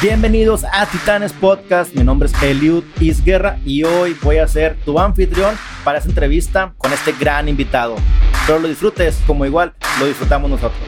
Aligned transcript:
Bienvenidos 0.00 0.62
a 0.62 0.86
Titanes 0.86 1.32
Podcast. 1.32 1.92
Mi 1.92 2.04
nombre 2.04 2.28
es 2.28 2.42
Eliud 2.42 2.84
Isguerra 3.00 3.58
y 3.64 3.82
hoy 3.82 4.14
voy 4.22 4.36
a 4.36 4.46
ser 4.46 4.76
tu 4.84 4.96
anfitrión 4.96 5.56
para 5.82 5.98
esta 5.98 6.08
entrevista 6.08 6.72
con 6.78 6.92
este 6.92 7.10
gran 7.18 7.48
invitado. 7.48 7.96
Espero 8.32 8.60
lo 8.60 8.68
disfrutes 8.68 9.20
como 9.26 9.44
igual 9.44 9.74
lo 9.98 10.06
disfrutamos 10.06 10.48
nosotros. 10.52 10.80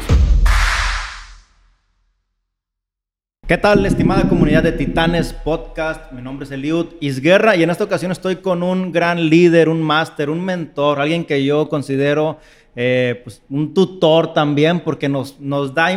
¿Qué 3.49 3.59
tal, 3.59 3.85
estimada 3.85 4.29
comunidad 4.29 4.63
de 4.63 4.71
Titanes 4.71 5.33
Podcast? 5.33 6.13
Mi 6.13 6.23
nombre 6.23 6.45
es 6.45 6.53
Eliud 6.53 6.87
Isguerra 7.01 7.57
y 7.57 7.65
en 7.65 7.71
esta 7.71 7.83
ocasión 7.83 8.13
estoy 8.13 8.37
con 8.37 8.63
un 8.63 8.93
gran 8.93 9.29
líder, 9.29 9.69
un 9.69 9.83
máster, 9.83 10.31
un 10.31 10.45
mentor, 10.45 11.01
alguien 11.01 11.25
que 11.25 11.45
yo 11.45 11.69
considero 11.69 12.39
eh, 12.77 13.23
pues, 13.25 13.43
un 13.51 13.75
tutor 13.75 14.33
también 14.35 14.79
porque 14.79 15.09
nos, 15.09 15.41
nos 15.41 15.75
da 15.75 15.91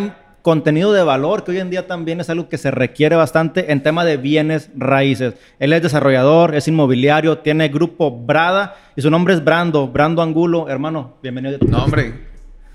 contenido 0.43 0.91
de 0.91 1.03
valor, 1.03 1.43
que 1.43 1.51
hoy 1.51 1.59
en 1.59 1.69
día 1.69 1.87
también 1.87 2.19
es 2.19 2.29
algo 2.29 2.49
que 2.49 2.57
se 2.57 2.69
requiere 2.69 3.15
bastante 3.15 3.71
en 3.71 3.81
tema 3.81 4.03
de 4.03 4.17
bienes 4.17 4.69
raíces. 4.75 5.35
Él 5.57 5.71
es 5.71 5.81
desarrollador, 5.81 6.53
es 6.53 6.67
inmobiliario, 6.67 7.37
tiene 7.37 7.69
grupo 7.69 8.11
Brada 8.11 8.75
y 8.95 9.01
su 9.01 9.09
nombre 9.09 9.33
es 9.33 9.43
Brando, 9.43 9.87
Brando 9.87 10.21
Angulo. 10.21 10.67
Hermano, 10.67 11.15
bienvenido. 11.23 11.59
No, 11.65 11.85
hombre, 11.85 12.13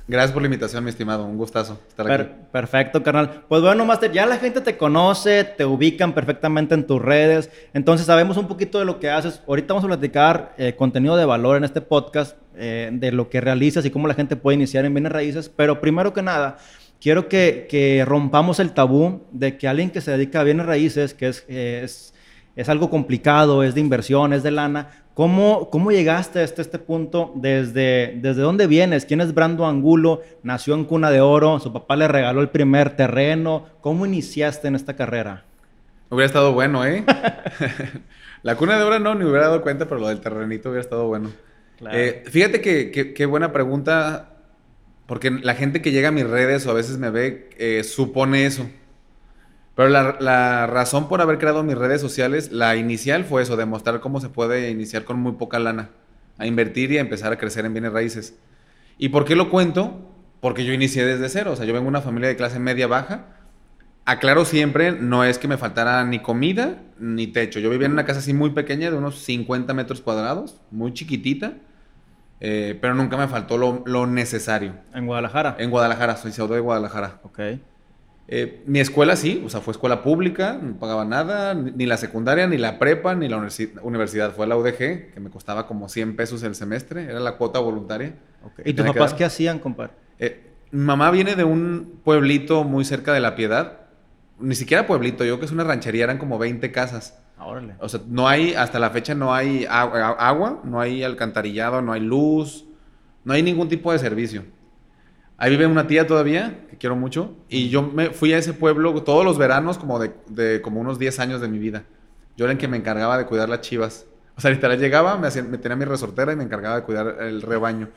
gracias 0.09 0.33
por 0.33 0.41
la 0.41 0.47
invitación, 0.47 0.83
mi 0.83 0.89
estimado. 0.89 1.27
Un 1.27 1.37
gustazo 1.37 1.79
estar 1.87 2.11
aquí. 2.11 2.31
Perfecto, 2.51 3.03
carnal. 3.03 3.43
Pues 3.47 3.61
bueno, 3.61 3.85
Master, 3.85 4.13
ya 4.13 4.25
la 4.25 4.39
gente 4.39 4.63
te 4.63 4.79
conoce, 4.79 5.45
te 5.45 5.67
ubican 5.67 6.15
perfectamente 6.15 6.75
en 6.75 6.87
tus 6.87 7.03
redes, 7.03 7.51
entonces 7.75 8.07
sabemos 8.07 8.39
un 8.39 8.49
poquito 8.49 8.79
de 8.79 8.87
lo 8.87 8.99
que 8.99 9.11
haces. 9.11 9.43
Ahorita 9.47 9.75
vamos 9.75 9.85
a 9.85 9.89
platicar 9.89 10.55
eh, 10.57 10.75
contenido 10.75 11.19
de 11.19 11.27
valor 11.27 11.59
en 11.59 11.65
este 11.65 11.83
podcast, 11.83 12.35
eh, 12.57 12.89
de 12.91 13.13
lo 13.13 13.29
que 13.29 13.43
realizas 13.43 13.85
y 13.85 13.91
cómo 13.91 14.09
la 14.09 14.15
gente 14.15 14.37
puede 14.37 14.57
iniciar 14.57 14.87
en 14.87 14.95
bienes 14.95 15.13
raíces, 15.13 15.49
pero 15.55 15.83
primero 15.83 16.15
que 16.15 16.23
nada 16.23 16.57
quiero 17.01 17.29
que, 17.29 18.05
rompamos 18.07 18.61
el 18.61 18.73
tabú 18.73 19.23
de 19.33 19.57
que 19.57 19.69
alguien 19.69 19.91
que 19.91 20.01
se 20.01 20.11
dedica 20.11 20.41
a 20.41 20.45
bienes 20.45 20.67
raíces, 20.67 21.15
que 21.15 21.29
es, 21.29 21.45
es, 21.49 22.15
es 22.57 22.69
algo 22.69 22.91
complicado, 22.91 23.63
es 23.63 23.75
de 23.75 23.81
inversión, 23.81 24.33
es 24.33 24.43
de 24.43 24.51
lana, 24.51 24.91
¿cómo, 25.15 25.71
cómo 25.71 25.91
llegaste 25.91 26.43
hasta 26.43 26.63
este 26.63 26.79
punto? 26.79 27.33
¿Desde, 27.37 28.19
¿Desde 28.21 28.43
dónde 28.43 28.67
vienes? 28.67 29.05
¿Quién 29.05 29.21
es 29.21 29.35
Brando 29.35 29.67
Angulo? 29.67 30.23
Nació 30.43 30.75
en 30.75 30.85
cuna 30.85 31.11
de 31.11 31.21
oro, 31.21 31.59
su 31.61 31.73
papá 31.73 31.97
le 31.97 32.09
regaló 32.09 32.41
el 32.41 32.49
primer 32.49 32.91
terreno. 32.97 33.67
¿Cómo 33.81 34.07
iniciaste 34.07 34.69
en 34.69 34.75
esta 34.75 34.97
carrera? 34.97 35.45
Hubiera 36.11 36.27
estado 36.27 36.53
bueno, 36.53 36.87
¿eh? 36.87 37.05
La 38.43 38.57
cuna 38.57 38.79
de 38.79 38.85
oro 38.85 38.99
no, 38.99 39.15
ni 39.15 39.25
hubiera 39.25 39.49
dado 39.49 39.63
cuenta, 39.63 39.87
pero 39.87 40.01
lo 40.01 40.09
del 40.09 40.21
terrenito 40.21 40.71
hubiera 40.71 40.83
estado 40.83 41.07
bueno. 41.07 41.31
Eh, 41.93 42.25
fíjate 42.27 42.61
que 42.61 43.13
qué 43.15 43.27
buena 43.27 43.53
pregunta 43.53 44.38
porque 45.09 45.31
la 45.31 45.55
gente 45.55 45.81
que 45.81 45.91
llega 45.91 46.09
a 46.09 46.13
mis 46.13 46.27
redes 46.27 46.67
o 46.67 46.71
a 46.71 46.75
veces 46.75 46.99
me 46.99 47.09
ve 47.09 47.49
eh, 47.57 47.83
supone 47.83 48.45
eso. 48.45 48.69
Pero 49.75 49.89
la, 49.89 50.67
razón 50.67 51.09
por 51.09 51.23
haber 51.23 51.39
creado 51.39 51.63
mis 51.63 51.79
redes 51.79 52.03
sociales, 52.03 52.53
la 52.53 52.77
inicial 52.77 53.25
fue 53.25 53.41
eso, 53.41 53.57
demostrar 53.57 54.01
cómo 54.01 54.21
se 54.21 54.29
puede 54.29 54.69
iniciar 54.69 55.05
con 55.05 55.19
muy 55.19 55.33
poca 55.33 55.59
lana, 55.59 55.89
a 56.37 56.47
invertir 56.47 56.93
y 56.93 56.99
a 56.99 57.01
empezar 57.01 57.33
a 57.33 57.39
crecer 57.39 57.65
en 57.65 57.73
bienes 57.73 57.95
raíces. 57.95 58.39
¿Y 58.99 59.09
por 59.09 59.25
qué 59.25 59.35
lo 59.35 59.49
cuento? 59.49 59.99
Porque 60.41 60.67
yo 60.67 60.75
inicié 60.75 61.07
desde 61.07 61.31
cero, 61.31 61.53
o 61.53 61.57
sea, 61.57 61.65
yo 61.65 61.73
vengo 61.73 61.85
de 61.85 61.89
una 61.89 62.03
familia 62.03 62.29
de 62.29 62.37
clase 62.37 62.59
media 62.59 62.87
baja. 62.87 63.29
Aclaro 64.05 64.45
siempre, 64.45 64.93
no 64.93 65.25
es 65.25 65.39
que 65.39 65.49
me 65.49 65.57
faltara 65.57 66.05
ni 66.05 66.19
comida 66.19 66.83
ni 66.99 67.29
techo. 67.29 67.61
Yo 67.61 67.71
vivía 67.71 67.87
en 67.87 67.93
una 67.93 68.05
casa 68.05 68.19
así 68.19 68.35
muy 68.35 68.51
pequeña, 68.51 68.91
de 68.91 68.99
unos 68.99 69.21
50 69.21 69.73
metros 69.73 70.03
cuadrados, 70.03 70.61
muy 70.71 70.93
chiquitita 70.93 71.55
eh, 72.41 72.79
pero 72.81 72.95
nunca 72.95 73.17
me 73.17 73.29
faltó 73.29 73.57
lo, 73.59 74.07
necesario. 74.07 74.75
¿En 74.95 75.07
Guadalajara? 75.07 75.57
En 75.59 75.71
Guadalajara, 75.71 76.17
soy 76.17 76.33
pseudo 76.33 76.55
de 76.55 76.61
Guadalajara. 76.61 77.21
Ok. 77.23 77.41
Eh, 78.31 78.63
mi 78.67 78.79
escuela 78.79 79.17
sí, 79.17 79.43
o 79.45 79.49
sea, 79.49 79.63
fue 79.63 79.73
escuela 79.73 80.03
pública, 80.03 80.59
no 80.61 80.79
pagaba 80.79 81.07
nada, 81.07 81.55
ni 81.55 81.87
la 81.87 81.97
secundaria, 81.97 82.47
ni 82.47 82.59
la 82.59 82.79
prepa, 82.79 83.15
ni 83.15 83.27
la 83.29 83.39
universidad. 83.83 84.33
Fue 84.33 84.47
la 84.47 84.57
UDG, 84.57 85.13
que 85.13 85.21
me 85.21 85.31
costaba 85.31 85.67
como 85.67 85.89
100 85.89 86.15
pesos 86.15 86.43
el 86.43 86.55
semestre, 86.55 87.05
era 87.05 87.21
la 87.21 87.37
cuota 87.39 87.59
voluntaria. 87.59 88.15
Okay. 88.45 88.71
¿Y 88.71 88.75
tus 88.75 88.87
papás 88.87 89.15
qué 89.15 89.25
hacían, 89.25 89.59
compadre? 89.59 89.93
Eh, 90.19 90.49
mi 90.71 90.85
mamá 90.85 91.11
viene 91.11 91.37
de 91.37 91.45
un 91.45 92.01
pueblito 92.05 92.65
muy 92.65 92.85
cerca 92.85 93.15
de 93.15 93.21
La 93.21 93.35
Piedad, 93.35 93.81
ni 94.39 94.55
siquiera 94.55 94.87
pueblito, 94.87 95.25
yo 95.25 95.39
que 95.39 95.47
es 95.47 95.53
una 95.53 95.65
ranchería, 95.65 96.05
eran 96.05 96.19
como 96.19 96.39
20 96.39 96.71
casas. 96.71 97.19
O 97.81 97.89
sea, 97.89 98.01
no 98.07 98.29
hay, 98.29 98.55
hasta 98.55 98.79
la 98.79 98.91
fecha 98.91 99.15
no 99.15 99.33
hay 99.33 99.67
agua, 99.69 100.61
no 100.65 100.81
hay 100.81 101.03
alcantarillado, 101.03 101.81
no 101.81 101.93
hay 101.93 102.01
luz, 102.01 102.65
no 103.25 103.33
hay 103.33 103.43
ningún 103.43 103.69
tipo 103.69 103.93
de 103.93 103.99
servicio. 103.99 104.45
Ahí 105.37 105.51
vive 105.51 105.67
una 105.67 105.87
tía 105.87 106.07
todavía, 106.07 106.67
que 106.69 106.77
quiero 106.77 106.97
mucho, 106.97 107.37
y 107.49 107.69
yo 107.69 107.83
me 107.83 108.11
fui 108.11 108.33
a 108.33 108.39
ese 108.39 108.55
pueblo 108.55 109.03
todos 109.03 109.25
los 109.25 109.39
veranos 109.39 109.79
como 109.79 110.01
de, 110.01 110.61
como 110.63 110.81
unos 110.81 110.99
10 110.99 111.21
años 111.21 111.41
de 111.41 111.49
mi 111.49 111.59
vida. 111.59 111.85
Yo 112.37 112.45
era 112.45 112.53
el 112.53 112.59
que 112.59 112.67
me 112.67 112.77
encargaba 112.77 113.17
de 113.17 113.27
cuidar 113.27 113.49
las 113.49 113.61
chivas. 113.61 114.07
O 114.37 114.41
sea, 114.41 114.51
literal 114.51 114.79
llegaba, 114.79 115.17
me, 115.17 115.29
hacía, 115.29 115.43
me 115.43 115.59
tenía 115.59 115.77
mi 115.77 115.85
resortera 115.85 116.33
y 116.33 116.37
me 116.37 116.45
encargaba 116.45 116.77
de 116.77 116.83
cuidar 116.83 117.17
el 117.21 117.43
rebaño. 117.43 117.89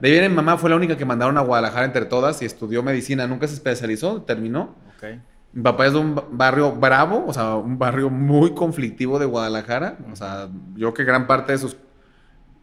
De 0.00 0.08
ahí 0.08 0.12
viene 0.12 0.28
mi 0.28 0.34
mamá, 0.34 0.58
fue 0.58 0.70
la 0.70 0.76
única 0.76 0.96
que 0.96 1.04
mandaron 1.04 1.38
a 1.38 1.40
Guadalajara 1.40 1.86
entre 1.86 2.04
todas 2.04 2.40
y 2.42 2.44
estudió 2.44 2.82
medicina. 2.82 3.26
Nunca 3.26 3.48
se 3.48 3.54
especializó, 3.54 4.22
terminó. 4.22 4.74
Okay. 4.96 5.20
Mi 5.52 5.62
papá 5.62 5.86
es 5.86 5.92
de 5.92 5.98
un 5.98 6.20
barrio 6.32 6.72
bravo, 6.72 7.24
o 7.26 7.32
sea, 7.32 7.56
un 7.56 7.78
barrio 7.78 8.10
muy 8.10 8.52
conflictivo 8.52 9.18
de 9.18 9.26
Guadalajara. 9.26 9.98
O 10.12 10.16
sea, 10.16 10.48
yo 10.74 10.92
que 10.92 11.04
gran 11.04 11.26
parte 11.26 11.52
de 11.52 11.58
sus 11.58 11.76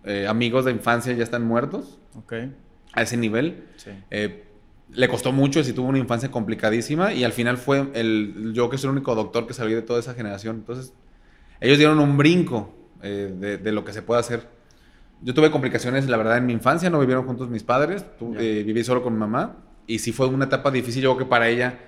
eh, 0.04 0.28
amigos 0.28 0.66
de 0.66 0.72
infancia 0.72 1.14
ya 1.14 1.24
están 1.24 1.44
muertos. 1.44 2.00
Ok. 2.16 2.34
A 2.94 3.02
ese 3.02 3.18
nivel. 3.18 3.66
Sí. 3.78 3.92
Eh, 4.12 4.44
le 4.92 5.10
costó 5.10 5.32
mucho, 5.32 5.64
si 5.64 5.74
tuvo 5.74 5.88
una 5.88 5.98
infancia 5.98 6.30
complicadísima 6.30 7.12
y 7.12 7.24
al 7.24 7.32
final 7.32 7.58
fue 7.58 7.90
el, 7.96 8.52
yo 8.54 8.70
que 8.70 8.78
soy 8.78 8.90
el 8.90 8.98
único 8.98 9.16
doctor 9.16 9.48
que 9.48 9.54
salí 9.54 9.74
de 9.74 9.82
toda 9.82 10.00
esa 10.00 10.14
generación. 10.14 10.58
Entonces, 10.58 10.94
ellos 11.60 11.80
dieron 11.80 12.00
un 12.00 12.18
brinco 12.18 12.74
eh, 13.02 13.60
de, 13.62 13.72
lo 13.72 13.84
que 13.84 13.94
se 13.94 14.04
puede 14.04 14.20
hacer. 14.20 14.48
Yo 15.22 15.34
tuve 15.34 15.50
complicaciones, 15.50 16.08
la 16.08 16.18
verdad, 16.18 16.38
en 16.38 16.46
mi 16.46 16.54
infancia, 16.54 16.90
no 16.92 17.00
vivieron 17.00 17.26
juntos 17.26 17.50
mis 17.50 17.64
padres, 17.64 18.06
viví 18.20 18.84
solo 18.84 19.02
con 19.02 19.14
mi 19.14 19.20
mamá 19.20 19.58
y 19.88 20.00
sí 20.00 20.12
fue 20.12 20.28
una 20.28 20.46
etapa 20.46 20.72
difícil, 20.72 21.04
yo 21.04 21.16
creo 21.16 21.26
que 21.26 21.30
para 21.30 21.48
ella 21.48 21.80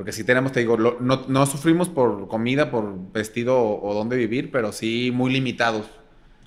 porque 0.00 0.12
sí 0.12 0.24
tenemos, 0.24 0.50
te 0.52 0.60
digo, 0.60 0.78
no, 0.78 1.26
no, 1.28 1.44
sufrimos 1.44 1.90
por 1.90 2.26
comida, 2.26 2.70
por 2.70 3.12
vestido 3.12 3.60
o, 3.60 3.92
dónde 3.92 4.16
vivir, 4.16 4.50
pero 4.50 4.72
sí 4.72 5.10
muy 5.12 5.30
limitados. 5.30 5.90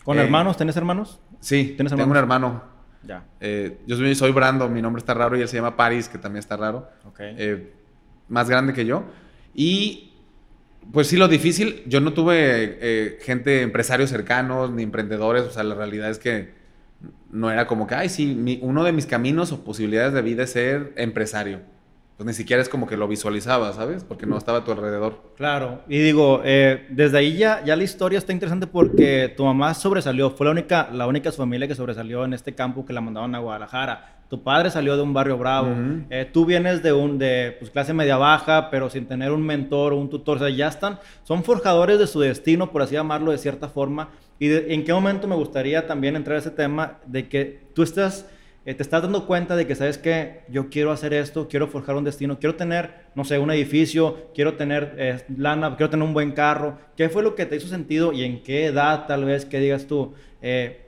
¿Con 0.03 0.17
eh, 0.17 0.23
hermanos? 0.23 0.57
¿Tienes 0.57 0.75
hermanos? 0.75 1.19
Sí, 1.39 1.75
¿Tienes 1.75 1.93
tengo 1.93 2.09
un 2.09 2.17
hermano. 2.17 2.63
Ya. 3.03 3.25
Eh, 3.39 3.77
yo 3.85 3.95
soy, 3.95 4.15
soy, 4.15 4.31
Brando, 4.31 4.67
mi 4.69 4.81
nombre 4.81 5.01
está 5.01 5.13
raro 5.13 5.37
y 5.37 5.41
él 5.41 5.47
se 5.47 5.57
llama 5.57 5.77
Paris, 5.77 6.09
que 6.09 6.17
también 6.17 6.39
está 6.39 6.57
raro. 6.57 6.89
Ok. 7.05 7.19
Eh, 7.19 7.73
más 8.27 8.49
grande 8.49 8.73
que 8.73 8.87
yo. 8.87 9.03
Y 9.53 10.13
pues 10.91 11.05
sí, 11.05 11.15
lo 11.15 11.27
difícil, 11.27 11.83
yo 11.85 12.01
no 12.01 12.13
tuve 12.13 13.19
gente, 13.21 13.61
empresarios 13.61 14.09
cercanos, 14.09 14.71
ni 14.71 14.81
emprendedores, 14.81 15.43
o 15.43 15.51
sea, 15.51 15.61
la 15.61 15.75
realidad 15.75 16.09
es 16.09 16.17
que 16.17 16.55
no 17.29 17.51
era 17.51 17.67
como 17.67 17.85
que, 17.85 17.93
ay, 17.93 18.09
sí, 18.09 18.59
uno 18.63 18.83
de 18.83 18.93
mis 18.93 19.05
caminos 19.05 19.51
o 19.51 19.63
posibilidades 19.63 20.11
de 20.11 20.23
vida 20.23 20.41
es 20.41 20.49
ser 20.49 20.91
empresario 20.95 21.71
pues 22.17 22.27
ni 22.27 22.33
siquiera 22.33 22.61
es 22.61 22.69
como 22.69 22.85
que 22.85 22.95
lo 22.95 23.07
visualizaba, 23.07 23.73
¿sabes? 23.73 24.03
Porque 24.03 24.25
no 24.25 24.37
estaba 24.37 24.59
a 24.59 24.63
tu 24.63 24.71
alrededor. 24.71 25.19
Claro, 25.35 25.81
y 25.87 25.97
digo, 25.99 26.41
eh, 26.45 26.85
desde 26.89 27.17
ahí 27.17 27.37
ya, 27.37 27.63
ya 27.65 27.75
la 27.75 27.83
historia 27.83 28.19
está 28.19 28.31
interesante 28.31 28.67
porque 28.67 29.33
tu 29.35 29.45
mamá 29.45 29.73
sobresalió, 29.73 30.29
fue 30.29 30.45
la 30.45 30.51
única, 30.51 30.89
la 30.91 31.07
única 31.07 31.31
familia 31.31 31.67
que 31.67 31.75
sobresalió 31.75 32.23
en 32.23 32.33
este 32.33 32.53
campo 32.53 32.85
que 32.85 32.93
la 32.93 33.01
mandaban 33.01 33.33
a 33.33 33.39
Guadalajara. 33.39 34.19
Tu 34.29 34.41
padre 34.41 34.69
salió 34.69 34.95
de 34.95 35.03
un 35.03 35.13
barrio 35.13 35.37
bravo, 35.37 35.75
eh, 36.09 36.27
tú 36.31 36.45
vienes 36.45 36.81
de 36.81 36.93
un 36.93 37.19
de 37.19 37.55
pues, 37.59 37.69
clase 37.69 37.93
media 37.93 38.17
baja, 38.17 38.69
pero 38.71 38.89
sin 38.89 39.05
tener 39.05 39.31
un 39.31 39.45
mentor 39.45 39.93
o 39.93 39.97
un 39.97 40.09
tutor, 40.09 40.37
o 40.37 40.39
sea, 40.39 40.49
ya 40.49 40.67
están, 40.67 40.99
son 41.23 41.43
forjadores 41.43 41.99
de 41.99 42.07
su 42.07 42.19
destino, 42.19 42.71
por 42.71 42.81
así 42.81 42.93
llamarlo 42.93 43.31
de 43.31 43.37
cierta 43.37 43.69
forma. 43.69 44.09
¿Y 44.39 44.51
en 44.51 44.83
qué 44.83 44.93
momento 44.93 45.27
me 45.27 45.35
gustaría 45.35 45.85
también 45.85 46.15
entrar 46.15 46.37
a 46.37 46.39
ese 46.39 46.51
tema 46.51 46.97
de 47.05 47.27
que 47.27 47.67
tú 47.75 47.83
estás 47.83 48.25
eh, 48.65 48.73
te 48.73 48.81
estás 48.81 49.01
dando 49.01 49.25
cuenta 49.25 49.57
de 49.57 49.67
que, 49.67 49.75
¿sabes 49.75 49.97
que 49.97 50.43
Yo 50.47 50.69
quiero 50.69 50.91
hacer 50.91 51.13
esto, 51.13 51.49
quiero 51.49 51.67
forjar 51.67 51.95
un 51.95 52.05
destino, 52.05 52.39
quiero 52.39 52.55
tener, 52.55 53.07
no 53.13 53.25
sé, 53.25 53.37
un 53.37 53.51
edificio, 53.51 54.29
quiero 54.33 54.53
tener 54.53 54.95
eh, 54.97 55.21
lana, 55.37 55.75
quiero 55.75 55.89
tener 55.89 56.07
un 56.07 56.13
buen 56.13 56.31
carro. 56.31 56.77
¿Qué 56.95 57.09
fue 57.09 57.23
lo 57.23 57.35
que 57.35 57.45
te 57.45 57.57
hizo 57.57 57.67
sentido 57.67 58.13
y 58.13 58.23
en 58.23 58.41
qué 58.41 58.65
edad 58.65 59.05
tal 59.05 59.25
vez 59.25 59.45
que 59.45 59.59
digas 59.59 59.85
tú, 59.85 60.13
eh, 60.41 60.79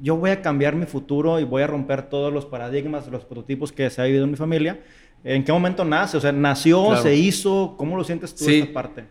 yo 0.00 0.16
voy 0.16 0.30
a 0.30 0.40
cambiar 0.40 0.74
mi 0.74 0.86
futuro 0.86 1.38
y 1.38 1.44
voy 1.44 1.62
a 1.62 1.66
romper 1.66 2.08
todos 2.08 2.32
los 2.32 2.46
paradigmas, 2.46 3.08
los 3.08 3.24
prototipos 3.26 3.72
que 3.72 3.90
se 3.90 4.00
ha 4.00 4.04
vivido 4.04 4.24
en 4.24 4.30
mi 4.30 4.36
familia? 4.36 4.80
¿En 5.22 5.44
qué 5.44 5.52
momento 5.52 5.84
nace? 5.84 6.16
O 6.16 6.20
sea, 6.20 6.32
¿nació, 6.32 6.96
se 6.96 7.14
hizo? 7.14 7.74
¿Cómo 7.76 7.96
lo 7.96 8.04
sientes 8.04 8.34
tú 8.34 8.48
esta 8.48 8.72
parte? 8.72 9.04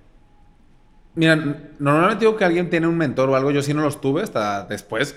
Mira, 1.14 1.36
normalmente 1.78 2.25
digo 2.25 2.38
que 2.38 2.46
alguien 2.46 2.69
tiene 2.69 2.88
un 2.88 2.98
mentor 2.98 3.30
o 3.30 3.36
algo, 3.36 3.52
yo 3.52 3.62
sí 3.62 3.74
no 3.74 3.81
los 3.81 4.00
tuve 4.00 4.24
hasta 4.24 4.64
después 4.66 5.16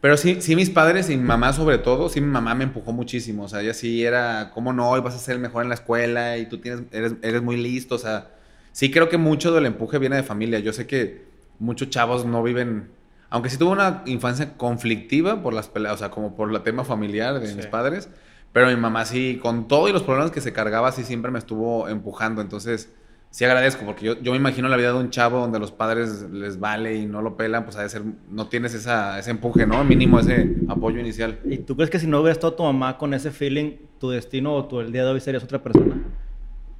pero 0.00 0.16
sí, 0.16 0.40
sí, 0.40 0.54
mis 0.56 0.70
padres 0.70 1.08
y 1.10 1.16
mi 1.16 1.24
mamá 1.24 1.52
sobre 1.52 1.78
todo, 1.78 2.08
sí 2.08 2.20
mi 2.20 2.28
mamá 2.28 2.54
me 2.54 2.64
empujó 2.64 2.92
muchísimo. 2.92 3.44
O 3.44 3.48
sea, 3.48 3.62
ella 3.62 3.74
sí 3.74 4.04
era, 4.04 4.50
¿cómo 4.52 4.72
no? 4.72 4.96
Y 4.96 5.00
vas 5.00 5.14
a 5.14 5.18
ser 5.18 5.36
el 5.36 5.40
mejor 5.40 5.62
en 5.62 5.70
la 5.70 5.74
escuela 5.74 6.36
y 6.38 6.46
tú 6.46 6.58
tienes, 6.58 6.82
eres, 6.92 7.14
eres 7.22 7.42
muy 7.42 7.56
listo. 7.56 7.94
O 7.94 7.98
sea, 7.98 8.30
sí 8.72 8.90
creo 8.90 9.08
que 9.08 9.16
mucho 9.16 9.52
del 9.52 9.66
empuje 9.66 9.98
viene 9.98 10.16
de 10.16 10.22
familia. 10.22 10.58
Yo 10.58 10.72
sé 10.72 10.86
que 10.86 11.24
muchos 11.58 11.90
chavos 11.90 12.26
no 12.26 12.42
viven, 12.42 12.90
aunque 13.30 13.48
sí 13.48 13.56
tuve 13.56 13.70
una 13.70 14.02
infancia 14.06 14.56
conflictiva 14.56 15.42
por 15.42 15.54
las 15.54 15.68
peleas, 15.68 15.94
o 15.94 15.98
sea, 15.98 16.10
como 16.10 16.36
por 16.36 16.54
el 16.54 16.62
tema 16.62 16.84
familiar 16.84 17.40
de 17.40 17.54
mis 17.54 17.66
padres. 17.66 18.08
Pero 18.52 18.68
mi 18.68 18.76
mamá 18.76 19.04
sí, 19.04 19.38
con 19.42 19.68
todo 19.68 19.88
y 19.88 19.92
los 19.92 20.02
problemas 20.02 20.30
que 20.30 20.40
se 20.40 20.52
cargaba, 20.52 20.92
sí 20.92 21.04
siempre 21.04 21.30
me 21.30 21.38
estuvo 21.38 21.88
empujando. 21.88 22.40
Entonces, 22.42 22.90
sí 23.30 23.44
agradezco, 23.44 23.84
porque 23.84 24.06
yo, 24.06 24.20
yo 24.20 24.32
me 24.32 24.38
imagino 24.38 24.68
la 24.68 24.76
vida 24.76 24.92
de 24.92 24.98
un 24.98 25.10
chavo 25.10 25.40
donde 25.40 25.58
los 25.58 25.72
padres 25.72 26.22
les 26.30 26.58
vale 26.58 26.96
y 26.96 27.06
no 27.06 27.22
lo 27.22 27.36
pelan, 27.36 27.64
pues 27.64 27.76
a 27.76 27.82
de 27.82 27.88
ser, 27.88 28.02
no 28.30 28.48
tienes 28.48 28.74
esa, 28.74 29.18
ese 29.18 29.30
empuje, 29.30 29.66
¿no? 29.66 29.84
Mínimo 29.84 30.18
ese 30.18 30.56
apoyo 30.68 30.98
inicial. 31.00 31.38
¿Y 31.44 31.58
tú 31.58 31.76
crees 31.76 31.90
que 31.90 31.98
si 31.98 32.06
no 32.06 32.20
hubiera 32.20 32.32
estado 32.32 32.54
tu 32.54 32.62
mamá 32.62 32.98
con 32.98 33.14
ese 33.14 33.30
feeling, 33.30 33.76
tu 33.98 34.10
destino 34.10 34.54
o 34.54 34.66
tu 34.66 34.80
el 34.80 34.92
día 34.92 35.04
de 35.04 35.10
hoy 35.10 35.20
serías 35.20 35.44
otra 35.44 35.62
persona? 35.62 36.02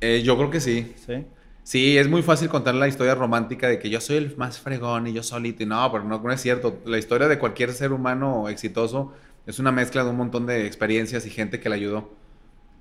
Eh, 0.00 0.22
yo 0.24 0.36
creo 0.36 0.50
que 0.50 0.60
sí. 0.60 0.92
Sí. 1.06 1.24
Sí, 1.62 1.98
es 1.98 2.08
muy 2.08 2.22
fácil 2.22 2.48
contar 2.48 2.76
la 2.76 2.86
historia 2.86 3.16
romántica 3.16 3.66
de 3.66 3.80
que 3.80 3.90
yo 3.90 4.00
soy 4.00 4.18
el 4.18 4.36
más 4.36 4.60
fregón 4.60 5.08
y 5.08 5.12
yo 5.12 5.24
solito. 5.24 5.64
Y 5.64 5.66
no, 5.66 5.90
pero 5.90 6.04
no, 6.04 6.20
no 6.20 6.32
es 6.32 6.40
cierto. 6.40 6.80
La 6.86 6.96
historia 6.96 7.26
de 7.26 7.40
cualquier 7.40 7.72
ser 7.72 7.92
humano 7.92 8.48
exitoso 8.48 9.12
es 9.46 9.58
una 9.58 9.72
mezcla 9.72 10.04
de 10.04 10.10
un 10.10 10.16
montón 10.16 10.46
de 10.46 10.64
experiencias 10.64 11.26
y 11.26 11.30
gente 11.30 11.58
que 11.58 11.68
le 11.68 11.74
ayudó. 11.74 12.10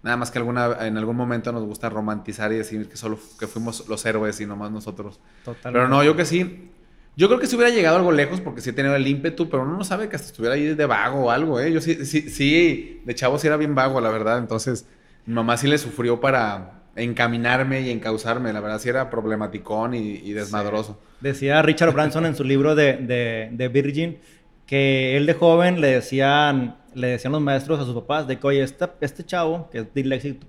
Nada 0.05 0.17
más 0.17 0.29
que 0.29 0.37
alguna, 0.37 0.85
en 0.85 0.99
algún 0.99 1.15
momento 1.15 1.51
nos 1.51 1.63
gusta 1.63 1.89
romantizar 1.89 2.53
y 2.53 2.57
decir 2.57 2.87
que 2.87 2.95
solo 2.95 3.17
que 3.39 3.47
fuimos 3.47 3.89
los 3.89 4.05
héroes 4.05 4.39
y 4.39 4.45
nomás 4.45 4.69
nosotros. 4.69 5.19
Totalmente. 5.43 5.71
Pero 5.71 5.87
no, 5.87 6.03
yo 6.03 6.15
que 6.15 6.25
sí. 6.25 6.69
Yo 7.17 7.27
creo 7.27 7.39
que 7.39 7.47
si 7.47 7.55
hubiera 7.55 7.73
llegado 7.73 7.97
algo 7.97 8.11
lejos 8.11 8.39
porque 8.39 8.61
sí 8.61 8.69
he 8.69 8.73
tenido 8.73 8.95
el 8.95 9.07
ímpetu, 9.07 9.49
pero 9.49 9.63
uno 9.63 9.75
no 9.75 9.83
sabe 9.83 10.07
que 10.07 10.15
hasta 10.15 10.27
estuviera 10.27 10.53
ahí 10.53 10.75
de 10.75 10.85
vago 10.85 11.25
o 11.25 11.31
algo, 11.31 11.59
¿eh? 11.59 11.71
Yo 11.71 11.81
sí, 11.81 12.05
sí, 12.05 12.29
sí, 12.29 13.01
de 13.03 13.15
chavo 13.15 13.39
sí 13.39 13.47
era 13.47 13.57
bien 13.57 13.73
vago, 13.73 13.99
la 13.99 14.11
verdad. 14.11 14.37
Entonces, 14.37 14.85
mi 15.25 15.33
mamá 15.33 15.57
sí 15.57 15.67
le 15.67 15.79
sufrió 15.79 16.21
para 16.21 16.83
encaminarme 16.95 17.81
y 17.81 17.89
encauzarme. 17.89 18.53
La 18.53 18.59
verdad 18.59 18.77
sí 18.77 18.89
era 18.89 19.09
problematicón 19.09 19.95
y, 19.95 20.33
desmadroso. 20.33 20.99
Decía 21.19 21.63
Richard 21.63 21.93
Branson 21.93 22.27
en 22.27 22.35
su 22.35 22.43
libro 22.43 22.75
de, 22.75 22.97
de, 22.97 23.49
de 23.51 23.67
Virgin 23.69 24.19
que 24.65 25.17
él 25.17 25.25
de 25.25 25.33
joven 25.33 25.81
le 25.81 25.87
decían 25.87 26.75
le 26.95 27.07
decían 27.07 27.33
los 27.33 27.41
maestros 27.41 27.79
a 27.79 27.83
sus 27.83 27.93
papás 27.93 28.25
de 28.25 28.39
que, 28.39 28.47
oye, 28.47 28.63
este, 28.63 28.87
este 29.01 29.23
chavo, 29.23 29.69
que 29.69 29.79
es 29.79 29.87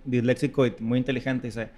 disléxico, 0.05 0.65
y 0.65 0.75
muy 0.79 0.99
inteligente, 0.99 1.49
dice, 1.49 1.69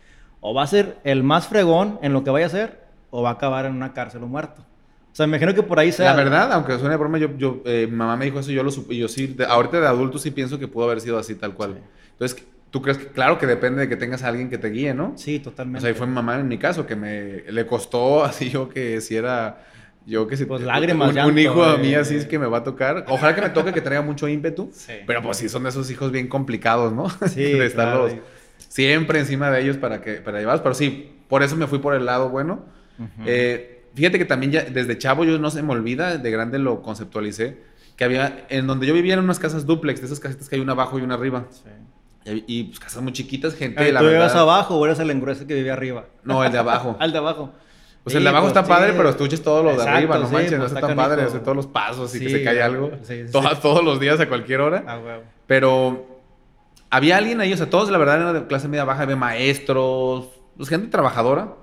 o 0.40 0.54
va 0.54 0.62
a 0.62 0.66
ser 0.66 0.98
el 1.04 1.24
más 1.24 1.48
fregón 1.48 1.98
en 2.02 2.12
lo 2.12 2.22
que 2.22 2.30
vaya 2.30 2.46
a 2.46 2.48
hacer, 2.48 2.80
o 3.10 3.22
va 3.22 3.30
a 3.30 3.32
acabar 3.32 3.64
en 3.64 3.72
una 3.72 3.92
cárcel 3.94 4.22
o 4.22 4.26
muerto. 4.26 4.62
O 5.10 5.16
sea, 5.18 5.26
me 5.26 5.36
imagino 5.36 5.54
que 5.54 5.62
por 5.62 5.78
ahí 5.80 5.90
sea... 5.90 6.14
La 6.14 6.22
verdad, 6.22 6.52
aunque 6.52 6.78
suene 6.78 6.96
broma, 6.96 7.18
yo, 7.18 7.36
yo 7.36 7.62
eh, 7.64 7.86
mi 7.90 7.96
mamá 7.96 8.16
me 8.16 8.26
dijo 8.26 8.38
eso, 8.38 8.52
yo 8.52 8.62
lo 8.62 8.70
supe, 8.70 8.94
yo 8.94 9.08
sí, 9.08 9.34
ahorita 9.48 9.80
de 9.80 9.86
adulto 9.86 10.18
sí 10.18 10.30
pienso 10.30 10.58
que 10.58 10.68
pudo 10.68 10.84
haber 10.84 11.00
sido 11.00 11.18
así, 11.18 11.34
tal 11.34 11.54
cual. 11.54 11.80
Entonces, 12.12 12.46
¿tú 12.70 12.82
crees 12.82 12.98
que, 12.98 13.06
claro 13.06 13.38
que 13.38 13.46
depende 13.46 13.80
de 13.80 13.88
que 13.88 13.96
tengas 13.96 14.22
a 14.22 14.28
alguien 14.28 14.50
que 14.50 14.58
te 14.58 14.68
guíe, 14.68 14.92
¿no? 14.92 15.14
Sí, 15.16 15.40
totalmente. 15.40 15.78
O 15.78 15.80
sea, 15.80 15.88
ahí 15.88 15.94
fue 15.94 16.06
mi 16.06 16.12
mamá 16.12 16.38
en 16.38 16.46
mi 16.46 16.58
caso, 16.58 16.86
que 16.86 16.94
me, 16.94 17.50
le 17.50 17.66
costó 17.66 18.22
así 18.24 18.50
yo 18.50 18.68
que 18.68 19.00
si 19.00 19.16
era 19.16 19.64
yo 20.08 20.26
que 20.26 20.38
si 20.38 20.46
pues 20.46 20.62
lágrimas, 20.62 21.14
un, 21.14 21.18
un 21.18 21.38
hijo 21.38 21.62
a 21.62 21.76
mí 21.76 21.94
así 21.94 22.16
es 22.16 22.24
que 22.24 22.38
me 22.38 22.46
va 22.46 22.58
a 22.58 22.64
tocar. 22.64 23.04
Ojalá 23.08 23.34
que 23.34 23.42
me 23.42 23.50
toque 23.50 23.72
que 23.72 23.82
traiga 23.82 24.02
mucho 24.02 24.26
ímpetu. 24.26 24.70
Pero 25.06 25.22
pues 25.22 25.36
sí 25.36 25.48
son 25.48 25.64
de 25.64 25.68
esos 25.68 25.90
hijos 25.90 26.10
bien 26.10 26.28
complicados, 26.28 26.92
¿no? 26.92 27.08
Sí, 27.28 27.42
de 27.42 27.66
estarlos 27.66 28.12
siempre 28.68 29.18
encima 29.20 29.50
de 29.50 29.62
ellos 29.62 29.76
para 29.76 30.00
que 30.00 30.14
para 30.14 30.38
llevarlos. 30.38 30.62
Pero 30.62 30.74
sí, 30.74 31.12
por 31.28 31.42
eso 31.42 31.56
me 31.56 31.66
fui 31.66 31.78
por 31.78 31.94
el 31.94 32.06
lado 32.06 32.30
bueno. 32.30 32.64
Eh, 33.26 33.84
fíjate 33.94 34.18
que 34.18 34.24
también 34.24 34.50
ya 34.50 34.62
desde 34.62 34.96
chavo 34.98 35.24
yo 35.24 35.38
no 35.38 35.50
se 35.50 35.62
me 35.62 35.72
olvida, 35.72 36.16
de 36.16 36.30
grande 36.30 36.58
lo 36.58 36.82
conceptualicé, 36.82 37.58
que 37.96 38.04
había 38.04 38.46
en 38.48 38.66
donde 38.66 38.86
yo 38.86 38.94
vivía 38.94 39.14
en 39.14 39.20
unas 39.20 39.38
casas 39.38 39.66
duplex, 39.66 40.00
de 40.00 40.06
esas 40.06 40.20
casitas 40.20 40.48
que 40.48 40.56
hay 40.56 40.62
una 40.62 40.72
abajo 40.72 40.98
y 40.98 41.02
una 41.02 41.14
arriba. 41.14 41.46
Sí. 41.50 41.70
Y, 42.46 42.64
pues 42.64 42.80
casas 42.80 43.02
muy 43.02 43.12
chiquitas, 43.12 43.54
gente. 43.54 43.92
¿Tú 43.92 44.04
vivías 44.04 44.34
abajo 44.34 44.76
o 44.76 44.84
eres 44.84 44.98
el 44.98 45.10
engruese 45.10 45.46
que 45.46 45.54
vivía 45.54 45.72
arriba? 45.72 46.06
No, 46.24 46.44
el 46.44 46.52
de 46.52 46.58
abajo. 46.58 46.96
Al 47.00 47.12
de 47.12 47.18
abajo. 47.18 47.52
Pues 48.08 48.16
el 48.16 48.22
de 48.24 48.28
abajo 48.30 48.48
está 48.48 48.64
padre, 48.64 48.92
pero 48.96 49.08
estuches 49.08 49.42
todo 49.42 49.62
lo 49.62 49.76
de 49.76 49.88
arriba, 49.88 50.18
no 50.18 50.28
manches, 50.28 50.52
no 50.52 50.58
pues 50.58 50.72
está 50.72 50.86
tan 50.86 50.96
padre, 50.96 51.22
hace 51.22 51.38
todos 51.40 51.56
los 51.56 51.66
pasos 51.66 52.14
y 52.14 52.20
que 52.20 52.30
se 52.30 52.44
cae 52.44 52.62
algo. 52.62 52.90
todos 53.60 53.84
los 53.84 54.00
días 54.00 54.20
a 54.20 54.28
cualquier 54.28 54.60
hora. 54.60 54.84
Ah, 54.86 54.98
pero 55.46 56.18
había 56.90 57.16
alguien 57.16 57.40
ahí, 57.40 57.52
o 57.52 57.56
sea, 57.56 57.68
todos 57.68 57.90
la 57.90 57.98
verdad 57.98 58.20
eran 58.20 58.34
de 58.34 58.46
clase 58.46 58.68
media 58.68 58.84
baja, 58.84 59.02
había 59.02 59.16
maestros, 59.16 60.28
pues, 60.56 60.68
gente 60.68 60.88
trabajadora. 60.88 61.54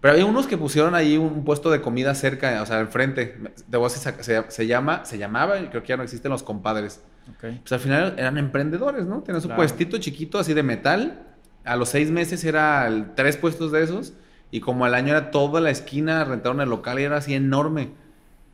Pero 0.00 0.12
había 0.12 0.26
unos 0.26 0.46
que 0.46 0.56
pusieron 0.56 0.94
ahí 0.94 1.16
un 1.16 1.44
puesto 1.44 1.70
de 1.70 1.80
comida 1.80 2.14
cerca, 2.14 2.62
o 2.62 2.66
sea, 2.66 2.80
enfrente. 2.80 3.38
De 3.66 3.78
vos 3.78 3.92
se, 3.92 4.42
se, 4.48 4.66
llama, 4.66 5.04
se 5.04 5.18
llamaba, 5.18 5.58
y 5.58 5.66
creo 5.66 5.82
que 5.82 5.88
ya 5.88 5.96
no 5.96 6.02
existen 6.02 6.30
los 6.30 6.42
compadres. 6.42 7.02
Pues 7.40 7.72
al 7.72 7.80
final 7.80 8.14
eran 8.16 8.38
emprendedores, 8.38 9.06
¿no? 9.06 9.22
Tenían 9.22 9.42
su 9.42 9.48
puestito 9.48 9.98
chiquito 9.98 10.38
así 10.38 10.54
de 10.54 10.62
metal. 10.62 11.26
A 11.64 11.74
los 11.74 11.88
seis 11.88 12.10
meses 12.10 12.44
era 12.44 13.12
tres 13.16 13.36
puestos 13.36 13.72
de 13.72 13.82
esos. 13.82 14.12
Y 14.50 14.60
como 14.60 14.84
al 14.84 14.94
año 14.94 15.10
era 15.10 15.30
toda 15.30 15.60
la 15.60 15.70
esquina, 15.70 16.24
rentaron 16.24 16.60
el 16.60 16.68
local 16.68 16.98
y 17.00 17.02
era 17.02 17.16
así 17.16 17.34
enorme. 17.34 17.90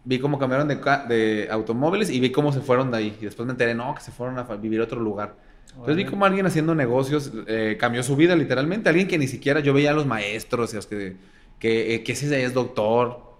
Vi 0.04 0.18
cómo 0.18 0.38
cambiaron 0.38 0.68
de, 0.68 0.76
de 1.08 1.48
automóviles 1.50 2.10
y 2.10 2.18
vi 2.18 2.30
cómo 2.32 2.52
se 2.52 2.60
fueron 2.60 2.90
de 2.90 2.96
ahí. 2.96 3.16
Y 3.20 3.24
después 3.24 3.46
me 3.46 3.52
enteré, 3.52 3.74
no, 3.74 3.94
que 3.94 4.00
se 4.00 4.10
fueron 4.10 4.38
a 4.38 4.42
vivir 4.56 4.80
a 4.80 4.84
otro 4.84 5.00
lugar. 5.00 5.36
Entonces 5.70 5.96
vi 5.96 6.04
cómo 6.04 6.24
alguien 6.24 6.44
haciendo 6.44 6.74
negocios 6.74 7.32
eh, 7.46 7.76
cambió 7.78 8.02
su 8.02 8.16
vida 8.16 8.36
literalmente. 8.36 8.88
Alguien 8.88 9.08
que 9.08 9.18
ni 9.18 9.26
siquiera 9.26 9.60
yo 9.60 9.72
veía 9.72 9.90
a 9.90 9.94
los 9.94 10.06
maestros, 10.06 10.74
los 10.74 10.86
que, 10.86 11.16
que, 11.58 11.94
eh, 11.94 12.02
que 12.02 12.12
ese 12.12 12.44
es 12.44 12.52
doctor. 12.52 13.32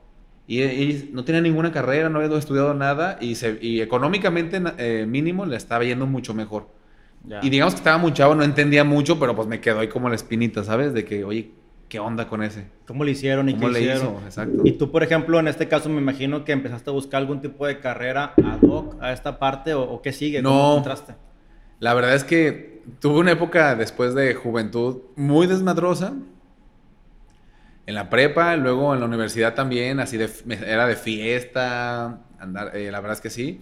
Y, 0.47 1.11
no 1.13 1.25
tenía 1.25 1.41
ninguna 1.41 1.73
carrera, 1.73 2.09
no 2.09 2.21
había 2.21 2.37
estudiado 2.37 2.75
nada 2.75 3.17
y, 3.21 3.37
se, 3.37 3.59
y 3.61 3.81
económicamente 3.81 4.61
eh, 4.79 5.07
mínimo 5.07 5.47
le 5.47 5.57
estaba 5.57 5.85
yendo 5.85 6.07
mucho 6.07 6.35
mejor. 6.35 6.69
Y 7.41 7.51
digamos 7.51 7.75
que 7.75 7.79
estaba 7.79 7.99
muy 7.99 8.13
chavo, 8.13 8.35
no 8.35 8.43
entendía 8.43 8.83
mucho, 8.83 9.21
pero 9.21 9.37
pues 9.37 9.47
me 9.47 9.61
quedó 9.61 9.79
ahí 9.79 9.89
como 9.89 10.09
la 10.09 10.17
espinita, 10.17 10.65
¿sabes? 10.65 10.93
De 10.93 11.05
que, 11.05 11.23
oye, 11.23 11.53
¿qué 11.93 11.99
onda 11.99 12.27
con 12.27 12.43
ese? 12.43 12.65
¿Cómo 12.87 13.05
le 13.05 13.11
hicieron 13.11 13.51
y 13.51 13.55
qué 13.55 13.69
le 13.69 13.81
hicieron? 13.83 14.15
Hizo? 14.15 14.21
Exacto. 14.25 14.63
Y 14.65 14.73
tú, 14.73 14.91
por 14.91 15.03
ejemplo, 15.03 15.39
en 15.39 15.47
este 15.47 15.69
caso 15.69 15.91
me 15.91 16.01
imagino 16.01 16.43
que 16.43 16.53
empezaste 16.53 16.89
a 16.89 16.93
buscar 16.95 17.21
algún 17.21 17.43
tipo 17.43 17.67
de 17.67 17.81
carrera 17.81 18.33
ad 18.43 18.67
hoc 18.67 18.97
a 19.03 19.13
esta 19.13 19.39
parte 19.39 19.75
o, 19.75 20.01
qué 20.01 20.11
sigue, 20.11 20.41
no, 20.41 20.49
¿cómo 20.49 20.71
encontraste? 20.71 21.17
La 21.81 21.93
verdad 21.93 22.15
es 22.15 22.25
que 22.25 22.81
tuve 22.99 23.19
una 23.19 23.33
época 23.33 23.75
después 23.75 24.15
de 24.15 24.33
juventud 24.33 25.03
muy 25.17 25.47
desmadrosa. 25.47 26.15
En 27.85 27.95
la 27.95 28.09
prepa, 28.09 28.57
luego 28.57 28.95
en 28.95 29.01
la 29.01 29.05
universidad 29.05 29.53
también, 29.53 30.01
así 30.01 30.17
de, 30.17 30.31
era 30.67 30.87
de 30.87 30.97
fiesta, 30.97 32.21
andar, 32.39 32.75
eh, 32.75 32.91
la 32.91 33.01
verdad 33.01 33.19
es 33.19 33.21
que 33.21 33.29
sí. 33.29 33.61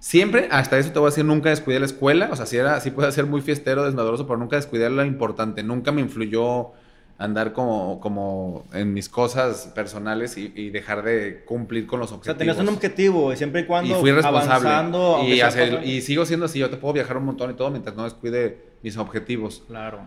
Siempre, 0.00 0.48
hasta 0.50 0.76
eso 0.76 0.90
te 0.90 0.98
voy 0.98 1.06
a 1.06 1.10
decir, 1.10 1.24
nunca 1.24 1.50
descuidé 1.50 1.78
la 1.78 1.86
escuela. 1.86 2.30
O 2.32 2.36
sea, 2.36 2.46
sí, 2.46 2.56
era, 2.56 2.80
sí 2.80 2.90
puede 2.90 3.12
ser 3.12 3.26
muy 3.26 3.42
fiestero, 3.42 3.84
desmadroso, 3.84 4.26
pero 4.26 4.40
nunca 4.40 4.56
descuidé 4.56 4.90
lo 4.90 5.04
importante. 5.04 5.62
Nunca 5.62 5.92
me 5.92 6.00
influyó 6.00 6.72
andar 7.20 7.52
como, 7.52 8.00
como 8.00 8.64
en 8.72 8.94
mis 8.94 9.10
cosas 9.10 9.70
personales 9.74 10.38
y, 10.38 10.70
dejar 10.70 11.02
de 11.04 11.44
cumplir 11.44 11.86
con 11.86 12.00
los 12.00 12.12
objetivos. 12.12 12.34
O 12.34 12.38
sea, 12.38 12.38
tenías 12.38 12.58
un 12.58 12.74
objetivo 12.74 13.30
y 13.32 13.36
siempre 13.36 13.60
y 13.60 13.66
cuando 13.66 13.94
y 13.94 14.00
fui 14.00 14.10
responsable. 14.10 14.70
avanzando... 14.70 15.20
Y, 15.22 15.42
y 15.84 16.00
sigo 16.00 16.24
siendo 16.24 16.46
así, 16.46 16.58
yo 16.58 16.70
te 16.70 16.78
puedo 16.78 16.94
viajar 16.94 17.18
un 17.18 17.26
montón 17.26 17.50
y 17.50 17.54
todo 17.54 17.70
mientras 17.70 17.94
no 17.94 18.04
descuide 18.04 18.58
mis 18.82 18.96
objetivos. 18.96 19.62
Claro. 19.68 20.00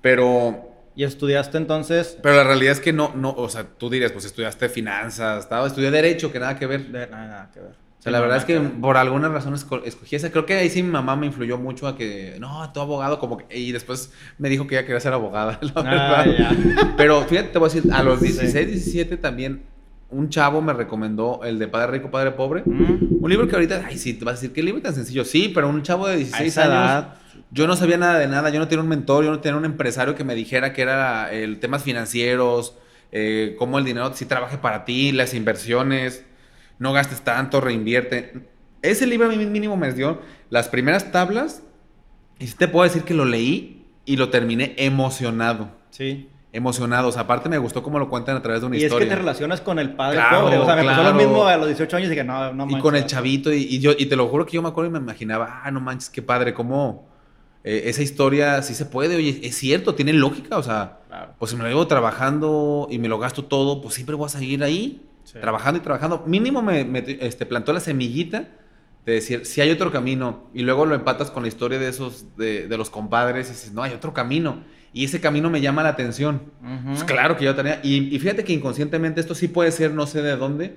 Pero... 0.00 0.74
¿Y 0.96 1.04
estudiaste 1.04 1.58
entonces? 1.58 2.18
Pero 2.22 2.36
la 2.36 2.44
realidad 2.44 2.72
es 2.72 2.80
que 2.80 2.94
no, 2.94 3.12
no, 3.14 3.32
o 3.32 3.48
sea, 3.50 3.64
tú 3.64 3.90
dirías, 3.90 4.10
pues 4.10 4.24
estudiaste 4.24 4.70
finanzas, 4.70 5.44
estaba, 5.44 5.66
estudié 5.66 5.90
Derecho, 5.90 6.32
que 6.32 6.40
nada 6.40 6.58
que 6.58 6.66
ver. 6.66 6.88
nada, 6.88 7.06
nada 7.08 7.50
que 7.52 7.60
ver. 7.60 7.87
O 7.98 8.02
sea, 8.02 8.12
la 8.12 8.20
verdad 8.20 8.36
es 8.36 8.44
que 8.44 8.60
por 8.60 8.96
alguna 8.96 9.28
razón 9.28 9.54
escogí 9.54 10.14
esa. 10.14 10.30
Creo 10.30 10.46
que 10.46 10.54
ahí 10.54 10.70
sí 10.70 10.84
mi 10.84 10.90
mamá 10.90 11.16
me 11.16 11.26
influyó 11.26 11.58
mucho 11.58 11.88
a 11.88 11.96
que, 11.96 12.36
no, 12.38 12.70
tu 12.72 12.80
abogado, 12.80 13.18
como 13.18 13.38
que. 13.38 13.58
Y 13.58 13.72
después 13.72 14.12
me 14.38 14.48
dijo 14.48 14.68
que 14.68 14.76
ella 14.76 14.86
quería 14.86 15.00
ser 15.00 15.12
abogada, 15.12 15.58
la 15.74 15.74
ah, 15.76 16.94
Pero 16.96 17.22
fíjate, 17.22 17.48
te 17.48 17.58
voy 17.58 17.68
a 17.68 17.74
decir, 17.74 17.92
a 17.92 18.04
los 18.04 18.20
16, 18.20 18.68
17 18.68 19.16
también, 19.16 19.64
un 20.10 20.28
chavo 20.28 20.62
me 20.62 20.72
recomendó 20.72 21.40
el 21.42 21.58
de 21.58 21.66
Padre 21.66 21.92
Rico, 21.92 22.10
Padre 22.12 22.30
Pobre. 22.30 22.62
Mm. 22.64 23.18
Un 23.20 23.30
libro 23.30 23.48
que 23.48 23.56
ahorita, 23.56 23.84
ay, 23.84 23.98
sí, 23.98 24.14
te 24.14 24.24
vas 24.24 24.34
a 24.34 24.36
decir, 24.36 24.52
¿qué 24.52 24.62
libro 24.62 24.80
tan 24.80 24.94
sencillo? 24.94 25.24
Sí, 25.24 25.50
pero 25.52 25.68
un 25.68 25.82
chavo 25.82 26.06
de 26.06 26.18
16 26.18 26.58
años. 26.58 27.06
Yo 27.50 27.66
no 27.66 27.74
sabía 27.74 27.96
nada 27.96 28.18
de 28.18 28.28
nada, 28.28 28.50
yo 28.50 28.60
no 28.60 28.68
tenía 28.68 28.82
un 28.82 28.88
mentor, 28.88 29.24
yo 29.24 29.30
no 29.30 29.40
tenía 29.40 29.58
un 29.58 29.64
empresario 29.64 30.14
que 30.14 30.22
me 30.22 30.36
dijera 30.36 30.72
que 30.72 30.82
era 30.82 31.32
el 31.32 31.58
temas 31.58 31.82
financieros, 31.82 32.76
eh, 33.10 33.56
cómo 33.58 33.78
el 33.78 33.84
dinero 33.84 34.12
sí 34.14 34.26
trabaje 34.26 34.58
para 34.58 34.84
ti, 34.84 35.10
las 35.10 35.34
inversiones 35.34 36.24
no 36.78 36.92
gastes 36.92 37.22
tanto, 37.22 37.60
reinvierte. 37.60 38.48
Ese 38.82 39.06
libro 39.06 39.26
a 39.26 39.30
mí 39.30 39.44
mínimo 39.44 39.76
me 39.76 39.92
dio 39.92 40.20
las 40.50 40.68
primeras 40.68 41.10
tablas 41.10 41.62
y 42.38 42.46
sí 42.46 42.54
te 42.56 42.68
puedo 42.68 42.84
decir 42.84 43.02
que 43.02 43.14
lo 43.14 43.24
leí 43.24 43.84
y 44.04 44.16
lo 44.16 44.30
terminé 44.30 44.74
emocionado. 44.78 45.70
Sí. 45.90 46.28
Emocionado. 46.52 47.08
O 47.08 47.12
sea, 47.12 47.22
aparte 47.22 47.48
me 47.48 47.58
gustó 47.58 47.82
cómo 47.82 47.98
lo 47.98 48.08
cuentan 48.08 48.36
a 48.36 48.42
través 48.42 48.60
de 48.60 48.68
una 48.68 48.76
historia. 48.76 48.94
Y 48.94 49.02
es 49.02 49.08
que 49.08 49.14
te 49.14 49.20
relacionas 49.20 49.60
con 49.60 49.78
el 49.78 49.94
padre 49.94 50.20
pobre. 50.30 50.56
O 50.58 50.64
sea, 50.64 50.76
me 50.76 50.84
pasó 50.84 51.02
lo 51.02 51.14
mismo 51.14 51.44
a 51.44 51.56
los 51.56 51.66
18 51.66 51.96
años 51.96 52.06
y 52.06 52.10
dije, 52.10 52.24
no, 52.24 52.52
no 52.54 52.64
manches. 52.64 52.78
Y 52.78 52.82
con 52.82 52.96
el 52.96 53.06
chavito. 53.06 53.52
Y, 53.52 53.78
yo, 53.80 53.92
y 53.98 54.06
te 54.06 54.16
lo 54.16 54.28
juro 54.28 54.46
que 54.46 54.52
yo 54.52 54.62
me 54.62 54.68
acuerdo 54.68 54.90
y 54.90 54.92
me 54.92 54.98
imaginaba, 54.98 55.62
ah, 55.64 55.70
no 55.70 55.80
manches, 55.80 56.08
qué 56.08 56.22
padre, 56.22 56.54
cómo 56.54 57.08
eh, 57.64 57.82
esa 57.86 58.02
historia 58.02 58.62
sí 58.62 58.74
se 58.74 58.86
puede. 58.86 59.16
Oye, 59.16 59.40
es 59.42 59.56
cierto, 59.56 59.94
tiene 59.94 60.12
lógica. 60.12 60.56
O 60.56 60.62
sea, 60.62 61.00
pues 61.38 61.50
si 61.50 61.56
me 61.56 61.64
lo 61.64 61.68
llevo 61.68 61.86
trabajando 61.86 62.86
y 62.90 62.98
me 62.98 63.08
lo 63.08 63.18
gasto 63.18 63.44
todo, 63.44 63.82
pues 63.82 63.94
siempre 63.94 64.14
voy 64.14 64.26
a 64.26 64.30
seguir 64.30 64.62
ahí. 64.62 65.02
Trabajando 65.32 65.78
y 65.78 65.82
trabajando. 65.82 66.24
Mínimo 66.26 66.62
me, 66.62 66.86
este, 67.20 67.46
plantó 67.46 67.72
la 67.72 67.80
semillita 67.80 68.48
de 69.04 69.12
decir, 69.12 69.46
si 69.46 69.60
hay 69.60 69.70
otro 69.70 69.90
camino. 69.90 70.48
Y 70.54 70.62
luego 70.62 70.86
lo 70.86 70.94
empatas 70.94 71.30
con 71.30 71.42
la 71.42 71.48
historia 71.48 71.78
de 71.78 71.88
esos, 71.88 72.36
de, 72.36 72.68
los 72.76 72.90
compadres 72.90 73.48
y 73.48 73.52
dices, 73.52 73.72
no, 73.72 73.82
hay 73.82 73.92
otro 73.92 74.12
camino. 74.12 74.62
Y 74.92 75.04
ese 75.04 75.20
camino 75.20 75.50
me 75.50 75.60
llama 75.60 75.82
la 75.82 75.90
atención. 75.90 76.42
Pues 76.86 77.04
claro 77.04 77.36
que 77.36 77.44
yo 77.44 77.54
tenía. 77.54 77.80
Y, 77.82 78.18
fíjate 78.18 78.44
que 78.44 78.52
inconscientemente 78.52 79.20
esto 79.20 79.34
sí 79.34 79.48
puede 79.48 79.70
ser, 79.70 79.92
no 79.92 80.06
sé 80.06 80.22
de 80.22 80.36
dónde. 80.36 80.76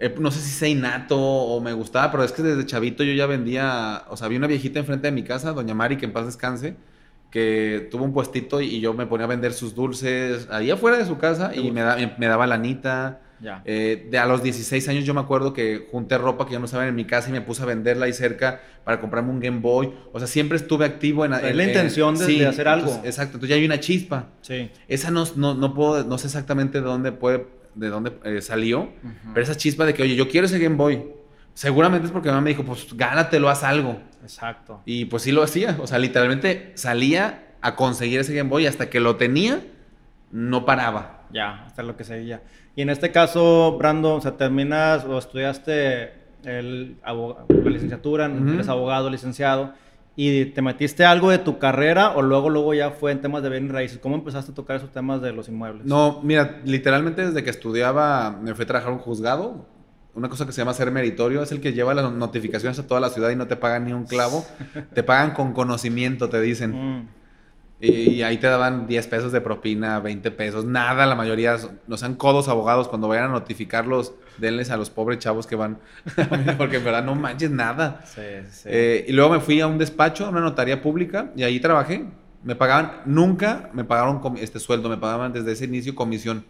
Eh, 0.00 0.14
no 0.20 0.30
sé 0.30 0.40
si 0.40 0.50
sea 0.50 0.68
innato 0.68 1.18
o 1.18 1.60
me 1.60 1.72
gustaba, 1.72 2.12
pero 2.12 2.22
es 2.22 2.30
que 2.30 2.42
desde 2.42 2.64
chavito 2.64 3.02
yo 3.02 3.12
ya 3.12 3.26
vendía. 3.26 4.04
O 4.08 4.16
sea, 4.16 4.26
había 4.26 4.38
una 4.38 4.46
viejita 4.46 4.78
enfrente 4.78 5.08
de 5.08 5.12
mi 5.12 5.24
casa, 5.24 5.52
doña 5.52 5.74
Mari, 5.74 5.96
que 5.96 6.06
en 6.06 6.12
paz 6.12 6.26
descanse 6.26 6.76
que 7.30 7.88
tuvo 7.90 8.04
un 8.04 8.12
puestito 8.12 8.60
y 8.60 8.80
yo 8.80 8.94
me 8.94 9.06
ponía 9.06 9.24
a 9.24 9.28
vender 9.28 9.52
sus 9.52 9.74
dulces 9.74 10.48
ahí 10.50 10.70
afuera 10.70 10.96
de 10.96 11.04
su 11.04 11.18
casa 11.18 11.54
y 11.54 11.70
me, 11.70 11.82
me, 12.18 12.26
daba 12.26 12.46
lanita. 12.46 13.20
Ya. 13.40 13.62
Eh, 13.64 14.08
de 14.10 14.18
a 14.18 14.26
los 14.26 14.42
16 14.42 14.88
años 14.88 15.04
yo 15.04 15.14
me 15.14 15.20
acuerdo 15.20 15.52
que 15.52 15.88
junté 15.90 16.18
ropa 16.18 16.46
que 16.46 16.52
ya 16.52 16.58
no 16.58 16.64
estaba 16.64 16.86
en 16.86 16.94
mi 16.94 17.04
casa 17.04 17.28
y 17.28 17.32
me 17.32 17.40
puse 17.40 17.62
a 17.62 17.66
venderla 17.66 18.06
ahí 18.06 18.12
cerca 18.12 18.60
para 18.84 19.00
comprarme 19.00 19.30
un 19.30 19.40
Game 19.40 19.60
Boy. 19.60 19.92
O 20.12 20.18
sea, 20.18 20.26
siempre 20.26 20.56
estuve 20.56 20.84
activo 20.84 21.24
en... 21.24 21.30
la 21.30 21.64
intención 21.64 22.16
de, 22.16 22.46
hacer 22.46 22.68
algo. 22.68 23.00
exacto, 23.04 23.36
entonces 23.36 23.50
ya 23.50 23.56
hay 23.56 23.64
una 23.64 23.80
chispa. 23.80 24.26
Sí. 24.40 24.70
Esa 24.88 25.10
no, 25.10 25.24
no, 25.36 25.54
no, 25.54 25.74
puedo, 25.74 26.04
no 26.04 26.18
sé 26.18 26.26
exactamente 26.26 26.80
de 26.80 26.84
dónde 26.86 27.12
puede, 27.12 27.46
de 27.74 27.88
dónde 27.88 28.12
eh, 28.24 28.40
salió, 28.40 28.90
pero 29.34 29.44
esa 29.44 29.56
chispa 29.56 29.84
de 29.84 29.94
que, 29.94 30.02
oye, 30.02 30.16
yo 30.16 30.28
quiero 30.28 30.46
ese 30.46 30.58
Game 30.58 30.76
Boy. 30.76 31.04
Seguramente 31.54 32.06
es 32.06 32.12
porque 32.12 32.28
mi 32.28 32.34
mamá 32.34 32.44
me 32.44 32.50
dijo, 32.50 32.64
pues 32.64 32.86
gánatelo, 32.94 33.48
haz 33.48 33.64
algo. 33.64 34.00
Exacto. 34.22 34.80
Y 34.84 35.06
pues 35.06 35.24
sí 35.24 35.32
lo 35.32 35.42
hacía. 35.42 35.76
O 35.80 35.86
sea, 35.86 35.98
literalmente 35.98 36.72
salía 36.74 37.48
a 37.60 37.74
conseguir 37.74 38.20
ese 38.20 38.34
Game 38.34 38.48
Boy 38.48 38.66
hasta 38.66 38.88
que 38.88 39.00
lo 39.00 39.16
tenía, 39.16 39.60
no 40.30 40.64
paraba. 40.64 41.26
Ya, 41.30 41.64
hasta 41.66 41.82
lo 41.82 41.96
que 41.96 42.04
seguía. 42.04 42.42
Y 42.78 42.82
en 42.82 42.90
este 42.90 43.10
caso, 43.10 43.76
Brando, 43.76 44.14
o 44.14 44.20
sea, 44.20 44.36
terminas 44.36 45.04
o 45.04 45.18
estudiaste 45.18 46.12
el 46.44 46.96
la 47.02 47.34
licenciatura, 47.64 48.26
eres 48.26 48.68
abogado, 48.68 49.10
licenciado, 49.10 49.72
y 50.14 50.44
te 50.44 50.62
metiste 50.62 51.04
algo 51.04 51.30
de 51.30 51.38
tu 51.38 51.58
carrera 51.58 52.12
o 52.12 52.22
luego, 52.22 52.50
luego 52.50 52.74
ya 52.74 52.92
fue 52.92 53.10
en 53.10 53.20
temas 53.20 53.42
de 53.42 53.50
bienes 53.50 53.72
raíces. 53.72 53.98
¿Cómo 53.98 54.14
empezaste 54.14 54.52
a 54.52 54.54
tocar 54.54 54.76
esos 54.76 54.92
temas 54.92 55.20
de 55.20 55.32
los 55.32 55.48
inmuebles? 55.48 55.86
No, 55.86 56.20
mira, 56.22 56.60
literalmente 56.64 57.26
desde 57.26 57.42
que 57.42 57.50
estudiaba 57.50 58.38
me 58.40 58.54
fui 58.54 58.62
a 58.62 58.68
trabajar 58.68 58.92
un 58.92 59.00
juzgado. 59.00 59.66
Una 60.14 60.28
cosa 60.28 60.46
que 60.46 60.52
se 60.52 60.60
llama 60.60 60.72
ser 60.72 60.92
meritorio 60.92 61.42
es 61.42 61.50
el 61.50 61.60
que 61.60 61.72
lleva 61.72 61.94
las 61.94 62.12
notificaciones 62.12 62.78
a 62.78 62.86
toda 62.86 63.00
la 63.00 63.08
ciudad 63.08 63.30
y 63.30 63.34
no 63.34 63.48
te 63.48 63.56
pagan 63.56 63.86
ni 63.86 63.92
un 63.92 64.04
clavo. 64.04 64.46
te 64.94 65.02
pagan 65.02 65.32
con 65.32 65.52
conocimiento, 65.52 66.28
te 66.28 66.40
dicen. 66.40 67.00
Mm. 67.00 67.08
Y, 67.80 68.22
ahí 68.22 68.38
te 68.38 68.48
daban 68.48 68.88
10 68.88 69.06
pesos 69.06 69.30
de 69.30 69.40
propina, 69.40 70.00
20 70.00 70.32
pesos, 70.32 70.64
nada, 70.64 71.06
la 71.06 71.14
mayoría 71.14 71.56
no 71.86 71.96
sean 71.96 72.16
codos 72.16 72.48
abogados 72.48 72.88
cuando 72.88 73.06
vayan 73.06 73.26
a 73.26 73.28
notificarlos, 73.28 74.14
denles 74.36 74.70
a 74.70 74.76
los 74.76 74.90
pobres 74.90 75.20
chavos 75.20 75.46
que 75.46 75.54
van, 75.54 75.78
porque 76.58 76.78
en 76.78 76.84
verdad 76.84 77.04
no 77.04 77.14
manches 77.14 77.52
nada. 77.52 78.02
Sí, 78.04 78.22
sí. 78.50 78.68
Eh, 78.68 79.04
y 79.06 79.12
luego 79.12 79.30
me 79.30 79.40
fui 79.40 79.60
a 79.60 79.68
un 79.68 79.78
despacho, 79.78 80.26
a 80.26 80.30
una 80.30 80.40
notaría 80.40 80.82
pública, 80.82 81.30
y 81.36 81.44
ahí 81.44 81.60
trabajé. 81.60 82.04
Me 82.42 82.56
pagaban, 82.56 83.02
nunca 83.04 83.70
me 83.72 83.84
pagaron 83.84 84.20
este 84.38 84.58
sueldo, 84.58 84.88
me 84.88 84.96
pagaban 84.96 85.32
desde 85.32 85.52
ese 85.52 85.64
inicio 85.64 85.94
comisión. 85.94 86.44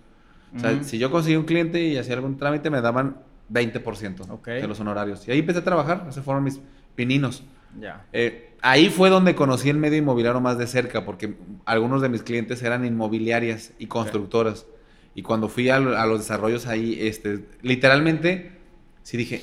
O 0.57 0.61
sea, 0.61 0.83
si 0.83 0.99
yo 0.99 1.11
conseguí 1.11 1.37
un 1.37 1.45
cliente 1.45 1.83
y 1.83 1.99
hacía 1.99 2.15
algún 2.15 2.39
trámite, 2.39 2.71
me 2.71 2.81
daban 2.81 3.19
20% 3.53 4.41
de 4.45 4.67
los 4.67 4.81
honorarios. 4.81 5.27
Y 5.29 5.31
ahí 5.31 5.41
empecé 5.41 5.59
a 5.59 5.65
trabajar, 5.65 6.07
esos 6.09 6.25
fueron 6.25 6.45
mis 6.45 6.61
pininos. 6.95 7.45
Ya. 7.79 8.07
Eh, 8.13 8.55
ahí 8.63 8.89
fue 8.89 9.11
donde 9.11 9.35
conocí 9.35 9.69
el 9.69 9.77
medio 9.77 9.99
inmobiliario 9.99 10.41
más 10.41 10.59
de 10.59 10.67
cerca, 10.67 11.05
porque 11.05 11.35
algunos 11.65 12.03
de 12.03 12.09
mis 12.09 12.23
clientes 12.23 12.63
eran 12.63 12.85
inmobiliarias 12.85 13.73
y 13.79 13.87
constructoras. 13.87 14.67
Y 15.15 15.23
cuando 15.23 15.49
fui 15.49 15.69
a, 15.69 15.81
los 15.81 16.21
desarrollos 16.21 16.67
ahí, 16.67 16.97
este, 17.01 17.45
literalmente, 17.63 18.53
sí 19.03 19.17
dije, 19.17 19.43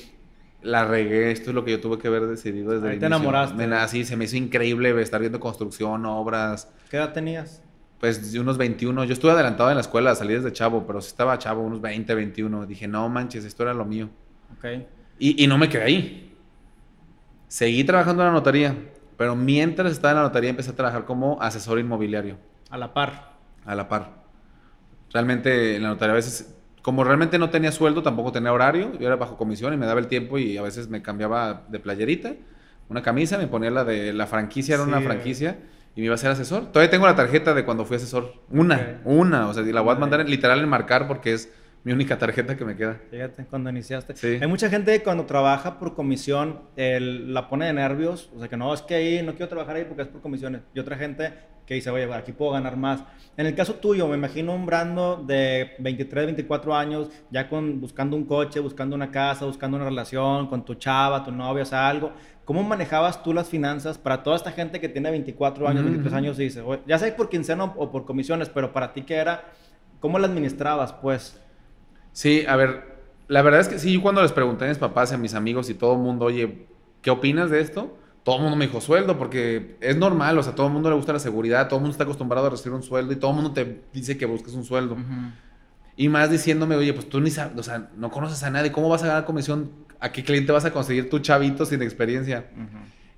la 0.62 0.84
regué, 0.84 1.30
esto 1.30 1.50
es 1.50 1.54
lo 1.54 1.64
que 1.64 1.72
yo 1.72 1.80
tuve 1.80 1.98
que 1.98 2.08
haber 2.08 2.26
decidido 2.26 2.72
desde 2.72 2.88
ahí 2.88 2.98
te 2.98 3.06
enamoraste. 3.06 3.66
Me, 3.66 4.04
se 4.04 4.16
me 4.16 4.24
hizo 4.24 4.36
increíble 4.36 5.00
estar 5.00 5.20
viendo 5.20 5.38
construcción, 5.38 6.06
obras. 6.06 6.70
¿Qué 6.90 6.96
edad 6.96 7.12
tenías? 7.12 7.62
Pues 8.00 8.32
de 8.32 8.40
unos 8.40 8.58
21. 8.58 9.04
Yo 9.04 9.12
estuve 9.12 9.32
adelantado 9.32 9.70
en 9.70 9.76
la 9.76 9.80
escuela, 9.80 10.14
salí 10.14 10.34
desde 10.34 10.52
chavo, 10.52 10.86
pero 10.86 11.00
si 11.00 11.08
estaba 11.08 11.38
chavo, 11.38 11.62
unos 11.62 11.80
20, 11.80 12.14
21. 12.14 12.66
Dije, 12.66 12.88
no 12.88 13.08
manches, 13.08 13.44
esto 13.44 13.62
era 13.62 13.74
lo 13.74 13.84
mío. 13.84 14.08
Ok. 14.56 14.64
Y, 15.18 15.42
y 15.42 15.46
no 15.46 15.56
me 15.56 15.68
quedé 15.68 15.82
ahí. 15.82 16.25
Seguí 17.48 17.84
trabajando 17.84 18.22
en 18.22 18.28
la 18.28 18.32
notaría, 18.32 18.74
pero 19.16 19.36
mientras 19.36 19.92
estaba 19.92 20.12
en 20.12 20.16
la 20.16 20.22
notaría 20.24 20.50
empecé 20.50 20.70
a 20.70 20.76
trabajar 20.76 21.04
como 21.04 21.40
asesor 21.40 21.78
inmobiliario. 21.78 22.38
A 22.70 22.78
la 22.78 22.92
par. 22.92 23.36
A 23.64 23.74
la 23.74 23.88
par. 23.88 24.24
Realmente 25.12 25.76
en 25.76 25.82
la 25.82 25.90
notaría 25.90 26.12
a 26.12 26.16
veces, 26.16 26.54
como 26.82 27.04
realmente 27.04 27.38
no 27.38 27.50
tenía 27.50 27.70
sueldo, 27.70 28.02
tampoco 28.02 28.32
tenía 28.32 28.52
horario, 28.52 28.92
yo 28.98 29.06
era 29.06 29.16
bajo 29.16 29.36
comisión 29.36 29.72
y 29.72 29.76
me 29.76 29.86
daba 29.86 30.00
el 30.00 30.08
tiempo 30.08 30.38
y 30.38 30.58
a 30.58 30.62
veces 30.62 30.88
me 30.88 31.02
cambiaba 31.02 31.64
de 31.68 31.78
playerita, 31.78 32.34
una 32.88 33.02
camisa, 33.02 33.38
me 33.38 33.46
ponía 33.46 33.70
la 33.70 33.84
de 33.84 34.12
la 34.12 34.26
franquicia, 34.26 34.74
era 34.74 34.84
una 34.84 35.00
franquicia 35.00 35.58
y 35.94 36.00
me 36.00 36.06
iba 36.06 36.14
a 36.14 36.18
ser 36.18 36.30
asesor. 36.30 36.66
Todavía 36.66 36.90
tengo 36.90 37.06
la 37.06 37.16
tarjeta 37.16 37.54
de 37.54 37.64
cuando 37.64 37.84
fui 37.84 37.96
asesor. 37.96 38.34
Una, 38.50 39.00
una, 39.04 39.48
o 39.48 39.54
sea, 39.54 39.62
la 39.62 39.80
voy 39.80 39.94
a 39.94 39.98
mandar 39.98 40.28
literal 40.28 40.60
en 40.60 40.68
marcar 40.68 41.08
porque 41.08 41.32
es 41.32 41.52
mi 41.84 41.92
única 41.92 42.18
tarjeta 42.18 42.56
que 42.56 42.64
me 42.64 42.76
queda. 42.76 43.00
Fíjate, 43.10 43.44
cuando 43.46 43.70
iniciaste. 43.70 44.16
Sí. 44.16 44.38
Hay 44.40 44.48
mucha 44.48 44.68
gente 44.68 44.92
que 44.92 45.04
cuando 45.04 45.24
trabaja 45.24 45.78
por 45.78 45.94
comisión 45.94 46.60
la 46.76 47.48
pone 47.48 47.66
de 47.66 47.72
nervios. 47.72 48.30
O 48.34 48.40
sea, 48.40 48.48
que 48.48 48.56
no, 48.56 48.74
es 48.74 48.82
que 48.82 48.94
ahí 48.94 49.22
no 49.22 49.32
quiero 49.34 49.48
trabajar 49.48 49.76
ahí 49.76 49.84
porque 49.84 50.02
es 50.02 50.08
por 50.08 50.20
comisiones. 50.20 50.62
Y 50.74 50.80
otra 50.80 50.96
gente 50.96 51.32
que 51.66 51.74
dice, 51.74 51.90
oye, 51.90 52.12
aquí 52.14 52.32
puedo 52.32 52.52
ganar 52.52 52.76
más. 52.76 53.02
En 53.36 53.46
el 53.46 53.54
caso 53.54 53.74
tuyo, 53.74 54.06
me 54.06 54.16
imagino 54.16 54.54
un 54.54 54.64
Brando 54.66 55.16
de 55.26 55.72
23, 55.80 56.26
24 56.26 56.74
años, 56.74 57.10
ya 57.30 57.48
con, 57.48 57.80
buscando 57.80 58.16
un 58.16 58.24
coche, 58.24 58.60
buscando 58.60 58.94
una 58.94 59.10
casa, 59.10 59.44
buscando 59.44 59.76
una 59.76 59.86
relación 59.86 60.46
con 60.46 60.64
tu 60.64 60.74
chava, 60.74 61.24
tu 61.24 61.32
novia, 61.32 61.64
o 61.64 61.66
sea, 61.66 61.88
algo. 61.88 62.12
¿Cómo 62.44 62.62
manejabas 62.62 63.22
tú 63.24 63.34
las 63.34 63.48
finanzas 63.48 63.98
para 63.98 64.22
toda 64.22 64.36
esta 64.36 64.52
gente 64.52 64.80
que 64.80 64.88
tiene 64.88 65.10
24 65.10 65.66
años, 65.66 65.84
23 65.84 66.14
años 66.14 66.38
y 66.38 66.44
dice, 66.44 66.62
ya 66.86 66.98
sé 66.98 67.10
por 67.10 67.28
quincena 67.28 67.64
o 67.64 67.90
por 67.90 68.04
comisiones, 68.04 68.48
pero 68.48 68.72
para 68.72 68.92
ti 68.92 69.02
qué 69.02 69.16
era, 69.16 69.44
¿cómo 69.98 70.20
la 70.20 70.28
administrabas, 70.28 70.92
pues? 70.92 71.42
Sí, 72.16 72.46
a 72.48 72.56
ver, 72.56 72.96
la 73.28 73.42
verdad 73.42 73.60
es 73.60 73.68
que 73.68 73.78
sí, 73.78 73.92
yo 73.92 74.00
cuando 74.00 74.22
les 74.22 74.32
pregunté 74.32 74.64
a 74.64 74.68
mis 74.68 74.78
papás 74.78 75.12
y 75.12 75.14
a 75.16 75.18
mis 75.18 75.34
amigos 75.34 75.68
y 75.68 75.74
todo 75.74 75.92
el 75.92 75.98
mundo, 75.98 76.24
oye, 76.24 76.66
¿qué 77.02 77.10
opinas 77.10 77.50
de 77.50 77.60
esto? 77.60 77.94
Todo 78.22 78.36
el 78.36 78.42
mundo 78.42 78.56
me 78.56 78.68
dijo 78.68 78.80
sueldo, 78.80 79.18
porque 79.18 79.76
es 79.82 79.98
normal, 79.98 80.38
o 80.38 80.42
sea, 80.42 80.54
todo 80.54 80.68
el 80.68 80.72
mundo 80.72 80.88
le 80.88 80.96
gusta 80.96 81.12
la 81.12 81.18
seguridad, 81.18 81.68
todo 81.68 81.76
el 81.76 81.82
mundo 81.82 81.92
está 81.92 82.04
acostumbrado 82.04 82.46
a 82.46 82.50
recibir 82.50 82.72
un 82.72 82.82
sueldo 82.82 83.12
y 83.12 83.16
todo 83.16 83.32
el 83.32 83.36
mundo 83.36 83.52
te 83.52 83.82
dice 83.92 84.16
que 84.16 84.24
busques 84.24 84.54
un 84.54 84.64
sueldo. 84.64 84.96
Y 85.94 86.08
más 86.08 86.30
diciéndome, 86.30 86.74
oye, 86.76 86.94
pues 86.94 87.06
tú 87.06 87.20
ni 87.20 87.30
sabes, 87.30 87.58
o 87.58 87.62
sea, 87.62 87.90
no 87.98 88.10
conoces 88.10 88.42
a 88.44 88.50
nadie, 88.50 88.72
¿cómo 88.72 88.88
vas 88.88 89.02
a 89.02 89.08
ganar 89.08 89.26
comisión? 89.26 89.70
¿A 90.00 90.10
qué 90.10 90.24
cliente 90.24 90.52
vas 90.52 90.64
a 90.64 90.72
conseguir 90.72 91.10
tu 91.10 91.18
chavito 91.18 91.66
sin 91.66 91.82
experiencia? 91.82 92.46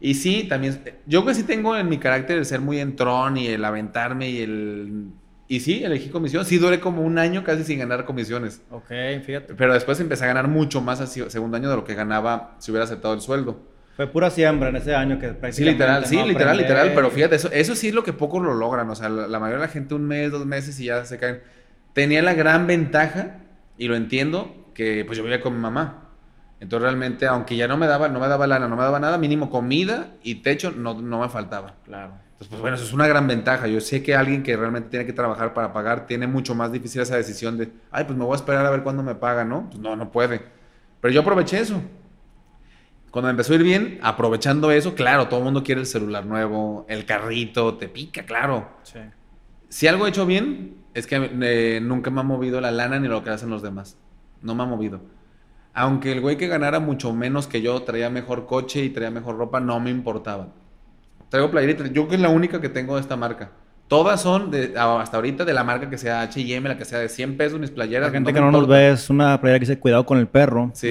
Y 0.01 0.15
sí, 0.15 0.43
también, 0.49 0.83
yo 1.07 1.25
que 1.25 1.37
sí 1.37 1.45
tengo 1.45 1.77
en 1.77 1.89
mi 1.89 1.99
carácter 1.99 2.37
el 2.37 2.47
ser 2.47 2.61
muy 2.61 2.81
entrón 2.81 3.37
y 3.37 3.47
el 3.47 3.65
aventarme 3.65 4.29
y 4.29 4.41
el 4.41 5.13
y 5.49 5.61
sí, 5.61 5.83
elegí 5.83 6.11
comisión. 6.11 6.45
Sí, 6.45 6.59
duré 6.59 6.79
como 6.79 7.03
un 7.03 7.19
año 7.19 7.43
casi 7.43 7.65
sin 7.65 7.79
ganar 7.79 8.05
comisiones. 8.05 8.61
Ok, 8.71 8.91
fíjate. 9.25 9.55
Pero 9.55 9.73
después 9.73 9.99
empecé 9.99 10.25
a 10.25 10.29
ganar 10.29 10.47
mucho 10.47 10.83
más 10.83 11.01
así, 11.01 11.25
segundo 11.29 11.57
año 11.57 11.71
de 11.71 11.77
lo 11.77 11.85
que 11.85 11.95
ganaba 11.95 12.55
si 12.59 12.71
hubiera 12.71 12.85
aceptado 12.85 13.15
el 13.15 13.23
sueldo. 13.23 13.59
Fue 13.97 14.07
pura 14.07 14.31
siembra 14.31 14.69
en 14.69 14.77
ese 14.77 14.95
año 14.95 15.19
que 15.19 15.29
prácticamente... 15.29 15.57
Sí, 15.57 15.65
literal, 15.65 16.05
sí, 16.05 16.17
literal, 16.23 16.57
literal. 16.57 16.93
Pero 16.95 17.11
fíjate, 17.11 17.35
eso, 17.35 17.51
eso 17.51 17.75
sí 17.75 17.89
es 17.89 17.95
lo 17.95 18.05
que 18.05 18.13
pocos 18.13 18.43
lo 18.43 18.55
logran. 18.55 18.89
O 18.91 18.95
sea, 18.95 19.09
la, 19.09 19.39
mayoría 19.41 19.61
de 19.61 19.67
la 19.67 19.73
gente 19.73 19.95
un 19.95 20.07
mes, 20.07 20.31
dos 20.31 20.45
meses 20.45 20.79
y 20.79 20.85
ya 20.85 21.05
se 21.05 21.19
caen. 21.19 21.41
Tenía 21.95 22.23
la 22.23 22.35
gran 22.35 22.67
ventaja, 22.67 23.39
y 23.79 23.89
lo 23.89 23.97
entiendo, 23.97 24.71
que 24.75 25.05
pues 25.07 25.17
yo 25.17 25.25
vivía 25.25 25.41
con 25.41 25.55
mi 25.55 25.61
mamá. 25.61 26.11
Entonces 26.61 26.83
realmente, 26.83 27.27
aunque 27.27 27.57
ya 27.57 27.67
no 27.67 27.77
me 27.77 27.87
daba, 27.87 28.09
no 28.09 28.21
me 28.21 28.29
daba 28.29 28.47
lana, 28.47 28.69
no 28.69 28.77
me 28.77 28.83
daba 28.83 29.01
nada, 29.01 29.17
mínimo 29.17 29.49
comida 29.51 30.15
y 30.23 30.37
techo 30.37 30.73
no, 30.73 31.01
no 31.01 31.21
me 31.21 31.29
faltaba. 31.29 31.77
Claro. 31.85 32.28
Entonces, 32.39 32.51
pues 32.51 32.61
bueno, 32.61 32.77
eso 32.77 32.85
es 32.85 32.93
una 32.93 33.09
gran 33.09 33.27
ventaja. 33.27 33.67
Yo 33.67 33.81
sé 33.81 34.01
que 34.01 34.15
alguien 34.15 34.45
que 34.45 34.57
realmente 34.57 34.91
tiene 34.91 35.05
que 35.05 35.13
trabajar 35.13 35.55
para 35.55 35.73
pagar 35.73 36.07
tiene 36.07 36.29
mucho 36.29 36.55
más 36.55 36.71
difícil 36.71 37.01
esa 37.03 37.17
decisión 37.17 37.59
de, 37.59 37.73
ay, 37.91 38.05
pues 38.05 38.17
me 38.17 38.25
voy 38.25 38.35
a 38.35 38.37
esperar 38.37 38.65
a 38.65 38.71
ver 38.71 38.85
cuándo 38.85 39.03
me 39.03 39.17
paga, 39.17 39.45
¿no? 39.45 39.69
Pues 39.69 39.81
no, 39.81 39.97
no 39.97 40.13
puede. 40.13 40.43
Pero 41.01 41.13
yo 41.13 41.23
aproveché 41.23 41.59
eso. 41.59 41.83
Cuando 43.11 43.27
me 43.27 43.31
empezó 43.33 43.55
a 43.55 43.57
ir 43.57 43.65
bien, 43.65 43.99
aprovechando 44.03 44.71
eso, 44.71 44.95
claro, 44.95 45.27
todo 45.27 45.41
el 45.41 45.45
mundo 45.47 45.65
quiere 45.65 45.81
el 45.81 45.87
celular 45.89 46.27
nuevo, 46.27 46.87
el 46.89 47.05
carrito, 47.07 47.77
te 47.77 47.89
pica, 47.89 48.25
claro. 48.25 48.69
Sí. 48.85 49.01
Si 49.69 49.89
algo 49.89 50.07
he 50.07 50.11
hecho 50.11 50.25
bien, 50.25 50.77
es 50.95 51.09
que 51.09 51.17
eh, 51.43 51.81
nunca 51.83 52.13
me 52.13 52.21
ha 52.21 52.25
movido 52.25 52.61
la 52.61 52.71
lana 52.71 53.01
ni 53.01 53.09
lo 53.09 53.25
que 53.25 53.31
hacen 53.31 53.51
los 53.51 53.63
demás. 53.63 53.99
No 54.43 54.55
me 54.55 54.63
ha 54.63 54.67
movido. 54.67 55.01
Aunque 55.75 56.13
el 56.13 56.21
güey 56.21 56.37
que 56.37 56.47
ganara 56.47 56.79
mucho 56.79 57.13
menos 57.13 57.49
que 57.49 57.63
yo 57.63 57.83
traía 57.83 58.11
mejor 58.11 58.47
coche 58.47 58.85
y 58.85 58.91
traía 58.91 59.11
mejor 59.11 59.39
ropa, 59.39 59.59
no 59.59 59.81
me 59.81 59.91
importaba. 59.91 60.51
Traigo 61.29 61.51
playeritas. 61.51 61.93
Yo 61.93 62.09
que 62.09 62.15
es 62.15 62.21
la 62.21 62.29
única 62.29 62.61
que 62.61 62.69
tengo 62.69 62.97
de 62.97 63.03
esta 63.03 63.17
marca. 63.17 63.51
Todas 63.89 64.21
son 64.21 64.51
de, 64.51 64.75
hasta 64.77 65.17
ahorita 65.17 65.47
de 65.47 65.55
la 65.55 65.65
marca 65.65 65.89
que 65.89 65.97
sea 65.97 66.21
H&M, 66.21 66.69
la 66.69 66.77
que 66.77 66.85
sea 66.85 66.99
de 66.99 67.09
100 67.09 67.39
pesos 67.39 67.59
mis 67.59 67.71
playeras. 67.71 68.09
La 68.09 68.13
gente 68.13 68.35
que 68.35 68.41
no 68.41 68.51
nos 68.51 68.69
ve 68.69 68.91
es 68.91 69.09
una 69.09 69.41
playera 69.41 69.59
que 69.59 69.65
dice 69.65 69.79
cuidado 69.79 70.05
con 70.05 70.19
el 70.19 70.27
perro. 70.27 70.71
Sí. 70.75 70.91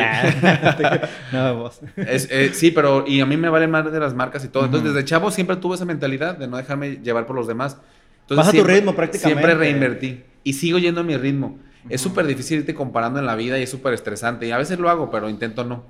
no, 1.31 1.69
eh, 1.95 2.51
sí, 2.53 2.71
pero 2.71 3.05
y 3.05 3.21
a 3.21 3.27
mí 3.27 3.37
me 3.37 3.49
valen 3.49 3.69
más 3.69 3.91
de 3.91 3.99
las 3.99 4.15
marcas 4.15 4.43
y 4.45 4.47
todo. 4.47 4.65
Entonces 4.65 4.93
desde 4.93 5.05
chavo 5.05 5.29
siempre 5.29 5.57
tuve 5.57 5.75
esa 5.75 5.85
mentalidad 5.85 6.37
de 6.37 6.47
no 6.47 6.57
dejarme 6.57 6.97
llevar 7.03 7.27
por 7.27 7.35
los 7.35 7.45
demás. 7.45 7.77
Entonces, 8.21 8.45
Vas 8.45 8.55
a 8.55 8.57
tu 8.57 8.63
ritmo 8.63 8.95
prácticamente. 8.95 9.43
Siempre 9.43 9.55
reinvertí 9.55 10.23
y 10.43 10.53
sigo 10.53 10.79
yendo 10.79 11.01
a 11.01 11.03
mi 11.03 11.15
ritmo. 11.17 11.59
Es 11.89 12.01
súper 12.01 12.25
difícil 12.25 12.59
irte 12.59 12.73
comparando 12.73 13.19
en 13.19 13.27
la 13.27 13.35
vida 13.35 13.59
y 13.59 13.63
es 13.63 13.69
súper 13.69 13.93
estresante. 13.93 14.47
Y 14.47 14.51
a 14.51 14.57
veces 14.57 14.79
lo 14.79 14.89
hago, 14.89 15.11
pero 15.11 15.29
intento 15.29 15.63
no. 15.63 15.85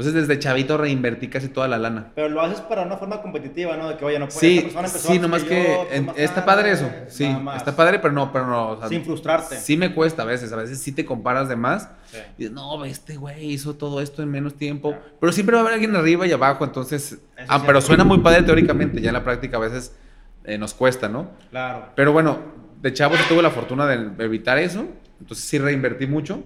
Entonces, 0.00 0.26
desde 0.26 0.40
chavito 0.40 0.78
reinvertí 0.78 1.28
casi 1.28 1.48
toda 1.48 1.68
la 1.68 1.76
lana. 1.76 2.12
Pero 2.14 2.30
lo 2.30 2.40
haces 2.40 2.62
para 2.62 2.84
una 2.84 2.96
forma 2.96 3.20
competitiva, 3.20 3.76
¿no? 3.76 3.86
De 3.90 3.98
que, 3.98 4.04
oye, 4.06 4.18
no 4.18 4.28
puedes. 4.28 4.40
Sí, 4.40 4.72
sí, 4.98 5.18
nomás 5.18 5.44
que, 5.44 6.14
está 6.16 6.46
padre 6.46 6.70
eso. 6.70 6.90
Sí, 7.08 7.30
está 7.54 7.76
padre, 7.76 7.98
pero 7.98 8.14
no, 8.14 8.32
pero 8.32 8.46
no. 8.46 8.88
Sin 8.88 9.04
frustrarte. 9.04 9.56
Sí 9.58 9.76
me 9.76 9.94
cuesta 9.94 10.22
a 10.22 10.24
veces. 10.24 10.54
A 10.54 10.56
veces 10.56 10.80
sí 10.80 10.92
te 10.92 11.04
comparas 11.04 11.50
de 11.50 11.56
más. 11.56 11.90
Y 12.38 12.44
dices, 12.44 12.54
no, 12.54 12.82
este 12.86 13.18
güey 13.18 13.50
hizo 13.52 13.74
todo 13.74 14.00
esto 14.00 14.22
en 14.22 14.30
menos 14.30 14.54
tiempo. 14.54 14.96
Pero 15.20 15.32
siempre 15.32 15.52
va 15.52 15.58
a 15.58 15.62
haber 15.64 15.74
alguien 15.74 15.94
arriba 15.94 16.26
y 16.26 16.32
abajo. 16.32 16.64
Entonces, 16.64 17.18
ah, 17.46 17.62
pero 17.66 17.82
suena 17.82 18.02
muy 18.02 18.20
padre 18.20 18.42
teóricamente. 18.42 19.02
Ya 19.02 19.10
en 19.10 19.14
la 19.14 19.22
práctica 19.22 19.58
a 19.58 19.60
veces 19.60 19.94
eh, 20.44 20.56
nos 20.56 20.72
cuesta, 20.72 21.10
¿no? 21.10 21.32
Claro. 21.50 21.90
Pero 21.94 22.14
bueno, 22.14 22.38
de 22.80 22.90
chavo 22.94 23.16
tuve 23.28 23.42
la 23.42 23.50
fortuna 23.50 23.86
de 23.86 24.24
evitar 24.24 24.56
eso, 24.56 24.86
entonces 25.20 25.44
sí 25.44 25.58
reinvertí 25.58 26.06
mucho. 26.06 26.42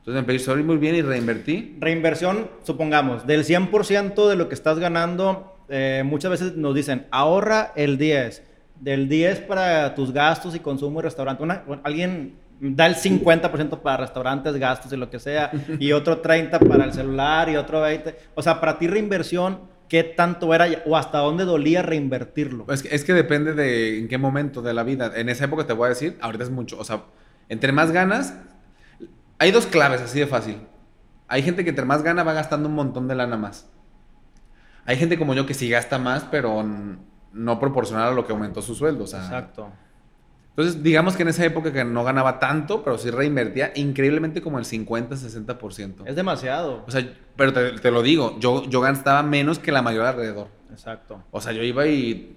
Entonces 0.00 0.14
me 0.14 0.32
empecé 0.32 0.50
a 0.50 0.56
muy 0.56 0.78
bien 0.78 0.94
y 0.94 1.02
reinvertí. 1.02 1.76
Reinversión, 1.78 2.48
supongamos, 2.62 3.26
del 3.26 3.44
100% 3.44 4.28
de 4.28 4.36
lo 4.36 4.48
que 4.48 4.54
estás 4.54 4.78
ganando, 4.78 5.54
eh, 5.68 6.02
muchas 6.06 6.30
veces 6.30 6.56
nos 6.56 6.74
dicen, 6.74 7.06
ahorra 7.10 7.72
el 7.76 7.98
10, 7.98 8.42
del 8.80 9.10
10 9.10 9.40
para 9.40 9.94
tus 9.94 10.12
gastos 10.12 10.54
y 10.54 10.60
consumo 10.60 11.00
y 11.00 11.02
restaurante. 11.02 11.44
alguien 11.84 12.34
da 12.60 12.86
el 12.86 12.94
50% 12.94 13.80
para 13.80 13.98
restaurantes, 13.98 14.56
gastos 14.56 14.90
y 14.92 14.96
lo 14.96 15.10
que 15.10 15.18
sea, 15.18 15.50
y 15.78 15.92
otro 15.92 16.22
30% 16.22 16.66
para 16.66 16.84
el 16.84 16.94
celular 16.94 17.50
y 17.50 17.56
otro 17.56 17.84
20%. 17.84 18.14
O 18.34 18.42
sea, 18.42 18.58
para 18.58 18.78
ti 18.78 18.86
reinversión, 18.86 19.60
¿qué 19.86 20.02
tanto 20.02 20.54
era 20.54 20.66
o 20.86 20.96
hasta 20.96 21.18
dónde 21.18 21.44
dolía 21.44 21.82
reinvertirlo? 21.82 22.64
Es 22.72 22.82
que, 22.82 22.94
es 22.94 23.04
que 23.04 23.12
depende 23.12 23.52
de 23.52 23.98
en 23.98 24.08
qué 24.08 24.16
momento 24.16 24.62
de 24.62 24.72
la 24.72 24.82
vida. 24.82 25.12
En 25.14 25.28
esa 25.28 25.44
época 25.44 25.66
te 25.66 25.74
voy 25.74 25.86
a 25.86 25.88
decir, 25.90 26.16
ahorita 26.22 26.44
es 26.44 26.50
mucho. 26.50 26.78
O 26.78 26.84
sea, 26.84 27.02
entre 27.50 27.72
más 27.72 27.92
ganas, 27.92 28.34
hay 29.40 29.52
dos 29.52 29.66
claves 29.66 30.02
así 30.02 30.20
de 30.20 30.26
fácil. 30.26 30.58
Hay 31.26 31.42
gente 31.42 31.64
que 31.64 31.70
entre 31.70 31.86
más 31.86 32.02
gana 32.02 32.22
va 32.22 32.34
gastando 32.34 32.68
un 32.68 32.74
montón 32.74 33.08
de 33.08 33.14
lana 33.14 33.38
más. 33.38 33.70
Hay 34.84 34.96
gente 34.96 35.18
como 35.18 35.34
yo 35.34 35.46
que 35.46 35.54
sí 35.54 35.70
gasta 35.70 35.98
más, 35.98 36.24
pero 36.30 36.62
no 37.32 37.58
proporcional 37.58 38.08
a 38.08 38.14
lo 38.14 38.26
que 38.26 38.32
aumentó 38.32 38.60
su 38.60 38.74
sueldo. 38.74 39.04
Exacto. 39.04 39.70
Entonces, 40.50 40.82
digamos 40.82 41.16
que 41.16 41.22
en 41.22 41.28
esa 41.28 41.42
época 41.46 41.72
que 41.72 41.84
no 41.84 42.04
ganaba 42.04 42.38
tanto, 42.38 42.84
pero 42.84 42.98
sí 42.98 43.10
reinvertía 43.10 43.72
increíblemente 43.76 44.42
como 44.42 44.58
el 44.58 44.66
50-60%. 44.66 46.02
Es 46.04 46.16
demasiado. 46.16 46.84
O 46.86 46.90
sea, 46.90 47.08
pero 47.34 47.54
te, 47.54 47.90
lo 47.90 48.02
digo, 48.02 48.38
yo, 48.40 48.68
yo 48.68 48.82
gastaba 48.82 49.22
menos 49.22 49.58
que 49.58 49.72
la 49.72 49.80
mayoría 49.80 50.10
alrededor. 50.10 50.48
Exacto. 50.70 51.24
O 51.30 51.40
sea, 51.40 51.52
yo 51.52 51.62
iba 51.62 51.86
y. 51.86 52.36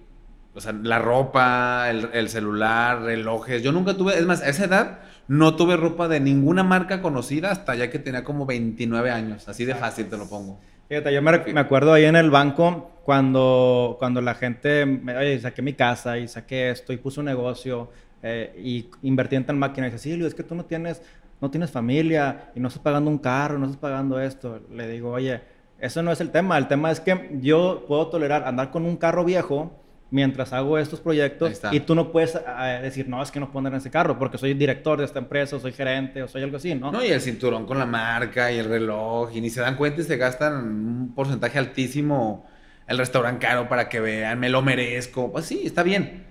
O 0.56 0.62
sea, 0.62 0.72
la 0.72 1.00
ropa, 1.00 1.90
el, 1.90 2.12
el, 2.14 2.30
celular, 2.30 3.02
relojes. 3.02 3.62
Yo 3.62 3.74
nunca 3.74 3.98
tuve. 3.98 4.18
Es 4.18 4.26
más, 4.26 4.42
a 4.42 4.48
esa 4.48 4.66
edad 4.66 5.00
no 5.28 5.56
tuve 5.56 5.78
ropa 5.78 6.08
de 6.08 6.20
ninguna 6.20 6.64
marca 6.64 7.02
conocida 7.02 7.52
hasta 7.52 7.76
ya 7.76 7.90
que 7.90 8.00
tenía 8.00 8.24
como 8.24 8.46
29 8.46 9.12
años. 9.12 9.48
Así 9.48 9.66
de 9.66 9.76
fácil 9.76 10.08
te 10.08 10.18
lo 10.18 10.28
pongo. 10.28 10.60
Fíjate, 10.90 11.14
yo 11.14 11.22
me, 11.22 11.38
me 11.40 11.60
acuerdo 11.60 11.94
ahí 11.94 12.06
en 12.06 12.16
el 12.16 12.30
banco 12.30 12.92
cuando, 13.04 13.96
cuando 14.00 14.22
la 14.22 14.36
gente. 14.36 14.84
Oye, 14.84 15.40
saqué 15.40 15.62
mi 15.62 15.74
casa 15.74 16.18
y 16.18 16.28
saqué 16.28 16.72
esto 16.72 16.94
y 16.94 16.98
puse 16.98 17.20
un 17.20 17.28
negocio 17.28 17.90
eh, 18.22 18.54
y 18.62 18.90
invertí 19.08 19.36
en 19.36 19.46
tal 19.46 19.56
máquina. 19.56 19.88
Y 19.88 19.92
dice, 19.92 20.10
Silvio, 20.10 20.28
es 20.28 20.36
que 20.36 20.44
tú 20.44 20.56
no 20.56 20.66
tienes, 20.66 21.02
no 21.42 21.50
tienes 21.50 21.72
familia 21.72 22.52
y 22.56 22.60
no 22.60 22.68
estás 22.68 22.84
pagando 22.84 23.10
un 23.10 23.18
carro, 23.18 23.58
no 23.58 23.66
estás 23.66 23.80
pagando 23.80 24.20
esto. 24.20 24.62
Le 24.72 24.88
digo, 24.88 25.12
oye, 25.12 25.42
eso 25.80 26.02
no 26.02 26.12
es 26.12 26.22
el 26.22 26.32
tema. 26.32 26.58
El 26.58 26.68
tema 26.68 26.92
es 26.92 27.00
que 27.00 27.38
yo 27.42 27.86
puedo 27.88 28.08
tolerar 28.08 28.48
andar 28.48 28.72
con 28.72 28.86
un 28.86 28.98
carro 28.98 29.26
viejo 29.26 29.83
mientras 30.14 30.54
hago 30.54 30.78
estos 30.78 31.00
proyectos 31.00 31.60
y 31.72 31.80
tú 31.80 31.96
no 31.96 32.12
puedes 32.12 32.36
eh, 32.36 32.80
decir, 32.84 33.10
no, 33.10 33.24
es 33.24 33.32
que 33.32 33.40
no 33.40 33.48
puedo 33.48 33.60
andar 33.62 33.74
en 33.74 33.80
ese 33.80 33.90
carro 33.90 34.20
porque 34.20 34.38
soy 34.38 34.54
director 34.54 35.00
de 35.00 35.06
esta 35.06 35.18
empresa, 35.18 35.56
o 35.56 35.60
soy 35.60 35.72
gerente, 35.74 36.22
o 36.22 36.28
soy 36.28 36.44
algo 36.44 36.58
así, 36.58 36.76
¿no? 36.76 36.92
No, 36.92 37.04
y 37.04 37.08
el 37.08 37.20
cinturón 37.20 37.66
con 37.66 37.80
la 37.80 37.88
marca 37.88 38.52
y 38.52 38.60
el 38.60 38.66
reloj, 38.66 39.36
y 39.36 39.42
ni 39.42 39.50
se 39.50 39.62
dan 39.62 39.76
cuenta 39.76 40.02
y 40.02 40.04
se 40.04 40.16
gastan 40.18 40.54
un 40.54 41.14
porcentaje 41.16 41.58
altísimo 41.58 42.46
el 42.86 43.00
restaurante 43.00 43.48
caro 43.48 43.68
para 43.68 43.90
que 43.90 44.00
vean, 44.00 44.40
me 44.40 44.50
lo 44.50 44.62
merezco. 44.62 45.32
Pues 45.32 45.46
sí, 45.46 45.62
está 45.66 45.82
bien. 45.82 46.28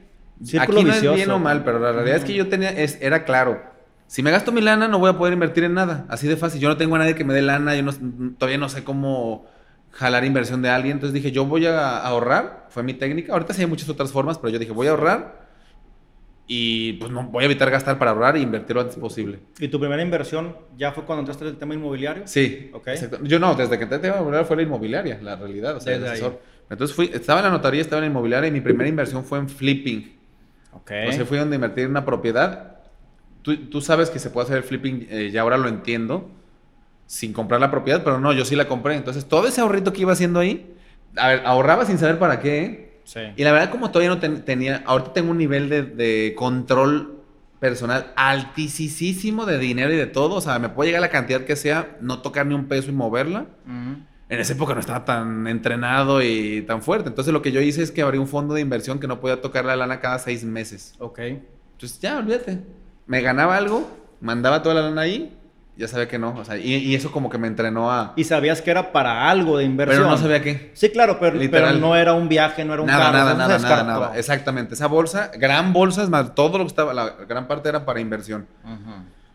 Aquí 0.61 0.85
no 0.85 0.93
es 0.93 1.03
bien 1.03 1.31
o 1.33 1.41
mal, 1.41 1.65
pero 1.65 1.81
la 1.81 1.91
realidad 1.91 2.19
es 2.19 2.25
que 2.25 2.35
yo 2.35 2.49
tenía, 2.49 2.71
es, 2.71 2.99
era 3.01 3.25
claro. 3.25 3.65
Si 4.07 4.23
me 4.23 4.31
gasto 4.31 4.53
mi 4.53 4.61
lana, 4.61 4.87
no 4.87 5.01
voy 5.01 5.11
a 5.11 5.19
poder 5.19 5.33
invertir 5.33 5.65
en 5.65 5.75
nada. 5.75 6.07
Así 6.09 6.29
de 6.29 6.37
fácil. 6.37 6.61
Yo 6.61 6.69
no 6.69 6.77
tengo 6.77 6.95
a 6.95 6.99
nadie 7.01 7.17
que 7.17 7.25
me 7.25 7.35
dé 7.35 7.43
lana. 7.43 7.75
Yo 7.75 7.85
todavía 8.39 8.59
no 8.59 8.69
sé 8.69 8.85
cómo 8.85 9.47
jalar 9.93 10.25
inversión 10.25 10.63
de 10.63 10.71
alguien. 10.71 10.95
Entonces 10.95 11.15
dije, 11.15 11.31
yo 11.31 11.45
voy 11.45 11.67
a 11.67 11.99
ahorrar. 11.99 12.67
Fue 12.71 12.83
mi 12.83 12.95
técnica. 12.95 13.33
Ahorita 13.33 13.55
sí 13.55 13.61
hay 13.61 13.69
muchas 13.69 13.89
otras 13.89 14.11
formas, 14.11 14.39
pero 14.39 14.51
yo 14.51 14.59
dije, 14.59 14.73
voy 14.73 14.89
a 14.89 14.91
ahorrar. 14.91 15.43
Y 16.47 16.95
pues 16.95 17.11
no, 17.11 17.25
voy 17.29 17.45
a 17.45 17.47
evitar 17.47 17.71
gastar 17.71 17.99
para 17.99 18.11
ahorrar 18.11 18.37
e 18.37 18.41
invertir 18.41 18.75
lo 18.75 18.83
antes 18.83 18.97
posible. 18.97 19.39
¿Y 19.59 19.69
tu 19.69 19.79
primera 19.79 20.03
inversión 20.03 20.57
ya 20.77 20.93
fue 20.93 21.05
cuando 21.05 21.21
entraste 21.21 21.45
en 21.45 21.51
el 21.51 21.57
tema 21.57 21.75
inmobiliario? 21.75 22.25
Sí. 22.27 22.71
Okay. 22.73 22.97
Yo 23.23 23.39
no, 23.39 23.55
desde 23.55 23.79
que 23.79 23.85
entré 23.85 23.97
en 23.97 24.05
el 24.05 24.11
tema 24.11 24.17
inmobiliario 24.17 24.47
fue 24.47 24.57
la 24.57 24.63
inmobiliaria, 24.63 25.19
la 25.23 25.37
realidad. 25.37 25.77
O 25.77 25.81
sea, 25.81 25.95
el 25.95 26.05
asesor. 26.05 26.41
Entonces 26.69 26.97
fui, 26.97 27.11
estaba 27.13 27.41
en 27.41 27.47
la 27.47 27.51
notaría, 27.53 27.81
estaba 27.81 27.99
en 27.99 28.05
la 28.05 28.11
inmobiliaria 28.11 28.49
y 28.49 28.51
mi 28.51 28.61
primera 28.61 28.89
inversión 28.89 29.25
fue 29.25 29.39
en 29.39 29.49
flipping. 29.49 30.19
Okay. 30.73 31.09
O 31.09 31.13
sea, 31.13 31.25
fui 31.27 31.39
donde 31.39 31.55
invertir 31.55 31.85
en 31.85 31.91
una 31.91 32.05
propiedad. 32.05 32.81
Tú, 33.43 33.57
tú 33.69 33.81
sabes 33.81 34.11
que 34.11 34.19
se 34.19 34.31
puede 34.31 34.47
hacer 34.47 34.57
el 34.59 34.63
flipping, 34.65 35.07
eh, 35.11 35.31
ya 35.31 35.43
ahora 35.43 35.59
lo 35.59 35.69
entiendo, 35.69 36.31
sin 37.13 37.35
comprar 37.35 37.61
la 37.61 37.71
propiedad, 37.71 38.03
pero 38.03 38.19
no, 38.19 38.33
yo 38.33 38.47
sí 38.47 38.57
la 38.57 38.67
compré. 38.67 38.97
Entonces, 38.97 39.27
todo 39.27 39.47
ese 39.47 39.61
ahorrito 39.61 39.93
que 39.93 40.01
iba 40.01 40.15
haciendo 40.15 40.41
ahí, 40.41 40.75
a 41.15 41.29
ver, 41.29 41.43
ahorraba 41.45 41.85
sin 41.85 41.99
saber 41.99 42.19
para 42.19 42.41
qué. 42.41 42.63
¿eh? 42.63 43.01
Sí. 43.05 43.21
Y 43.37 43.45
la 43.45 43.53
verdad, 43.53 43.69
como 43.69 43.91
todavía 43.91 44.09
no 44.09 44.19
tenía, 44.19 44.83
ahorita 44.87 45.13
tengo 45.13 45.31
un 45.31 45.37
nivel 45.37 45.69
de, 45.69 45.83
de 45.83 46.35
control 46.35 47.21
personal 47.61 48.15
altísimo 48.17 49.45
de 49.45 49.59
dinero 49.59 49.93
y 49.93 49.97
de 49.97 50.07
todo. 50.07 50.37
O 50.37 50.41
sea, 50.41 50.59
me 50.59 50.71
puede 50.71 50.89
llegar 50.89 51.03
la 51.03 51.11
cantidad 51.11 51.43
que 51.43 51.55
sea, 51.55 51.99
no 52.01 52.23
tocar 52.23 52.47
ni 52.47 52.55
un 52.55 52.65
peso 52.65 52.89
y 52.89 52.95
moverla. 52.95 53.45
En 53.67 54.41
esa 54.41 54.55
época 54.55 54.73
no 54.73 54.81
estaba 54.81 55.05
tan 55.05 55.47
entrenado 55.47 56.23
y 56.23 56.63
tan 56.63 56.81
fuerte. 56.81 57.11
Entonces 57.11 57.35
lo 57.35 57.43
que 57.43 57.53
yo 57.53 57.61
hice 57.61 57.83
es 57.83 57.91
que 57.91 58.01
abrí 58.01 58.17
un 58.17 58.27
fondo 58.27 58.55
de 58.55 58.63
inversión 58.63 58.99
que 58.99 59.07
no 59.07 59.21
podía 59.21 59.43
tocar 59.43 59.67
la 59.67 59.77
lana 59.77 60.01
cada 60.01 60.19
seis 60.19 60.45
meses. 60.45 60.95
Ok. 60.99 61.19
Entonces 61.19 62.01
ya, 62.01 62.17
olvídate. 62.17 62.61
Me 63.07 63.21
ganaba 63.21 63.59
algo, 63.59 63.87
mandaba 64.23 64.63
toda 64.63 64.77
la 64.77 64.83
lana 64.89 65.03
ahí 65.03 65.39
ya 65.77 65.89
sabía 65.89 66.07
que 66.07 66.19
no. 66.19 66.35
O 66.37 66.45
sea, 66.45 66.57
y, 66.59 66.95
eso 66.95 67.11
como 67.11 67.31
que 67.31 67.39
me 67.39 67.49
entrenó 67.49 67.91
a. 67.91 68.13
Y 68.17 68.25
sabías 68.25 68.61
que 68.61 68.71
era 68.71 68.93
para 68.93 69.31
algo 69.31 69.59
de 69.59 69.65
inversión. 69.65 70.03
Pero 70.03 70.11
no 70.11 70.19
sabía 70.19 70.43
qué. 70.43 70.71
Sí, 70.75 70.91
claro, 70.91 71.19
pero, 71.19 71.39
pero 71.51 71.73
no 71.73 71.97
era 71.97 72.13
un 72.13 72.29
viaje, 72.29 72.65
no 72.65 72.75
era 72.75 72.83
un 72.83 72.89
nada, 72.89 73.11
Nada, 73.11 73.35
nada, 73.35 73.59
nada, 73.59 73.83
nada. 73.83 74.19
Exactamente. 74.19 74.75
Esa 74.75 74.87
bolsa, 74.87 75.31
gran 75.37 75.73
bolsa, 75.73 76.03
es 76.03 76.11
más, 76.11 76.35
todo 76.35 76.59
lo 76.59 76.65
que 76.65 76.69
estaba, 76.69 76.93
la 76.93 77.11
gran 77.29 77.49
parte 77.49 77.69
era 77.69 77.85
para 77.85 78.01
inversión. 78.01 78.47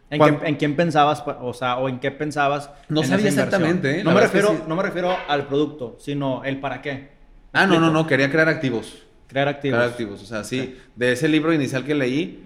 ¿En, 0.10 0.56
quién 0.56 0.76
pensabas, 0.76 1.24
o 1.42 1.54
sea, 1.54 1.78
o 1.78 1.90
en 1.90 2.00
qué 2.00 2.12
pensabas? 2.12 2.70
No 2.88 3.04
sabía 3.04 3.28
exactamente. 3.28 4.00
¿eh? 4.00 4.04
No, 4.04 4.14
me 4.14 4.22
refiero, 4.22 4.64
no 4.68 4.76
me 4.76 4.84
refiero 4.84 5.16
al 5.28 5.48
producto, 5.48 5.98
sino 6.00 6.44
el 6.44 6.60
para 6.60 6.82
qué. 6.82 7.18
Ah, 7.52 7.66
no, 7.66 7.80
no, 7.80 7.90
no, 7.90 8.06
quería 8.06 8.30
crear 8.30 8.48
activos. 8.48 9.07
Crear 9.28 9.50
activos. 9.50 9.78
Crear 9.78 9.92
activos, 9.92 10.24
o 10.24 10.26
sea, 10.26 10.44
sí. 10.44 10.78
De 10.96 11.12
ese 11.12 11.28
libro 11.28 11.54
inicial 11.54 11.84
que 11.84 11.94
leí, 11.94 12.44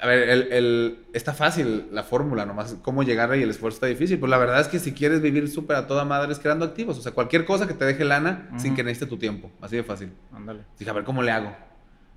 a 0.00 0.06
ver, 0.06 0.28
el, 0.52 1.06
está 1.14 1.32
fácil 1.32 1.86
la 1.90 2.02
fórmula, 2.02 2.44
nomás 2.44 2.76
cómo 2.82 3.02
llegar 3.02 3.34
y 3.36 3.42
el 3.42 3.50
esfuerzo 3.50 3.76
está 3.76 3.86
difícil. 3.86 4.18
Pues 4.18 4.28
la 4.28 4.36
verdad 4.36 4.60
es 4.60 4.68
que 4.68 4.78
si 4.78 4.92
quieres 4.92 5.22
vivir 5.22 5.48
súper 5.48 5.76
a 5.76 5.86
toda 5.86 6.04
madre 6.04 6.32
es 6.32 6.38
creando 6.38 6.66
activos. 6.66 6.98
O 6.98 7.02
sea, 7.02 7.12
cualquier 7.12 7.46
cosa 7.46 7.66
que 7.66 7.74
te 7.74 7.84
deje 7.86 8.04
lana 8.04 8.50
sin 8.58 8.74
que 8.74 8.84
necesite 8.84 9.06
tu 9.06 9.16
tiempo. 9.16 9.50
Así 9.62 9.76
de 9.76 9.84
fácil. 9.84 10.12
Ándale. 10.32 10.64
Dije, 10.78 10.90
a 10.90 10.94
ver, 10.94 11.04
¿cómo 11.04 11.22
le 11.22 11.30
hago? 11.30 11.56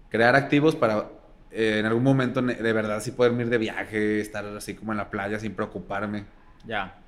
Crear 0.09 0.35
activos 0.35 0.75
para 0.75 1.05
eh, 1.51 1.79
en 1.79 1.85
algún 1.85 2.03
momento 2.03 2.41
de 2.41 2.73
verdad 2.73 3.01
sí 3.01 3.11
poderme 3.11 3.43
ir 3.43 3.49
de 3.49 3.57
viaje, 3.57 4.19
estar 4.19 4.45
así 4.45 4.73
como 4.73 4.91
en 4.91 4.97
la 4.97 5.09
playa 5.09 5.39
sin 5.39 5.53
preocuparme. 5.53 6.25
Ya. 6.65 7.00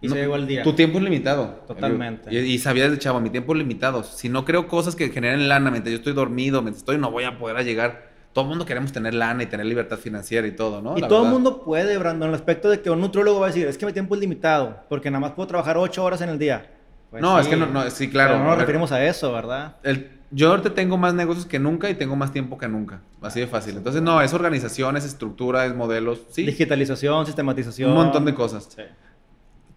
Y 0.00 0.08
se 0.08 0.14
llegó 0.14 0.36
el 0.36 0.46
día. 0.46 0.62
Tu 0.62 0.72
tiempo 0.72 0.98
es 0.98 1.04
limitado. 1.04 1.62
Totalmente. 1.66 2.34
Y, 2.34 2.58
sabía 2.58 2.84
desde 2.84 2.98
chavo, 2.98 3.20
mi 3.20 3.30
tiempo 3.30 3.52
es 3.52 3.58
limitado. 3.58 4.02
Si 4.02 4.28
no 4.28 4.44
creo 4.44 4.66
cosas 4.66 4.96
que 4.96 5.10
generen 5.10 5.48
lana 5.48 5.70
mientras 5.70 5.92
yo 5.92 5.98
estoy 5.98 6.14
dormido, 6.14 6.62
mientras 6.62 6.80
estoy, 6.80 6.98
no 6.98 7.10
voy 7.10 7.24
a 7.24 7.38
poder 7.38 7.64
llegar. 7.64 8.10
Todo 8.32 8.44
el 8.44 8.48
mundo 8.48 8.64
queremos 8.64 8.92
tener 8.92 9.12
lana 9.12 9.42
y 9.42 9.46
tener 9.46 9.66
libertad 9.66 9.98
financiera 9.98 10.46
y 10.46 10.52
todo, 10.52 10.80
¿no? 10.80 10.96
Y 10.96 11.02
todo 11.02 11.24
el 11.24 11.30
mundo 11.30 11.62
puede, 11.62 11.98
Brandon, 11.98 12.28
en 12.28 12.34
el 12.34 12.34
aspecto 12.34 12.70
de 12.70 12.80
que 12.80 12.88
un 12.88 13.00
nutrólogo 13.00 13.40
va 13.40 13.46
a 13.46 13.48
decir, 13.48 13.66
es 13.66 13.76
que 13.76 13.84
mi 13.84 13.92
tiempo 13.92 14.14
es 14.14 14.20
limitado, 14.20 14.84
porque 14.88 15.10
nada 15.10 15.20
más 15.20 15.32
puedo 15.32 15.48
trabajar 15.48 15.76
ocho 15.76 16.04
horas 16.04 16.20
en 16.20 16.28
el 16.28 16.38
día. 16.38 16.70
Pues 17.10 17.20
no, 17.20 17.40
es 17.40 17.48
que 17.48 17.56
no, 17.56 17.66
no, 17.66 17.90
sí, 17.90 18.08
claro. 18.08 18.38
no 18.38 18.44
nos 18.44 18.58
referimos 18.58 18.92
a 18.92 19.04
eso, 19.04 19.32
¿verdad? 19.32 19.76
El, 19.82 20.12
yo 20.30 20.50
ahorita 20.50 20.74
tengo 20.74 20.96
más 20.96 21.12
negocios 21.12 21.44
que 21.44 21.58
nunca 21.58 21.90
y 21.90 21.94
tengo 21.94 22.14
más 22.14 22.32
tiempo 22.32 22.56
que 22.56 22.68
nunca. 22.68 23.00
Así 23.20 23.40
de 23.40 23.48
fácil. 23.48 23.76
Entonces, 23.76 24.00
no, 24.00 24.22
es 24.22 24.32
organización, 24.32 24.96
es 24.96 25.04
estructura, 25.04 25.66
es 25.66 25.74
modelos. 25.74 26.22
Sí. 26.30 26.46
Digitalización, 26.46 27.26
sistematización. 27.26 27.90
Un 27.90 27.96
montón 27.96 28.24
de 28.24 28.32
cosas. 28.32 28.68
Sí 28.76 28.82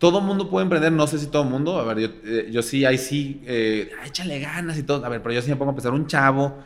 todo 0.04 0.20
mundo 0.20 0.50
puede 0.50 0.66
emprender, 0.66 0.92
no 0.92 1.08
sé 1.08 1.18
si 1.18 1.28
todo 1.28 1.46
mundo, 1.46 1.80
a 1.80 1.86
ver, 1.86 1.98
yo, 1.98 2.10
eh, 2.26 2.62
sí, 2.62 2.84
ahí 2.84 2.98
sí, 2.98 3.42
eh, 3.46 3.90
échale 4.06 4.38
ganas 4.38 4.78
y 4.78 4.84
todo, 4.84 5.06
a 5.06 5.08
ver, 5.08 5.22
pero 5.22 5.34
yo 5.34 5.42
sí 5.42 5.50
me 5.50 5.56
pongo 5.56 5.72
a 5.72 5.76
pensar, 5.76 5.94
un 5.94 6.08
chavo, 6.08 6.58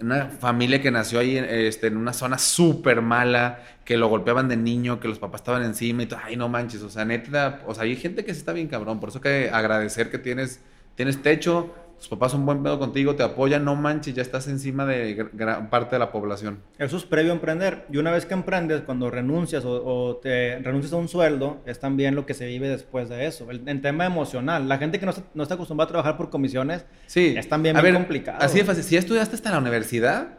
una 0.00 0.30
familia 0.30 0.82
que 0.82 0.90
nació 0.90 1.20
ahí 1.20 1.36
este, 1.36 1.86
en 1.86 1.96
una 1.96 2.12
zona 2.12 2.38
súper 2.38 3.02
mala, 3.02 3.62
que 3.84 3.96
lo 3.96 4.08
golpeaban 4.08 4.48
de 4.48 4.56
niño, 4.56 4.98
que 4.98 5.06
los 5.06 5.20
papás 5.20 5.42
estaban 5.42 5.62
encima 5.62 6.02
y 6.02 6.06
todo, 6.06 6.18
ay, 6.24 6.34
no 6.34 6.48
manches, 6.48 6.82
o 6.82 6.90
sea, 6.90 7.04
neta, 7.04 7.62
o 7.68 7.72
sea, 7.72 7.84
hay 7.84 7.94
gente 7.94 8.24
que 8.24 8.34
se 8.34 8.40
está 8.40 8.52
bien 8.52 8.66
cabrón, 8.66 8.98
por 8.98 9.10
eso 9.10 9.20
que 9.20 9.48
agradecer 9.48 10.10
que 10.10 10.18
tienes, 10.18 10.60
tienes 10.96 11.22
techo, 11.22 11.72
tus 11.98 12.08
papás 12.08 12.32
son 12.32 12.44
buen 12.44 12.62
pedo 12.62 12.78
contigo, 12.78 13.16
te 13.16 13.22
apoyan, 13.22 13.64
no 13.64 13.74
manches, 13.74 14.14
ya 14.14 14.22
estás 14.22 14.48
encima 14.48 14.84
de 14.84 15.28
gran 15.32 15.70
parte 15.70 15.96
de 15.96 15.98
la 15.98 16.12
población. 16.12 16.60
Eso 16.78 16.96
es 16.96 17.04
previo 17.04 17.32
a 17.32 17.34
emprender. 17.34 17.86
Y 17.90 17.96
una 17.96 18.10
vez 18.10 18.26
que 18.26 18.34
emprendes, 18.34 18.82
cuando 18.82 19.10
renuncias 19.10 19.64
o, 19.64 20.18
te 20.22 20.58
renuncias 20.58 20.92
a 20.92 20.96
un 20.96 21.08
sueldo, 21.08 21.62
es 21.64 21.80
también 21.80 22.14
lo 22.14 22.26
que 22.26 22.34
se 22.34 22.46
vive 22.46 22.68
después 22.68 23.08
de 23.08 23.26
eso. 23.26 23.50
El, 23.50 23.80
tema 23.80 24.06
emocional, 24.06 24.68
la 24.68 24.78
gente 24.78 24.98
que 24.98 25.06
no 25.06 25.10
está, 25.10 25.24
no 25.34 25.42
está, 25.42 25.54
acostumbrada 25.54 25.86
a 25.86 25.92
trabajar 25.92 26.16
por 26.16 26.30
comisiones, 26.30 26.84
sí. 27.06 27.34
es 27.36 27.48
también 27.48 27.76
muy 27.76 27.92
complicado. 27.92 28.38
Así 28.40 28.58
de 28.58 28.64
fácil. 28.64 28.84
Si 28.84 28.96
estudiaste 28.96 29.36
hasta 29.36 29.50
la 29.50 29.58
universidad, 29.58 30.38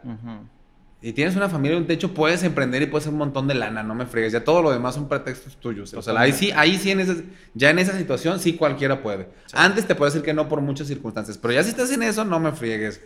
y 1.00 1.12
tienes 1.12 1.36
una 1.36 1.48
familia 1.48 1.76
y 1.76 1.80
un 1.80 1.86
techo, 1.86 2.12
puedes 2.12 2.42
emprender 2.42 2.82
y 2.82 2.86
puedes 2.86 3.04
hacer 3.04 3.12
un 3.12 3.20
montón 3.20 3.46
de 3.46 3.54
lana, 3.54 3.84
no 3.84 3.94
me 3.94 4.04
fregues. 4.04 4.32
Ya 4.32 4.42
todo 4.42 4.62
lo 4.62 4.72
demás 4.72 4.96
son 4.96 5.08
pretextos 5.08 5.56
tuyos. 5.56 5.94
O 5.94 6.02
sea, 6.02 6.18
ahí 6.18 6.32
sí, 6.32 6.50
ahí 6.56 6.76
sí 6.76 6.90
en 6.90 7.00
esa, 7.00 7.14
ya 7.54 7.70
en 7.70 7.78
esa 7.78 7.96
situación 7.96 8.40
sí 8.40 8.54
cualquiera 8.54 9.00
puede. 9.00 9.28
Antes 9.52 9.86
te 9.86 9.94
puedo 9.94 10.10
decir 10.10 10.24
que 10.24 10.34
no 10.34 10.48
por 10.48 10.60
muchas 10.60 10.88
circunstancias, 10.88 11.38
pero 11.38 11.54
ya 11.54 11.62
si 11.62 11.70
estás 11.70 11.92
en 11.92 12.02
eso, 12.02 12.24
no 12.24 12.40
me 12.40 12.50
friegues. 12.50 13.00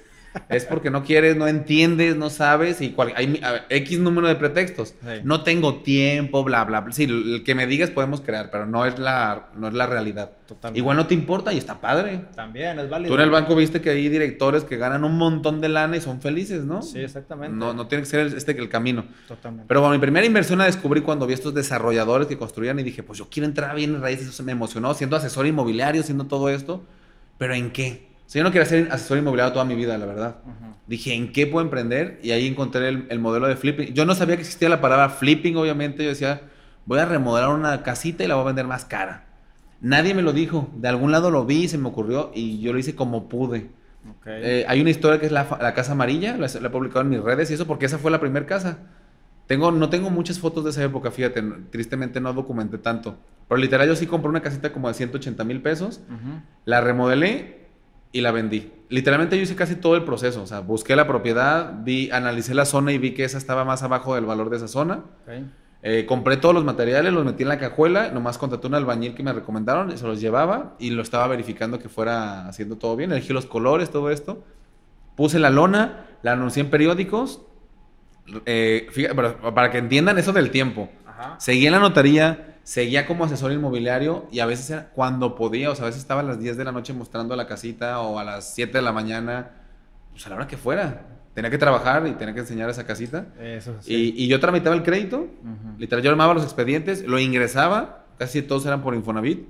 Es 0.48 0.64
porque 0.64 0.90
no 0.90 1.04
quieres, 1.04 1.36
no 1.36 1.46
entiendes, 1.46 2.16
no 2.16 2.30
sabes 2.30 2.80
y 2.80 2.94
hay 3.14 3.40
X 3.68 3.98
número 3.98 4.28
de 4.28 4.36
pretextos. 4.36 4.94
No 5.24 5.42
tengo 5.42 5.76
tiempo, 5.82 6.44
bla, 6.44 6.64
bla, 6.64 6.80
bla. 6.80 6.92
Sí, 6.92 7.04
el 7.04 7.42
que 7.44 7.54
me 7.54 7.66
digas 7.66 7.90
podemos 7.90 8.20
crear, 8.20 8.50
pero 8.50 8.66
no 8.66 8.86
es 8.86 8.98
la, 8.98 9.50
no 9.56 9.68
es 9.68 9.74
la 9.74 9.86
realidad. 9.86 10.32
Igual 10.74 10.96
no 10.96 11.06
te 11.06 11.14
importa 11.14 11.52
y 11.52 11.58
está 11.58 11.80
padre. 11.80 12.24
También, 12.34 12.78
es 12.78 12.88
válido. 12.88 13.08
Tú 13.08 13.14
en 13.14 13.24
el 13.24 13.30
banco 13.30 13.54
viste 13.54 13.80
que 13.80 13.90
hay 13.90 14.08
directores 14.08 14.64
que 14.64 14.76
ganan 14.76 15.04
un 15.04 15.16
montón 15.16 15.60
de 15.60 15.68
lana 15.68 15.96
y 15.96 16.00
son 16.00 16.20
felices, 16.20 16.64
¿no? 16.64 16.82
Sí, 16.82 17.00
exactamente. 17.00 17.56
No, 17.56 17.72
no 17.72 17.86
tiene 17.86 18.02
que 18.02 18.10
ser 18.10 18.26
este 18.26 18.52
el 18.52 18.68
camino. 18.68 19.04
Totalmente. 19.26 19.66
Pero 19.66 19.80
bueno, 19.80 19.94
mi 19.94 20.00
primera 20.00 20.26
inversión 20.26 20.58
la 20.58 20.66
descubrí 20.66 21.00
cuando 21.00 21.26
vi 21.26 21.34
estos 21.34 21.54
desarrolladores 21.54 22.26
que 22.26 22.36
construían 22.36 22.78
y 22.78 22.82
dije, 22.82 23.02
pues 23.02 23.18
yo 23.18 23.28
quiero 23.30 23.46
entrar 23.46 23.74
bien 23.74 23.94
en 23.94 24.02
raíces. 24.02 24.28
Eso 24.28 24.42
me 24.42 24.52
emocionó, 24.52 24.92
siendo 24.94 25.16
asesor 25.16 25.46
inmobiliario, 25.46 26.02
siendo 26.02 26.26
todo 26.26 26.48
esto. 26.50 26.84
Pero 27.38 27.54
¿en 27.54 27.70
qué? 27.70 28.11
O 28.32 28.38
yo 28.38 28.44
no 28.44 28.50
quiero 28.50 28.64
ser 28.64 28.88
asesor 28.90 29.18
inmobiliario 29.18 29.52
toda 29.52 29.64
mi 29.64 29.74
vida, 29.74 29.98
la 29.98 30.06
verdad. 30.06 30.36
Dije, 30.86 31.14
¿en 31.14 31.32
qué 31.32 31.46
puedo 31.46 31.64
emprender? 31.64 32.18
Y 32.22 32.30
ahí 32.30 32.46
encontré 32.46 32.88
el, 32.88 33.18
modelo 33.18 33.46
de 33.46 33.56
flipping. 33.56 33.92
Yo 33.92 34.06
no 34.06 34.14
sabía 34.14 34.36
que 34.36 34.42
existía 34.42 34.68
la 34.68 34.80
palabra 34.80 35.10
flipping, 35.10 35.56
obviamente. 35.56 36.02
Yo 36.02 36.08
decía, 36.08 36.40
voy 36.86 36.98
a 36.98 37.04
remodelar 37.04 37.50
una 37.50 37.82
casita 37.82 38.24
y 38.24 38.26
la 38.26 38.34
voy 38.34 38.44
a 38.44 38.46
vender 38.46 38.66
más 38.66 38.86
cara. 38.86 39.26
Nadie 39.82 40.14
me 40.14 40.22
lo 40.22 40.32
dijo. 40.32 40.70
De 40.76 40.88
algún 40.88 41.12
lado 41.12 41.30
lo 41.30 41.44
vi, 41.44 41.68
se 41.68 41.76
me 41.76 41.88
ocurrió 41.88 42.30
y 42.34 42.60
yo 42.60 42.72
lo 42.72 42.78
hice 42.78 42.94
como 42.94 43.28
pude. 43.28 43.70
Eh, 44.26 44.64
hay 44.66 44.80
una 44.80 44.90
historia 44.90 45.20
que 45.20 45.26
es 45.26 45.32
la, 45.32 45.46
Casa 45.74 45.92
Amarilla, 45.92 46.36
la, 46.36 46.46
he 46.46 46.70
publicado 46.70 47.02
en 47.02 47.10
mis 47.10 47.20
redes 47.20 47.50
y 47.50 47.54
eso 47.54 47.66
porque 47.66 47.86
esa 47.86 47.98
fue 47.98 48.10
la 48.10 48.20
primera 48.20 48.46
casa. 48.46 48.78
Tengo, 49.46 49.70
no 49.72 49.90
tengo 49.90 50.08
muchas 50.08 50.38
fotos 50.38 50.64
de 50.64 50.70
esa 50.70 50.82
época, 50.82 51.10
fíjate, 51.10 51.42
tristemente 51.70 52.20
no 52.20 52.32
documenté 52.32 52.78
tanto. 52.78 53.18
Pero 53.48 53.60
literal 53.60 53.88
yo 53.88 53.96
sí 53.96 54.06
compré 54.06 54.30
una 54.30 54.40
casita 54.40 54.72
como 54.72 54.88
de 54.88 54.94
180 54.94 55.44
mil 55.44 55.60
pesos, 55.60 56.00
la 56.64 56.80
remodelé 56.80 57.61
y 58.12 58.20
la 58.20 58.30
vendí. 58.30 58.70
Literalmente 58.88 59.36
yo 59.36 59.42
hice 59.42 59.56
casi 59.56 59.74
todo 59.74 59.96
el 59.96 60.04
proceso, 60.04 60.42
o 60.42 60.46
sea, 60.46 60.60
busqué 60.60 60.94
la 60.94 61.06
propiedad, 61.06 61.72
vi, 61.82 62.10
analicé 62.10 62.54
la 62.54 62.66
zona 62.66 62.92
y 62.92 62.98
vi 62.98 63.12
que 63.14 63.24
esa 63.24 63.38
estaba 63.38 63.64
más 63.64 63.82
abajo 63.82 64.14
del 64.14 64.26
valor 64.26 64.50
de 64.50 64.58
esa 64.58 64.68
zona. 64.68 65.02
Eh, 65.84 66.06
compré 66.06 66.36
todos 66.36 66.54
los 66.54 66.64
materiales, 66.64 67.12
los 67.12 67.24
metí 67.24 67.42
en 67.42 67.48
la 67.48 67.58
cajuela, 67.58 68.10
nomás 68.10 68.38
contraté 68.38 68.68
un 68.68 68.74
albañil 68.74 69.14
que 69.14 69.22
me 69.22 69.32
recomendaron, 69.32 69.96
se 69.96 70.06
los 70.06 70.20
llevaba 70.20 70.76
y 70.78 70.90
lo 70.90 71.02
estaba 71.02 71.26
verificando 71.26 71.78
que 71.78 71.88
fuera 71.88 72.46
haciendo 72.46 72.76
todo 72.76 72.94
bien, 72.94 73.10
elegí 73.10 73.32
los 73.32 73.46
colores, 73.46 73.90
todo 73.90 74.10
esto. 74.10 74.44
Puse 75.16 75.38
la 75.38 75.50
lona, 75.50 76.06
la 76.22 76.32
anuncié 76.32 76.62
en 76.62 76.70
periódicos, 76.70 77.42
eh, 78.46 78.86
para 79.54 79.70
que 79.70 79.78
entiendan 79.78 80.18
eso 80.18 80.32
del 80.32 80.50
tiempo. 80.50 80.88
Seguí 81.38 81.66
en 81.66 81.72
la 81.72 81.78
notaría, 81.78 82.51
seguía 82.62 83.06
como 83.06 83.24
asesor 83.24 83.52
inmobiliario 83.52 84.26
y 84.30 84.40
a 84.40 84.46
veces 84.46 84.70
era 84.70 84.90
cuando 84.90 85.34
podía, 85.34 85.70
o 85.70 85.74
sea, 85.74 85.84
a 85.84 85.86
veces 85.86 86.02
estaba 86.02 86.20
a 86.20 86.24
las 86.24 86.38
10 86.38 86.56
de 86.56 86.64
la 86.64 86.72
noche 86.72 86.92
mostrando 86.92 87.34
la 87.36 87.46
casita 87.46 88.00
o 88.00 88.18
a 88.18 88.24
las 88.24 88.54
7 88.54 88.72
de 88.78 88.82
la 88.82 88.92
mañana, 88.92 89.50
pues 90.10 90.26
a 90.26 90.30
la 90.30 90.36
hora 90.36 90.46
que 90.46 90.56
fuera. 90.56 91.06
Tenía 91.34 91.50
que 91.50 91.58
trabajar 91.58 92.06
y 92.06 92.12
tenía 92.12 92.34
que 92.34 92.40
enseñar 92.40 92.68
esa 92.68 92.84
casita. 92.84 93.26
Eso, 93.40 93.76
sí. 93.80 94.12
y, 94.14 94.28
yo 94.28 94.38
tramitaba 94.38 94.76
el 94.76 94.82
crédito, 94.82 95.28
literal, 95.78 96.04
yo 96.04 96.10
armaba 96.10 96.34
los 96.34 96.44
expedientes, 96.44 97.04
lo 97.06 97.18
ingresaba, 97.18 98.04
casi 98.18 98.42
todos 98.42 98.66
eran 98.66 98.82
por 98.82 98.94
Infonavit, 98.94 99.48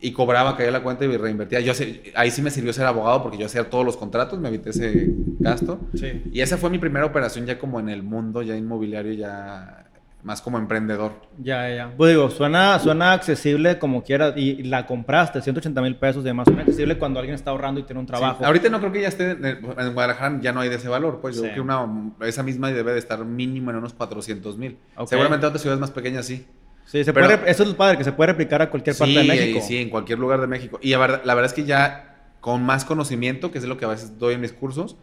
y 0.00 0.12
cobraba, 0.12 0.56
caía 0.56 0.70
la 0.70 0.82
cuenta 0.82 1.04
y 1.04 1.14
reinvertía. 1.14 1.60
Yo 1.60 1.74
ahí 2.14 2.30
sí 2.30 2.40
me 2.40 2.50
sirvió 2.50 2.72
ser 2.72 2.86
abogado 2.86 3.22
porque 3.22 3.36
yo 3.36 3.44
hacía 3.44 3.68
todos 3.68 3.84
los 3.84 3.98
contratos, 3.98 4.40
me 4.40 4.48
evité 4.48 4.70
ese 4.70 5.08
gasto. 5.38 5.78
Sí. 5.94 6.22
Y 6.32 6.40
esa 6.40 6.56
fue 6.56 6.70
mi 6.70 6.78
primera 6.78 7.04
operación 7.04 7.44
ya 7.44 7.58
como 7.58 7.78
en 7.80 7.90
el 7.90 8.02
mundo, 8.02 8.40
ya 8.40 8.56
inmobiliario, 8.56 9.12
ya 9.12 9.89
más 10.22 10.42
como 10.42 10.58
emprendedor. 10.58 11.12
Ya, 11.38 11.68
ya. 11.68 11.92
Pues 11.96 12.12
digo, 12.12 12.30
suena, 12.30 12.78
suena 12.78 13.12
accesible 13.12 13.78
como 13.78 14.02
quieras 14.02 14.34
y 14.36 14.62
la 14.64 14.86
compraste, 14.86 15.40
180 15.40 15.80
mil 15.82 15.96
pesos 15.96 16.22
y 16.22 16.26
demás. 16.26 16.46
Suena 16.46 16.62
accesible 16.62 16.98
cuando 16.98 17.20
alguien 17.20 17.34
está 17.34 17.50
ahorrando 17.50 17.80
y 17.80 17.84
tiene 17.84 18.00
un 18.00 18.06
trabajo. 18.06 18.44
Ahorita 18.44 18.68
no 18.68 18.78
creo 18.80 18.92
que 18.92 19.02
ya 19.02 19.08
esté, 19.08 19.30
en 19.30 19.94
Guadalajara 19.94 20.38
ya 20.40 20.52
no 20.52 20.60
hay 20.60 20.68
de 20.68 20.76
ese 20.76 20.88
valor, 20.88 21.20
pues 21.20 21.36
yo 21.36 21.42
creo 21.42 21.54
que 21.54 21.60
una, 21.60 21.86
esa 22.22 22.42
misma 22.42 22.70
debe 22.70 22.92
de 22.92 22.98
estar 22.98 23.24
mínimo 23.24 23.70
en 23.70 23.76
unos 23.76 23.94
400 23.94 24.58
mil. 24.58 24.78
Seguramente 25.06 25.46
en 25.46 25.48
otras 25.48 25.62
ciudades 25.62 25.80
más 25.80 25.90
pequeñas 25.90 26.26
sí. 26.26 26.46
Sí, 26.86 27.04
se 27.04 27.12
puede, 27.12 27.38
eso 27.48 27.62
es 27.62 27.74
padre, 27.74 27.96
que 27.96 28.04
se 28.04 28.10
puede 28.10 28.32
replicar 28.32 28.62
a 28.62 28.68
cualquier 28.68 28.96
parte 28.96 29.14
de 29.14 29.24
México. 29.24 29.60
Sí, 29.62 29.76
en 29.76 29.90
cualquier 29.90 30.18
lugar 30.18 30.40
de 30.40 30.48
México. 30.48 30.80
Y 30.82 30.90
la 30.90 30.98
verdad, 30.98 31.22
la 31.24 31.34
verdad 31.34 31.50
es 31.50 31.54
que 31.54 31.64
ya 31.64 32.34
con 32.40 32.64
más 32.64 32.84
conocimiento, 32.84 33.52
que 33.52 33.58
es 33.58 33.64
lo 33.64 33.76
que 33.76 33.84
a 33.84 33.88
veces 33.88 34.18
doy 34.18 34.34
en 34.34 34.40
mis 34.40 34.52
cursos, 34.52 34.96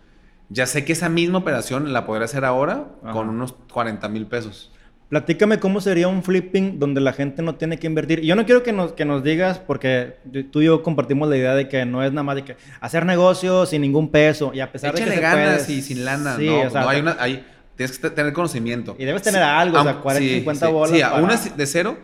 ya 0.49 0.65
sé 0.65 0.86
que 0.86 0.93
esa 0.93 1.10
misma 1.10 1.39
operación 1.39 1.93
la 1.93 2.06
podré 2.06 2.25
hacer 2.25 2.45
ahora 2.45 2.88
con 3.13 3.30
unos 3.30 3.53
40 3.71 4.08
mil 4.10 4.27
pesos. 4.27 4.71
Platícame 5.10 5.58
cómo 5.60 5.80
sería 5.80 6.10
un 6.10 6.22
flipping 6.22 6.80
donde 6.80 7.00
la 7.00 7.13
gente 7.13 7.41
no 7.41 7.56
tiene 7.56 7.80
que 7.80 7.88
invertir. 7.88 8.20
Yo 8.22 8.36
no 8.36 8.46
quiero 8.46 8.62
que 8.62 8.74
nos, 8.74 8.91
que 8.91 9.06
nos 9.06 9.24
digas, 9.24 9.58
porque 9.58 10.15
tú 10.52 10.62
y 10.62 10.65
yo 10.65 10.84
compartimos 10.84 11.30
la 11.30 11.38
idea 11.38 11.56
de 11.56 11.70
que 11.70 11.86
no 11.86 12.04
es 12.04 12.12
nada 12.12 12.24
más 12.24 12.36
de 12.36 12.43
que 12.43 12.58
hacer 12.82 13.06
negocios 13.06 13.70
sin 13.70 13.84
ningún 13.84 14.12
peso. 14.12 14.52
Y 14.54 14.60
a 14.60 14.70
pesar 14.70 14.93
de 14.93 15.02
que. 15.02 15.10
Se 15.10 15.20
ganas 15.22 15.70
y 15.70 15.82
sin 15.82 16.04
lana. 16.04 16.36
Sí, 16.36 16.48
no, 16.48 16.62
o 16.62 16.70
sea, 16.70 16.82
no 16.82 16.89
hay 16.89 17.00
una. 17.00 17.15
Hay, 17.20 17.46
tienes 17.78 17.98
que 17.98 18.10
tener 18.10 18.34
conocimiento. 18.34 18.98
Y 19.00 19.06
debes 19.06 19.22
tener 19.22 19.41
algo, 19.43 19.80
o 19.80 19.84
sea, 19.84 19.96
40, 19.96 20.36
50 20.39 20.67
bolas. 20.67 20.91
Sí, 20.91 21.02
para... 21.02 21.24
una 21.24 21.38
de 21.38 21.65
cero. 21.65 21.98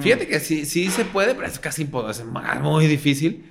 Fíjate 0.00 0.26
que 0.26 0.40
sí, 0.40 0.64
sí 0.64 0.88
se 0.88 1.04
puede, 1.04 1.36
pero 1.36 1.46
es 1.46 1.58
casi 1.60 1.82
es 1.82 2.60
muy 2.60 2.86
difícil. 2.86 3.44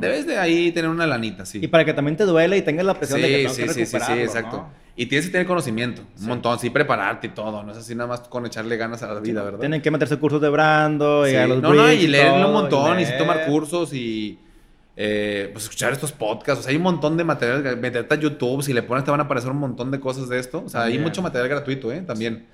Debes 0.00 0.26
de 0.26 0.38
ahí 0.38 0.72
tener 0.72 0.90
una 0.90 1.06
lanita, 1.06 1.44
sí. 1.44 1.60
Y 1.62 1.68
para 1.68 1.84
que 1.84 1.92
también 1.92 2.16
te 2.16 2.24
duele 2.24 2.56
y 2.56 2.62
tengas 2.62 2.86
la 2.86 2.94
presión 2.94 3.20
de 3.20 3.28
que 3.28 3.36
tengo 3.38 3.54
sí, 3.54 3.62
que 3.62 3.68
sí, 3.68 3.86
sí, 3.86 3.98
sí, 4.00 4.12
exacto. 4.12 4.66
Y 4.96 5.06
tienes 5.06 5.26
que 5.26 5.32
tener 5.32 5.46
conocimiento, 5.46 6.02
un 6.20 6.26
montón, 6.26 6.58
sí, 6.58 6.70
prepararte 6.70 7.26
y 7.26 7.30
todo. 7.30 7.62
No 7.62 7.72
es 7.72 7.78
así 7.78 7.94
nada 7.94 8.08
más 8.08 8.20
con 8.20 8.46
echarle 8.46 8.76
ganas 8.76 9.02
a 9.02 9.12
la 9.12 9.20
vida, 9.20 9.42
¿verdad? 9.42 9.58
Tienen 9.58 9.82
que 9.82 9.90
meterse 9.90 10.16
cursos 10.18 10.40
de 10.40 10.48
brando 10.48 11.28
y 11.28 11.34
a 11.34 11.46
los 11.46 11.60
No, 11.60 11.74
no, 11.74 11.92
y 11.92 12.06
leerlo 12.06 12.46
un 12.46 12.54
montón, 12.54 13.00
y, 13.00 13.04
tomar 13.18 13.44
cursos 13.46 13.92
y 13.92 14.38
eh, 14.96 15.50
pues 15.52 15.64
escuchar 15.64 15.92
estos 15.92 16.12
podcasts. 16.12 16.60
O 16.60 16.62
sea, 16.62 16.70
hay 16.70 16.76
un 16.76 16.84
montón 16.84 17.16
de 17.16 17.24
material. 17.24 17.76
Meterte 17.76 18.14
a 18.14 18.18
YouTube, 18.18 18.62
si 18.62 18.72
le 18.72 18.82
pones 18.82 19.04
te 19.04 19.10
van 19.10 19.20
a 19.20 19.24
aparecer 19.24 19.50
un 19.50 19.58
montón 19.58 19.90
de 19.90 20.00
cosas 20.00 20.28
de 20.28 20.38
esto. 20.38 20.62
O 20.64 20.68
sea, 20.68 20.84
hay 20.84 20.98
mucho 20.98 21.20
material 21.20 21.48
gratuito, 21.48 21.92
¿eh? 21.92 22.00
También. 22.00 22.46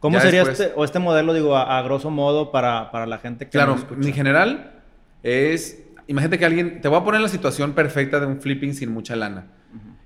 ¿Cómo 0.00 0.20
sería 0.20 0.42
este, 0.42 0.72
o 0.76 0.84
este 0.84 0.98
modelo, 0.98 1.32
digo, 1.34 1.56
a, 1.56 1.80
grosso 1.82 2.10
modo 2.10 2.52
para, 2.52 2.90
para, 2.90 3.06
la 3.06 3.18
gente 3.18 3.46
que 3.46 3.52
Claro, 3.52 3.76
en 3.90 4.12
general 4.12 4.82
es... 5.22 5.82
Imagínate 6.06 6.38
que 6.38 6.44
alguien... 6.44 6.80
Te 6.80 6.88
voy 6.88 6.98
a 6.98 7.04
poner 7.04 7.20
la 7.20 7.28
situación 7.28 7.72
perfecta 7.72 8.20
de 8.20 8.26
un 8.26 8.40
flipping 8.40 8.74
sin 8.74 8.92
mucha 8.92 9.16
lana. 9.16 9.46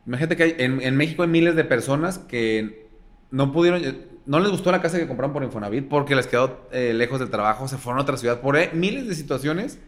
Imagínate 0.07 0.37
que 0.37 0.43
hay, 0.43 0.55
en, 0.59 0.97
México 0.97 1.23
hay 1.23 1.29
miles 1.29 1.57
de 1.57 1.65
personas 1.65 2.19
que 2.19 2.89
no 3.31 3.53
pudieron, 3.53 3.83
no 4.27 4.41
les 4.41 4.51
gustó 4.51 4.73
la 4.73 4.81
casa 4.81 4.99
que 4.99 5.07
compraron 5.07 5.33
por 5.33 5.45
Infonavit 5.45 5.89
porque 5.89 6.17
les 6.17 6.27
quedó 6.27 6.67
eh, 6.73 6.93
lejos 6.95 7.21
del 7.21 7.31
trabajo, 7.31 7.69
se 7.69 7.77
fueron 7.77 8.01
a 8.01 8.03
otra 8.03 8.17
ciudad 8.17 8.41
por 8.41 8.57
eh, 8.57 8.71
miles 8.73 9.07
de 9.07 9.15
situaciones. 9.15 9.79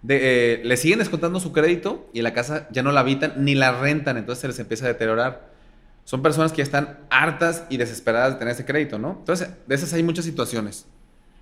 De, 0.00 0.54
eh, 0.54 0.60
le 0.64 0.76
siguen 0.76 1.00
descontando 1.00 1.40
su 1.40 1.52
crédito 1.52 2.08
y 2.12 2.22
la 2.22 2.32
casa 2.32 2.68
ya 2.70 2.84
no 2.84 2.92
la 2.92 3.00
habitan 3.00 3.32
ni 3.38 3.56
la 3.56 3.72
rentan, 3.72 4.16
entonces 4.16 4.40
se 4.40 4.48
les 4.48 4.58
empieza 4.60 4.84
a 4.84 4.88
deteriorar. 4.88 5.50
Son 6.08 6.22
personas 6.22 6.54
que 6.54 6.62
están 6.62 7.00
hartas 7.10 7.66
y 7.68 7.76
desesperadas 7.76 8.32
de 8.32 8.38
tener 8.38 8.54
ese 8.54 8.64
crédito, 8.64 8.98
¿no? 8.98 9.16
Entonces, 9.18 9.50
de 9.66 9.74
esas 9.74 9.92
hay 9.92 10.02
muchas 10.02 10.24
situaciones. 10.24 10.86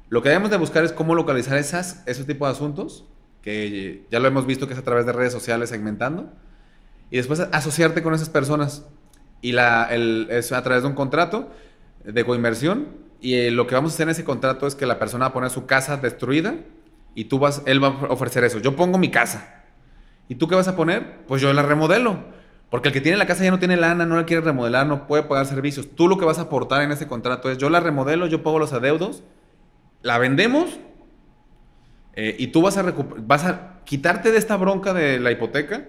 Lo 0.08 0.22
que 0.22 0.28
debemos 0.28 0.50
de 0.50 0.56
buscar 0.56 0.82
es 0.82 0.90
cómo 0.90 1.14
localizar 1.14 1.56
esas, 1.56 2.02
esos 2.06 2.26
tipos 2.26 2.48
de 2.48 2.52
asuntos, 2.52 3.04
que 3.42 4.04
ya 4.10 4.18
lo 4.18 4.26
hemos 4.26 4.44
visto 4.44 4.66
que 4.66 4.72
es 4.72 4.78
a 4.80 4.82
través 4.82 5.06
de 5.06 5.12
redes 5.12 5.32
sociales 5.32 5.68
segmentando 5.68 6.32
y 7.12 7.18
después 7.18 7.38
asociarte 7.38 8.02
con 8.02 8.12
esas 8.12 8.28
personas. 8.28 8.84
Y 9.40 9.52
la, 9.52 9.84
el, 9.84 10.26
es 10.30 10.50
a 10.50 10.64
través 10.64 10.82
de 10.82 10.88
un 10.88 10.96
contrato 10.96 11.48
de 12.04 12.24
coinversión. 12.24 12.88
Y 13.20 13.34
eh, 13.34 13.52
lo 13.52 13.68
que 13.68 13.76
vamos 13.76 13.92
a 13.92 13.94
hacer 13.94 14.08
en 14.08 14.10
ese 14.10 14.24
contrato 14.24 14.66
es 14.66 14.74
que 14.74 14.84
la 14.84 14.98
persona 14.98 15.26
va 15.26 15.28
a 15.28 15.32
poner 15.32 15.50
su 15.50 15.66
casa 15.66 15.96
destruida 15.96 16.56
y 17.14 17.26
tú 17.26 17.38
vas, 17.38 17.62
él 17.66 17.80
va 17.80 17.90
a 17.90 18.12
ofrecer 18.12 18.42
eso. 18.42 18.58
Yo 18.58 18.74
pongo 18.74 18.98
mi 18.98 19.12
casa. 19.12 19.62
¿Y 20.28 20.34
tú 20.34 20.48
qué 20.48 20.56
vas 20.56 20.66
a 20.66 20.74
poner? 20.74 21.24
Pues 21.28 21.40
yo 21.40 21.52
la 21.52 21.62
remodelo. 21.62 22.34
Porque 22.70 22.88
el 22.88 22.94
que 22.94 23.00
tiene 23.00 23.16
la 23.16 23.26
casa 23.26 23.44
ya 23.44 23.50
no 23.50 23.58
tiene 23.58 23.76
lana, 23.76 24.06
no 24.06 24.16
la 24.16 24.26
quiere 24.26 24.42
remodelar, 24.42 24.86
no 24.86 25.06
puede 25.06 25.22
pagar 25.22 25.46
servicios. 25.46 25.88
Tú 25.94 26.08
lo 26.08 26.18
que 26.18 26.24
vas 26.24 26.38
a 26.38 26.42
aportar 26.42 26.82
en 26.82 26.92
ese 26.92 27.06
contrato 27.06 27.50
es 27.50 27.58
yo 27.58 27.70
la 27.70 27.80
remodelo, 27.80 28.26
yo 28.26 28.42
pago 28.42 28.58
los 28.58 28.72
adeudos, 28.72 29.22
la 30.02 30.18
vendemos 30.18 30.78
eh, 32.14 32.34
y 32.38 32.48
tú 32.48 32.62
vas 32.62 32.76
a, 32.76 32.82
vas 33.18 33.44
a 33.44 33.80
quitarte 33.84 34.32
de 34.32 34.38
esta 34.38 34.56
bronca 34.56 34.92
de 34.92 35.20
la 35.20 35.30
hipoteca 35.30 35.88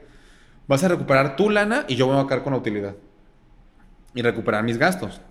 vas 0.68 0.84
a 0.84 0.90
recuperar 0.90 1.36
tu 1.36 1.50
lana 1.50 1.86
y 1.88 1.96
yo 1.96 2.08
voy 2.08 2.20
a 2.20 2.28
quedar 2.28 2.44
con 2.44 2.54
la 2.54 2.60
utilidad. 2.60 2.96
Y 4.14 4.22
recuperar 4.22 4.64
mis 4.64 4.78
gastos. 4.78 5.22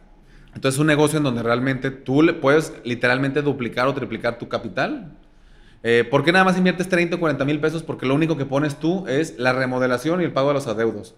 Entonces 0.54 0.76
es 0.76 0.80
un 0.80 0.86
negocio 0.86 1.18
en 1.18 1.24
donde 1.24 1.42
realmente 1.42 1.90
tú 1.90 2.22
le 2.22 2.32
puedes 2.32 2.72
literalmente 2.84 3.42
duplicar 3.42 3.86
o 3.86 3.94
triplicar 3.94 4.38
tu 4.38 4.48
capital. 4.48 5.12
Eh, 5.82 6.06
¿Por 6.10 6.24
qué 6.24 6.32
nada 6.32 6.44
más 6.44 6.56
inviertes 6.56 6.88
30 6.88 7.16
o 7.16 7.20
40 7.20 7.44
mil 7.44 7.60
pesos? 7.60 7.82
Porque 7.82 8.06
lo 8.06 8.14
único 8.14 8.36
que 8.36 8.46
pones 8.46 8.76
tú 8.76 9.06
es 9.06 9.38
la 9.38 9.52
remodelación 9.52 10.22
y 10.22 10.24
el 10.24 10.32
pago 10.32 10.48
de 10.48 10.54
los 10.54 10.66
adeudos. 10.66 11.14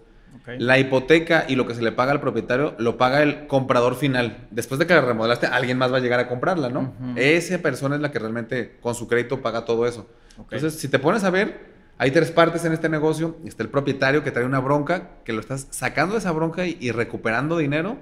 La 0.57 0.79
hipoteca 0.79 1.45
y 1.47 1.55
lo 1.55 1.67
que 1.67 1.75
se 1.75 1.81
le 1.81 1.91
paga 1.91 2.11
al 2.11 2.21
propietario 2.21 2.75
lo 2.79 2.97
paga 2.97 3.21
el 3.21 3.47
comprador 3.47 3.95
final. 3.95 4.47
Después 4.51 4.79
de 4.79 4.87
que 4.87 4.93
la 4.93 5.01
remodelaste, 5.01 5.47
alguien 5.47 5.77
más 5.77 5.93
va 5.93 5.97
a 5.97 5.99
llegar 5.99 6.19
a 6.19 6.27
comprarla, 6.27 6.69
¿no? 6.69 6.93
Esa 7.15 7.59
persona 7.59 7.95
es 7.95 8.01
la 8.01 8.11
que 8.11 8.19
realmente 8.19 8.77
con 8.81 8.95
su 8.95 9.07
crédito 9.07 9.41
paga 9.41 9.65
todo 9.65 9.85
eso. 9.85 10.07
Entonces, 10.37 10.79
si 10.79 10.87
te 10.87 10.99
pones 10.99 11.23
a 11.23 11.29
ver, 11.29 11.69
hay 11.97 12.11
tres 12.11 12.31
partes 12.31 12.63
en 12.63 12.71
este 12.71 12.87
negocio. 12.87 13.37
Está 13.45 13.61
el 13.61 13.69
propietario 13.69 14.23
que 14.23 14.31
trae 14.31 14.45
una 14.45 14.59
bronca, 14.59 15.09
que 15.25 15.33
lo 15.33 15.41
estás 15.41 15.67
sacando 15.69 16.13
de 16.13 16.19
esa 16.19 16.31
bronca 16.31 16.65
y, 16.65 16.91
recuperando 16.91 17.57
dinero. 17.57 17.97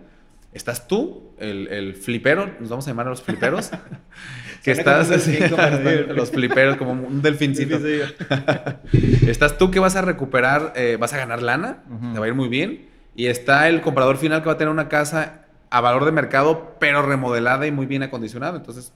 Estás 0.57 0.87
tú, 0.87 1.35
el, 1.37 1.93
flipero, 1.93 2.49
nos 2.59 2.69
vamos 2.69 2.87
a 2.87 2.89
llamar 2.89 3.05
a 3.05 3.11
los 3.11 3.21
fliperos, 3.21 3.69
que 4.63 4.71
estás 4.71 5.11
así, 5.11 5.37
los 6.09 6.31
fliperos, 6.31 6.77
como 6.77 6.93
un 6.93 7.21
delfincito. 7.21 7.79
estás 9.27 9.59
tú 9.59 9.69
que 9.69 9.79
vas 9.79 9.95
a 9.95 10.01
recuperar, 10.01 10.73
eh, 10.75 10.97
vas 10.99 11.13
a 11.13 11.17
ganar 11.17 11.43
lana, 11.43 11.83
te 12.11 12.17
va 12.17 12.25
a 12.25 12.27
ir 12.27 12.33
muy 12.33 12.49
bien. 12.49 12.89
Y 13.15 13.27
está 13.27 13.69
el 13.69 13.81
comprador 13.81 14.17
final 14.17 14.41
que 14.41 14.47
va 14.47 14.53
a 14.53 14.57
tener 14.57 14.71
una 14.71 14.89
casa 14.89 15.45
a 15.69 15.79
valor 15.79 16.05
de 16.05 16.11
mercado, 16.11 16.75
pero 16.79 17.03
remodelada 17.03 17.67
y 17.67 17.71
muy 17.71 17.85
bien 17.85 18.01
acondicionada. 18.01 18.57
Entonces, 18.57 18.93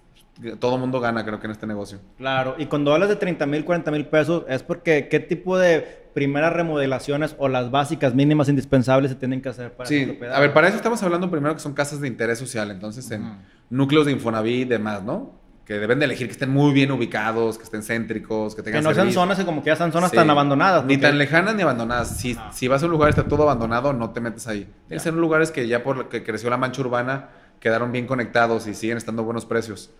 todo 0.59 0.75
el 0.75 0.81
mundo 0.81 0.99
gana, 0.99 1.23
creo 1.23 1.39
que 1.39 1.45
en 1.45 1.51
este 1.51 1.67
negocio. 1.67 1.99
Claro, 2.17 2.55
y 2.57 2.65
cuando 2.65 2.91
hablas 2.91 3.09
de 3.09 3.17
30 3.17 3.45
mil, 3.45 3.65
40 3.65 3.91
mil 3.91 4.07
pesos, 4.07 4.45
es 4.49 4.63
porque 4.63 5.07
qué 5.09 5.19
tipo 5.19 5.59
de 5.59 6.00
primeras 6.13 6.53
remodelaciones 6.53 7.35
o 7.37 7.47
las 7.47 7.71
básicas 7.71 8.13
mínimas 8.13 8.49
indispensables 8.49 9.11
se 9.11 9.15
tienen 9.15 9.41
que 9.41 9.49
hacer 9.49 9.73
para 9.73 9.87
Sí, 9.87 10.19
a 10.31 10.39
ver, 10.39 10.53
para 10.53 10.67
eso 10.67 10.77
estamos 10.77 11.01
hablando 11.03 11.29
primero 11.29 11.53
que 11.53 11.61
son 11.61 11.73
casas 11.73 12.01
de 12.01 12.07
interés 12.07 12.39
social, 12.39 12.71
entonces 12.71 13.09
en 13.11 13.37
núcleos 13.69 14.05
de 14.05 14.11
Infonavit 14.11 14.61
y 14.61 14.65
demás, 14.65 15.03
¿no? 15.03 15.39
Que 15.65 15.75
deben 15.75 15.99
de 15.99 16.05
elegir 16.05 16.27
que 16.27 16.33
estén 16.33 16.49
muy 16.49 16.73
bien 16.73 16.91
ubicados, 16.91 17.57
que 17.57 17.63
estén 17.63 17.83
céntricos, 17.83 18.55
que 18.55 18.63
tengan 18.63 18.81
Que 18.81 18.89
no 18.89 18.93
sean 18.93 19.11
zonas 19.11 19.37
que 19.37 19.45
como 19.45 19.63
que 19.63 19.69
ya 19.69 19.75
son 19.75 19.91
zonas 19.91 20.11
tan 20.11 20.29
abandonadas. 20.29 20.83
Ni 20.85 20.97
tan 20.97 21.17
lejanas 21.17 21.55
ni 21.55 21.61
abandonadas. 21.61 22.17
Si, 22.17 22.37
si 22.51 22.67
vas 22.67 22.83
a 22.83 22.87
un 22.87 22.91
lugar 22.91 23.09
y 23.09 23.11
está 23.11 23.23
todo 23.23 23.43
abandonado, 23.43 23.93
no 23.93 24.09
te 24.09 24.19
metes 24.19 24.47
ahí. 24.47 24.65
Tienen 24.87 24.89
que 24.89 24.99
ser 24.99 25.13
lugares 25.13 25.51
que 25.51 25.67
ya 25.67 25.83
por 25.83 26.09
que 26.09 26.23
creció 26.23 26.49
la 26.49 26.57
mancha 26.57 26.81
urbana 26.81 27.29
quedaron 27.61 27.91
bien 27.91 28.07
conectados 28.07 28.67
y 28.67 28.73
siguen 28.73 28.97
estando 28.97 29.23
buenos 29.23 29.45
precios. 29.45 29.91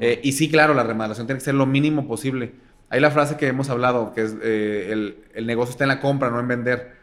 Eh, 0.00 0.20
y 0.24 0.32
sí, 0.32 0.50
claro, 0.50 0.74
la 0.74 0.82
remodelación 0.82 1.26
tiene 1.26 1.38
que 1.38 1.44
ser 1.44 1.54
lo 1.54 1.66
mínimo 1.66 2.08
posible. 2.08 2.54
Hay 2.90 3.00
la 3.00 3.12
frase 3.12 3.36
que 3.36 3.46
hemos 3.46 3.70
hablado, 3.70 4.12
que 4.12 4.22
es 4.22 4.36
eh, 4.42 5.14
el, 5.34 5.46
negocio 5.46 5.70
está 5.70 5.84
en 5.84 5.88
la 5.88 6.00
compra, 6.00 6.28
no 6.28 6.40
en 6.40 6.48
vender. 6.48 6.96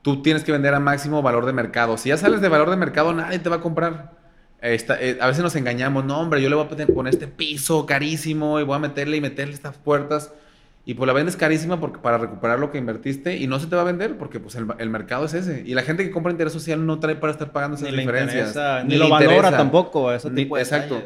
Tú 0.00 0.22
tienes 0.22 0.44
que 0.44 0.52
vender 0.52 0.74
a 0.74 0.80
máximo 0.80 1.22
valor 1.22 1.44
de 1.44 1.52
mercado. 1.52 1.98
Si 1.98 2.08
ya 2.08 2.16
sales 2.16 2.40
de 2.40 2.48
valor 2.48 2.70
de 2.70 2.76
mercado, 2.76 3.12
nadie 3.12 3.40
te 3.40 3.48
va 3.48 3.56
a 3.56 3.60
comprar. 3.60 4.12
Eh, 4.62 5.18
a 5.20 5.26
veces 5.26 5.42
nos 5.42 5.56
engañamos, 5.56 6.04
no, 6.04 6.20
hombre, 6.20 6.40
yo 6.40 6.48
le 6.48 6.54
voy 6.54 6.66
a 6.66 6.68
poner 6.68 7.12
este 7.12 7.26
piso 7.26 7.84
carísimo 7.84 8.60
y 8.60 8.62
voy 8.62 8.76
a 8.76 8.78
meterle 8.78 9.16
y 9.16 9.20
meterle 9.20 9.54
estas 9.54 9.76
puertas. 9.76 10.32
Y 10.84 10.94
pues 10.94 11.06
la 11.06 11.12
vendes 11.12 11.36
carísima 11.36 11.80
porque, 11.80 11.98
para 11.98 12.18
recuperar 12.18 12.60
lo 12.60 12.70
que 12.70 12.78
invertiste 12.78 13.36
y 13.36 13.48
no 13.48 13.58
se 13.58 13.66
te 13.66 13.74
va 13.74 13.82
a 13.82 13.84
vender 13.84 14.18
porque 14.18 14.38
pues 14.38 14.54
el, 14.54 14.90
mercado 14.90 15.24
es 15.24 15.34
ese. 15.34 15.64
Y 15.66 15.74
la 15.74 15.82
gente 15.82 16.04
que 16.04 16.12
compra 16.12 16.30
interés 16.30 16.52
social 16.52 16.86
no 16.86 17.00
trae 17.00 17.16
para 17.16 17.32
estar 17.32 17.50
pagando 17.50 17.76
esas 17.76 17.90
diferencias. 17.90 18.56
ni, 18.84 18.96
lo 18.96 19.08
valora 19.08 19.50
tampoco 19.50 20.12
eso 20.12 20.30
tipo 20.30 20.58
Exacto. 20.58 21.02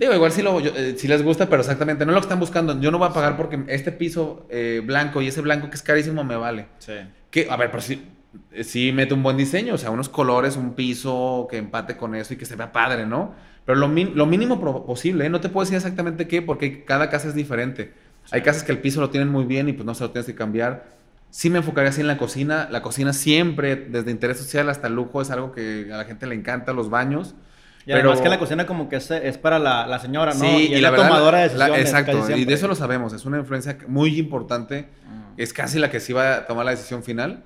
Digo, 0.00 0.14
igual 0.14 0.32
sí, 0.32 0.40
lo, 0.40 0.58
eh, 0.60 0.96
les 0.98 1.22
gusta, 1.22 1.50
pero 1.50 1.60
exactamente, 1.60 2.06
no 2.06 2.12
es 2.12 2.14
lo 2.14 2.20
que 2.22 2.24
están 2.24 2.40
buscando. 2.40 2.80
Yo 2.80 2.90
no 2.90 2.96
voy 2.96 3.08
a 3.08 3.12
pagar 3.12 3.36
porque 3.36 3.62
este 3.68 3.92
piso 3.92 4.46
eh, 4.48 4.80
blanco 4.82 5.20
y 5.20 5.28
ese 5.28 5.42
blanco 5.42 5.68
que 5.68 5.76
es 5.76 5.82
carísimo 5.82 6.24
me 6.24 6.36
vale. 6.36 6.68
Sí. 6.78 6.94
Que, 7.30 7.48
a 7.50 7.56
ver, 7.58 7.70
pero 7.70 7.82
sí, 7.82 8.02
eh, 8.50 8.64
sí 8.64 8.92
mete 8.92 9.12
un 9.12 9.22
buen 9.22 9.36
diseño, 9.36 9.74
o 9.74 9.78
sea, 9.78 9.90
unos 9.90 10.08
colores, 10.08 10.56
un 10.56 10.72
piso 10.72 11.46
que 11.50 11.58
empate 11.58 11.98
con 11.98 12.14
eso 12.14 12.32
y 12.32 12.38
que 12.38 12.46
se 12.46 12.56
vea 12.56 12.72
padre, 12.72 13.04
¿no? 13.04 13.34
Pero 13.66 13.78
lo, 13.78 13.88
lo 13.88 14.24
mínimo 14.24 14.58
posible, 14.86 15.28
No 15.28 15.42
te 15.42 15.50
puedo 15.50 15.66
decir 15.66 15.76
exactamente 15.76 16.26
qué, 16.26 16.40
porque 16.40 16.82
cada 16.86 17.10
casa 17.10 17.28
es 17.28 17.34
diferente. 17.34 17.92
Hay 18.30 18.40
casas 18.40 18.64
que 18.64 18.72
el 18.72 18.78
piso 18.78 19.02
lo 19.02 19.10
tienen 19.10 19.28
muy 19.28 19.44
bien 19.44 19.68
y 19.68 19.74
pues 19.74 19.84
no 19.84 19.94
se 19.94 20.04
lo 20.04 20.12
tienes 20.12 20.24
que 20.24 20.34
cambiar. 20.34 20.88
Sí 21.28 21.50
me 21.50 21.58
enfocaría 21.58 21.90
así 21.90 22.00
en 22.00 22.06
la 22.06 22.16
cocina. 22.16 22.68
La 22.70 22.80
cocina 22.80 23.12
siempre, 23.12 23.76
desde 23.76 24.10
interés 24.10 24.38
social 24.38 24.70
hasta 24.70 24.88
lujo, 24.88 25.20
es 25.20 25.30
algo 25.30 25.52
que 25.52 25.90
a 25.92 25.98
la 25.98 26.04
gente 26.04 26.26
le 26.26 26.36
encanta, 26.36 26.72
los 26.72 26.88
baños. 26.88 27.34
Y 27.82 27.92
pero... 27.92 27.98
además 27.98 28.20
que 28.20 28.28
la 28.28 28.38
cocina 28.38 28.66
como 28.66 28.88
que 28.88 28.96
es, 28.96 29.10
es 29.10 29.38
para 29.38 29.58
la, 29.58 29.86
la, 29.86 29.98
señora, 29.98 30.34
¿no? 30.34 30.40
Sí, 30.40 30.68
y, 30.72 30.80
la, 30.80 30.94
tomadora 30.94 31.38
de 31.38 31.44
decisiones. 31.44 31.80
exacto, 31.80 32.36
y 32.36 32.44
de 32.44 32.54
eso 32.54 32.68
lo 32.68 32.74
sabemos. 32.74 33.12
Es 33.12 33.24
una 33.24 33.38
influencia 33.38 33.78
muy 33.88 34.18
importante. 34.18 34.88
Mm. 35.06 35.40
Es 35.40 35.52
casi 35.52 35.78
la 35.78 35.90
que 35.90 36.00
sí 36.00 36.12
va 36.12 36.36
a 36.36 36.46
tomar 36.46 36.64
la 36.64 36.72
decisión 36.72 37.02
final. 37.02 37.44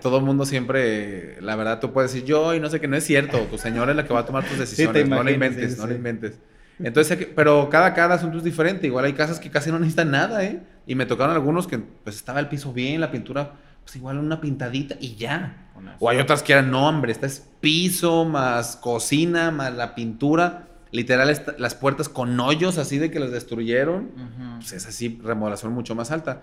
todo 0.00 0.18
el 0.18 0.24
mundo 0.24 0.44
siempre, 0.44 1.40
la 1.40 1.56
verdad, 1.56 1.80
tú 1.80 1.92
puedes 1.92 2.12
decir 2.12 2.26
yo 2.26 2.54
y 2.54 2.60
no 2.60 2.70
sé 2.70 2.80
qué, 2.80 2.88
no 2.88 2.96
es 2.96 3.04
cierto. 3.04 3.38
Tu 3.50 3.58
señora 3.58 3.90
es 3.90 3.96
la 3.96 4.06
que 4.06 4.14
va 4.14 4.20
a 4.20 4.26
tomar 4.26 4.44
tus 4.44 4.58
decisiones. 4.58 5.08
no 5.08 5.22
le 5.22 5.32
inventes, 5.32 5.76
no 5.76 5.86
le 5.86 5.96
inventes. 5.96 6.38
Entonces, 6.78 7.28
pero 7.34 7.68
cada, 7.68 7.94
cada 7.94 8.14
asunto 8.14 8.38
es 8.38 8.44
diferente. 8.44 8.86
Igual 8.86 9.04
hay 9.04 9.12
casas 9.12 9.38
que 9.38 9.50
casi 9.50 9.70
no 9.70 9.78
necesitan 9.78 10.10
nada, 10.10 10.44
¿eh? 10.44 10.62
Y 10.86 10.94
me 10.94 11.06
tocaron 11.06 11.34
algunos 11.34 11.66
que 11.66 11.78
pues 11.78 12.16
estaba 12.16 12.40
el 12.40 12.48
piso 12.48 12.72
bien, 12.72 13.00
la 13.00 13.10
pintura, 13.10 13.52
pues 13.84 13.96
igual 13.96 14.18
una 14.18 14.40
pintadita 14.40 14.96
y 15.00 15.14
ya. 15.16 15.61
O 15.98 16.08
hay 16.08 16.18
otras 16.18 16.42
que 16.42 16.52
eran, 16.52 16.70
no, 16.70 16.88
hombre, 16.88 17.12
esta 17.12 17.26
es 17.26 17.48
piso, 17.60 18.24
más 18.24 18.76
cocina, 18.76 19.50
más 19.50 19.74
la 19.74 19.94
pintura. 19.94 20.68
Literal, 20.90 21.34
las 21.58 21.74
puertas 21.74 22.08
con 22.08 22.38
hoyos 22.38 22.78
así 22.78 22.98
de 22.98 23.10
que 23.10 23.18
las 23.18 23.30
destruyeron. 23.30 24.10
Pues 24.56 24.72
es 24.72 24.86
así, 24.86 25.20
remodelación 25.22 25.72
mucho 25.72 25.94
más 25.94 26.10
alta. 26.10 26.42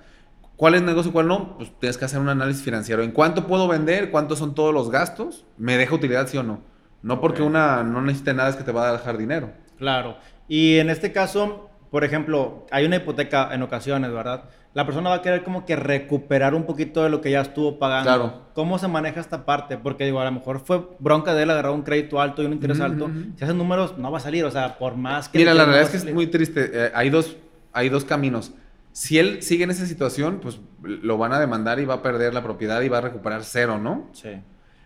¿Cuál 0.56 0.76
es 0.76 0.82
negocio 0.82 1.10
y 1.10 1.14
cuál 1.14 1.28
no? 1.28 1.58
Pues 1.58 1.72
tienes 1.80 1.98
que 1.98 2.06
hacer 2.06 2.20
un 2.20 2.30
análisis 2.30 2.64
financiero. 2.64 3.02
¿En 3.02 3.12
cuánto 3.12 3.48
puedo 3.48 3.68
vender? 3.68 4.12
¿Cuántos 4.12 4.40
son 4.40 4.56
todos 4.56 4.74
los 4.74 4.92
gastos? 4.92 5.46
¿Me 5.58 5.78
deja 5.78 5.96
utilidad, 5.96 6.28
sí 6.28 6.38
o 6.38 6.44
no? 6.44 6.62
No 7.02 7.22
porque 7.22 7.44
una 7.44 7.84
no 7.84 8.02
necesite 8.02 8.34
nada 8.34 8.50
es 8.50 8.58
que 8.58 8.64
te 8.64 8.74
va 8.74 8.90
a 8.90 8.92
dejar 8.92 9.18
dinero. 9.18 9.54
Claro. 9.78 10.18
Y 10.50 10.80
en 10.80 10.90
este 10.90 11.14
caso, 11.14 11.69
por 11.90 12.04
ejemplo, 12.04 12.68
hay 12.72 12.86
una 12.86 12.98
hipoteca 12.98 13.50
en 13.54 13.64
ocasiones, 13.64 14.12
¿verdad? 14.12 14.44
La 14.74 14.86
persona 14.86 15.10
va 15.10 15.16
a 15.16 15.22
querer 15.24 15.44
como 15.44 15.66
que 15.66 15.76
recuperar 15.76 16.54
un 16.54 16.64
poquito 16.64 17.04
de 17.04 17.10
lo 17.10 17.22
que 17.22 17.32
ya 17.32 17.42
estuvo 17.42 17.80
pagando. 17.80 18.04
Claro. 18.04 18.42
¿Cómo 18.54 18.78
se 18.78 18.88
maneja 18.88 19.20
esta 19.20 19.44
parte? 19.44 19.78
Porque 19.78 20.06
digo, 20.06 20.20
a 20.20 20.26
lo 20.26 20.32
mejor 20.32 20.60
fue 20.60 20.88
bronca 21.00 21.34
de 21.34 21.44
él 21.44 21.50
agarrar 21.50 21.72
un 21.72 21.82
crédito 21.82 22.22
alto 22.22 22.44
y 22.44 22.46
un 22.46 22.54
interés 22.54 22.80
alto. 22.80 23.10
Si 23.36 23.44
hacen 23.44 23.58
números, 23.58 23.98
no 23.98 24.12
va 24.12 24.20
a 24.20 24.22
salir. 24.22 24.46
O 24.46 24.52
sea, 24.52 24.78
por 24.78 24.96
más 24.96 25.28
que... 25.28 25.40
Mira, 25.40 25.56
la 25.56 25.66
realidad 25.66 25.86
es 25.86 25.90
que 25.90 25.98
es 25.98 26.14
muy 26.14 26.28
triste. 26.28 26.70
Eh, 26.72 26.92
hay, 26.94 27.10
dos, 27.10 27.38
hay 27.74 27.90
dos 27.90 28.06
caminos. 28.06 28.54
Si 28.92 29.18
él 29.18 29.42
sigue 29.42 29.64
en 29.64 29.72
esa 29.72 29.88
situación, 29.88 30.40
pues 30.40 30.60
lo 30.84 31.18
van 31.18 31.34
a 31.34 31.40
demandar 31.40 31.80
y 31.80 31.86
va 31.86 31.96
a 31.96 32.02
perder 32.04 32.36
la 32.36 32.44
propiedad 32.44 32.82
y 32.82 32.90
va 32.90 33.00
a 33.00 33.02
recuperar 33.02 33.44
cero, 33.44 33.80
¿no? 33.80 34.10
Sí. 34.14 34.30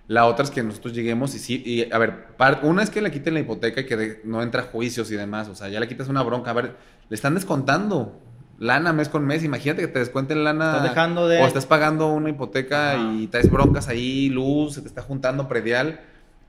La 0.07 0.25
otra 0.25 0.43
es 0.43 0.51
que 0.51 0.61
nosotros 0.61 0.93
lleguemos 0.93 1.33
y 1.33 1.39
sí, 1.39 1.63
y 1.65 1.91
a 1.91 1.97
ver, 1.97 2.27
una 2.63 2.83
es 2.83 2.89
que 2.89 3.01
le 3.01 3.09
quiten 3.09 3.33
la 3.33 3.39
hipoteca 3.39 3.81
y 3.81 3.85
que 3.85 4.19
no 4.25 4.43
entra 4.43 4.63
juicios 4.63 5.09
y 5.11 5.15
demás, 5.15 5.47
o 5.47 5.55
sea, 5.55 5.69
ya 5.69 5.79
le 5.79 5.87
quitas 5.87 6.09
una 6.09 6.21
bronca, 6.23 6.51
a 6.51 6.53
ver, 6.53 6.75
le 7.09 7.15
están 7.15 7.35
descontando 7.35 8.19
lana 8.59 8.93
mes 8.93 9.09
con 9.09 9.25
mes, 9.25 9.43
imagínate 9.43 9.81
que 9.81 9.87
te 9.87 9.99
descuenten 9.99 10.43
lana 10.43 10.77
estás 10.77 10.89
dejando 10.89 11.27
de... 11.27 11.41
o 11.41 11.45
estás 11.45 11.65
pagando 11.65 12.07
una 12.07 12.29
hipoteca 12.29 12.95
y 12.97 13.27
traes 13.27 13.51
broncas 13.51 13.87
ahí, 13.87 14.29
luz, 14.29 14.75
se 14.75 14.81
te 14.81 14.87
está 14.87 15.01
juntando 15.01 15.47
predial, 15.47 16.01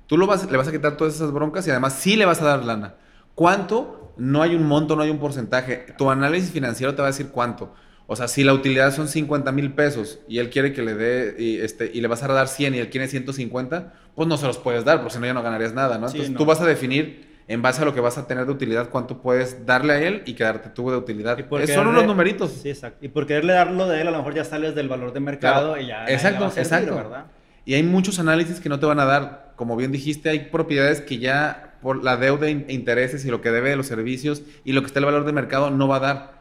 tú 0.06 0.16
lo 0.16 0.26
vas, 0.26 0.50
le 0.50 0.56
vas 0.56 0.68
a 0.68 0.72
quitar 0.72 0.96
todas 0.96 1.14
esas 1.14 1.32
broncas 1.32 1.66
y 1.66 1.70
además 1.70 1.94
sí 1.94 2.16
le 2.16 2.24
vas 2.24 2.40
a 2.40 2.44
dar 2.44 2.64
lana. 2.64 2.94
¿Cuánto? 3.34 4.12
No 4.16 4.42
hay 4.42 4.54
un 4.54 4.64
monto, 4.64 4.94
no 4.94 5.02
hay 5.02 5.10
un 5.10 5.18
porcentaje. 5.18 5.86
Tu 5.98 6.08
análisis 6.08 6.50
financiero 6.50 6.94
te 6.94 7.02
va 7.02 7.08
a 7.08 7.10
decir 7.10 7.28
cuánto. 7.30 7.74
O 8.06 8.16
sea, 8.16 8.28
si 8.28 8.44
la 8.44 8.52
utilidad 8.52 8.94
son 8.94 9.08
50 9.08 9.50
mil 9.50 9.72
pesos 9.72 10.20
y 10.28 10.38
él 10.38 10.50
quiere 10.50 10.72
que 10.72 10.82
le 10.82 10.94
dé 10.94 11.36
y, 11.38 11.56
este, 11.56 11.90
y 11.92 12.00
le 12.00 12.08
vas 12.08 12.22
a 12.22 12.28
dar 12.28 12.48
100 12.48 12.74
y 12.74 12.78
él 12.78 12.90
quiere 12.90 13.08
150, 13.08 13.92
pues 14.14 14.28
no 14.28 14.36
se 14.36 14.46
los 14.46 14.58
puedes 14.58 14.84
dar, 14.84 14.98
porque 14.98 15.14
si 15.14 15.18
no 15.18 15.26
ya 15.26 15.34
no 15.34 15.42
ganarías 15.42 15.72
nada, 15.72 15.98
¿no? 15.98 16.06
Entonces 16.06 16.34
tú 16.34 16.44
vas 16.44 16.60
a 16.60 16.66
definir 16.66 17.33
en 17.46 17.62
base 17.62 17.82
a 17.82 17.84
lo 17.84 17.94
que 17.94 18.00
vas 18.00 18.18
a 18.18 18.26
tener 18.26 18.46
de 18.46 18.52
utilidad 18.52 18.88
cuánto 18.90 19.20
puedes 19.20 19.66
darle 19.66 19.92
a 19.92 20.00
él 20.00 20.22
y 20.26 20.34
quedarte 20.34 20.70
tú 20.70 20.90
de 20.90 20.96
utilidad. 20.96 21.38
Y 21.38 21.66
son 21.66 21.88
unos 21.88 22.06
numeritos. 22.06 22.52
Sí, 22.52 22.70
exacto. 22.70 23.04
Y 23.04 23.08
por 23.08 23.26
quererle 23.26 23.52
darlo 23.52 23.86
de 23.86 24.00
él, 24.00 24.08
a 24.08 24.10
lo 24.10 24.18
mejor 24.18 24.34
ya 24.34 24.44
sales 24.44 24.74
del 24.74 24.88
valor 24.88 25.12
de 25.12 25.20
mercado 25.20 25.78
y 25.78 25.86
ya. 25.86 26.06
Exacto, 26.06 26.46
exacto. 26.56 26.94
¿verdad? 26.94 27.26
Y 27.64 27.74
hay 27.74 27.82
muchos 27.82 28.18
análisis 28.18 28.60
que 28.60 28.68
no 28.68 28.78
te 28.78 28.86
van 28.86 29.00
a 29.00 29.04
dar. 29.04 29.52
Como 29.56 29.76
bien 29.76 29.92
dijiste, 29.92 30.30
hay 30.30 30.40
propiedades 30.50 31.00
que 31.00 31.18
ya 31.18 31.76
por 31.80 32.02
la 32.02 32.16
deuda 32.16 32.48
e 32.48 32.50
intereses 32.68 33.24
y 33.24 33.30
lo 33.30 33.40
que 33.40 33.50
debe 33.50 33.70
de 33.70 33.76
los 33.76 33.86
servicios 33.86 34.42
y 34.64 34.72
lo 34.72 34.80
que 34.80 34.86
está 34.86 34.98
el 34.98 35.04
valor 35.04 35.24
de 35.24 35.32
mercado 35.32 35.70
no 35.70 35.86
va 35.86 35.96
a 35.96 36.00
dar 36.00 36.34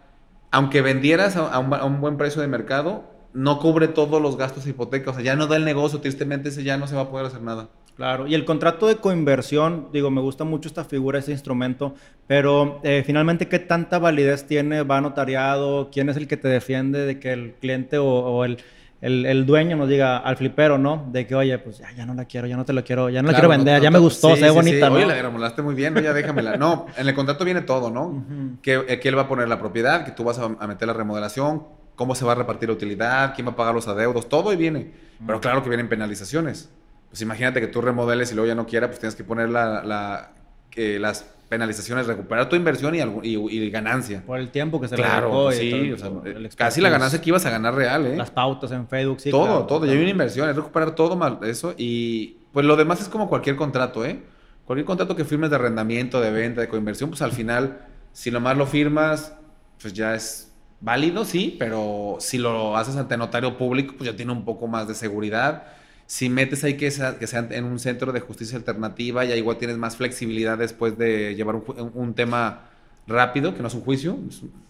aunque 0.54 0.84
vendieras 0.84 1.36
a, 1.36 1.58
un, 1.58 2.00
buen 2.00 2.16
precio 2.16 2.40
de 2.40 2.48
mercado, 2.48 3.06
no 3.34 3.58
cubre 3.58 3.88
todos 3.88 4.22
los 4.22 4.38
gastos 4.38 4.66
de 4.66 4.70
hipoteca. 4.70 5.10
O 5.10 5.14
sea, 5.16 5.24
ya 5.24 5.36
no 5.36 5.48
da 5.48 5.56
el 5.56 5.66
negocio, 5.66 6.00
tristemente 6.00 6.50
ese 6.50 6.64
ya 6.64 6.78
no 6.78 6.86
se 6.86 6.94
va 6.94 7.02
a 7.02 7.10
poder 7.10 7.26
hacer 7.26 7.42
nada. 7.42 7.70
Claro, 7.96 8.26
y 8.26 8.34
el 8.34 8.44
contrato 8.44 8.88
de 8.88 8.96
coinversión, 8.96 9.90
digo, 9.94 10.10
me 10.10 10.22
gusta 10.22 10.44
mucho 10.44 10.68
esta 10.68 10.84
figura, 10.84 11.20
este 11.20 11.32
instrumento, 11.32 11.94
pero 12.26 12.80
eh, 12.84 13.04
finalmente, 13.06 13.48
¿qué 13.48 13.60
tanta 13.60 14.00
validez 14.00 14.48
tiene? 14.48 14.82
¿Va 14.82 15.00
notariado? 15.00 15.90
¿Quién 15.92 16.10
es 16.10 16.18
el 16.18 16.28
que 16.28 16.38
te 16.38 16.48
defiende 16.48 17.06
de 17.06 17.20
que 17.20 17.34
el 17.34 17.54
cliente 17.60 17.98
o 18.00 18.46
el 18.46 18.58
el, 19.04 19.46
dueño 19.46 19.76
nos 19.76 19.90
diga 19.90 20.18
al 20.18 20.38
flipero, 20.38 20.78
¿no? 20.78 21.10
De 21.12 21.28
que, 21.28 21.36
oye, 21.36 21.58
pues 21.60 21.80
ya, 21.80 21.92
ya 21.92 22.06
no 22.06 22.14
la 22.14 22.24
quiero, 22.24 22.48
ya 22.48 22.56
no 22.56 22.64
te 22.64 22.72
la 22.72 22.84
quiero, 22.84 23.10
ya 23.10 23.22
no 23.22 23.28
la 23.28 23.34
quiero 23.34 23.50
vender, 23.50 23.82
ya 23.82 23.92
me 23.92 24.00
gustó, 24.00 24.34
se 24.36 24.44
ve 24.44 24.50
bonita, 24.50 24.90
¿no? 24.90 24.96
Oye, 24.96 25.06
la 25.06 25.54
muy 25.62 25.76
bien, 25.76 25.94
ya 25.96 26.14
déjamela. 26.14 26.56
No, 26.56 26.86
en 26.96 27.08
el 27.08 27.14
contrato 27.14 27.44
viene 27.44 27.62
todo, 27.62 27.92
¿no? 27.92 28.24
que, 28.62 28.76
eh, 28.88 29.00
que, 29.02 29.10
él 29.10 29.18
va 29.18 29.24
a 29.24 29.28
poner 29.28 29.50
la 29.50 29.60
propiedad, 29.60 30.06
que 30.06 30.12
tú 30.12 30.24
vas 30.24 30.40
a, 30.40 30.48
meter 30.68 30.88
la 30.88 30.94
remodelación, 30.94 31.64
cómo 31.96 32.16
se 32.16 32.24
va 32.24 32.32
a 32.32 32.36
repartir 32.36 32.70
la 32.70 32.76
utilidad, 32.76 33.34
quién 33.36 33.46
va 33.46 33.52
a 33.52 33.56
pagar 33.58 33.76
los 33.76 33.90
adeudos, 33.90 34.30
todo 34.30 34.54
y 34.54 34.56
viene. 34.56 34.92
Pero 35.26 35.42
claro 35.42 35.62
que 35.64 35.70
vienen 35.70 35.90
penalizaciones. 35.90 36.70
Pues 37.14 37.22
imagínate 37.22 37.62
que 37.62 37.68
tú 37.68 37.80
remodeles 37.80 38.32
y 38.32 38.34
luego 38.34 38.48
ya 38.48 38.56
no 38.56 38.66
quiera, 38.66 38.88
pues 38.88 38.98
tienes 38.98 39.14
que 39.14 39.24
poner 39.24 39.48
la, 39.48 39.84
la 39.84 40.32
las 40.76 41.30
penalizaciones, 41.48 42.08
recuperar 42.08 42.50
tu 42.50 42.56
inversión 42.56 42.96
y, 42.96 43.02
y, 43.22 43.70
ganancia. 43.70 44.24
Por 44.26 44.40
el 44.40 44.50
tiempo 44.50 44.82
que 44.82 44.88
se 44.88 44.96
claro, 44.96 45.52
sí, 45.52 45.94
casi 46.58 46.82
la 46.82 46.90
ganancia 46.90 47.22
que 47.22 47.30
ibas 47.30 47.46
a 47.46 47.52
ganar 47.52 47.76
real, 47.76 48.08
¿eh? 48.08 48.18
Las 48.18 48.32
pautas 48.32 48.72
en 48.72 48.88
Facebook, 48.88 49.22
sí. 49.22 49.30
Todo, 49.30 49.68
todo, 49.68 49.86
ya 49.86 49.92
hay 49.92 50.00
una 50.00 50.10
inversión, 50.10 50.50
es 50.50 50.56
recuperar 50.56 50.96
todo 50.96 51.16
mal 51.16 51.38
eso 51.44 51.76
y 51.78 52.38
pues 52.52 52.66
lo 52.66 52.76
demás 52.76 53.00
es 53.00 53.10
como 53.10 53.30
cualquier 53.30 53.58
contrato, 53.58 54.04
¿eh? 54.04 54.24
Cualquier 54.66 54.88
contrato 54.88 55.16
que 55.16 55.24
firmes 55.24 55.52
de 55.52 55.58
arrendamiento, 55.58 56.20
de 56.20 56.32
venta, 56.32 56.62
de 56.62 56.68
coinversión, 56.68 57.12
pues 57.12 57.22
al 57.22 57.32
final, 57.32 57.86
si 58.12 58.32
nomás 58.32 58.58
lo 58.58 58.66
firmas, 58.66 59.36
pues 59.80 59.94
ya 59.94 60.16
es 60.16 60.52
válido, 60.82 61.26
sí, 61.26 61.56
pero 61.60 62.18
si 62.20 62.40
lo 62.40 62.76
haces 62.76 62.96
ante 62.96 63.18
notario 63.18 63.56
público, 63.56 63.94
pues 63.96 64.10
ya 64.10 64.16
tiene 64.16 64.32
un 64.32 64.46
poco 64.46 64.66
más 64.66 64.88
de 64.88 64.96
seguridad 64.96 65.66
si 66.14 66.30
metes 66.30 66.64
ahí 66.64 66.78
que, 66.78 66.92
sea, 66.92 67.18
que 67.18 67.26
sean 67.26 67.52
en 67.52 67.64
un 67.66 67.80
centro 67.80 68.12
de 68.12 68.20
justicia 68.20 68.56
alternativa, 68.56 69.26
ya 69.26 69.36
igual 69.36 69.58
tienes 69.58 69.80
más 69.80 69.98
flexibilidad 69.98 70.60
después 70.60 70.96
de 70.96 71.34
llevar 71.34 71.56
un, 71.56 72.14
tema 72.14 72.70
rápido, 73.08 73.54
que 73.54 73.62
no 73.62 73.68
es 73.68 73.74
un 73.74 73.82
juicio, 73.82 74.18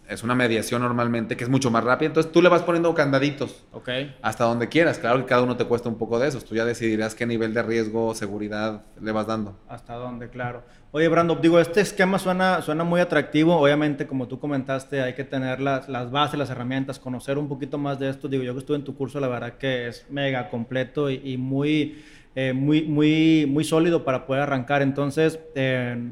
es, 0.07 0.23
una 0.23 0.35
mediación 0.35 0.81
normalmente, 0.81 1.37
que 1.37 1.43
es 1.43 1.49
mucho 1.49 1.71
más 1.71 1.83
rápida. 1.83 2.07
Entonces 2.07 2.31
tú 2.31 2.41
le 2.41 2.49
vas 2.49 2.61
poniendo 2.61 2.93
candaditos. 2.93 3.63
Ok. 3.71 3.89
Hasta 4.21 4.43
donde 4.43 4.69
quieras. 4.69 4.99
Claro 4.99 5.19
que 5.19 5.25
cada 5.25 5.43
uno 5.43 5.57
te 5.57 5.65
cuesta 5.65 5.89
un 5.89 5.97
poco 5.97 6.19
de 6.19 6.27
esos. 6.27 6.45
Tú 6.45 6.55
ya 6.55 6.65
decidirás 6.65 7.15
qué 7.15 7.25
nivel 7.25 7.53
de 7.53 7.63
riesgo, 7.63 8.13
seguridad 8.13 8.83
le 9.01 9.11
vas 9.11 9.27
dando. 9.27 9.57
Hasta 9.67 9.95
dónde, 9.95 10.29
claro. 10.29 10.63
Oye, 10.91 11.07
Brando, 11.07 11.35
digo, 11.35 11.59
este 11.59 11.81
esquema 11.81 12.19
suena, 12.19 12.61
suena 12.61 12.83
muy 12.83 13.01
atractivo. 13.01 13.55
Obviamente, 13.55 14.05
como 14.05 14.27
tú 14.27 14.39
comentaste, 14.39 15.01
hay 15.01 15.13
que 15.13 15.23
tener 15.23 15.59
las, 15.59 15.89
las 15.89 16.11
bases, 16.11 16.37
las 16.37 16.49
herramientas, 16.49 16.99
conocer 16.99 17.37
un 17.37 17.47
poquito 17.47 17.77
más 17.77 17.97
de 17.99 18.09
esto. 18.09 18.27
Digo, 18.27 18.43
yo 18.43 18.53
que 18.53 18.59
estuve 18.59 18.77
en 18.77 18.83
tu 18.83 18.95
curso, 18.95 19.19
la 19.19 19.27
verdad 19.27 19.57
que 19.57 19.87
es 19.87 20.05
mega 20.09 20.49
completo 20.49 21.09
y, 21.09 21.37
muy, 21.37 22.03
eh, 22.35 22.53
muy, 22.53 22.83
muy, 22.83 23.47
muy 23.47 23.63
sólido 23.63 24.03
para 24.03 24.27
poder 24.27 24.43
arrancar. 24.43 24.83
Entonces, 24.83 25.39
eh, 25.55 26.11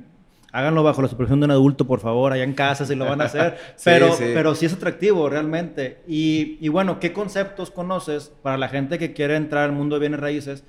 háganlo 0.52 0.84
bajo 0.84 1.02
la 1.02 1.08
supervisión 1.08 1.40
de 1.40 1.46
un 1.46 1.52
adulto, 1.52 1.86
por 1.86 2.00
favor, 2.00 2.34
allá 2.34 2.44
en 2.44 2.54
casa 2.54 2.86
si 2.86 2.96
lo 2.96 3.06
van 3.06 3.22
a 3.22 3.26
hacer. 3.26 3.58
pero, 3.84 4.14
sí. 4.14 4.26
pero 4.34 4.56
sí 4.56 4.66
es 4.66 4.74
atractivo 4.74 5.30
realmente. 5.30 6.02
Y, 6.08 6.58
y, 6.60 6.70
bueno, 6.70 7.00
¿qué 7.00 7.14
conceptos 7.14 7.72
conoces 7.72 8.32
para 8.42 8.58
la 8.58 8.68
gente 8.68 9.00
que 9.00 9.14
quiere 9.14 9.36
entrar 9.36 9.64
al 9.64 9.72
mundo 9.72 9.96
de 9.96 10.02
bienes 10.02 10.20
raíces 10.20 10.64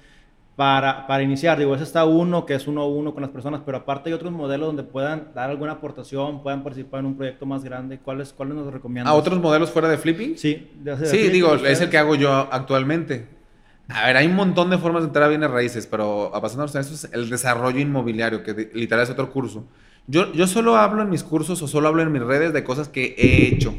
para, 0.56 1.06
para 1.06 1.22
iniciar? 1.22 1.58
Digo, 1.58 1.74
ese 1.74 1.84
está 1.84 2.04
uno 2.04 2.46
que 2.46 2.54
es 2.54 2.66
uno 2.66 2.82
a 2.82 2.86
uno 2.86 3.12
con 3.12 3.22
las 3.22 3.30
personas, 3.30 3.62
pero 3.64 3.78
aparte 3.78 4.10
hay 4.10 4.14
otros 4.14 4.32
modelos 4.32 4.68
donde 4.68 4.84
puedan 4.84 5.28
dar 5.34 5.50
alguna 5.50 5.72
aportación, 5.72 6.42
puedan 6.42 6.62
participar 6.62 7.00
en 7.00 7.06
un 7.06 7.16
proyecto 7.16 7.46
más 7.46 7.64
grande. 7.64 7.98
¿Cuáles, 7.98 8.32
cuáles 8.32 8.54
nos 8.54 8.72
recomiendas? 8.72 9.12
¿A 9.12 9.16
otros 9.16 9.40
modelos 9.40 9.70
fuera 9.70 9.88
de 9.88 9.98
flipping? 9.98 10.38
Sí. 10.38 10.70
De 10.80 11.06
sí, 11.06 11.28
digo, 11.28 11.54
es 11.54 11.80
el 11.80 11.90
que 11.90 11.98
hago 11.98 12.14
yo 12.14 12.30
actualmente. 12.30 13.41
A 13.88 14.06
ver, 14.06 14.16
hay 14.16 14.26
un 14.26 14.34
montón 14.34 14.70
de 14.70 14.78
formas 14.78 15.02
de 15.02 15.08
entrar 15.08 15.24
a 15.24 15.28
bienes 15.28 15.50
raíces, 15.50 15.86
pero 15.86 16.30
pasando 16.40 16.64
a 16.64 16.66
eso 16.66 16.94
es 16.94 17.08
el 17.12 17.28
desarrollo 17.28 17.78
inmobiliario, 17.78 18.42
que 18.42 18.70
literal 18.74 19.04
es 19.04 19.10
otro 19.10 19.30
curso. 19.30 19.66
Yo, 20.06 20.32
yo 20.32 20.46
solo 20.46 20.76
hablo 20.76 21.02
en 21.02 21.10
mis 21.10 21.22
cursos 21.22 21.62
o 21.62 21.68
solo 21.68 21.88
hablo 21.88 22.02
en 22.02 22.10
mis 22.10 22.22
redes 22.22 22.52
de 22.52 22.64
cosas 22.64 22.88
que 22.88 23.14
he 23.18 23.46
hecho. 23.48 23.74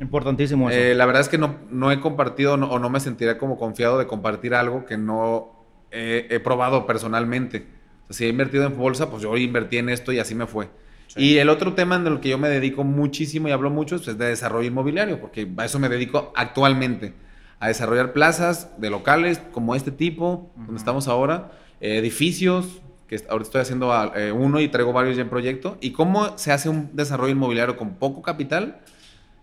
Importantísimo 0.00 0.70
eso. 0.70 0.78
Eh, 0.78 0.94
la 0.94 1.06
verdad 1.06 1.22
es 1.22 1.28
que 1.28 1.38
no, 1.38 1.56
no 1.70 1.90
he 1.90 2.00
compartido 2.00 2.54
o 2.54 2.78
no 2.78 2.90
me 2.90 3.00
sentiré 3.00 3.38
como 3.38 3.58
confiado 3.58 3.98
de 3.98 4.06
compartir 4.06 4.54
algo 4.54 4.84
que 4.84 4.96
no 4.96 5.56
he, 5.90 6.40
probado 6.40 6.86
personalmente. 6.86 7.66
si 8.10 8.24
he 8.24 8.28
invertido 8.28 8.66
en 8.66 8.76
bolsa, 8.76 9.10
pues 9.10 9.22
yo 9.22 9.36
invertí 9.36 9.78
en 9.78 9.88
esto 9.88 10.12
y 10.12 10.18
así 10.18 10.34
me 10.34 10.46
fue. 10.46 10.68
Y 11.16 11.38
el 11.38 11.48
otro 11.48 11.72
tema 11.72 11.96
en 11.96 12.06
el 12.06 12.20
que 12.20 12.28
yo 12.28 12.38
me 12.38 12.48
dedico 12.48 12.84
muchísimo 12.84 13.48
y 13.48 13.50
hablo 13.50 13.70
mucho 13.70 13.96
es 13.96 14.04
de 14.04 14.14
desarrollo 14.14 14.68
inmobiliario, 14.68 15.18
porque 15.18 15.48
a 15.56 15.64
eso 15.64 15.78
me 15.78 15.88
dedico 15.88 16.32
actualmente 16.36 17.14
a 17.58 17.68
desarrollar 17.68 18.12
plazas 18.12 18.70
de 18.78 18.90
locales 18.90 19.40
como 19.52 19.74
este 19.74 19.90
tipo, 19.90 20.50
donde 20.56 20.76
estamos 20.76 21.08
ahora, 21.08 21.52
eh, 21.80 21.98
edificios, 21.98 22.82
que 23.08 23.16
ahorita 23.16 23.48
estoy 23.48 23.60
haciendo 23.60 23.92
eh, 24.14 24.32
uno 24.32 24.60
y 24.60 24.68
traigo 24.68 24.92
varios 24.92 25.16
ya 25.16 25.22
en 25.22 25.28
proyecto, 25.28 25.78
y 25.80 25.92
cómo 25.92 26.36
se 26.36 26.52
hace 26.52 26.68
un 26.68 26.90
desarrollo 26.94 27.32
inmobiliario 27.32 27.76
con 27.76 27.94
poco 27.94 28.20
capital, 28.22 28.80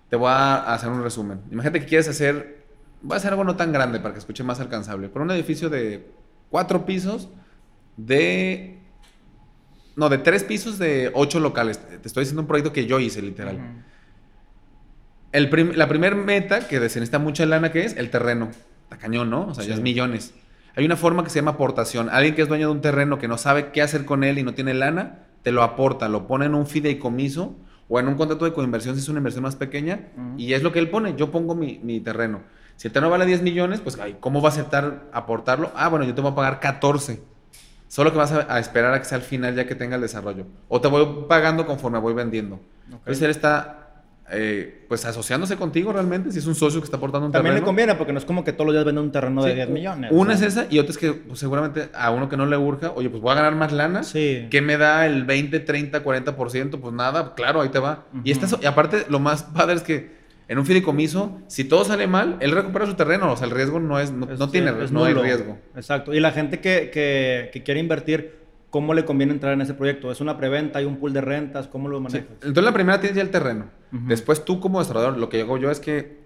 te 0.09 0.15
voy 0.15 0.29
a 0.29 0.73
hacer 0.73 0.89
un 0.89 1.01
resumen. 1.01 1.41
Imagínate 1.51 1.79
que 1.79 1.85
quieres 1.87 2.07
hacer, 2.07 2.65
voy 3.01 3.15
a 3.15 3.17
hacer 3.17 3.31
algo 3.31 3.43
no 3.43 3.55
tan 3.55 3.71
grande 3.71 3.99
para 3.99 4.13
que 4.13 4.19
escuche 4.19 4.43
más 4.43 4.59
alcanzable, 4.59 5.09
pero 5.09 5.25
un 5.25 5.31
edificio 5.31 5.69
de 5.69 6.11
cuatro 6.49 6.85
pisos 6.85 7.29
de... 7.97 8.79
No, 9.95 10.09
de 10.09 10.17
tres 10.17 10.43
pisos 10.43 10.79
de 10.79 11.11
ocho 11.13 11.39
locales. 11.39 11.77
Te 11.77 12.07
estoy 12.07 12.21
diciendo 12.21 12.41
un 12.41 12.47
proyecto 12.47 12.73
que 12.73 12.87
yo 12.87 12.99
hice, 12.99 13.21
literal 13.21 13.83
la 15.33 15.87
primera 15.87 16.15
meta 16.15 16.67
que 16.67 16.77
se 16.77 16.99
necesita 16.99 17.19
mucha 17.19 17.45
lana, 17.45 17.71
que 17.71 17.85
es 17.85 17.97
el 17.97 18.09
terreno. 18.09 18.51
Está 18.83 18.97
cañón, 18.97 19.29
¿no? 19.29 19.47
O 19.47 19.53
sea, 19.53 19.63
ya 19.63 19.73
es 19.73 19.81
millones. 19.81 20.33
Hay 20.75 20.85
una 20.85 20.95
forma 20.95 21.23
que 21.23 21.29
se 21.29 21.39
llama 21.39 21.51
aportación. 21.51 22.09
Alguien 22.09 22.35
que 22.35 22.41
es 22.41 22.47
dueño 22.47 22.67
de 22.67 22.73
un 22.73 22.81
terreno 22.81 23.19
que 23.19 23.27
no 23.27 23.37
sabe 23.37 23.71
qué 23.71 23.81
hacer 23.81 24.05
con 24.05 24.23
él 24.23 24.39
y 24.39 24.43
no 24.43 24.53
tiene 24.53 24.73
lana, 24.73 25.19
te 25.43 25.51
lo 25.51 25.61
aporta, 25.61 26.09
lo 26.09 26.27
pone 26.27 26.45
en 26.45 26.55
un 26.55 26.65
fideicomiso 26.65 27.55
o 27.89 27.99
en 27.99 28.07
un 28.07 28.15
contrato 28.15 28.45
de 28.45 28.53
coinversión 28.53 28.95
si 28.95 29.01
es 29.01 29.09
una 29.09 29.19
inversión 29.19 29.43
más 29.43 29.55
pequeña 29.55 30.07
y 30.37 30.53
es 30.53 30.63
lo 30.63 30.71
que 30.71 30.79
él 30.79 30.89
pone. 30.89 31.15
Yo 31.15 31.31
pongo 31.31 31.53
mi, 31.53 31.99
terreno. 31.99 32.41
Si 32.75 32.87
el 32.87 32.93
terreno 32.93 33.11
vale 33.11 33.25
10 33.25 33.43
millones, 33.43 33.81
pues 33.81 33.97
¿cómo 34.19 34.41
va 34.41 34.49
a 34.49 34.51
aceptar 34.51 35.03
aportarlo? 35.13 35.71
Ah, 35.75 35.89
bueno, 35.89 36.05
yo 36.05 36.15
te 36.15 36.21
voy 36.21 36.31
a 36.31 36.35
pagar 36.35 36.59
14. 36.59 37.21
Solo 37.87 38.11
que 38.11 38.17
vas 38.17 38.31
a, 38.31 38.59
esperar 38.59 38.95
a 38.95 38.99
que 38.99 39.05
sea 39.05 39.19
al 39.19 39.23
final 39.23 39.53
ya 39.55 39.67
que 39.67 39.75
tenga 39.75 39.95
el 39.95 40.01
desarrollo. 40.01 40.47
O 40.69 40.81
te 40.81 40.87
voy 40.87 41.25
pagando 41.27 41.67
conforme 41.67 41.99
voy 41.99 42.15
vendiendo. 42.15 42.59
Entonces 42.89 43.21
él 43.21 43.29
está 43.29 43.82
eh, 44.31 44.85
pues 44.87 45.05
asociándose 45.05 45.57
contigo 45.57 45.91
realmente, 45.91 46.31
si 46.31 46.39
es 46.39 46.45
un 46.45 46.55
socio 46.55 46.79
que 46.79 46.85
está 46.85 46.97
aportando 46.97 47.27
un 47.27 47.31
terreno. 47.31 47.49
También 47.49 47.61
le 47.61 47.65
conviene 47.65 47.95
porque 47.95 48.13
no 48.13 48.19
es 48.19 48.25
como 48.25 48.43
que 48.43 48.53
todos 48.53 48.65
los 48.65 48.73
días 48.73 48.85
vende 48.85 49.01
un 49.01 49.11
terreno 49.11 49.43
de 49.43 49.53
10 49.53 49.69
millones. 49.69 50.11
Una 50.13 50.33
es 50.33 50.41
esa 50.41 50.65
y 50.69 50.79
otra 50.79 50.91
es 50.91 50.97
que 50.97 51.13
pues, 51.13 51.39
seguramente 51.39 51.89
a 51.93 52.11
uno 52.11 52.29
que 52.29 52.37
no 52.37 52.45
le 52.45 52.57
urja, 52.57 52.91
oye, 52.95 53.09
pues 53.09 53.21
voy 53.21 53.31
a 53.33 53.35
ganar 53.35 53.55
más 53.55 53.71
lana. 53.71 54.03
Sí. 54.03 54.47
¿Qué 54.49 54.61
me 54.61 54.77
da 54.77 55.05
el 55.05 55.25
20, 55.25 55.59
30, 55.59 56.03
40%? 56.03 56.79
Pues 56.79 56.93
nada, 56.93 57.33
claro, 57.35 57.61
ahí 57.61 57.69
te 57.69 57.79
va. 57.79 58.05
y, 58.23 58.31
y 58.31 58.65
aparte, 58.65 59.05
lo 59.09 59.19
más 59.19 59.43
padre 59.43 59.75
es 59.75 59.83
que 59.83 60.23
en 60.47 60.57
un 60.57 60.65
fideicomiso, 60.65 61.41
si 61.47 61.65
todo 61.65 61.83
sale 61.83 62.07
mal, 62.07 62.37
él 62.39 62.51
recupera 62.51 62.85
su 62.85 62.93
terreno. 62.93 63.31
O 63.31 63.37
sea, 63.37 63.47
el 63.47 63.51
riesgo 63.51 63.79
no 63.79 63.99
es, 63.99 64.11
no, 64.11 64.49
tiene, 64.49 64.71
no 64.91 65.03
hay 65.03 65.13
riesgo. 65.13 65.57
Exacto. 65.75 66.13
Y 66.13 66.19
la 66.19 66.31
gente 66.31 66.59
que, 66.59 66.89
que, 66.91 67.49
que 67.51 67.63
quiere 67.63 67.79
invertir 67.79 68.43
¿Cómo 68.73 68.95
le 68.95 69.05
conviene 69.05 69.33
entrar 69.33 69.53
en 69.53 69.61
ese 69.61 69.75
proyecto? 69.75 70.11
¿Es 70.11 70.19
una 70.19 70.35
preventa? 70.35 70.79
¿Hay 70.79 70.85
un 70.85 70.97
pool 70.97 71.13
de 71.13 71.21
rentas? 71.21 71.67
¿Cómo 71.67 71.89
lo 71.89 71.99
manejas? 71.99 72.27
Entonces 72.41 72.63
la 72.63 72.71
primera 72.71 72.99
tienes 72.99 73.15
ya 73.15 73.21
el 73.21 73.29
terreno. 73.29 73.69
Después 73.93 74.43
tú 74.43 74.59
como 74.59 74.79
desarrollador, 74.79 75.19
lo 75.19 75.29
que 75.29 75.41
hago 75.41 75.57
yo 75.57 75.69
es 75.69 75.79
que 75.79 76.23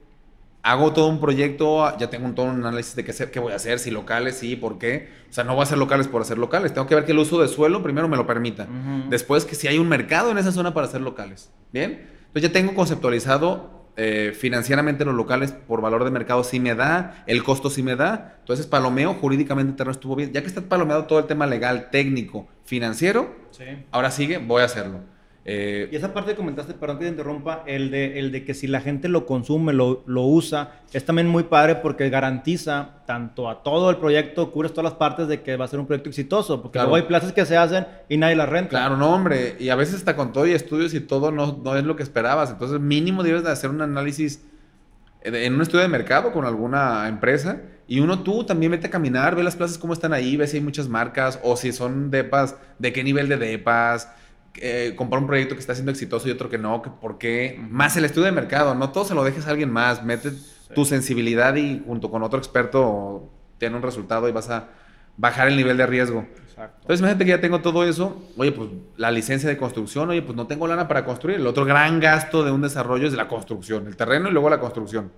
hago 0.63 0.93
todo 0.93 1.08
un 1.08 1.19
proyecto, 1.19 1.97
ya 1.97 2.10
tengo 2.10 2.30
todo 2.32 2.45
un 2.45 2.65
análisis 2.65 2.95
de 2.95 3.03
qué, 3.03 3.13
qué 3.32 3.39
voy 3.39 3.53
a 3.53 3.58
hacer, 3.58 3.80
si 3.80 3.91
locales, 3.91 4.38
sí, 4.38 4.56
por 4.56 4.77
qué. 4.77 5.10
O 5.30 5.34
sea, 5.34 5.43
no 5.43 5.53
voy 5.53 5.62
a 5.62 5.63
hacer 5.63 5.77
locales 5.77 6.08
por 6.08 6.21
hacer 6.21 6.38
locales. 6.38 6.73
Tengo 6.73 6.88
que 6.88 6.95
ver 6.95 7.06
que 7.06 7.12
el 7.12 7.19
uso 7.19 7.41
de 7.41 7.47
suelo 7.47 7.84
primero 7.84 8.08
me 8.08 8.17
lo 8.17 8.25
permita. 8.25 8.67
Después 9.10 9.45
que 9.45 9.56
si 9.56 9.67
hay 9.67 9.80
un 9.80 9.89
mercado 9.89 10.32
en 10.32 10.38
esa 10.38 10.51
zona 10.51 10.73
para 10.73 10.88
hacer 10.88 11.01
locales. 11.01 11.51
¿Bien? 11.71 12.08
Entonces 12.27 12.43
ya 12.43 12.51
tengo 12.51 12.73
conceptualizado 12.73 13.77
eh, 13.99 14.32
financieramente 14.38 15.03
los 15.06 15.15
locales 15.15 15.51
por 15.51 15.82
valor 15.82 16.03
de 16.03 16.12
mercado 16.12 16.43
sí 16.43 16.60
me 16.60 16.75
da, 16.75 17.23
el 17.25 17.43
costo 17.43 17.71
sí 17.71 17.82
me 17.82 17.95
da. 17.95 18.38
Entonces, 18.41 18.67
palomeo 18.67 19.15
jurídicamente 19.15 19.73
terreno 19.73 19.91
estuvo 19.91 20.15
bien. 20.15 20.32
Ya 20.32 20.41
que 20.41 20.47
está 20.47 20.62
palomeado 20.62 21.06
todo 21.06 21.17
el 21.19 21.25
tema 21.25 21.47
legal, 21.47 21.89
técnico, 21.91 22.47
financiero, 22.63 23.36
ahora 23.91 24.12
sigue, 24.12 24.38
voy 24.38 24.62
a 24.62 24.65
hacerlo. 24.65 24.99
Eh, 25.49 25.88
y 25.93 25.95
esa 25.95 26.13
parte 26.13 26.31
que 26.31 26.36
comentaste, 26.36 26.73
perdón 26.73 26.99
que 26.99 27.05
te 27.05 27.12
interrumpa, 27.12 27.63
el 27.67 27.89
de, 27.89 28.19
el 28.19 28.33
de 28.33 28.43
que 28.43 28.53
si 28.53 28.67
la 28.67 28.81
gente 28.81 29.07
lo 29.07 29.25
consume, 29.25 29.71
lo, 29.71 30.03
lo, 30.05 30.23
usa, 30.23 30.81
es 30.91 31.05
también 31.05 31.29
muy 31.29 31.43
padre 31.43 31.75
porque 31.75 32.10
garantiza 32.10 33.05
tanto 33.05 33.49
a 33.49 33.63
todo 33.63 33.89
el 33.89 33.95
proyecto, 33.95 34.51
cubres 34.51 34.73
todas 34.73 34.91
las 34.91 34.99
partes 34.99 35.29
de 35.29 35.41
que 35.43 35.55
va 35.55 35.63
a 35.63 35.69
ser 35.69 35.79
un 35.79 35.88
proyecto 35.88 36.10
exitoso, 36.10 36.62
porque 36.62 36.79
luego 36.79 36.95
hay 36.95 37.03
plazas 37.03 37.31
que 37.31 37.45
se 37.45 37.55
hacen 37.55 37.88
y 38.10 38.17
nadie 38.17 38.36
las 38.36 38.49
renta. 38.49 38.71
Claro, 38.71 38.97
no, 38.97 39.13
hombre, 39.13 39.55
y 39.57 39.69
a 39.69 39.75
veces 39.75 39.95
está 39.95 40.17
con 40.17 40.33
todo 40.33 40.45
y 40.45 40.51
estudios 40.51 40.93
y 40.93 40.99
todo 40.99 41.31
no, 41.31 41.62
no 41.63 41.77
es 41.77 41.86
lo 41.86 41.95
que 41.95 42.03
esperabas, 42.03 42.51
entonces 42.51 42.81
mínimo 42.81 43.23
debes 43.23 43.45
de 43.45 43.51
hacer 43.51 43.69
un 43.69 43.81
análisis 43.81 44.43
en 45.23 45.55
un 45.55 45.62
estudio 45.62 45.83
de 45.83 45.88
mercado 45.88 46.33
con 46.33 46.43
alguna 46.43 47.07
empresa 47.07 47.62
y 47.88 48.01
uno 48.01 48.19
tú 48.19 48.43
también 48.43 48.73
vete 48.73 48.88
a 48.88 48.89
caminar, 48.89 49.33
ve 49.33 49.43
las 49.43 49.55
plazas 49.55 49.77
cómo 49.77 49.93
están 49.93 50.12
ahí, 50.12 50.36
ve 50.36 50.45
si 50.45 50.57
hay 50.57 50.63
muchas 50.63 50.89
marcas 50.89 51.39
o 51.41 51.55
si 51.55 51.71
son 51.71 52.12
depas, 52.12 52.57
de 52.79 52.91
qué 52.91 53.01
nivel 53.01 53.29
de 53.29 53.38
depas 53.38 54.10
eh, 54.61 54.93
comprar 54.95 55.21
un 55.21 55.27
proyecto 55.27 55.55
que 55.55 55.61
está 55.61 55.73
siendo 55.73 55.91
exitoso 55.91 56.27
y 56.27 56.31
otro 56.31 56.49
que 56.49 56.57
no, 56.57 56.81
que 56.81 56.89
por 56.89 57.17
qué. 57.17 57.59
Más 57.69 57.97
el 57.97 58.05
estudio 58.05 58.25
de 58.25 58.31
mercado, 58.31 58.75
no 58.75 58.91
todo 58.91 59.05
se 59.05 59.15
lo 59.15 59.23
dejes 59.23 59.47
a 59.47 59.51
alguien 59.51 59.71
más, 59.71 60.03
mete 60.03 60.31
tu 60.73 60.85
sensibilidad 60.85 61.55
y 61.55 61.83
junto 61.85 62.11
con 62.11 62.23
otro 62.23 62.39
experto 62.39 63.29
tiene 63.57 63.75
un 63.75 63.81
resultado 63.81 64.27
y 64.27 64.31
vas 64.31 64.49
a 64.49 64.69
bajar 65.17 65.47
el 65.47 65.55
nivel 65.55 65.77
de 65.77 65.85
riesgo. 65.85 66.25
Entonces, 66.57 66.99
imagínate 66.99 67.25
que 67.25 67.31
ya 67.31 67.41
tengo 67.41 67.61
todo 67.61 67.83
eso. 67.83 68.21
Oye, 68.35 68.51
pues 68.51 68.69
la 68.95 69.11
licencia 69.11 69.47
de 69.47 69.57
construcción, 69.57 70.09
oye, 70.09 70.23
pues 70.23 70.35
no 70.35 70.47
tengo 70.47 70.67
lana 70.67 70.87
para 70.87 71.05
construir. 71.05 71.37
El 71.37 71.47
otro 71.47 71.65
gran 71.65 71.99
gasto 71.99 72.43
de 72.43 72.51
un 72.51 72.61
desarrollo 72.61 73.07
es 73.07 73.13
la 73.13 73.27
construcción, 73.27 73.85
el 73.87 73.95
terreno 73.95 74.29
y 74.29 74.31
luego 74.31 74.49
la 74.49 74.59
construcción. 74.59 75.11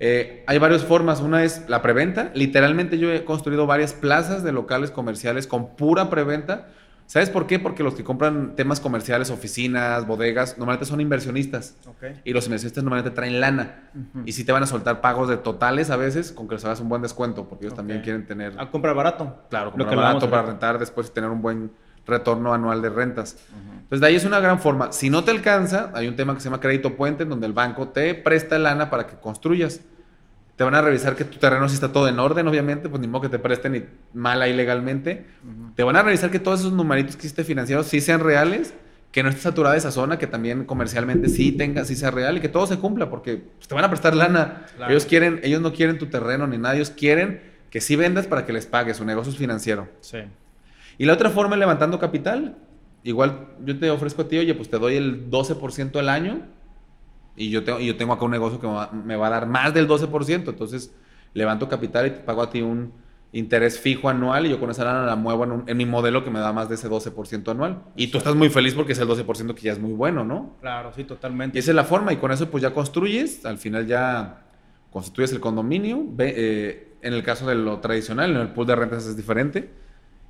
Eh, 0.00 0.42
hay 0.46 0.58
varias 0.58 0.84
formas. 0.84 1.20
Una 1.20 1.44
es 1.44 1.68
la 1.68 1.82
preventa. 1.82 2.30
Literalmente 2.34 2.98
yo 2.98 3.12
he 3.12 3.24
construido 3.24 3.66
varias 3.66 3.92
plazas 3.92 4.42
de 4.42 4.52
locales 4.52 4.90
comerciales 4.90 5.46
con 5.46 5.76
pura 5.76 6.08
preventa 6.08 6.68
¿Sabes 7.06 7.28
por 7.30 7.46
qué? 7.46 7.58
Porque 7.58 7.82
los 7.82 7.94
que 7.94 8.02
compran 8.02 8.56
temas 8.56 8.80
comerciales, 8.80 9.30
oficinas, 9.30 10.06
bodegas, 10.06 10.56
normalmente 10.58 10.86
son 10.86 11.00
inversionistas. 11.00 11.76
Y 12.24 12.32
los 12.32 12.46
inversionistas 12.46 12.82
normalmente 12.82 13.10
traen 13.10 13.40
lana. 13.40 13.90
Y 14.24 14.32
si 14.32 14.44
te 14.44 14.52
van 14.52 14.62
a 14.62 14.66
soltar 14.66 15.00
pagos 15.00 15.28
de 15.28 15.36
totales 15.36 15.90
a 15.90 15.96
veces, 15.96 16.32
con 16.32 16.48
que 16.48 16.54
les 16.54 16.64
hagas 16.64 16.80
un 16.80 16.88
buen 16.88 17.02
descuento, 17.02 17.48
porque 17.48 17.66
ellos 17.66 17.76
también 17.76 18.00
quieren 18.00 18.26
tener... 18.26 18.58
A 18.58 18.70
comprar 18.70 18.94
barato. 18.94 19.44
Claro, 19.50 19.72
comprar 19.72 19.96
barato 19.96 20.30
para 20.30 20.42
rentar 20.42 20.78
después 20.78 21.08
y 21.08 21.10
tener 21.10 21.30
un 21.30 21.42
buen 21.42 21.70
retorno 22.06 22.52
anual 22.52 22.82
de 22.82 22.90
rentas. 22.90 23.36
Entonces, 23.52 24.00
de 24.00 24.06
ahí 24.06 24.14
es 24.14 24.24
una 24.24 24.40
gran 24.40 24.58
forma. 24.58 24.92
Si 24.92 25.10
no 25.10 25.24
te 25.24 25.30
alcanza, 25.30 25.90
hay 25.94 26.08
un 26.08 26.16
tema 26.16 26.34
que 26.34 26.40
se 26.40 26.44
llama 26.44 26.60
crédito 26.60 26.96
puente, 26.96 27.24
en 27.24 27.28
donde 27.28 27.46
el 27.46 27.52
banco 27.52 27.88
te 27.88 28.14
presta 28.14 28.58
lana 28.58 28.90
para 28.90 29.06
que 29.06 29.16
construyas. 29.16 29.80
Te 30.56 30.62
van 30.62 30.74
a 30.74 30.82
revisar 30.82 31.16
que 31.16 31.24
tu 31.24 31.38
terreno 31.38 31.68
sí 31.68 31.74
está 31.74 31.92
todo 31.92 32.06
en 32.06 32.18
orden, 32.18 32.46
obviamente, 32.46 32.88
pues 32.88 33.00
ni 33.00 33.08
modo 33.08 33.22
que 33.22 33.28
te 33.28 33.40
presten 33.40 33.74
y 33.74 33.84
mal 34.12 34.46
ilegalmente. 34.48 35.26
Te 35.74 35.82
van 35.82 35.96
a 35.96 36.02
revisar 36.02 36.30
que 36.30 36.38
todos 36.38 36.60
esos 36.60 36.72
numeritos 36.72 37.16
que 37.16 37.22
hiciste 37.22 37.42
financieros 37.42 37.86
sí 37.86 38.00
sean 38.00 38.20
reales, 38.20 38.72
que 39.10 39.24
no 39.24 39.28
esté 39.28 39.42
saturada 39.42 39.76
esa 39.76 39.90
zona, 39.90 40.16
que 40.16 40.28
también 40.28 40.64
comercialmente 40.64 41.28
sí 41.28 41.50
tenga, 41.50 41.84
sí 41.84 41.96
sea 41.96 42.12
real 42.12 42.36
y 42.36 42.40
que 42.40 42.48
todo 42.48 42.68
se 42.68 42.78
cumpla, 42.78 43.10
porque 43.10 43.36
pues, 43.36 43.66
te 43.66 43.74
van 43.74 43.84
a 43.84 43.88
prestar 43.88 44.14
lana. 44.14 44.66
Ellos 44.88 45.06
quieren, 45.06 45.40
ellos 45.42 45.60
no 45.60 45.72
quieren 45.72 45.98
tu 45.98 46.06
terreno 46.06 46.46
ni 46.46 46.56
nada, 46.56 46.76
ellos 46.76 46.90
quieren 46.90 47.40
que 47.70 47.80
sí 47.80 47.96
vendas 47.96 48.28
para 48.28 48.46
que 48.46 48.52
les 48.52 48.66
pagues, 48.66 48.98
su 48.98 49.04
negocio 49.04 49.32
es 49.32 49.38
financiero. 49.38 49.88
Sí. 50.00 50.18
Y 50.98 51.06
la 51.06 51.14
otra 51.14 51.30
forma 51.30 51.56
es 51.56 51.60
levantando 51.60 51.98
capital. 51.98 52.56
igual 53.02 53.48
yo 53.64 53.76
te 53.76 53.90
ofrezco 53.90 54.22
a 54.22 54.28
ti, 54.28 54.38
oye, 54.38 54.54
pues 54.54 54.70
te 54.70 54.78
doy 54.78 54.94
el 54.94 55.28
12% 55.30 55.98
al 55.98 56.08
año 56.08 56.42
y 57.36 57.50
yo, 57.50 57.64
tengo, 57.64 57.80
y 57.80 57.86
yo 57.86 57.96
tengo 57.96 58.12
acá 58.12 58.24
un 58.24 58.30
negocio 58.30 58.60
que 58.60 58.66
me 58.96 59.16
va, 59.16 59.26
a 59.26 59.30
dar 59.30 59.46
más 59.46 59.74
del 59.74 59.88
12%, 59.88 60.48
entonces 60.48 60.94
levanto 61.32 61.68
capital 61.68 62.06
y 62.06 62.10
te 62.10 62.20
pago 62.20 62.42
a 62.42 62.50
ti 62.50 62.62
un 62.62 62.92
interés 63.32 63.80
fijo 63.80 64.08
anual 64.08 64.46
y 64.46 64.50
yo 64.50 64.60
con 64.60 64.70
esa 64.70 64.84
lana 64.84 65.04
la 65.04 65.16
muevo 65.16 65.64
en, 65.66 65.76
mi 65.76 65.84
modelo 65.84 66.22
que 66.22 66.30
me 66.30 66.38
da 66.38 66.52
más 66.52 66.68
de 66.68 66.76
ese 66.76 66.88
12% 66.88 67.50
anual. 67.50 67.82
Y 67.96 68.06
tú 68.06 68.18
estás 68.18 68.36
muy 68.36 68.48
feliz 68.48 68.74
porque 68.74 68.92
es 68.92 68.98
el 69.00 69.08
12% 69.08 69.54
que 69.54 69.62
ya 69.62 69.72
es 69.72 69.80
muy 69.80 69.92
bueno, 69.92 70.24
¿no? 70.24 70.56
Claro, 70.60 70.92
sí, 70.94 71.02
totalmente. 71.02 71.58
Y 71.58 71.60
esa 71.60 71.72
es 71.72 71.74
la 71.74 71.84
forma 71.84 72.12
y 72.12 72.16
con 72.16 72.30
eso 72.30 72.48
pues 72.48 72.62
ya 72.62 72.72
construyes, 72.72 73.44
al 73.44 73.58
final 73.58 73.86
ya 73.86 74.44
constituyes 74.90 75.32
el 75.32 75.40
condominio, 75.40 76.06
eh, 76.18 76.94
en 77.02 77.12
el 77.12 77.24
caso 77.24 77.46
de 77.48 77.56
lo 77.56 77.80
tradicional, 77.80 78.30
en 78.30 78.36
el 78.36 78.48
pool 78.50 78.68
de 78.68 78.76
rentas 78.76 79.06
es 79.06 79.16
diferente 79.16 79.83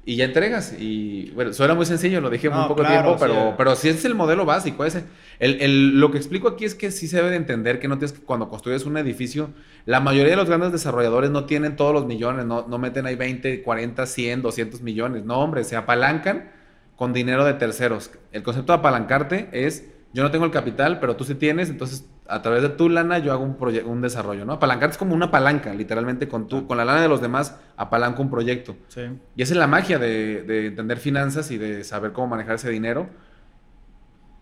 y 0.07 0.17
ya 0.17 0.27
entregas. 0.27 0.75
Y 0.79 1.31
bueno, 1.31 1.53
suena 1.53 1.75
muy 1.75 1.87
sencillo, 1.87 2.21
lo 2.21 2.31
dije 2.31 2.51
muy 2.51 2.67
poco 2.69 2.85
tiempo, 2.85 3.17
pero, 3.19 3.35
sí. 3.35 3.55
pero 3.57 3.77
sí 3.77 3.89
es 3.89 4.05
el 4.05 4.15
modelo 4.15 4.45
básico. 4.45 4.85
Ese. 4.85 5.05
El, 5.39 5.61
el, 5.61 6.01
lo 6.01 6.11
que 6.11 6.19
explico 6.19 6.49
aquí 6.49 6.65
es 6.65 6.75
que 6.75 6.91
sí 6.91 7.09
se 7.09 7.17
debe 7.17 7.31
de 7.31 7.37
entender 7.37 7.81
que 7.81 7.89
no 7.89 7.99
tienes 7.99 8.13
que, 8.13 8.25
cuando 8.25 8.49
construyes 8.49 8.85
un 8.85 8.97
edificio, 8.97 9.51
la 9.87 10.01
mayoría 10.01 10.31
de 10.31 10.37
los 10.37 10.49
grandes 10.49 10.73
desarrolladores 10.73 11.31
no 11.31 11.45
tienen 11.45 11.77
todos 11.77 11.93
los 11.93 12.07
millones, 12.07 12.47
no, 12.47 12.67
no 12.69 12.79
meten 12.79 13.07
ahí 13.07 13.17
20, 13.17 13.63
40, 13.63 14.07
100, 14.07 14.43
200 14.43 14.83
millones. 14.83 15.25
No, 15.25 15.41
hombre, 15.41 15.65
se 15.65 15.77
apalancan 15.77 16.51
con 16.97 17.13
dinero 17.13 17.45
de 17.45 17.55
terceros. 17.55 18.11
El 18.33 18.43
concepto 18.43 18.73
de 18.73 18.79
apalancarte 18.79 19.49
es, 19.53 19.89
yo 20.15 20.23
no 20.23 20.31
tengo 20.31 20.45
el 20.45 20.53
capital, 20.53 21.01
pero 21.01 21.17
tú 21.17 21.25
sí 21.25 21.35
tienes, 21.35 21.69
entonces 21.69 22.09
a 22.29 22.41
través 22.41 22.63
de 22.63 22.69
tu 22.69 22.89
lana 22.89 23.19
yo 23.19 23.33
hago 23.33 23.43
un, 23.43 23.57
un 23.85 24.01
desarrollo, 24.01 24.45
¿no? 24.45 24.55
Apalancarte 24.55 24.93
es 24.93 24.99
como 24.99 25.13
una 25.13 25.33
palanca, 25.33 25.75
literalmente, 25.75 26.29
con, 26.29 26.47
tu, 26.47 26.69
con 26.69 26.79
la 26.79 26.85
lana 26.85 27.03
de 27.03 27.09
los 27.09 27.21
demás 27.21 27.59
apalanco 27.77 28.23
un 28.23 28.31
proyecto. 28.31 28.77
Sí. 28.87 29.03
Y 29.35 29.43
esa 29.43 29.55
es 29.55 29.59
la 29.59 29.67
magia 29.67 29.99
de, 29.99 30.45
de, 30.45 30.69
entender 30.69 30.99
finanzas 30.99 31.51
y 31.51 31.59
de 31.59 31.83
saber 31.83 32.13
cómo 32.13 32.29
manejar 32.29 32.55
ese 32.55 32.71
dinero. 32.71 33.09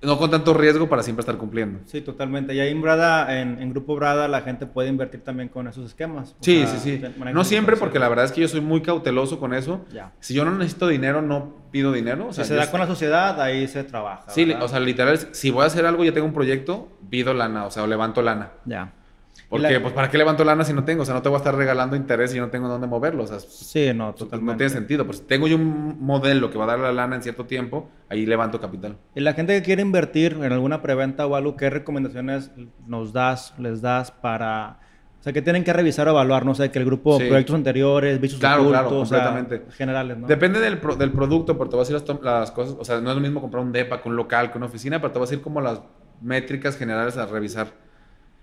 No 0.02 0.18
con 0.18 0.30
tanto 0.30 0.52
riesgo 0.52 0.88
para 0.88 1.02
siempre 1.02 1.20
estar 1.20 1.36
cumpliendo. 1.36 1.80
Sí, 1.86 2.00
totalmente. 2.00 2.54
Y 2.54 2.60
ahí 2.60 2.70
en 2.70 2.82
Brada, 2.82 3.40
en, 3.40 3.70
Grupo 3.70 3.94
Brada, 3.94 4.26
la 4.28 4.42
gente 4.42 4.66
puede 4.66 4.88
invertir 4.88 5.22
también 5.22 5.48
con 5.48 5.68
esos 5.68 5.86
esquemas. 5.86 6.34
sí, 6.40 6.64
sí, 6.66 6.78
sí. 6.78 7.02
No 7.32 7.44
siempre, 7.44 7.76
porque 7.76 7.98
la 7.98 8.08
verdad 8.08 8.24
es 8.24 8.32
que 8.32 8.40
yo 8.40 8.48
soy 8.48 8.60
muy 8.60 8.82
cauteloso 8.82 9.38
con 9.38 9.54
eso. 9.54 9.84
Ya. 9.92 10.12
Si 10.20 10.34
yo 10.34 10.44
no 10.44 10.50
necesito 10.52 10.88
dinero, 10.88 11.22
no 11.22 11.62
pido 11.70 11.92
dinero. 11.92 12.28
O 12.28 12.32
sea, 12.32 12.44
si 12.44 12.48
se 12.48 12.54
da 12.54 12.70
con 12.70 12.80
la 12.80 12.86
sociedad, 12.86 13.40
ahí 13.40 13.68
se 13.68 13.84
trabaja. 13.84 14.24
Sí, 14.28 14.52
o 14.60 14.68
sea, 14.68 14.80
literal, 14.80 15.18
si 15.32 15.50
voy 15.50 15.62
a 15.62 15.66
hacer 15.66 15.86
algo, 15.86 16.04
ya 16.04 16.12
tengo 16.12 16.26
un 16.26 16.34
proyecto, 16.34 16.88
pido 17.08 17.32
lana, 17.32 17.66
o 17.66 17.70
sea, 17.70 17.84
o 17.84 17.86
levanto 17.86 18.22
lana. 18.22 18.50
Ya. 18.64 18.92
Porque, 19.52 19.80
pues, 19.80 19.92
¿para 19.92 20.08
qué 20.08 20.16
levanto 20.16 20.44
lana 20.44 20.64
si 20.64 20.72
no 20.72 20.82
tengo? 20.82 21.02
O 21.02 21.04
sea, 21.04 21.14
no 21.14 21.20
te 21.20 21.28
voy 21.28 21.36
a 21.36 21.40
estar 21.40 21.54
regalando 21.54 21.94
interés 21.94 22.34
y 22.34 22.40
no 22.40 22.48
tengo 22.48 22.68
dónde 22.68 22.86
moverlo. 22.86 23.24
O 23.24 23.26
sea, 23.26 23.38
sí, 23.38 23.92
no, 23.94 24.14
totalmente. 24.14 24.52
No 24.52 24.56
tiene 24.56 24.70
sentido. 24.70 25.04
Pues, 25.04 25.26
tengo 25.26 25.46
yo 25.46 25.56
un 25.56 25.98
modelo 26.00 26.50
que 26.50 26.56
va 26.56 26.64
a 26.64 26.68
dar 26.68 26.78
la 26.78 26.90
lana 26.90 27.16
en 27.16 27.22
cierto 27.22 27.44
tiempo, 27.44 27.90
ahí 28.08 28.24
levanto 28.24 28.58
capital. 28.62 28.96
Y 29.14 29.20
la 29.20 29.34
gente 29.34 29.54
que 29.54 29.62
quiere 29.62 29.82
invertir 29.82 30.38
en 30.42 30.52
alguna 30.52 30.80
preventa 30.80 31.26
o 31.26 31.36
algo, 31.36 31.54
¿qué 31.56 31.68
recomendaciones 31.68 32.50
nos 32.86 33.12
das, 33.12 33.52
les 33.58 33.82
das 33.82 34.10
para... 34.10 34.78
O 35.20 35.22
sea, 35.22 35.34
que 35.34 35.42
tienen 35.42 35.64
que 35.64 35.72
revisar 35.74 36.08
o 36.08 36.12
evaluar, 36.12 36.46
no 36.46 36.54
sé, 36.54 36.70
que 36.70 36.78
el 36.78 36.86
grupo, 36.86 37.18
proyectos 37.18 37.54
anteriores, 37.54 38.20
bichos 38.20 38.40
claro, 38.40 38.70
claro, 38.70 38.88
completamente. 38.88 39.66
generales, 39.76 40.16
¿no? 40.16 40.26
Depende 40.26 40.60
del, 40.60 40.80
del 40.98 41.12
producto, 41.12 41.58
pero 41.58 41.68
te 41.68 41.76
voy 41.76 41.84
a 41.84 41.88
decir 41.88 42.08
las, 42.08 42.22
las, 42.24 42.50
cosas, 42.50 42.74
o 42.76 42.84
sea, 42.84 43.00
no 43.00 43.10
es 43.10 43.16
lo 43.16 43.20
mismo 43.20 43.40
comprar 43.40 43.62
un 43.62 43.70
DEPA 43.70 44.02
que 44.02 44.08
un 44.08 44.16
local, 44.16 44.50
que 44.50 44.58
una 44.58 44.66
oficina, 44.66 44.98
pero 45.00 45.12
te 45.12 45.18
voy 45.18 45.26
a 45.26 45.30
decir 45.30 45.42
como 45.42 45.60
las 45.60 45.80
métricas 46.22 46.76
generales 46.76 47.18
a 47.18 47.26
revisar. 47.26 47.68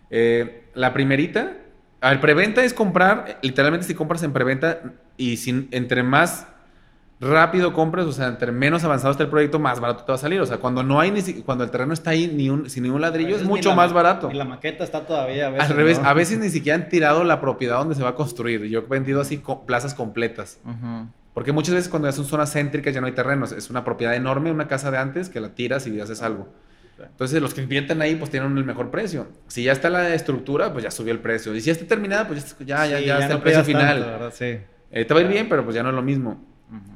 Eh, 0.10 0.64
la 0.74 0.93
primerita 0.93 1.53
a 2.01 2.10
ver, 2.12 2.22
preventa 2.22 2.64
es 2.64 2.74
comprar, 2.74 3.39
literalmente 3.41 3.86
si 3.86 3.93
compras 3.93 4.24
en 4.24 4.32
preventa 4.32 4.82
y 5.18 5.38
sin, 5.38 5.68
entre 5.72 6.01
más 6.01 6.47
rápido 7.20 7.74
compres, 7.74 8.05
o 8.05 8.14
sea, 8.14 8.28
entre 8.28 8.53
menos 8.53 8.86
avanzado 8.86 9.12
está 9.12 9.24
el 9.24 9.30
proyecto, 9.30 9.60
más 9.60 9.82
barato 9.82 10.05
te 10.05 10.12
va 10.14 10.16
a 10.16 10.20
salir. 10.20 10.39
O 10.39 10.45
sea, 10.45 10.57
cuando 10.57 10.84
no 10.84 11.01
hay 11.01 11.12
ni 11.12 11.22
cuando 11.41 11.66
el 11.66 11.72
terreno 11.72 11.93
está 11.93 12.12
ahí 12.12 12.32
ni 12.34 12.49
un, 12.49 12.70
sin 12.70 12.84
ningún 12.84 13.01
ladrillo, 13.01 13.36
es 13.36 13.43
mucho 13.43 13.76
más 13.76 13.91
barato. 13.91 14.32
Y 14.32 14.36
la 14.36 14.45
maqueta 14.45 14.86
está 14.86 15.05
todavía 15.05 15.47
a 15.47 15.49
veces. 15.49 15.70
Al 15.70 15.76
revés, 15.76 15.99
a 16.01 16.14
veces 16.14 16.39
ni 16.39 16.49
siquiera 16.49 16.78
han 16.78 16.88
tirado 16.88 17.26
la 17.26 17.41
propiedad 17.41 17.80
donde 17.80 17.95
se 17.95 18.03
va 18.03 18.10
a 18.10 18.16
construir. 18.16 18.64
Yo 18.66 18.80
he 18.80 18.82
vendido 18.84 19.20
así 19.20 19.43
plazas 19.66 19.93
completas. 19.93 20.62
Porque 21.34 21.51
muchas 21.51 21.76
veces 21.76 21.89
cuando 21.89 22.07
ya 22.07 22.14
son 22.14 22.26
zonas 22.26 22.53
céntricas 22.53 22.93
ya 22.93 23.01
no 23.01 23.07
hay 23.07 23.14
terrenos. 23.14 23.51
Es 23.51 23.70
una 23.70 23.84
propiedad 23.84 24.16
enorme, 24.16 24.51
una 24.51 24.68
casa 24.70 24.89
de 24.89 24.97
antes 24.97 25.30
que 25.30 25.41
la 25.41 25.49
tiras 25.49 25.86
y 25.88 25.99
haces 25.99 26.22
algo. 26.22 26.47
Entonces, 27.06 27.41
los 27.41 27.54
que 27.54 27.62
invierten 27.62 28.02
ahí, 28.02 28.16
pues 28.16 28.32
tienen 28.32 28.58
el 28.58 28.66
mejor 28.66 28.91
precio. 28.91 29.28
Si 29.47 29.64
ya 29.64 29.72
está 29.72 29.89
la 29.89 30.14
estructura, 30.14 30.72
pues 30.72 30.84
ya 30.84 30.91
subió 30.91 31.14
el 31.14 31.20
precio. 31.20 31.56
Y 31.56 31.62
si 31.62 31.68
ya 31.68 31.74
está 31.74 31.86
terminada, 31.86 32.28
pues 32.28 32.56
ya, 32.60 32.86
ya, 32.86 33.00
ya, 33.00 33.20
está 33.20 33.36
el 33.36 33.41
precio 33.41 33.64
final. 33.64 34.32
Eh, 34.91 35.06
te 35.06 35.14
va 35.14 35.20
a 35.20 35.24
ir 35.24 35.30
bien, 35.30 35.50
pero 35.50 35.64
pues 35.64 35.76
ya 35.76 35.84
no 35.84 35.89
es 35.89 35.95
lo 35.95 36.02
mismo. 36.02 36.45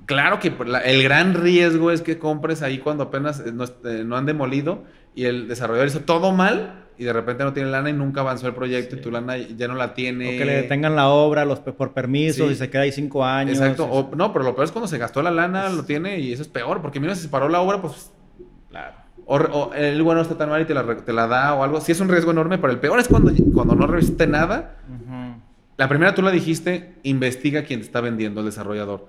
Claro 0.05 0.39
que 0.39 0.53
el 0.85 1.03
gran 1.03 1.33
riesgo 1.33 1.89
es 1.89 2.01
que 2.01 2.19
compres 2.19 2.61
ahí 2.61 2.77
cuando 2.77 3.05
apenas 3.05 3.39
eh, 3.39 3.53
eh, 3.85 4.03
no, 4.05 4.15
han 4.15 4.25
demolido 4.25 4.83
y 5.15 5.25
el 5.25 5.47
desarrollador 5.47 5.87
hizo 5.87 6.01
todo 6.01 6.31
mal 6.31 6.85
y 6.95 7.05
de 7.05 7.13
repente 7.13 7.43
no 7.43 7.53
tiene 7.53 7.71
lana 7.71 7.89
y 7.89 7.93
nunca 7.93 8.21
avanzó 8.21 8.47
el 8.47 8.53
proyecto 8.53 8.95
y 8.95 9.01
tu 9.01 9.09
lana 9.09 9.37
ya 9.37 9.67
no 9.67 9.73
la 9.73 9.95
tiene. 9.95 10.35
O 10.35 10.37
que 10.37 10.45
le 10.45 10.55
detengan 10.57 10.95
la 10.95 11.07
obra 11.09 11.43
los, 11.45 11.59
por 11.59 11.93
permiso 11.93 12.51
y 12.51 12.55
se 12.55 12.69
queda 12.69 12.83
ahí 12.83 12.91
cinco 12.91 13.25
años. 13.25 13.57
Exacto. 13.57 14.11
no, 14.15 14.31
pero 14.31 14.45
lo 14.45 14.53
peor 14.53 14.65
es 14.65 14.71
cuando 14.71 14.87
se 14.87 14.99
gastó 14.99 15.23
la 15.23 15.31
lana, 15.31 15.69
lo 15.69 15.85
tiene 15.85 16.19
y 16.19 16.33
eso 16.33 16.43
es 16.43 16.49
peor, 16.49 16.81
porque 16.81 16.99
mira, 16.99 17.15
se 17.15 17.27
paró 17.29 17.49
la 17.49 17.61
obra, 17.61 17.81
pues... 17.81 18.11
Claro. 18.69 19.02
O, 19.25 19.71
el 19.73 20.01
bueno 20.03 20.21
está 20.21 20.37
tan 20.37 20.49
mal 20.49 20.61
y 20.61 20.65
te 20.65 20.73
la, 20.73 21.27
da 21.27 21.53
o 21.53 21.63
algo. 21.63 21.81
Sí 21.81 21.91
es 21.91 21.99
un 21.99 22.09
riesgo 22.09 22.31
enorme, 22.31 22.57
pero 22.57 22.71
el 22.71 22.79
peor 22.79 22.99
es 22.99 23.07
cuando, 23.07 23.31
cuando 23.53 23.75
no 23.75 23.87
revisaste 23.87 24.27
nada. 24.27 24.77
La 25.77 25.87
primera 25.89 26.13
tú 26.13 26.21
la 26.21 26.31
dijiste, 26.31 26.95
investiga 27.03 27.63
quién 27.63 27.79
te 27.79 27.85
está 27.85 27.99
vendiendo, 27.99 28.41
el 28.41 28.45
desarrollador. 28.45 29.07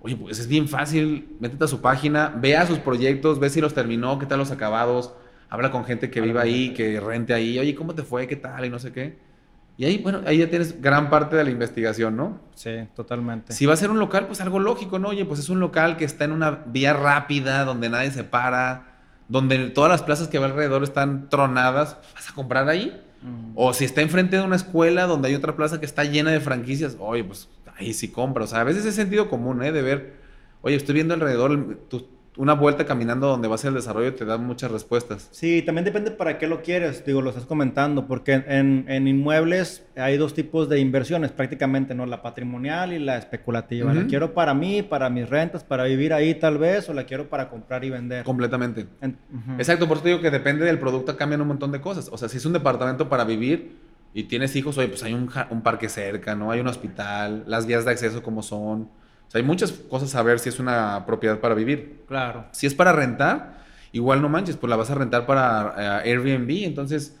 Oye, 0.00 0.16
pues 0.16 0.38
es 0.38 0.48
bien 0.48 0.66
fácil, 0.66 1.36
métete 1.40 1.64
a 1.64 1.68
su 1.68 1.82
página, 1.82 2.32
vea 2.34 2.66
sus 2.66 2.78
proyectos, 2.78 3.38
ve 3.38 3.50
si 3.50 3.60
los 3.60 3.74
terminó, 3.74 4.18
qué 4.18 4.24
tal 4.24 4.38
los 4.38 4.50
acabados, 4.50 5.12
habla 5.50 5.70
con 5.70 5.84
gente 5.84 6.10
que 6.10 6.22
viva 6.22 6.40
ahí, 6.40 6.72
que 6.72 7.00
rente 7.00 7.34
ahí, 7.34 7.58
oye, 7.58 7.74
¿cómo 7.74 7.94
te 7.94 8.02
fue? 8.02 8.26
¿Qué 8.26 8.36
tal? 8.36 8.64
Y 8.64 8.70
no 8.70 8.78
sé 8.78 8.92
qué. 8.92 9.18
Y 9.76 9.84
ahí, 9.84 9.98
bueno, 9.98 10.20
ahí 10.26 10.38
ya 10.38 10.48
tienes 10.48 10.80
gran 10.80 11.10
parte 11.10 11.36
de 11.36 11.44
la 11.44 11.50
investigación, 11.50 12.16
¿no? 12.16 12.40
Sí, 12.54 12.70
totalmente. 12.94 13.52
Si 13.52 13.66
va 13.66 13.74
a 13.74 13.76
ser 13.76 13.90
un 13.90 13.98
local, 13.98 14.26
pues 14.26 14.40
algo 14.40 14.58
lógico, 14.58 14.98
¿no? 14.98 15.08
Oye, 15.08 15.24
pues 15.24 15.40
es 15.40 15.48
un 15.48 15.60
local 15.60 15.96
que 15.96 16.04
está 16.04 16.24
en 16.24 16.32
una 16.32 16.50
vía 16.66 16.92
rápida, 16.92 17.64
donde 17.64 17.88
nadie 17.88 18.10
se 18.10 18.24
para, 18.24 18.89
donde 19.30 19.70
todas 19.70 19.90
las 19.90 20.02
plazas 20.02 20.26
que 20.26 20.40
va 20.40 20.46
alrededor 20.46 20.82
están 20.82 21.28
tronadas, 21.28 21.96
¿vas 22.14 22.28
a 22.28 22.34
comprar 22.34 22.68
ahí? 22.68 23.00
O 23.54 23.72
si 23.72 23.84
está 23.84 24.00
enfrente 24.00 24.36
de 24.36 24.42
una 24.42 24.56
escuela 24.56 25.06
donde 25.06 25.28
hay 25.28 25.34
otra 25.34 25.54
plaza 25.54 25.78
que 25.78 25.86
está 25.86 26.04
llena 26.04 26.32
de 26.32 26.40
franquicias, 26.40 26.96
oye, 26.98 27.22
pues 27.22 27.48
ahí 27.76 27.94
sí 27.94 28.08
compra. 28.08 28.44
O 28.44 28.46
sea, 28.46 28.60
a 28.60 28.64
veces 28.64 28.84
es 28.86 28.94
sentido 28.96 29.28
común, 29.28 29.62
¿eh? 29.62 29.70
De 29.70 29.82
ver, 29.82 30.14
oye, 30.62 30.74
estoy 30.74 30.94
viendo 30.96 31.14
alrededor, 31.14 31.78
tu, 31.88 32.08
una 32.40 32.54
vuelta 32.54 32.86
caminando 32.86 33.26
donde 33.26 33.48
va 33.48 33.56
a 33.56 33.58
ser 33.58 33.68
el 33.68 33.74
desarrollo 33.74 34.14
te 34.14 34.24
da 34.24 34.38
muchas 34.38 34.70
respuestas. 34.70 35.28
Sí, 35.30 35.60
también 35.60 35.84
depende 35.84 36.10
para 36.10 36.38
qué 36.38 36.46
lo 36.46 36.62
quieres, 36.62 37.04
digo, 37.04 37.20
lo 37.20 37.28
estás 37.28 37.44
comentando, 37.44 38.06
porque 38.06 38.32
en, 38.32 38.86
en 38.88 39.06
inmuebles 39.06 39.86
hay 39.94 40.16
dos 40.16 40.32
tipos 40.32 40.66
de 40.70 40.80
inversiones 40.80 41.32
prácticamente, 41.32 41.94
¿no? 41.94 42.06
La 42.06 42.22
patrimonial 42.22 42.94
y 42.94 42.98
la 42.98 43.18
especulativa. 43.18 43.92
La 43.92 44.06
quiero 44.06 44.32
para 44.32 44.54
mí, 44.54 44.80
para 44.80 45.10
mis 45.10 45.28
rentas, 45.28 45.64
para 45.64 45.84
vivir 45.84 46.14
ahí 46.14 46.34
tal 46.34 46.56
vez, 46.56 46.88
o 46.88 46.94
la 46.94 47.04
quiero 47.04 47.28
para 47.28 47.50
comprar 47.50 47.84
y 47.84 47.90
vender. 47.90 48.24
Completamente. 48.24 48.86
Exacto, 49.58 49.86
por 49.86 49.98
eso 49.98 50.06
digo 50.06 50.22
que 50.22 50.30
depende 50.30 50.64
del 50.64 50.78
producto, 50.78 51.14
cambian 51.18 51.42
un 51.42 51.48
montón 51.48 51.72
de 51.72 51.82
cosas. 51.82 52.08
O 52.10 52.16
sea, 52.16 52.30
si 52.30 52.38
es 52.38 52.46
un 52.46 52.54
departamento 52.54 53.10
para 53.10 53.24
vivir 53.24 53.76
y 54.14 54.24
tienes 54.24 54.56
hijos, 54.56 54.78
oye, 54.78 54.88
pues 54.88 55.02
hay 55.02 55.12
un, 55.12 55.28
un 55.50 55.60
parque 55.60 55.90
cerca, 55.90 56.34
¿no? 56.34 56.50
Hay 56.50 56.60
un 56.60 56.68
hospital, 56.68 57.44
las 57.46 57.66
vías 57.66 57.84
de 57.84 57.90
acceso 57.90 58.22
como 58.22 58.42
son 58.42 58.88
o 59.30 59.32
sea, 59.32 59.38
hay 59.38 59.46
muchas 59.46 59.70
cosas 59.70 60.12
a 60.16 60.24
ver 60.24 60.40
si 60.40 60.48
es 60.48 60.58
una 60.58 61.06
propiedad 61.06 61.38
para 61.38 61.54
vivir. 61.54 62.02
Claro. 62.08 62.46
Si 62.50 62.66
es 62.66 62.74
para 62.74 62.90
rentar, 62.90 63.60
igual 63.92 64.20
no 64.22 64.28
manches, 64.28 64.56
pues 64.56 64.68
la 64.68 64.74
vas 64.74 64.90
a 64.90 64.96
rentar 64.96 65.24
para 65.24 66.02
eh, 66.04 66.10
Airbnb, 66.10 66.64
entonces 66.64 67.16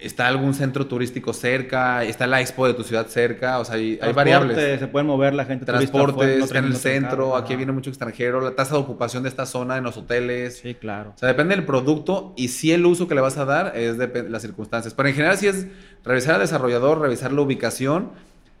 está 0.00 0.26
algún 0.26 0.52
centro 0.52 0.88
turístico 0.88 1.32
cerca, 1.32 2.02
está 2.02 2.26
la 2.26 2.40
expo 2.40 2.66
de 2.66 2.74
tu 2.74 2.82
ciudad 2.82 3.06
cerca, 3.06 3.60
o 3.60 3.64
sea, 3.64 3.76
hay, 3.76 4.00
hay 4.02 4.12
variables. 4.12 4.80
Se 4.80 4.88
pueden 4.88 5.06
mover 5.06 5.32
la 5.32 5.44
gente. 5.44 5.64
Transporte, 5.64 6.40
está 6.40 6.58
en 6.58 6.64
el 6.64 6.74
centro, 6.74 7.36
aquí 7.36 7.54
viene 7.54 7.70
mucho 7.70 7.90
extranjero, 7.90 8.40
la 8.40 8.56
tasa 8.56 8.74
de 8.74 8.80
ocupación 8.80 9.22
de 9.22 9.28
esta 9.28 9.46
zona 9.46 9.76
en 9.76 9.84
los 9.84 9.96
hoteles. 9.96 10.58
Sí, 10.58 10.74
claro. 10.74 11.12
O 11.14 11.18
sea, 11.18 11.28
depende 11.28 11.54
del 11.54 11.64
producto 11.64 12.34
y 12.36 12.48
si 12.48 12.72
el 12.72 12.84
uso 12.84 13.06
que 13.06 13.14
le 13.14 13.20
vas 13.20 13.38
a 13.38 13.44
dar 13.44 13.76
es 13.76 13.96
de 13.96 14.26
las 14.28 14.42
circunstancias. 14.42 14.92
Pero 14.92 15.08
en 15.08 15.14
general 15.14 15.38
si 15.38 15.46
es 15.46 15.68
revisar 16.04 16.34
al 16.34 16.40
desarrollador, 16.40 17.00
revisar 17.00 17.32
la 17.32 17.42
ubicación 17.42 18.10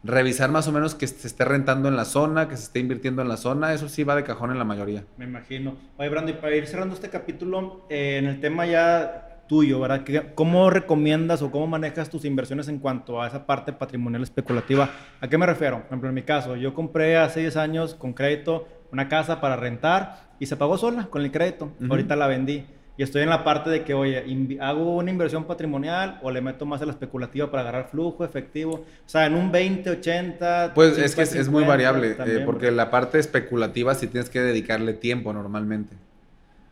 revisar 0.04 0.50
más 0.50 0.68
o 0.68 0.72
menos 0.72 0.94
que 0.94 1.06
se 1.06 1.26
esté 1.26 1.44
rentando 1.44 1.88
en 1.88 1.96
la 1.96 2.04
zona, 2.04 2.48
que 2.48 2.56
se 2.56 2.64
esté 2.64 2.80
invirtiendo 2.80 3.22
en 3.22 3.28
la 3.28 3.36
zona, 3.36 3.72
eso 3.72 3.88
sí 3.88 4.04
va 4.04 4.16
de 4.16 4.24
cajón 4.24 4.50
en 4.50 4.58
la 4.58 4.64
mayoría. 4.64 5.04
Me 5.16 5.24
imagino. 5.24 5.76
Oye, 5.96 6.08
Brando, 6.08 6.30
y 6.30 6.34
para 6.34 6.56
ir 6.56 6.66
cerrando 6.66 6.94
este 6.94 7.08
capítulo, 7.08 7.86
eh, 7.88 8.18
en 8.18 8.26
el 8.26 8.40
tema 8.40 8.66
ya 8.66 9.44
tuyo, 9.48 9.80
¿verdad? 9.80 10.04
¿Cómo 10.34 10.70
recomiendas 10.70 11.42
o 11.42 11.50
cómo 11.50 11.66
manejas 11.66 12.08
tus 12.08 12.24
inversiones 12.24 12.68
en 12.68 12.78
cuanto 12.78 13.20
a 13.20 13.26
esa 13.26 13.46
parte 13.46 13.72
patrimonial 13.72 14.22
especulativa? 14.22 14.90
¿A 15.20 15.28
qué 15.28 15.36
me 15.36 15.46
refiero? 15.46 15.78
Por 15.78 15.86
ejemplo, 15.86 16.08
en 16.08 16.14
mi 16.14 16.22
caso, 16.22 16.56
yo 16.56 16.74
compré 16.74 17.16
hace 17.16 17.40
10 17.40 17.56
años 17.56 17.94
con 17.94 18.12
crédito 18.12 18.66
una 18.92 19.08
casa 19.08 19.40
para 19.40 19.56
rentar 19.56 20.32
y 20.38 20.46
se 20.46 20.56
pagó 20.56 20.76
sola 20.78 21.06
con 21.10 21.22
el 21.22 21.32
crédito. 21.32 21.72
Ahorita 21.88 22.14
la 22.14 22.26
vendí. 22.26 22.64
Y 22.96 23.02
estoy 23.02 23.22
en 23.22 23.30
la 23.30 23.42
parte 23.42 23.70
de 23.70 23.84
que, 23.84 23.94
oye, 23.94 24.58
hago 24.60 24.96
una 24.96 25.10
inversión 25.10 25.44
patrimonial 25.44 26.18
o 26.22 26.30
le 26.30 26.42
meto 26.42 26.66
más 26.66 26.82
a 26.82 26.86
la 26.86 26.92
especulativa 26.92 27.50
para 27.50 27.62
agarrar 27.62 27.88
flujo 27.88 28.24
efectivo. 28.24 28.74
O 28.74 29.08
sea, 29.08 29.26
en 29.26 29.34
un 29.34 29.50
20, 29.50 29.90
80. 29.90 30.72
Pues 30.74 30.98
es 30.98 31.14
que 31.14 31.22
es, 31.22 31.48
muy 31.48 31.64
variable, 31.64 32.16
eh, 32.18 32.42
porque 32.44 32.70
la 32.70 32.90
parte 32.90 33.18
especulativa 33.18 33.94
sí 33.94 34.08
tienes 34.08 34.28
que 34.28 34.40
dedicarle 34.40 34.92
tiempo 34.92 35.32
normalmente. 35.32 35.96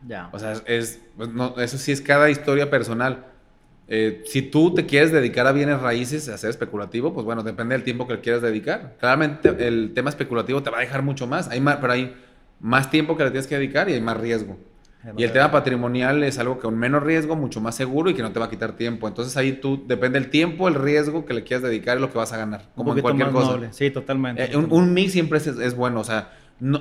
Ya. 0.07 0.29
O 0.31 0.37
sea, 0.37 0.53
es, 0.65 1.01
pues, 1.17 1.29
no, 1.29 1.55
eso 1.59 1.77
sí 1.79 1.91
es 1.91 2.01
cada 2.01 2.29
historia 2.29 2.69
personal. 2.69 3.25
Eh, 3.87 4.23
si 4.25 4.43
tú 4.43 4.73
te 4.73 4.85
quieres 4.85 5.11
dedicar 5.11 5.47
a 5.47 5.51
bienes 5.51 5.81
raíces, 5.81 6.29
a 6.29 6.37
ser 6.37 6.51
especulativo, 6.51 7.13
pues 7.13 7.25
bueno, 7.25 7.41
depende 7.43 7.73
del 7.73 7.83
tiempo 7.83 8.07
que 8.07 8.13
le 8.13 8.21
quieras 8.21 8.41
dedicar. 8.43 8.95
Claramente 8.99 9.49
el 9.67 9.91
tema 9.93 10.11
especulativo 10.11 10.61
te 10.61 10.69
va 10.69 10.77
a 10.77 10.81
dejar 10.81 11.01
mucho 11.01 11.27
más, 11.27 11.49
hay 11.49 11.59
más 11.59 11.77
pero 11.81 11.93
hay 11.93 12.15
más 12.59 12.89
tiempo 12.91 13.17
que 13.17 13.23
le 13.23 13.31
tienes 13.31 13.47
que 13.47 13.55
dedicar 13.55 13.89
y 13.89 13.93
hay 13.93 14.01
más 14.01 14.17
riesgo. 14.17 14.57
Y 15.17 15.23
el 15.23 15.31
tema 15.31 15.49
patrimonial 15.51 16.23
es 16.23 16.37
algo 16.37 16.57
que 16.57 16.63
con 16.63 16.77
menos 16.77 17.01
riesgo, 17.01 17.35
mucho 17.35 17.59
más 17.59 17.75
seguro 17.75 18.09
y 18.09 18.13
que 18.13 18.21
no 18.21 18.31
te 18.31 18.39
va 18.39 18.45
a 18.45 18.49
quitar 18.49 18.73
tiempo. 18.73 19.07
Entonces 19.07 19.35
ahí 19.35 19.53
tú, 19.53 19.83
depende 19.87 20.19
del 20.19 20.29
tiempo, 20.29 20.67
el 20.67 20.75
riesgo 20.75 21.25
que 21.25 21.33
le 21.33 21.43
quieras 21.43 21.63
dedicar 21.63 21.97
y 21.97 22.01
lo 22.01 22.11
que 22.11 22.17
vas 22.17 22.31
a 22.33 22.37
ganar. 22.37 22.63
Como 22.75 22.95
en 22.95 23.01
cualquier 23.01 23.31
cosa. 23.31 23.59
Sí, 23.71 23.89
totalmente. 23.89 24.43
Eh, 24.43 24.57
un, 24.57 24.93
mix 24.93 25.13
siempre 25.13 25.39
es, 25.39 25.75
bueno. 25.75 25.99
O 25.99 26.03
sea, 26.03 26.33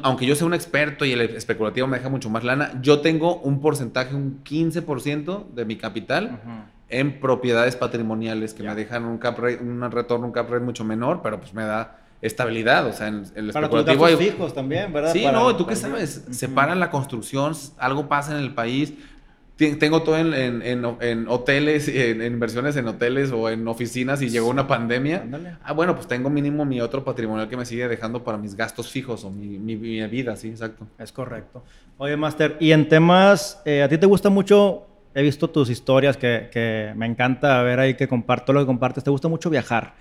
aunque 0.03 0.27
yo 0.27 0.35
sea 0.35 0.47
un 0.47 0.55
experto 0.55 1.05
y 1.05 1.13
el 1.13 1.23
especulativo 1.23 1.87
me 1.87 1.97
deja 1.97 2.11
mucho 2.11 2.29
más 2.29 2.45
lana, 2.45 2.73
yo 2.83 3.01
tengo 3.01 3.41
un 3.41 3.61
porcentaje, 3.61 4.15
un 4.15 4.45
15% 4.45 5.51
de 5.55 5.65
mi 5.65 5.77
capital 5.77 6.41
en 6.91 7.21
propiedades 7.21 7.77
patrimoniales 7.77 8.53
que 8.53 8.63
me 8.63 8.75
dejan 8.75 9.05
un, 9.05 9.17
cap 9.19 9.39
un 9.39 9.91
retorno, 9.91 10.27
un 10.27 10.33
cap 10.33 10.51
rate 10.51 10.65
mucho 10.65 10.85
menor, 10.85 11.21
pero 11.23 11.39
pues 11.39 11.55
me 11.55 11.63
da 11.63 12.00
estabilidad, 12.23 12.87
o 12.87 12.93
sea, 12.93 13.09
en 13.09 13.25
el 13.35 13.53
Para 13.53 13.67
especulativo 13.67 14.05
hay... 14.05 14.15
hijos 14.15 14.55
también, 14.55 14.93
¿verdad? 14.93 15.13
Sí, 15.13 15.25
no, 15.25 15.57
tú 15.57 15.67
qué 15.67 15.77
sabes, 15.77 16.25
separan 16.31 16.79
la 16.79 16.91
construcción, 16.91 17.55
algo 17.79 18.09
pasa 18.09 18.33
en 18.37 18.43
el 18.43 18.55
país. 18.55 18.93
Tengo 19.79 20.03
todo 20.03 20.17
en, 20.17 20.33
en, 20.33 20.87
en, 21.03 21.29
hoteles, 21.29 21.87
en, 21.89 22.23
inversiones 22.23 22.77
en 22.77 22.89
hoteles 22.89 23.31
o 23.31 23.51
en 23.51 23.69
oficinas 23.69 24.23
y 24.23 24.31
llegó 24.31 24.49
una 24.49 24.67
pandemia. 24.67 25.23
Ah, 25.63 25.75
bueno, 25.75 25.95
pues 25.95 26.09
tengo 26.09 26.31
mínimo 26.31 26.65
mi 26.65 26.81
otro 26.81 27.05
patrimonial 27.05 27.47
que 27.47 27.59
me 27.59 27.67
sigue 27.67 27.87
dejando 27.87 28.25
para 28.25 28.39
mis 28.39 28.55
gastos 28.55 28.91
fijos 28.91 29.23
o 29.23 29.31
mi, 29.31 29.59
mi, 29.59 29.77
vida, 29.77 30.35
sí, 30.37 30.49
exacto. 30.49 30.87
Es 30.99 31.13
correcto. 31.13 31.63
Oye, 31.99 32.17
Master, 32.17 32.57
y 32.59 32.73
en 32.73 32.89
temas, 32.89 33.61
eh, 33.67 33.83
¿a 33.83 33.89
ti 33.91 33.99
te 33.99 34.07
gusta 34.07 34.31
mucho? 34.31 34.87
He 35.15 35.21
visto 35.21 35.51
tus 35.51 35.69
historias 35.69 36.17
que, 36.17 36.49
que 36.51 36.95
me 36.97 37.05
encanta 37.05 37.61
ver 37.61 37.81
ahí 37.81 37.95
que 37.95 38.09
comparto 38.09 38.55
lo 38.55 38.61
que 38.61 38.67
compartes. 38.67 39.05
¿Te 39.05 39.11
gusta 39.11 39.29
mucho 39.29 39.51
viajar? 39.51 39.93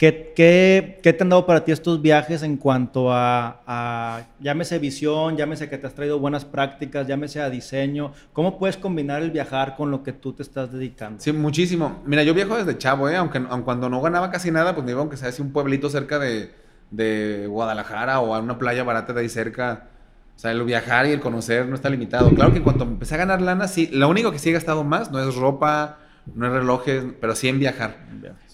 ¿Qué, 0.00 0.32
qué, 0.34 1.12
te 1.12 1.22
han 1.22 1.28
dado 1.28 1.44
para 1.44 1.62
ti 1.62 1.72
estos 1.72 2.00
viajes 2.00 2.42
en 2.42 2.56
cuanto 2.56 3.12
a, 3.12 4.24
llámese 4.40 4.78
visión, 4.78 5.36
llámese 5.36 5.68
que 5.68 5.76
te 5.76 5.86
has 5.86 5.94
traído 5.94 6.18
buenas 6.18 6.46
prácticas, 6.46 7.06
llámese 7.06 7.42
a 7.42 7.50
diseño? 7.50 8.14
¿Cómo 8.32 8.58
puedes 8.58 8.78
combinar 8.78 9.22
el 9.22 9.30
viajar 9.30 9.76
con 9.76 9.90
lo 9.90 10.02
que 10.02 10.14
tú 10.14 10.32
te 10.32 10.42
estás 10.42 10.72
dedicando? 10.72 11.20
Sí, 11.20 11.34
muchísimo. 11.34 12.00
Mira, 12.06 12.22
yo 12.22 12.32
viajo 12.32 12.56
desde 12.56 12.78
chavo, 12.78 13.10
¿eh? 13.10 13.16
aunque, 13.16 13.42
cuando 13.42 13.90
no 13.90 14.00
ganaba 14.00 14.30
casi 14.30 14.50
nada, 14.50 14.74
pues 14.74 14.86
me 14.86 14.92
iba 14.92 15.02
aunque 15.02 15.18
sea 15.18 15.30
un 15.38 15.52
pueblito 15.52 15.90
cerca 15.90 16.18
de, 16.18 16.50
de 16.90 17.46
Guadalajara 17.46 18.20
o 18.20 18.34
a 18.34 18.40
una 18.40 18.58
playa 18.58 18.82
barata 18.84 19.12
de 19.12 19.20
ahí 19.20 19.28
cerca. 19.28 19.88
O 20.34 20.38
sea, 20.38 20.52
el 20.52 20.62
viajar 20.62 21.04
y 21.08 21.10
el 21.10 21.20
conocer 21.20 21.66
no 21.66 21.74
está 21.74 21.90
limitado. 21.90 22.30
Claro 22.30 22.52
que 22.52 22.56
en 22.56 22.64
cuanto 22.64 22.84
empecé 22.84 23.16
a 23.16 23.18
ganar 23.18 23.42
lana, 23.42 23.68
sí, 23.68 23.90
lo 23.92 24.08
único 24.08 24.32
que 24.32 24.38
sí 24.38 24.48
he 24.48 24.52
gastado 24.52 24.82
más 24.82 25.10
no 25.10 25.20
es 25.20 25.34
ropa, 25.34 25.98
no 26.34 26.46
es 26.46 26.52
relojes, 26.52 27.04
pero 27.20 27.34
sí 27.34 27.48
en 27.48 27.58
viajar. 27.58 27.98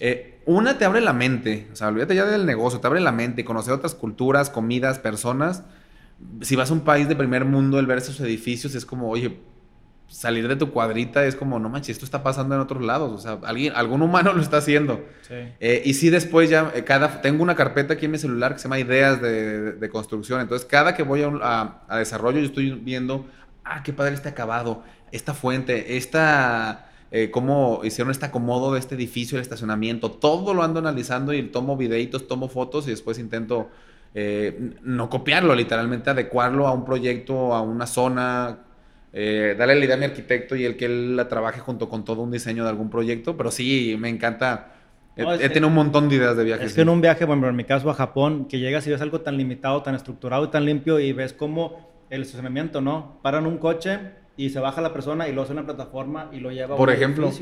Eh, 0.00 0.40
una 0.46 0.78
te 0.78 0.84
abre 0.84 1.00
la 1.00 1.12
mente, 1.12 1.68
o 1.72 1.76
sea, 1.76 1.88
olvídate 1.88 2.14
ya 2.14 2.24
del 2.24 2.46
negocio, 2.46 2.80
te 2.80 2.86
abre 2.86 3.00
la 3.00 3.12
mente, 3.12 3.44
conocer 3.44 3.74
otras 3.74 3.94
culturas, 3.94 4.50
comidas, 4.50 4.98
personas. 4.98 5.64
Si 6.40 6.56
vas 6.56 6.70
a 6.70 6.72
un 6.72 6.80
país 6.80 7.08
de 7.08 7.16
primer 7.16 7.44
mundo, 7.44 7.78
el 7.78 7.86
ver 7.86 7.98
esos 7.98 8.20
edificios 8.20 8.74
es 8.74 8.86
como, 8.86 9.10
oye, 9.10 9.40
salir 10.08 10.46
de 10.46 10.54
tu 10.54 10.70
cuadrita 10.70 11.26
es 11.26 11.34
como, 11.34 11.58
no 11.58 11.68
manches, 11.68 11.90
esto 11.90 12.04
está 12.04 12.22
pasando 12.22 12.54
en 12.54 12.60
otros 12.60 12.82
lados, 12.82 13.10
o 13.12 13.18
sea, 13.18 13.38
alguien, 13.48 13.72
algún 13.74 14.02
humano 14.02 14.32
lo 14.32 14.40
está 14.40 14.58
haciendo. 14.58 15.04
Eh, 15.28 15.82
y 15.84 15.94
sí, 15.94 16.10
después 16.10 16.48
ya, 16.48 16.72
eh, 16.74 16.84
cada, 16.84 17.20
tengo 17.20 17.42
una 17.42 17.56
carpeta 17.56 17.94
aquí 17.94 18.06
en 18.06 18.12
mi 18.12 18.18
celular 18.18 18.52
que 18.52 18.60
se 18.60 18.64
llama 18.64 18.78
Ideas 18.78 19.20
de, 19.20 19.88
Construcción, 19.90 20.40
entonces 20.40 20.66
cada 20.66 20.94
que 20.94 21.02
voy 21.02 21.22
a, 21.22 21.80
a 21.88 21.98
desarrollo 21.98 22.38
yo 22.38 22.46
estoy 22.46 22.70
viendo, 22.70 23.26
ah, 23.64 23.82
qué 23.82 23.92
padre 23.92 24.14
este 24.14 24.28
acabado, 24.28 24.84
esta 25.10 25.34
fuente, 25.34 25.96
esta 25.96 26.85
eh, 27.12 27.30
cómo 27.30 27.82
hicieron 27.84 28.10
este 28.10 28.26
acomodo 28.26 28.72
de 28.72 28.80
este 28.80 28.96
edificio, 28.96 29.38
el 29.38 29.42
estacionamiento, 29.42 30.10
todo 30.10 30.54
lo 30.54 30.62
ando 30.62 30.80
analizando 30.80 31.32
y 31.32 31.42
tomo 31.44 31.76
videitos, 31.76 32.26
tomo 32.26 32.48
fotos 32.48 32.88
y 32.88 32.90
después 32.90 33.18
intento 33.18 33.68
eh, 34.12 34.74
no 34.82 35.08
copiarlo, 35.08 35.54
literalmente 35.54 36.10
adecuarlo 36.10 36.66
a 36.66 36.72
un 36.72 36.84
proyecto, 36.84 37.54
a 37.54 37.60
una 37.60 37.86
zona, 37.86 38.58
eh, 39.12 39.54
darle 39.56 39.76
la 39.76 39.84
idea 39.84 39.94
a 39.94 39.98
mi 39.98 40.04
arquitecto 40.06 40.56
y 40.56 40.64
el 40.64 40.76
que 40.76 40.86
él 40.86 41.16
la 41.16 41.28
trabaje 41.28 41.60
junto 41.60 41.88
con 41.88 42.04
todo 42.04 42.22
un 42.22 42.32
diseño 42.32 42.64
de 42.64 42.70
algún 42.70 42.90
proyecto, 42.90 43.36
pero 43.36 43.52
sí, 43.52 43.96
me 44.00 44.08
encanta. 44.08 44.72
he, 45.14 45.48
tenido 45.48 45.68
un 45.68 45.74
montón 45.74 46.08
de 46.08 46.16
ideas 46.16 46.36
de 46.36 46.42
viajes. 46.42 46.66
Es 46.66 46.74
que 46.74 46.80
en 46.80 46.88
un 46.88 47.00
viaje, 47.00 47.24
bueno, 47.24 47.48
en 47.48 47.54
mi 47.54 47.64
caso 47.64 47.88
a 47.88 47.94
Japón, 47.94 48.46
que 48.48 48.58
llegas 48.58 48.84
y 48.88 48.90
ves 48.90 49.00
algo 49.00 49.20
tan 49.20 49.36
limitado, 49.36 49.80
tan 49.82 49.94
estructurado 49.94 50.46
y 50.46 50.48
tan 50.48 50.64
limpio 50.64 50.98
y 50.98 51.12
ves 51.12 51.32
cómo 51.32 51.94
el 52.10 52.22
estacionamiento, 52.22 52.80
¿no? 52.80 53.20
Paran 53.22 53.46
un 53.46 53.58
coche 53.58 54.00
y 54.38 54.50
se 54.50 54.60
baja 54.60 54.82
la 54.82 54.92
persona 54.92 55.28
y 55.28 55.32
lo 55.32 55.42
hace 55.42 55.52
en 55.52 55.58
una 55.58 55.66
plataforma 55.66 56.28
y 56.30 56.40
lo 56.40 56.50
lleva 56.50 56.76
Por 56.76 56.90
a 56.90 56.92
un 56.92 56.96
ejemplo, 56.96 57.32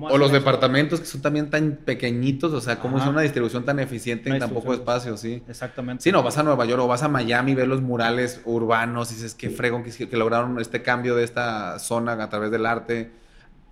o 0.00 0.18
los 0.18 0.30
departamentos 0.30 1.00
que 1.00 1.06
son 1.06 1.20
también 1.20 1.50
tan 1.50 1.80
pequeñitos, 1.84 2.52
o 2.52 2.60
sea, 2.60 2.78
cómo 2.78 2.98
es 2.98 3.06
una 3.06 3.22
distribución 3.22 3.64
tan 3.64 3.80
eficiente 3.80 4.30
en 4.30 4.38
tan 4.38 4.50
poco 4.50 4.72
espacio, 4.72 5.16
sí. 5.16 5.42
Exactamente. 5.48 6.04
Sí, 6.04 6.12
no, 6.12 6.22
vas 6.22 6.38
a 6.38 6.44
Nueva 6.44 6.64
York 6.64 6.82
o 6.82 6.86
vas 6.86 7.02
a 7.02 7.08
Miami, 7.08 7.54
ves 7.54 7.66
los 7.66 7.82
murales 7.82 8.40
urbanos 8.44 9.10
y 9.10 9.14
dices, 9.14 9.34
qué 9.34 9.50
fregón 9.50 9.82
que, 9.82 10.08
que 10.08 10.16
lograron 10.16 10.60
este 10.60 10.82
cambio 10.82 11.16
de 11.16 11.24
esta 11.24 11.80
zona 11.80 12.12
a 12.12 12.28
través 12.28 12.52
del 12.52 12.64
arte. 12.64 13.10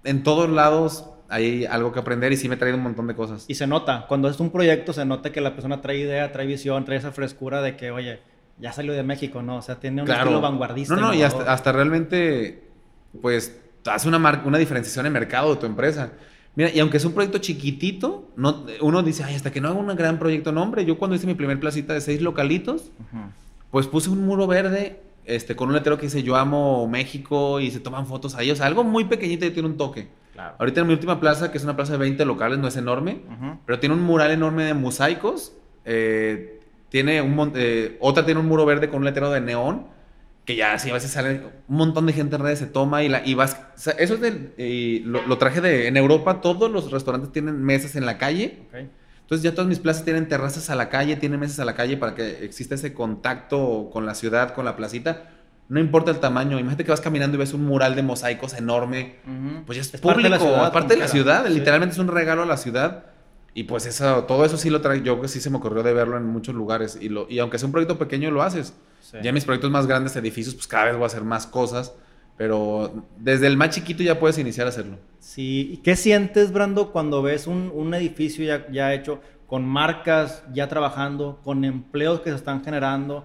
En 0.03 0.25
todos 0.25 0.51
lados 0.51 1.11
hay 1.29 1.67
algo 1.67 1.93
que 1.93 2.01
aprender 2.01 2.33
y 2.33 2.37
sí 2.37 2.49
me 2.49 2.57
ha 2.57 2.59
traído 2.59 2.77
un 2.77 2.83
montón 2.83 3.07
de 3.07 3.15
cosas. 3.15 3.45
Y 3.49 3.55
se 3.55 3.69
nota, 3.69 4.07
cuando 4.09 4.29
es 4.29 4.41
un 4.41 4.51
proyecto 4.51 4.93
se 4.93 5.05
nota 5.05 5.31
que 5.31 5.41
la 5.41 5.55
persona 5.55 5.81
trae 5.81 5.99
idea, 5.99 6.33
trae 6.33 6.47
visión, 6.47 6.85
trae 6.85 6.99
esa 6.99 7.13
frescura 7.13 7.63
de 7.63 7.77
que, 7.77 7.93
oye, 7.93 8.21
ya 8.59 8.73
salió 8.73 8.93
de 8.93 9.03
México, 9.03 9.43
¿no? 9.43 9.57
O 9.57 9.63
sea, 9.63 9.77
tiene 9.77 10.03
un 10.03 10.11
estilo 10.11 10.41
vanguardista. 10.41 10.95
No, 10.95 11.01
no, 11.01 11.15
y 11.15 11.23
hasta, 11.23 11.53
hasta, 11.53 11.73
realmente 11.73 12.64
pues 13.21 13.61
hace 13.87 14.09
una, 14.09 14.43
una 14.45 14.59
diferenciación 14.59 15.07
en 15.07 15.13
mercado 15.13 15.55
de 15.55 15.61
tu 15.61 15.67
empresa. 15.67 16.13
Mira, 16.57 16.71
y 16.73 16.79
aunque 16.79 16.99
es 16.99 17.05
un 17.05 17.13
proyecto 17.13 17.39
chiquitito, 17.39 18.31
no, 18.37 18.65
uno 18.81 19.03
dice, 19.03 19.25
ay, 19.25 19.35
hasta 19.35 19.51
que 19.51 19.61
no 19.61 19.69
haga 19.69 19.79
un 19.79 19.95
gran 19.97 20.19
proyecto, 20.19 20.53
nombre. 20.53 20.85
yo 20.85 20.99
cuando 20.99 21.17
hice 21.17 21.27
mi 21.27 21.35
primer 21.35 21.59
placita 21.59 21.95
de 21.95 22.01
seis 22.01 22.23
localitos, 22.23 22.93
pues 23.71 23.89
puse 23.89 24.09
un 24.09 24.25
muro 24.25 24.47
verde 24.47 25.01
este, 25.25 25.57
con 25.57 25.69
un 25.69 25.75
letrero 25.75 25.99
que 25.99 26.07
dice, 26.07 26.23
yo 26.23 26.37
amo 26.37 26.87
México 26.87 27.59
y 27.59 27.71
se 27.71 27.81
toman 27.81 28.07
fotos 28.07 28.37
ahí. 28.37 28.51
O 28.51 28.57
sea, 28.57 28.67
algo 28.67 28.85
muy 28.85 29.05
pequeñito 29.05 29.47
y 29.47 29.51
tiene 29.51 29.69
un 29.69 29.77
toque. 29.77 30.09
Ahorita 30.59 30.81
en 30.81 30.87
mi 30.87 30.93
última 30.93 31.21
plaza, 31.21 31.51
que 31.51 31.59
es 31.59 31.65
una 31.65 31.77
plaza 31.77 31.93
de 31.93 31.99
20 31.99 32.25
locales, 32.25 32.59
no 32.59 32.69
es 32.69 32.77
enorme, 32.77 33.21
pero 33.67 33.79
tiene 33.81 33.95
un 33.95 34.03
mural 34.03 34.31
enorme 34.31 34.65
de 34.65 34.75
mosaicos. 34.75 35.55
Eh, 35.85 36.61
tiene 36.89 37.21
un, 37.21 37.53
eh, 37.57 37.97
otra 38.01 38.25
tiene 38.25 38.41
un 38.41 38.47
muro 38.47 38.65
verde 38.65 38.89
con 38.89 39.01
un 39.01 39.05
letrero 39.05 39.31
de 39.31 39.41
neón 39.41 39.87
que 40.45 40.57
ya 40.57 40.75
así 40.75 40.91
a 40.91 40.95
veces 40.95 41.11
sale 41.11 41.43
un 41.69 41.77
montón 41.77 42.07
de 42.07 42.13
gente 42.13 42.37
en 42.37 42.43
redes, 42.43 42.59
se 42.59 42.67
toma 42.67 43.03
y, 43.03 43.09
la, 43.09 43.27
y 43.27 43.35
vas... 43.35 43.59
eso 43.99 44.15
es 44.15 44.21
de, 44.21 45.03
lo, 45.05 45.39
traje 45.39 45.61
de... 45.61 45.89
En 45.89 45.97
Europa 45.97 46.41
todos 46.41 46.71
los 46.71 46.91
restaurantes 46.91 47.33
tienen 47.33 47.63
mesas 47.63 47.97
en 47.97 48.05
la 48.05 48.19
calle. 48.19 48.59
Entonces 49.23 49.43
ya 49.43 49.53
todas 49.53 49.69
mis 49.69 49.79
plazas 49.79 50.05
tienen 50.05 50.29
terrazas 50.29 50.69
a 50.69 50.75
la 50.75 50.91
calle, 50.91 51.17
tienen 51.17 51.41
mesas 51.41 51.61
a 51.61 51.65
la 51.65 51.75
calle 51.75 51.97
para 51.97 52.15
que 52.15 52.45
exista 52.45 52.75
ese 52.75 52.93
contacto 52.93 53.89
con 53.91 54.05
la 54.05 54.15
ciudad, 54.15 54.53
con 54.53 54.67
la 54.67 54.77
placita. 54.77 55.31
No 55.71 55.81
importa 55.81 56.11
el 56.11 56.19
tamaño, 56.19 56.59
imagínate 56.59 56.85
que 56.85 56.91
vas 56.91 57.01
caminando 57.01 57.37
y 57.37 57.39
ves 57.39 57.55
un 57.55 57.65
mural 57.65 57.97
de 57.97 58.03
mosaicos 58.03 58.53
enorme. 58.53 59.17
Pues 59.65 59.77
ya 59.77 59.83
es, 59.83 60.01
público, 60.01 60.13
parte 60.13 60.23
de 60.25 60.29
la 60.29 60.39
ciudad. 60.39 60.73
Parte 60.73 60.95
de 60.95 61.01
la 61.01 61.09
ciudad 61.09 61.47
literalmente 61.49 61.95
es 61.95 61.99
un 61.99 62.09
regalo 62.09 62.43
a 62.43 62.47
la 62.47 62.59
ciudad. 62.59 63.07
Y 63.55 63.65
pues 63.65 63.87
eso, 63.87 64.25
todo 64.25 64.45
eso 64.45 64.57
sí 64.57 64.69
lo 64.69 64.81
traigo, 64.81 65.05
yo 65.05 65.21
que 65.21 65.29
sí 65.29 65.41
se 65.41 65.49
me 65.49 65.59
ocurrió 65.59 65.85
de 65.85 65.95
verlo 65.95 66.17
en 66.17 66.27
muchos 66.27 66.55
lugares. 66.55 66.99
Y, 67.01 67.09
lo, 67.09 67.27
y 67.31 67.39
aunque 67.39 67.59
sea 67.59 67.67
un 67.67 67.73
proyecto 67.73 67.99
pequeño, 67.99 68.31
lo 68.31 68.43
haces. 68.43 68.75
Ya 69.23 69.33
mis 69.33 69.45
proyectos 69.45 69.71
más 69.71 69.87
grandes, 69.87 70.17
edificios, 70.17 70.57
pues 70.57 70.67
cada 70.67 70.87
vez 70.87 70.95
voy 70.95 71.05
a 71.05 71.07
hacer 71.07 71.23
más 71.23 71.47
cosas. 71.47 71.95
Pero 72.37 73.07
desde 73.17 73.47
el 73.47 73.57
más 73.57 73.71
chiquito 73.71 74.03
ya 74.03 74.19
puedes 74.19 74.39
iniciar 74.39 74.67
a 74.67 74.71
hacerlo. 74.71 74.99
Sí. 75.21 75.71
¿Y 75.73 75.77
qué 75.79 75.95
sientes, 75.95 76.53
Brando, 76.53 76.91
cuando 76.91 77.23
ves 77.23 77.47
un, 77.47 77.71
un 77.73 77.95
edificio 77.95 78.45
ya, 78.45 78.67
ya 78.73 78.93
hecho, 78.93 79.21
con 79.47 79.65
marcas 79.65 80.43
ya 80.53 80.69
trabajando, 80.69 81.41
con 81.45 81.65
empleos 81.65 82.23
que 82.23 82.31
se 82.31 82.37
están 82.37 82.65
generando? 82.65 83.25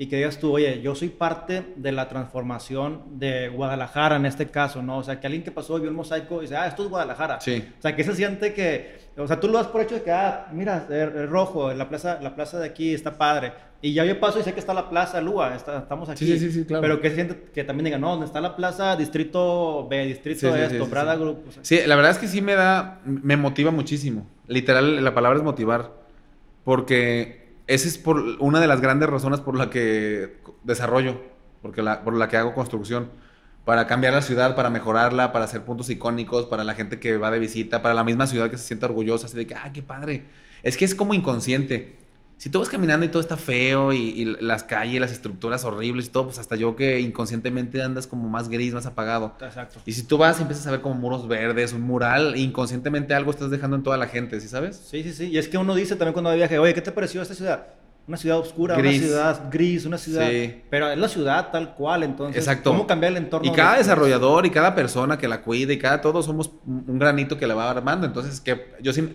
Y 0.00 0.06
que 0.06 0.16
digas 0.16 0.38
tú, 0.38 0.54
oye, 0.54 0.80
yo 0.80 0.94
soy 0.94 1.10
parte 1.10 1.74
de 1.76 1.92
la 1.92 2.08
transformación 2.08 3.02
de 3.18 3.50
Guadalajara 3.50 4.16
en 4.16 4.24
este 4.24 4.46
caso, 4.46 4.80
¿no? 4.80 4.96
O 4.96 5.02
sea, 5.02 5.20
que 5.20 5.26
alguien 5.26 5.42
que 5.44 5.50
pasó, 5.50 5.78
vio 5.78 5.90
el 5.90 5.94
mosaico 5.94 6.38
y 6.38 6.46
dice, 6.46 6.56
ah, 6.56 6.66
esto 6.66 6.84
es 6.84 6.88
Guadalajara. 6.88 7.38
Sí. 7.42 7.62
O 7.78 7.82
sea, 7.82 7.94
que 7.94 8.02
se 8.02 8.14
siente 8.14 8.54
que, 8.54 8.96
o 9.18 9.26
sea, 9.26 9.38
tú 9.38 9.48
lo 9.48 9.58
das 9.58 9.66
por 9.66 9.82
hecho 9.82 9.96
de 9.96 10.02
que, 10.02 10.10
ah, 10.10 10.48
mira, 10.52 10.86
el, 10.88 11.28
rojo, 11.28 11.74
la 11.74 11.90
plaza, 11.90 12.18
la 12.22 12.34
plaza 12.34 12.58
de 12.58 12.68
aquí 12.68 12.94
está 12.94 13.18
padre. 13.18 13.52
Y 13.82 13.92
ya 13.92 14.06
yo 14.06 14.18
paso 14.18 14.40
y 14.40 14.42
sé 14.42 14.54
que 14.54 14.60
está 14.60 14.72
la 14.72 14.88
plaza 14.88 15.20
Lua, 15.20 15.54
estamos 15.54 16.08
aquí. 16.08 16.24
Sí, 16.24 16.38
sí, 16.38 16.50
sí, 16.50 16.64
claro. 16.64 16.80
Pero 16.80 17.00
que 17.02 17.10
se 17.10 17.16
siente 17.16 17.50
que 17.52 17.62
también 17.64 17.84
digan, 17.84 18.00
no, 18.00 18.08
¿dónde 18.08 18.24
está 18.24 18.40
la 18.40 18.56
plaza 18.56 18.96
Distrito 18.96 19.86
B, 19.86 20.06
Distrito 20.06 20.56
esto, 20.56 20.86
Brada 20.86 21.14
Group? 21.16 21.44
sí, 21.60 21.78
la 21.84 21.96
verdad 21.96 22.12
es 22.12 22.18
que 22.18 22.26
sí 22.26 22.40
me 22.40 22.54
da, 22.54 23.02
me 23.04 23.36
motiva 23.36 23.70
muchísimo. 23.70 24.26
Literal, 24.46 25.04
la 25.04 25.12
palabra 25.12 25.40
es 25.40 25.44
motivar. 25.44 26.00
Porque 26.64 27.39
esa 27.70 27.86
es 27.86 27.98
por 27.98 28.18
una 28.40 28.58
de 28.58 28.66
las 28.66 28.80
grandes 28.80 29.08
razones 29.08 29.38
por 29.38 29.56
la 29.56 29.70
que 29.70 30.40
desarrollo, 30.64 31.20
porque 31.62 31.84
por 32.04 32.14
la 32.16 32.28
que 32.28 32.36
hago 32.36 32.52
construcción. 32.52 33.10
Para 33.64 33.86
cambiar 33.86 34.12
la 34.12 34.22
ciudad, 34.22 34.56
para 34.56 34.70
mejorarla, 34.70 35.30
para 35.30 35.44
hacer 35.44 35.64
puntos 35.64 35.88
icónicos, 35.88 36.46
para 36.46 36.64
la 36.64 36.74
gente 36.74 36.98
que 36.98 37.16
va 37.16 37.30
de 37.30 37.38
visita, 37.38 37.80
para 37.80 37.94
la 37.94 38.02
misma 38.02 38.26
ciudad 38.26 38.50
que 38.50 38.58
se 38.58 38.64
sienta 38.64 38.86
orgullosa, 38.86 39.26
así 39.26 39.36
de 39.36 39.46
que, 39.46 39.54
ah, 39.54 39.70
qué 39.72 39.82
padre. 39.84 40.24
Es 40.64 40.76
que 40.76 40.84
es 40.84 40.96
como 40.96 41.14
inconsciente. 41.14 41.99
Si 42.40 42.48
tú 42.48 42.58
vas 42.58 42.70
caminando 42.70 43.04
y 43.04 43.10
todo 43.10 43.20
está 43.20 43.36
feo 43.36 43.92
y, 43.92 44.24
las 44.40 44.64
calles, 44.64 44.98
las 44.98 45.12
estructuras 45.12 45.62
horribles 45.66 46.06
y 46.06 46.08
todo, 46.08 46.24
pues 46.24 46.38
hasta 46.38 46.56
yo 46.56 46.74
que 46.74 46.98
inconscientemente 46.98 47.82
andas 47.82 48.06
como 48.06 48.30
más 48.30 48.48
gris, 48.48 48.72
más 48.72 48.86
apagado. 48.86 49.34
Exacto. 49.42 49.80
Y 49.84 49.92
si 49.92 50.04
tú 50.04 50.16
vas 50.16 50.38
y 50.38 50.42
empiezas 50.42 50.66
a 50.66 50.70
ver 50.70 50.80
como 50.80 50.94
muros 50.94 51.28
verdes, 51.28 51.74
un 51.74 51.82
mural, 51.82 52.38
inconscientemente 52.38 53.12
algo 53.12 53.30
estás 53.30 53.50
dejando 53.50 53.76
en 53.76 53.82
toda 53.82 53.98
la 53.98 54.06
gente, 54.06 54.40
¿sí 54.40 54.48
sabes? 54.48 54.76
Sí, 54.76 55.02
sí, 55.02 55.12
sí. 55.12 55.26
Y 55.26 55.36
es 55.36 55.48
que 55.48 55.58
uno 55.58 55.74
dice 55.74 55.96
también 55.96 56.14
cuando 56.14 56.34
viaje, 56.34 56.58
oye, 56.58 56.72
¿qué 56.72 56.80
te 56.80 56.92
pareció 56.92 57.20
esta 57.20 57.34
ciudad? 57.34 57.66
Una 58.08 58.16
ciudad 58.16 58.38
oscura, 58.38 58.74
una 58.74 58.90
ciudad 58.90 59.50
gris, 59.50 59.84
una 59.84 59.98
ciudad. 59.98 60.26
Sí. 60.30 60.62
Pero 60.70 60.90
es 60.90 60.98
la 60.98 61.08
ciudad 61.08 61.50
tal 61.50 61.74
cual, 61.74 62.04
entonces. 62.04 62.38
Exacto. 62.38 62.70
¿Cómo 62.70 62.86
cambiar 62.86 63.12
el 63.12 63.18
entorno? 63.18 63.52
Y 63.52 63.54
cada 63.54 63.76
desarrollador 63.76 64.46
y 64.46 64.50
cada 64.50 64.74
persona 64.74 65.18
que 65.18 65.28
la 65.28 65.42
cuide 65.42 65.74
y 65.74 65.78
cada 65.78 66.00
todos 66.00 66.24
somos 66.24 66.50
un 66.64 66.98
granito 66.98 67.36
que 67.36 67.46
la 67.46 67.54
va 67.54 67.70
armando. 67.70 68.06
Entonces, 68.06 68.40
que 68.40 68.72
yo 68.80 68.94
sí 68.94 69.14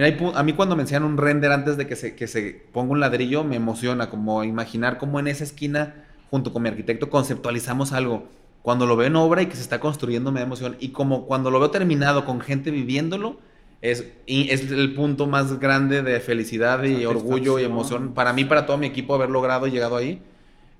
Mira, 0.00 0.16
a 0.34 0.42
mí 0.42 0.54
cuando 0.54 0.76
me 0.76 0.82
enseñan 0.82 1.04
un 1.04 1.18
render 1.18 1.52
antes 1.52 1.76
de 1.76 1.86
que 1.86 1.94
se, 1.94 2.14
que 2.14 2.26
se 2.26 2.62
ponga 2.72 2.92
un 2.92 3.00
ladrillo, 3.00 3.44
me 3.44 3.56
emociona, 3.56 4.08
como 4.08 4.42
imaginar 4.44 4.96
cómo 4.96 5.20
en 5.20 5.28
esa 5.28 5.44
esquina, 5.44 6.06
junto 6.30 6.54
con 6.54 6.62
mi 6.62 6.70
arquitecto, 6.70 7.10
conceptualizamos 7.10 7.92
algo. 7.92 8.26
Cuando 8.62 8.86
lo 8.86 8.96
veo 8.96 9.08
en 9.08 9.16
obra 9.16 9.42
y 9.42 9.46
que 9.46 9.56
se 9.56 9.60
está 9.60 9.78
construyendo, 9.78 10.32
me 10.32 10.40
da 10.40 10.46
emoción. 10.46 10.76
Y 10.80 10.88
como 10.88 11.26
cuando 11.26 11.50
lo 11.50 11.60
veo 11.60 11.70
terminado 11.70 12.24
con 12.24 12.40
gente 12.40 12.70
viviéndolo, 12.70 13.40
es, 13.82 14.06
es 14.26 14.70
el 14.70 14.94
punto 14.94 15.26
más 15.26 15.60
grande 15.60 16.02
de 16.02 16.18
felicidad 16.20 16.82
y 16.84 17.04
orgullo 17.04 17.58
y 17.58 17.64
emoción 17.64 18.14
para 18.14 18.32
mí, 18.32 18.46
para 18.46 18.64
todo 18.64 18.78
mi 18.78 18.86
equipo, 18.86 19.14
haber 19.14 19.28
logrado 19.28 19.66
y 19.66 19.70
llegado 19.70 19.96
ahí. 19.96 20.22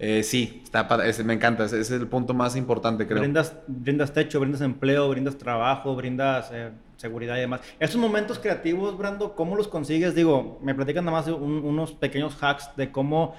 Eh, 0.03 0.22
sí, 0.22 0.62
está, 0.64 0.88
me 1.24 1.34
encanta, 1.34 1.66
ese, 1.66 1.78
es 1.78 1.90
el 1.90 2.09
punto 2.09 2.32
más 2.32 2.57
importante, 2.57 3.07
creo. 3.07 3.20
Brindas, 3.20 3.55
brindas 3.66 4.14
techo, 4.14 4.40
brindas 4.40 4.62
empleo, 4.62 5.07
brindas 5.11 5.36
trabajo, 5.36 5.94
brindas 5.94 6.51
eh, 6.55 6.70
seguridad 6.96 7.36
y 7.36 7.40
demás. 7.40 7.61
Estos 7.78 8.01
momentos 8.01 8.38
creativos, 8.38 8.96
Brando, 8.96 9.34
¿cómo 9.34 9.57
los 9.57 9.68
consigues? 9.68 10.14
Digo, 10.14 10.59
me 10.62 10.74
platican 10.74 11.05
nada 11.05 11.18
más 11.18 11.28
unos 11.28 11.92
pequeños 11.92 12.34
hacks 12.42 12.70
de 12.78 12.90
cómo, 12.90 13.34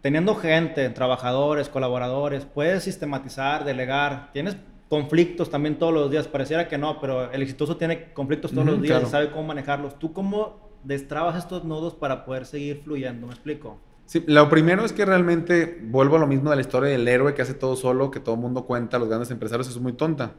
teniendo 0.00 0.34
gente, 0.34 0.90
trabajadores, 0.90 1.68
colaboradores, 1.68 2.44
puedes 2.46 2.82
sistematizar, 2.82 3.64
delegar, 3.64 4.32
tienes 4.32 4.56
conflictos 4.88 5.50
también 5.50 5.78
todos 5.78 5.94
los 5.94 6.10
días, 6.10 6.26
pareciera 6.26 6.66
que 6.66 6.78
no, 6.78 7.00
pero 7.00 7.30
el 7.30 7.42
exitoso 7.42 7.76
tiene 7.76 8.12
conflictos 8.12 8.50
todos 8.50 8.66
los 8.66 8.82
días 8.82 9.04
y 9.04 9.06
sabe 9.06 9.30
cómo 9.30 9.44
manejarlos. 9.44 10.00
¿Tú 10.00 10.12
cómo 10.12 10.68
destrabas 10.82 11.36
estos 11.36 11.62
nodos 11.62 11.94
para 11.94 12.24
poder 12.24 12.44
seguir 12.44 12.82
fluyendo? 12.82 13.28
¿Me 13.28 13.32
explico? 13.32 13.78
Sí, 14.06 14.22
lo 14.28 14.48
primero 14.48 14.84
es 14.84 14.92
que 14.92 15.04
realmente 15.04 15.80
vuelvo 15.82 16.16
a 16.16 16.20
lo 16.20 16.28
mismo 16.28 16.50
de 16.50 16.56
la 16.56 16.62
historia 16.62 16.90
del 16.90 17.06
héroe 17.08 17.34
que 17.34 17.42
hace 17.42 17.54
todo 17.54 17.74
solo, 17.74 18.12
que 18.12 18.20
todo 18.20 18.36
el 18.36 18.40
mundo 18.40 18.64
cuenta, 18.64 19.00
los 19.00 19.08
grandes 19.08 19.32
empresarios, 19.32 19.68
es 19.68 19.78
muy 19.78 19.94
tonta. 19.94 20.34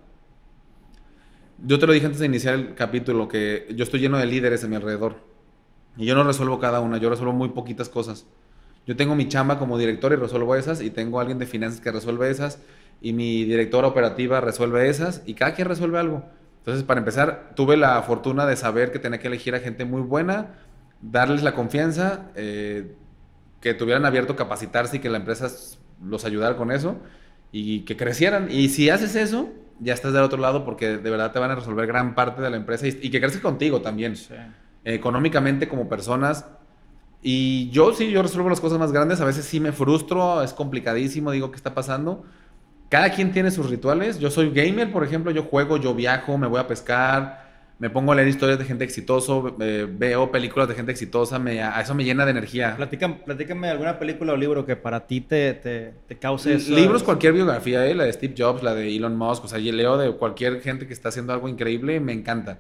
Yo 1.66 1.78
te 1.78 1.86
lo 1.86 1.92
dije 1.92 2.06
antes 2.06 2.20
de 2.20 2.28
iniciar 2.28 2.54
el 2.54 2.76
capítulo, 2.76 3.28
que 3.28 3.68
yo 3.76 3.84
estoy 3.84 4.00
lleno 4.00 4.18
de 4.18 4.26
líderes 4.26 4.64
a 4.64 4.68
mi 4.70 4.78
alrededor. 4.78 5.18
Y 5.98 6.06
yo 6.06 6.16
no 6.16 6.24
resuelvo 6.24 6.60
cada 6.60 6.80
una, 6.80 6.98
yo 6.98 7.10
resuelvo 7.10 7.34
muy 7.34 7.50
poquitas 7.50 7.90
cosas. 7.90 8.26
Yo 8.86 8.96
tengo 8.96 9.16
mi 9.16 9.28
chamba 9.28 9.60
como 9.60 9.78
director 9.78 10.14
y 10.14 10.16
resuelvo 10.16 10.56
esas, 10.56 10.82
y 10.82 10.90
tengo 10.90 11.20
alguien 11.20 11.38
de 11.38 11.46
finanzas 11.46 11.82
que 11.82 11.92
resuelve 11.92 12.30
esas, 12.30 12.60
y 13.02 13.12
mi 13.12 13.44
directora 13.44 13.88
operativa 13.88 14.40
resuelve 14.40 14.88
esas, 14.88 15.24
y 15.26 15.34
cada 15.34 15.56
quien 15.56 15.68
resuelve 15.68 16.00
algo. 16.00 16.24
Entonces, 16.60 16.86
para 16.86 17.00
empezar, 17.00 17.52
tuve 17.56 17.76
la 17.76 18.02
fortuna 18.04 18.46
de 18.46 18.56
saber 18.56 18.94
que 18.94 19.00
tenía 19.00 19.20
que 19.20 19.28
elegir 19.28 19.56
a 19.56 19.60
gente 19.60 19.84
muy 19.84 20.02
buena, 20.02 20.54
darles 21.02 21.44
la 21.44 21.54
confianza, 21.54 22.32
eh, 22.36 22.96
que 23.62 23.74
tuvieran 23.74 24.06
abierto 24.06 24.36
capacitarse 24.36 24.98
y 24.98 25.00
que 25.00 25.10
la 25.10 25.18
empresa 25.18 25.50
los 26.04 26.26
ayudara 26.26 26.58
con 26.58 26.72
eso 26.72 26.98
y 27.52 27.82
que 27.82 27.98
crecieran. 27.98 28.50
Y 28.52 28.70
si 28.70 28.90
haces 28.90 29.16
eso, 29.16 29.50
ya 29.80 29.94
estás 29.94 30.14
del 30.14 30.24
otro 30.24 30.38
lado 30.38 30.66
porque 30.66 30.98
de 30.98 31.10
verdad 31.10 31.32
te 31.32 31.40
van 31.40 31.52
a 31.52 31.56
resolver 31.56 31.88
gran 31.88 32.16
parte 32.16 32.42
de 32.42 32.50
la 32.50 32.58
empresa 32.58 32.88
y, 32.88 33.10
que 33.10 33.20
creces 33.20 33.42
contigo 33.42 33.82
también. 33.82 34.16
Económicamente 34.84 35.68
como 35.68 35.90
personas. 35.90 36.46
Y 37.22 37.70
yo 37.72 37.94
sí, 37.94 38.12
yo 38.12 38.22
resuelvo 38.22 38.50
las 38.50 38.62
cosas 38.62 38.80
más 38.80 38.92
grandes. 38.92 39.22
A 39.22 39.26
veces 39.26 39.46
sí 39.46 39.60
me 39.60 39.72
frustro, 39.72 40.44
es 40.44 40.54
complicadísimo, 40.54 41.32
digo, 41.32 41.52
¿qué 41.52 41.58
está 41.58 41.74
pasando? 41.74 42.24
Cada 42.90 43.12
quien 43.12 43.32
tiene 43.32 43.52
sus 43.52 43.70
rituales. 43.70 44.20
Yo 44.20 44.30
soy 44.30 44.52
gamer, 44.52 44.92
por 44.92 45.04
ejemplo, 45.04 45.32
yo 45.32 45.44
juego, 45.44 45.78
yo 45.78 45.94
viajo, 45.94 46.38
me 46.38 46.48
voy 46.48 46.60
a 46.60 46.68
pescar 46.68 47.47
me 47.80 47.92
pongo 47.92 48.12
a 48.12 48.16
leer 48.16 48.28
historias 48.28 48.58
de 48.58 48.66
gente 48.66 48.84
exitoso, 48.84 49.56
eh, 49.60 49.88
veo 49.88 50.32
películas 50.32 50.68
de 50.68 50.74
gente 50.74 50.92
exitosa, 50.92 51.38
me, 51.38 51.62
a 51.62 51.80
eso 51.80 51.94
me 51.94 52.04
llena 52.04 52.26
de 52.26 52.32
energía. 52.32 52.76
Platícame, 52.76 53.16
platícame 53.24 53.70
alguna 53.70 54.00
película 54.00 54.34
o 54.34 54.38
libro 54.38 54.66
que 54.66 54.76
para 54.76 55.06
ti 55.06 55.22
te, 55.22 55.54
te, 55.54 55.94
te 56.08 56.18
cause 56.18 56.56
eso. 56.56 56.74
Libros, 56.74 57.04
cualquier 57.04 57.34
biografía, 57.34 57.86
eh, 57.86 57.94
la 57.94 58.06
de 58.06 58.14
Steve 58.14 58.34
Jobs, 58.36 58.64
la 58.64 58.74
de 58.74 58.96
Elon 58.96 59.16
Musk, 59.16 59.46
o 59.46 59.48
sea, 59.48 59.60
yo 59.60 59.72
leo 59.72 59.98
de 59.98 60.12
cualquier 60.14 60.62
gente 60.62 60.88
que 60.88 60.94
está 60.94 61.10
haciendo 61.10 61.34
algo 61.34 61.48
increíble, 61.48 62.00
me 62.00 62.14
encanta. 62.14 62.60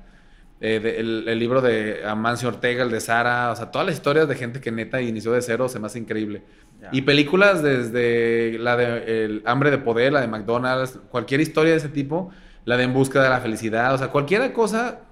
Eh, 0.59 0.95
el, 0.99 1.39
libro 1.39 1.61
de 1.61 2.03
Amancio 2.05 2.49
Ortega, 2.49 2.83
el 2.83 2.91
de 2.91 2.99
Sara, 2.99 3.51
o 3.51 3.55
sea, 3.55 3.71
todas 3.71 3.87
las 3.87 3.95
historias 3.95 4.27
de 4.27 4.35
gente 4.35 4.59
que 4.59 4.71
neta 4.71 5.01
inició 5.01 5.31
de 5.31 5.41
cero 5.41 5.69
se 5.69 5.79
me 5.79 5.87
hace 5.87 5.99
increíble. 5.99 6.43
Y 6.91 7.01
películas 7.01 7.63
desde 7.63 8.57
la 8.59 8.77
de 8.77 9.25
El 9.25 9.41
hambre 9.45 9.71
de 9.71 9.79
poder, 9.79 10.13
la 10.13 10.21
de 10.21 10.27
McDonald's, 10.27 10.99
cualquier 11.09 11.41
historia 11.41 11.71
de 11.71 11.79
ese 11.79 11.89
tipo, 11.89 12.29
la 12.65 12.77
de 12.77 12.83
En 12.83 12.93
busca 12.93 13.21
de 13.21 13.29
la 13.29 13.39
felicidad, 13.39 13.93
o 13.93 13.97
sea, 13.97 14.09
cualquier 14.09 14.51
cosa 14.53 15.06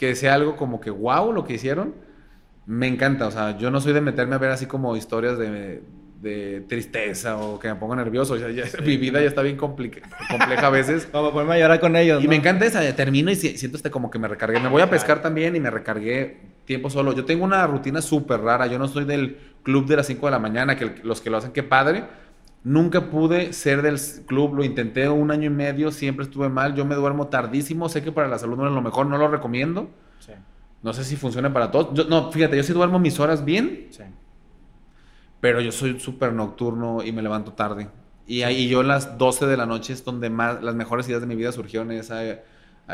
que 0.00 0.14
sea 0.14 0.32
algo 0.32 0.56
como 0.56 0.80
que 0.80 0.88
wow 0.88 1.30
lo 1.30 1.44
que 1.44 1.52
hicieron, 1.52 1.94
me 2.64 2.86
encanta. 2.86 3.26
O 3.26 3.30
sea, 3.30 3.58
yo 3.58 3.70
no 3.70 3.82
soy 3.82 3.92
de 3.92 4.00
meterme 4.00 4.34
a 4.34 4.38
ver 4.38 4.50
así 4.50 4.64
como 4.64 4.96
historias 4.96 5.36
de, 5.36 5.82
de 6.22 6.64
tristeza 6.66 7.36
o 7.36 7.58
que 7.58 7.68
me 7.68 7.74
pongo 7.74 7.94
nervioso. 7.94 8.34
Mi 8.82 8.96
vida 8.96 9.20
ya 9.20 9.26
está 9.26 9.42
bien 9.42 9.58
compleja 9.58 10.00
a 10.66 10.70
veces. 10.70 11.04
como 11.12 11.32
ponerme 11.32 11.56
a 11.56 11.58
llorar 11.58 11.80
con 11.80 11.96
ellos. 11.96 12.24
Y 12.24 12.28
me 12.28 12.36
encanta 12.36 12.64
esa. 12.64 12.80
Termino 12.96 13.30
y 13.30 13.36
siento 13.36 13.76
este 13.76 13.90
como 13.90 14.10
que 14.10 14.18
me 14.18 14.26
recargué. 14.26 14.58
Me 14.58 14.70
voy 14.70 14.80
a 14.80 14.88
pescar 14.88 15.20
también 15.20 15.54
y 15.54 15.60
me 15.60 15.68
recargué 15.68 16.38
tiempo 16.64 16.88
solo. 16.88 17.12
Yo 17.12 17.26
tengo 17.26 17.44
una 17.44 17.66
rutina 17.66 18.00
súper 18.00 18.40
rara. 18.40 18.68
Yo 18.68 18.78
no 18.78 18.88
soy 18.88 19.04
del 19.04 19.36
club 19.62 19.86
de 19.86 19.96
las 19.96 20.06
5 20.06 20.28
de 20.28 20.30
la 20.30 20.38
mañana, 20.38 20.76
que 20.76 20.94
los 21.02 21.20
que 21.20 21.28
lo 21.28 21.36
hacen, 21.36 21.52
qué 21.52 21.62
padre. 21.62 22.04
Nunca 22.62 23.10
pude 23.10 23.52
ser 23.54 23.80
del 23.80 23.98
club, 24.26 24.54
lo 24.54 24.64
intenté 24.64 25.08
un 25.08 25.30
año 25.30 25.46
y 25.46 25.50
medio, 25.50 25.90
siempre 25.90 26.24
estuve 26.24 26.50
mal, 26.50 26.74
yo 26.74 26.84
me 26.84 26.94
duermo 26.94 27.28
tardísimo, 27.28 27.88
sé 27.88 28.02
que 28.02 28.12
para 28.12 28.28
la 28.28 28.38
salud 28.38 28.58
no 28.58 28.66
es 28.66 28.72
lo 28.72 28.82
mejor, 28.82 29.06
no 29.06 29.16
lo 29.16 29.28
recomiendo. 29.28 29.88
No 30.82 30.94
sé 30.94 31.04
si 31.04 31.16
funciona 31.16 31.52
para 31.52 31.70
todos. 31.70 32.08
no, 32.08 32.32
fíjate, 32.32 32.56
yo 32.56 32.62
sí 32.62 32.72
duermo 32.72 32.98
mis 32.98 33.20
horas 33.20 33.44
bien, 33.44 33.88
sí. 33.90 34.02
pero 35.40 35.60
yo 35.60 35.72
soy 35.72 36.00
súper 36.00 36.32
nocturno 36.32 37.02
y 37.02 37.12
me 37.12 37.20
levanto 37.20 37.52
tarde. 37.52 37.88
Y 38.26 38.42
ahí 38.42 38.68
yo 38.68 38.82
las 38.82 39.18
12 39.18 39.46
de 39.46 39.56
la 39.56 39.66
noche 39.66 39.92
es 39.92 40.04
donde 40.04 40.30
más 40.30 40.62
las 40.62 40.74
mejores 40.74 41.06
ideas 41.08 41.20
de 41.20 41.26
mi 41.26 41.34
vida 41.34 41.52
surgieron. 41.52 41.90
Esa, 41.90 42.22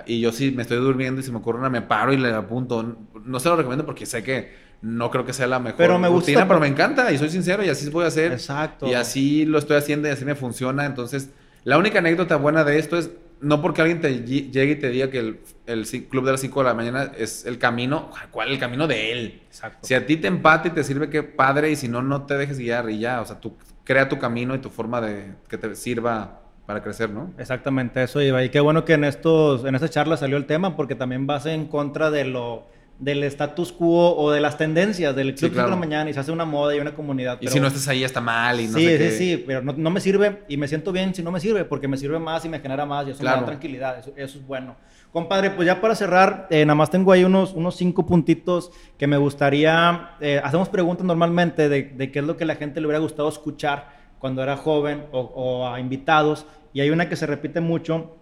y 0.07 0.21
yo 0.21 0.33
sí 0.33 0.51
me 0.51 0.63
estoy 0.63 0.79
durmiendo 0.79 1.21
y 1.21 1.25
si 1.25 1.31
me 1.31 1.39
ocurre 1.39 1.59
una 1.59 1.71
me 1.71 1.83
paro 1.83 2.13
y 2.13 2.17
le 2.17 2.33
apunto. 2.33 2.97
No 3.25 3.39
se 3.39 3.49
lo 3.49 3.57
recomiendo 3.57 3.87
porque 3.87 4.05
sé 4.05 4.23
que 4.23 4.66
no 4.87 5.11
creo 5.11 5.27
que 5.27 5.33
sea 5.33 5.49
la 5.49 5.59
mejor 5.59 5.77
pero 5.77 5.99
me 5.99 6.09
rutina, 6.09 6.47
pero 6.47 6.61
me 6.61 6.69
encanta 6.69 7.11
y 7.11 7.19
soy 7.19 7.29
sincero 7.29 7.65
y 7.65 7.69
así 7.69 7.91
voy 7.91 8.05
a 8.05 8.07
hacer. 8.07 8.33
Exacto. 8.33 8.87
Y 8.87 8.95
así 8.95 9.45
lo 9.45 9.59
estoy 9.59 9.77
haciendo 9.77 10.07
y 10.07 10.13
así 10.13 10.25
me 10.25 10.37
funciona. 10.37 10.87
Entonces, 10.87 11.31
la 11.65 11.77
única 11.77 11.99
anécdota 11.99 12.37
buena 12.37 12.63
de 12.63 12.79
esto 12.79 12.97
es 12.97 13.11
no 13.41 13.61
porque 13.61 13.83
alguien 13.83 14.01
te 14.01 14.25
llegue 14.25 14.73
y 14.73 14.77
te 14.77 14.89
diga 14.89 15.11
que 15.11 15.19
el, 15.19 15.41
el 15.67 15.87
club 16.09 16.25
de 16.25 16.33
las 16.33 16.41
5 16.41 16.61
de 16.61 16.69
la 16.69 16.75
mañana 16.75 17.13
es 17.19 17.45
el 17.47 17.59
camino, 17.59 18.13
¿cuál? 18.31 18.51
El 18.51 18.61
camino 18.61 18.87
de 18.87 19.11
él. 19.11 19.43
Exacto. 19.47 19.81
Si 19.83 19.93
a 19.95 20.07
ti 20.07 20.19
te 20.19 20.29
empate 20.29 20.69
y 20.69 20.71
te 20.71 20.85
sirve, 20.85 21.11
qué 21.11 21.25
padre, 21.25 21.71
y 21.73 21.77
si 21.77 21.89
no, 21.89 22.01
no 22.01 22.25
te 22.25 22.37
dejes 22.37 22.57
guiar 22.57 22.89
y 22.89 23.01
ya. 23.01 23.21
O 23.21 23.27
sea, 23.27 23.41
tú 23.41 23.57
crea 23.83 24.09
tu 24.09 24.21
camino 24.21 24.55
y 24.55 24.59
tu 24.59 24.71
forma 24.71 25.01
de 25.01 25.33
que 25.49 25.59
te 25.59 25.75
sirva 25.75 26.43
para 26.65 26.81
crecer, 26.81 27.11
¿no? 27.11 27.35
Exactamente, 27.39 28.05
eso 28.05 28.21
iba. 28.21 28.45
Y 28.45 28.51
qué 28.51 28.61
bueno 28.61 28.85
que 28.85 28.93
en 28.93 29.03
estos, 29.03 29.65
en 29.65 29.75
esta 29.75 29.89
charla 29.89 30.17
salió 30.17 30.37
el 30.37 30.47
tema, 30.47 30.77
porque 30.77 30.95
también 30.95 31.27
vas 31.27 31.47
en 31.47 31.67
contra 31.67 32.13
de 32.13 32.25
lo 32.25 32.69
del 32.99 33.23
status 33.25 33.73
quo 33.73 34.17
o 34.17 34.31
de 34.31 34.41
las 34.41 34.57
tendencias 34.57 35.15
del 35.15 35.35
club 35.35 35.53
de 35.53 35.69
la 35.69 35.77
mañana 35.77 36.09
y 36.09 36.15
se 36.15 36.21
hace 36.21 36.33
una 36.33 36.45
moda 36.47 36.75
y 36.75 36.81
una 36.81 36.95
comunidad. 36.95 37.39
Y 37.41 37.49
si 37.49 37.61
no 37.61 37.67
estás 37.67 37.87
ahí 37.89 38.05
está 38.05 38.21
mal 38.21 38.59
y 38.59 38.69
no 38.69 38.79
sí, 38.79 38.97
Sí, 38.97 39.11
sí, 39.11 39.45
pero 39.47 39.61
no, 39.63 39.91
me 39.91 40.01
sirve 40.01 40.43
y 40.49 40.57
me 40.57 40.67
siento 40.67 40.93
bien 40.93 41.15
si 41.15 41.23
no 41.23 41.31
me 41.31 41.41
sirve 41.41 41.65
porque 41.65 41.89
me 41.89 41.99
sirve 41.99 42.19
más 42.19 42.45
y 42.45 42.49
me 42.49 42.59
genera 42.61 42.87
más 42.87 43.07
y 43.07 43.11
eso 43.11 43.23
me 43.23 43.31
da 43.31 43.45
tranquilidad, 43.45 43.99
eso, 43.99 44.13
es 44.17 44.47
bueno. 44.47 44.77
Compadre, 45.13 45.51
pues 45.51 45.67
ya 45.67 45.81
para 45.81 45.95
cerrar, 45.95 46.47
eh, 46.51 46.65
nada 46.65 46.75
más 46.75 46.91
tengo 46.91 47.13
ahí 47.13 47.25
unos, 47.25 47.53
unos 47.53 47.77
cinco 47.77 48.07
puntitos 48.07 48.71
que 48.99 49.07
me 49.07 49.17
gustaría, 49.17 50.11
eh, 50.21 50.41
hacemos 50.43 50.69
preguntas 50.69 51.07
normalmente 51.07 51.69
de, 51.69 51.85
de, 51.85 52.11
qué 52.11 52.19
es 52.19 52.25
lo 52.25 52.37
que 52.37 52.45
la 52.45 52.57
gente 52.57 52.81
le 52.81 52.87
hubiera 52.87 52.99
gustado 52.99 53.29
escuchar 53.29 53.91
cuando 54.19 54.43
era 54.43 54.57
joven 54.57 55.05
o, 55.13 55.21
o 55.21 55.69
a 55.69 55.81
invitados 55.81 56.47
y 56.73 56.81
hay 56.81 56.91
una 56.91 57.09
que 57.09 57.17
se 57.17 57.27
repite 57.27 57.61
mucho 57.61 58.17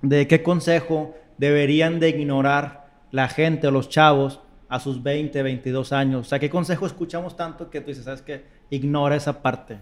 de 0.00 0.26
qué 0.26 0.42
consejo 0.42 1.14
deberían 1.38 2.00
de 2.00 2.10
ignorar 2.10 2.87
la 3.10 3.28
gente 3.28 3.66
o 3.66 3.70
los 3.70 3.88
chavos 3.88 4.40
a 4.68 4.80
sus 4.80 5.02
20, 5.02 5.42
22 5.42 5.92
años? 5.92 6.26
O 6.26 6.28
sea, 6.28 6.38
¿qué 6.38 6.50
consejo 6.50 6.86
escuchamos 6.86 7.36
tanto 7.36 7.70
que 7.70 7.80
tú 7.80 7.88
dices, 7.88 8.04
sabes 8.04 8.22
que 8.22 8.44
ignora 8.70 9.16
esa 9.16 9.42
parte? 9.42 9.80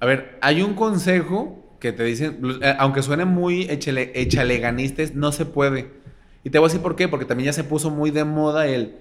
A 0.00 0.06
ver, 0.06 0.38
hay 0.40 0.62
un 0.62 0.74
consejo 0.74 1.76
que 1.80 1.92
te 1.92 2.04
dicen, 2.04 2.40
eh, 2.62 2.74
aunque 2.78 3.02
suene 3.02 3.24
muy 3.24 3.66
echaleganistas, 3.68 5.14
no 5.14 5.32
se 5.32 5.44
puede. 5.44 5.90
Y 6.42 6.50
te 6.50 6.58
voy 6.58 6.66
a 6.66 6.68
decir 6.68 6.82
por 6.82 6.96
qué, 6.96 7.08
porque 7.08 7.24
también 7.24 7.46
ya 7.46 7.52
se 7.52 7.64
puso 7.64 7.90
muy 7.90 8.10
de 8.10 8.24
moda 8.24 8.66
el... 8.66 8.96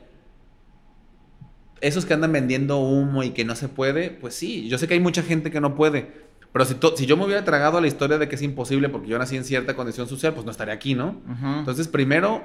Esos 1.82 2.06
que 2.06 2.14
andan 2.14 2.32
vendiendo 2.32 2.80
humo 2.80 3.24
y 3.24 3.32
que 3.32 3.44
no 3.44 3.56
se 3.56 3.68
puede, 3.68 4.10
pues 4.10 4.36
sí, 4.36 4.70
yo 4.70 4.78
sé 4.78 4.88
que 4.88 4.94
hay 4.94 5.02
mucha 5.02 5.22
gente 5.22 5.52
que 5.52 5.60
no 5.60 5.76
puede, 5.76 6.24
pero 6.54 6.66
si, 6.66 6.76
si 6.96 7.06
yo 7.08 7.18
me 7.18 7.26
hubiera 7.26 7.44
tragado 7.44 7.80
a 7.80 7.82
la 7.82 7.88
historia 7.88 8.18
de 8.20 8.30
que 8.30 8.36
es 8.36 8.42
imposible 8.42 8.88
porque 8.88 9.08
yo 9.08 9.18
nací 9.18 9.36
en 9.36 9.44
cierta 9.44 9.76
condición 9.76 10.08
social, 10.08 10.34
pues 10.34 10.46
no 10.46 10.52
estaría 10.52 10.74
aquí, 10.74 10.94
¿no? 10.94 11.20
Entonces, 11.58 11.88
primero, 11.88 12.44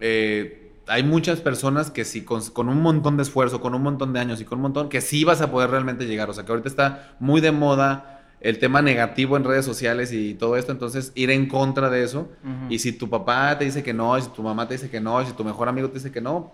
eh, 0.00 0.72
hay 0.88 1.02
muchas 1.02 1.40
personas 1.40 1.90
que 1.90 2.04
sí, 2.04 2.22
con, 2.22 2.44
con, 2.50 2.68
un 2.68 2.80
montón 2.80 3.16
de 3.16 3.24
esfuerzo, 3.24 3.60
con 3.60 3.74
un 3.74 3.82
montón 3.82 4.12
de 4.12 4.20
años 4.20 4.40
y 4.40 4.44
con 4.44 4.58
un 4.58 4.62
montón, 4.62 4.88
que 4.88 5.00
sí 5.00 5.24
vas 5.24 5.40
a 5.40 5.50
poder 5.50 5.70
realmente 5.70 6.06
llegar. 6.06 6.30
O 6.30 6.32
sea, 6.32 6.44
que 6.44 6.52
ahorita 6.52 6.68
está 6.68 7.16
muy 7.18 7.40
de 7.40 7.52
moda 7.52 8.16
el 8.40 8.58
tema 8.58 8.82
negativo 8.82 9.36
en 9.36 9.44
redes 9.44 9.64
sociales 9.64 10.12
y 10.12 10.34
todo 10.34 10.56
esto, 10.56 10.70
entonces 10.70 11.10
ir 11.14 11.30
en 11.30 11.48
contra 11.48 11.90
de 11.90 12.04
eso. 12.04 12.28
Y 12.68 12.78
si 12.78 12.92
tu 12.92 13.08
papá 13.08 13.58
te 13.58 13.64
dice 13.64 13.82
que 13.82 13.92
no, 13.92 14.16
y 14.16 14.22
si 14.22 14.28
tu 14.28 14.42
mamá 14.42 14.68
te 14.68 14.74
dice 14.74 14.90
que 14.90 15.00
no, 15.00 15.20
y 15.22 15.26
si 15.26 15.32
tu 15.32 15.44
mejor 15.44 15.68
amigo 15.68 15.88
te 15.88 15.94
dice 15.94 16.12
que 16.12 16.20
no, 16.20 16.52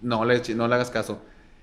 no 0.00 0.24
le, 0.24 0.40
no 0.54 0.68
le 0.68 0.74
hagas 0.74 0.90
caso. 0.90 1.20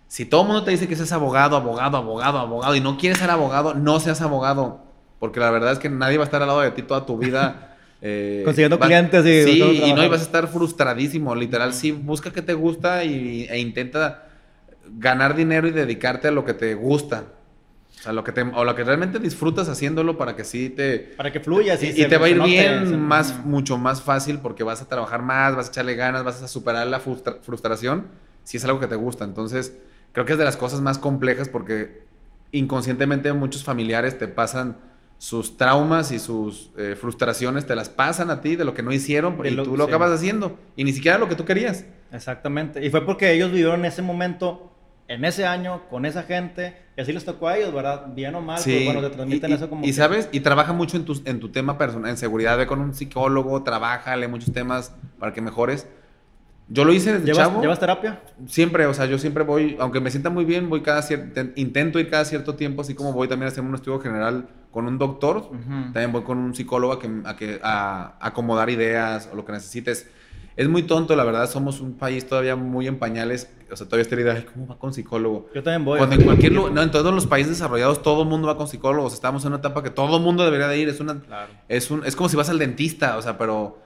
Si 0.07 0.25
todo 0.25 0.41
el 0.41 0.47
mundo 0.47 0.63
te 0.63 0.71
dice 0.71 0.87
que 0.87 0.95
seas 0.95 1.11
abogado, 1.11 1.55
abogado, 1.55 1.97
abogado, 1.97 2.39
abogado, 2.39 2.75
y 2.75 2.81
no 2.81 2.97
quieres 2.97 3.19
ser 3.19 3.29
abogado, 3.29 3.75
no 3.75 3.99
seas 3.99 4.21
abogado. 4.21 4.81
Porque 5.19 5.39
la 5.39 5.51
verdad 5.51 5.71
es 5.71 5.79
que 5.79 5.89
nadie 5.89 6.17
va 6.17 6.23
a 6.23 6.25
estar 6.25 6.41
al 6.41 6.47
lado 6.47 6.61
de 6.61 6.71
ti 6.71 6.81
toda 6.81 7.05
tu 7.05 7.17
vida. 7.17 7.65
Eh, 8.01 8.41
Consiguiendo 8.45 8.79
clientes 8.79 9.25
y... 9.25 9.43
Sí, 9.43 9.61
y 9.61 9.93
no, 9.93 10.03
ibas 10.03 10.21
a 10.21 10.23
estar 10.23 10.47
frustradísimo. 10.47 11.35
Literal, 11.35 11.73
sí, 11.73 11.91
busca 11.91 12.31
que 12.31 12.41
te 12.41 12.53
gusta 12.53 13.03
y, 13.03 13.45
e 13.49 13.59
intenta 13.59 14.27
ganar 14.97 15.35
dinero 15.35 15.67
y 15.67 15.71
dedicarte 15.71 16.27
a 16.27 16.31
lo 16.31 16.45
que 16.45 16.53
te 16.53 16.73
gusta. 16.75 17.25
O 17.99 18.01
sea, 18.01 18.13
lo 18.13 18.23
que, 18.23 18.31
te, 18.31 18.41
o 18.41 18.63
lo 18.63 18.75
que 18.75 18.85
realmente 18.85 19.19
disfrutas 19.19 19.67
haciéndolo 19.67 20.17
para 20.17 20.35
que 20.35 20.45
sí 20.45 20.69
te... 20.69 20.99
Para 21.17 21.33
que 21.33 21.41
fluyas. 21.41 21.83
Y, 21.83 22.01
y, 22.01 22.05
te 22.07 22.17
va 22.17 22.27
a 22.27 22.29
ir 22.29 22.41
bien, 22.41 22.99
más, 23.01 23.45
mucho 23.45 23.77
más 23.77 24.01
fácil 24.01 24.39
porque 24.39 24.63
vas 24.63 24.81
a 24.81 24.87
trabajar 24.87 25.21
más, 25.21 25.55
vas 25.55 25.67
a 25.67 25.69
echarle 25.71 25.95
ganas, 25.95 26.23
vas 26.23 26.41
a 26.41 26.47
superar 26.47 26.87
la 26.87 27.01
frustración 27.01 28.07
si 28.45 28.55
es 28.57 28.63
algo 28.63 28.79
que 28.79 28.87
te 28.87 28.95
gusta. 28.95 29.25
Entonces, 29.25 29.77
creo 30.13 30.25
que 30.25 30.31
es 30.31 30.37
de 30.39 30.45
las 30.45 30.55
cosas 30.55 30.79
más 30.79 30.97
complejas 30.97 31.49
porque 31.49 32.03
inconscientemente 32.53 33.31
muchos 33.33 33.65
familiares 33.65 34.17
te 34.17 34.29
pasan 34.29 34.77
sus 35.19 35.57
traumas 35.57 36.13
y 36.13 36.17
sus 36.17 36.71
eh, 36.77 36.95
frustraciones, 36.99 37.67
te 37.67 37.75
las 37.75 37.89
pasan 37.89 38.31
a 38.31 38.39
ti 38.39 38.55
de 38.55 38.63
lo 38.63 38.73
que 38.73 38.81
no 38.81 38.93
hicieron 38.93 39.37
y 39.43 39.53
tú 39.57 39.75
lo 39.75 39.83
acabas 39.83 40.11
haciendo 40.11 40.57
y 40.77 40.85
ni 40.85 40.93
siquiera 40.93 41.17
lo 41.17 41.27
que 41.27 41.35
tú 41.35 41.43
querías. 41.43 41.85
Exactamente. 42.11 42.83
Y 42.83 42.89
fue 42.89 43.05
porque 43.05 43.33
ellos 43.33 43.51
vivieron 43.51 43.83
ese 43.83 44.01
momento 44.01 44.71
en 45.09 45.25
ese 45.25 45.45
año, 45.45 45.81
con 45.89 46.05
esa 46.05 46.23
gente, 46.23 46.77
y 46.95 47.01
así 47.01 47.11
les 47.11 47.25
tocó 47.25 47.49
a 47.49 47.57
ellos, 47.57 47.73
¿verdad? 47.73 48.05
Bien 48.15 48.33
o 48.35 48.41
mal, 48.41 48.59
sí. 48.59 48.85
bueno, 48.85 49.01
te 49.01 49.09
transmiten 49.09 49.51
eso 49.51 49.67
como... 49.67 49.83
Y 49.83 49.91
sabes, 49.91 50.29
y 50.31 50.39
trabaja 50.39 50.71
mucho 50.71 50.95
en 50.95 51.03
tu, 51.03 51.21
en 51.25 51.39
tu 51.39 51.49
tema 51.49 51.77
personal, 51.77 52.11
en 52.11 52.17
seguridad, 52.17 52.57
ve 52.57 52.65
con 52.65 52.79
un 52.79 52.93
psicólogo, 52.93 53.61
trabaja, 53.63 54.15
lee 54.15 54.27
muchos 54.27 54.53
temas 54.53 54.95
para 55.17 55.33
que 55.33 55.41
mejores. 55.41 55.87
Yo 56.69 56.85
lo 56.85 56.93
hice 56.93 57.13
desde 57.13 57.25
¿Llevas, 57.25 57.47
chavo. 57.47 57.61
¿Llevas 57.61 57.79
terapia? 57.79 58.21
Siempre, 58.45 58.85
o 58.85 58.93
sea, 58.93 59.07
yo 59.07 59.17
siempre 59.17 59.43
voy, 59.43 59.75
aunque 59.79 59.99
me 59.99 60.11
sienta 60.11 60.29
muy 60.29 60.45
bien, 60.45 60.69
voy 60.69 60.81
cada 60.81 61.01
cierto, 61.01 61.41
intento 61.55 61.99
ir 61.99 62.09
cada 62.09 62.23
cierto 62.23 62.53
tiempo, 62.55 62.83
así 62.83 62.93
como 62.93 63.11
voy 63.11 63.27
también 63.27 63.47
a 63.47 63.51
hacer 63.51 63.63
un 63.63 63.73
estudio 63.73 63.99
general 63.99 64.47
con 64.71 64.87
un 64.87 64.97
doctor, 64.97 65.49
también 65.93 66.11
voy 66.11 66.23
con 66.23 66.37
un 66.37 66.53
psicólogo 66.53 66.93
a, 66.93 66.99
que, 66.99 67.09
a, 67.25 67.35
que, 67.35 67.59
a 67.63 68.15
acomodar 68.19 68.69
ideas 68.69 69.29
o 69.31 69.35
lo 69.35 69.45
que 69.45 69.51
necesites 69.51 70.07
es 70.59 70.67
muy 70.67 70.83
tonto, 70.83 71.15
la 71.15 71.23
verdad. 71.23 71.49
Somos 71.49 71.79
un 71.79 71.93
país 71.93 72.27
todavía 72.27 72.57
muy 72.57 72.85
en 72.85 72.99
pañales. 72.99 73.49
O 73.71 73.77
sea, 73.77 73.87
todavía 73.87 74.01
esta 74.01 74.15
idea, 74.15 74.45
¿cómo 74.53 74.67
va 74.67 74.77
con 74.77 74.93
psicólogo? 74.93 75.47
Yo 75.55 75.63
también 75.63 75.85
voy. 75.85 75.99
Cuando 75.99 76.17
en 76.17 76.23
cualquier 76.23 76.51
lugar, 76.51 76.73
no, 76.73 76.81
en 76.81 76.91
todos 76.91 77.13
los 77.13 77.27
países 77.27 77.51
desarrollados 77.51 78.03
todo 78.03 78.23
el 78.23 78.27
mundo 78.27 78.49
va 78.49 78.57
con 78.57 78.67
psicólogos. 78.67 79.13
Estamos 79.13 79.43
en 79.45 79.53
una 79.53 79.59
etapa 79.59 79.81
que 79.81 79.89
todo 79.89 80.17
el 80.17 80.21
mundo 80.21 80.43
debería 80.43 80.67
de 80.67 80.77
ir. 80.77 80.89
Es 80.89 80.99
una, 80.99 81.21
es 81.69 81.89
un, 81.89 82.05
es 82.05 82.13
como 82.13 82.27
si 82.27 82.35
vas 82.35 82.49
al 82.49 82.59
dentista, 82.59 83.17
o 83.17 83.21
sea, 83.21 83.37
pero, 83.37 83.79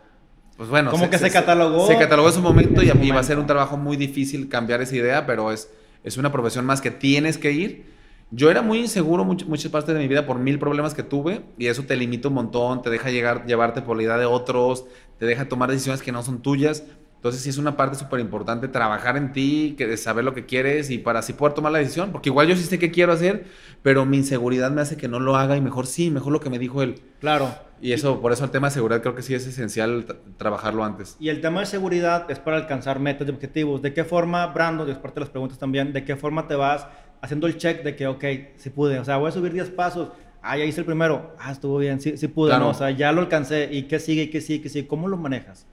pues 0.58 0.68
bueno. 0.68 0.90
Como 0.90 1.12
que 1.12 1.20
se, 1.20 1.30
catalogó. 1.30 1.86
Se 1.86 1.96
catalogó 1.96 2.30
en 2.30 2.34
su 2.34 2.42
momento 2.42 2.82
y, 2.82 2.90
y 2.90 3.12
va 3.12 3.20
a 3.20 3.24
ser 3.24 3.38
un 3.38 3.46
trabajo 3.46 3.78
muy 3.78 3.96
difícil 3.96 4.50
cambiar 4.50 4.82
esa 4.82 4.96
idea, 4.96 5.28
pero 5.28 5.52
es, 5.52 5.70
es 6.04 6.18
una 6.18 6.32
profesión 6.32 6.66
más 6.66 6.82
que 6.82 6.90
tienes 6.90 7.38
que 7.38 7.52
ir. 7.52 7.93
Yo 8.36 8.50
era 8.50 8.64
muy 8.64 8.80
inseguro 8.80 9.24
muchas 9.24 9.72
partes 9.72 9.94
de 9.94 10.02
mi 10.02 10.08
vida 10.08 10.26
por 10.26 10.40
mil 10.40 10.58
problemas 10.58 10.96
que 10.96 11.04
tuve 11.04 11.44
y 11.60 11.68
eso 11.68 11.84
te 11.84 11.96
limita 11.96 12.30
un 12.30 12.34
montón, 12.34 12.82
te 12.82 12.90
deja 12.90 13.12
llegar, 13.12 13.46
llevarte 13.46 13.84
por 13.84 13.96
la 13.96 14.02
idea 14.02 14.18
de 14.18 14.26
otros, 14.26 14.86
te 15.20 15.28
deja 15.28 15.48
tomar 15.48 15.70
decisiones 15.70 16.02
que 16.02 16.12
no 16.12 16.24
son 16.24 16.42
tuyas. 16.42 16.84
Entonces 17.18 17.44
sí 17.44 17.50
es 17.52 17.60
una 17.60 17.78
parte 17.78 17.96
súper 17.96 18.20
importante 18.20 18.68
trabajar 18.68 19.18
en 19.18 19.34
ti, 19.34 19.76
que 19.78 19.96
saber 19.98 20.26
lo 20.26 20.34
que 20.34 20.48
quieres 20.48 20.90
y 20.90 20.98
para 20.98 21.20
así 21.20 21.34
poder 21.34 21.54
tomar 21.54 21.74
la 21.74 21.78
decisión. 21.78 22.12
Porque 22.12 22.30
igual 22.30 22.48
yo 22.48 22.56
sí 22.56 22.64
sé 22.64 22.80
qué 22.80 22.90
quiero 22.90 23.14
hacer, 23.14 23.46
pero 23.84 24.04
mi 24.04 24.18
inseguridad 24.18 24.72
me 24.72 24.82
hace 24.82 24.98
que 24.98 25.08
no 25.08 25.20
lo 25.20 25.36
haga 25.36 25.56
y 25.56 25.62
mejor 25.62 25.86
sí, 25.86 26.10
mejor 26.10 26.34
lo 26.34 26.40
que 26.40 26.50
me 26.50 26.58
dijo 26.58 26.82
él. 26.82 27.04
Claro. 27.20 27.54
Y 27.82 27.92
eso, 27.92 28.20
por 28.20 28.32
eso 28.32 28.46
el 28.46 28.50
tema 28.50 28.70
de 28.70 28.74
seguridad 28.74 29.02
creo 29.02 29.14
que 29.14 29.22
sí 29.22 29.36
es 29.36 29.46
esencial 29.46 30.08
trabajarlo 30.38 30.84
antes. 30.84 31.18
Y 31.20 31.30
el 31.30 31.40
tema 31.40 31.60
de 31.60 31.68
seguridad 31.68 32.32
es 32.32 32.40
para 32.40 32.58
alcanzar 32.58 33.00
metas 33.00 33.28
y 33.28 33.32
objetivos. 33.32 33.84
¿De 33.84 33.94
qué 33.94 34.04
forma, 34.04 34.48
Brando, 34.48 34.88
y 34.88 34.92
es 34.92 34.98
parte 34.98 35.20
de 35.20 35.22
las 35.22 35.30
preguntas 35.30 35.60
también, 35.60 35.94
de 35.94 36.04
qué 36.04 36.16
forma 36.16 36.48
te 36.48 36.56
vas 36.56 36.88
haciendo 37.24 37.48
el 37.48 37.58
check 37.58 37.84
de 37.84 37.96
que, 37.96 38.06
ok, 38.06 38.24
sí 38.58 38.70
pude, 38.70 39.00
o 39.00 39.06
sea, 39.06 39.16
voy 39.16 39.30
a 39.30 39.32
subir 39.32 39.54
10 39.54 39.70
pasos, 39.70 40.10
ah, 40.42 40.58
ya 40.58 40.66
hice 40.66 40.82
el 40.82 40.86
primero, 40.86 41.34
ah, 41.40 41.54
estuvo 41.54 41.78
bien, 41.78 42.02
sí, 42.02 42.18
sí 42.18 42.28
pude, 42.28 42.58
¿no? 42.60 42.70
o 42.70 42.74
sea, 42.74 42.92
ya 42.92 43.14
lo 43.14 43.22
alcancé, 43.22 43.70
¿y 43.72 43.84
qué 43.84 43.98
sigue, 43.98 44.24
y 44.24 44.30
qué 44.30 44.42
sigue, 44.42 44.62
qué 44.62 44.70
sigue? 44.70 44.88
¿Cómo 44.88 45.08
lo 45.08 45.16
manejas? 45.16 45.66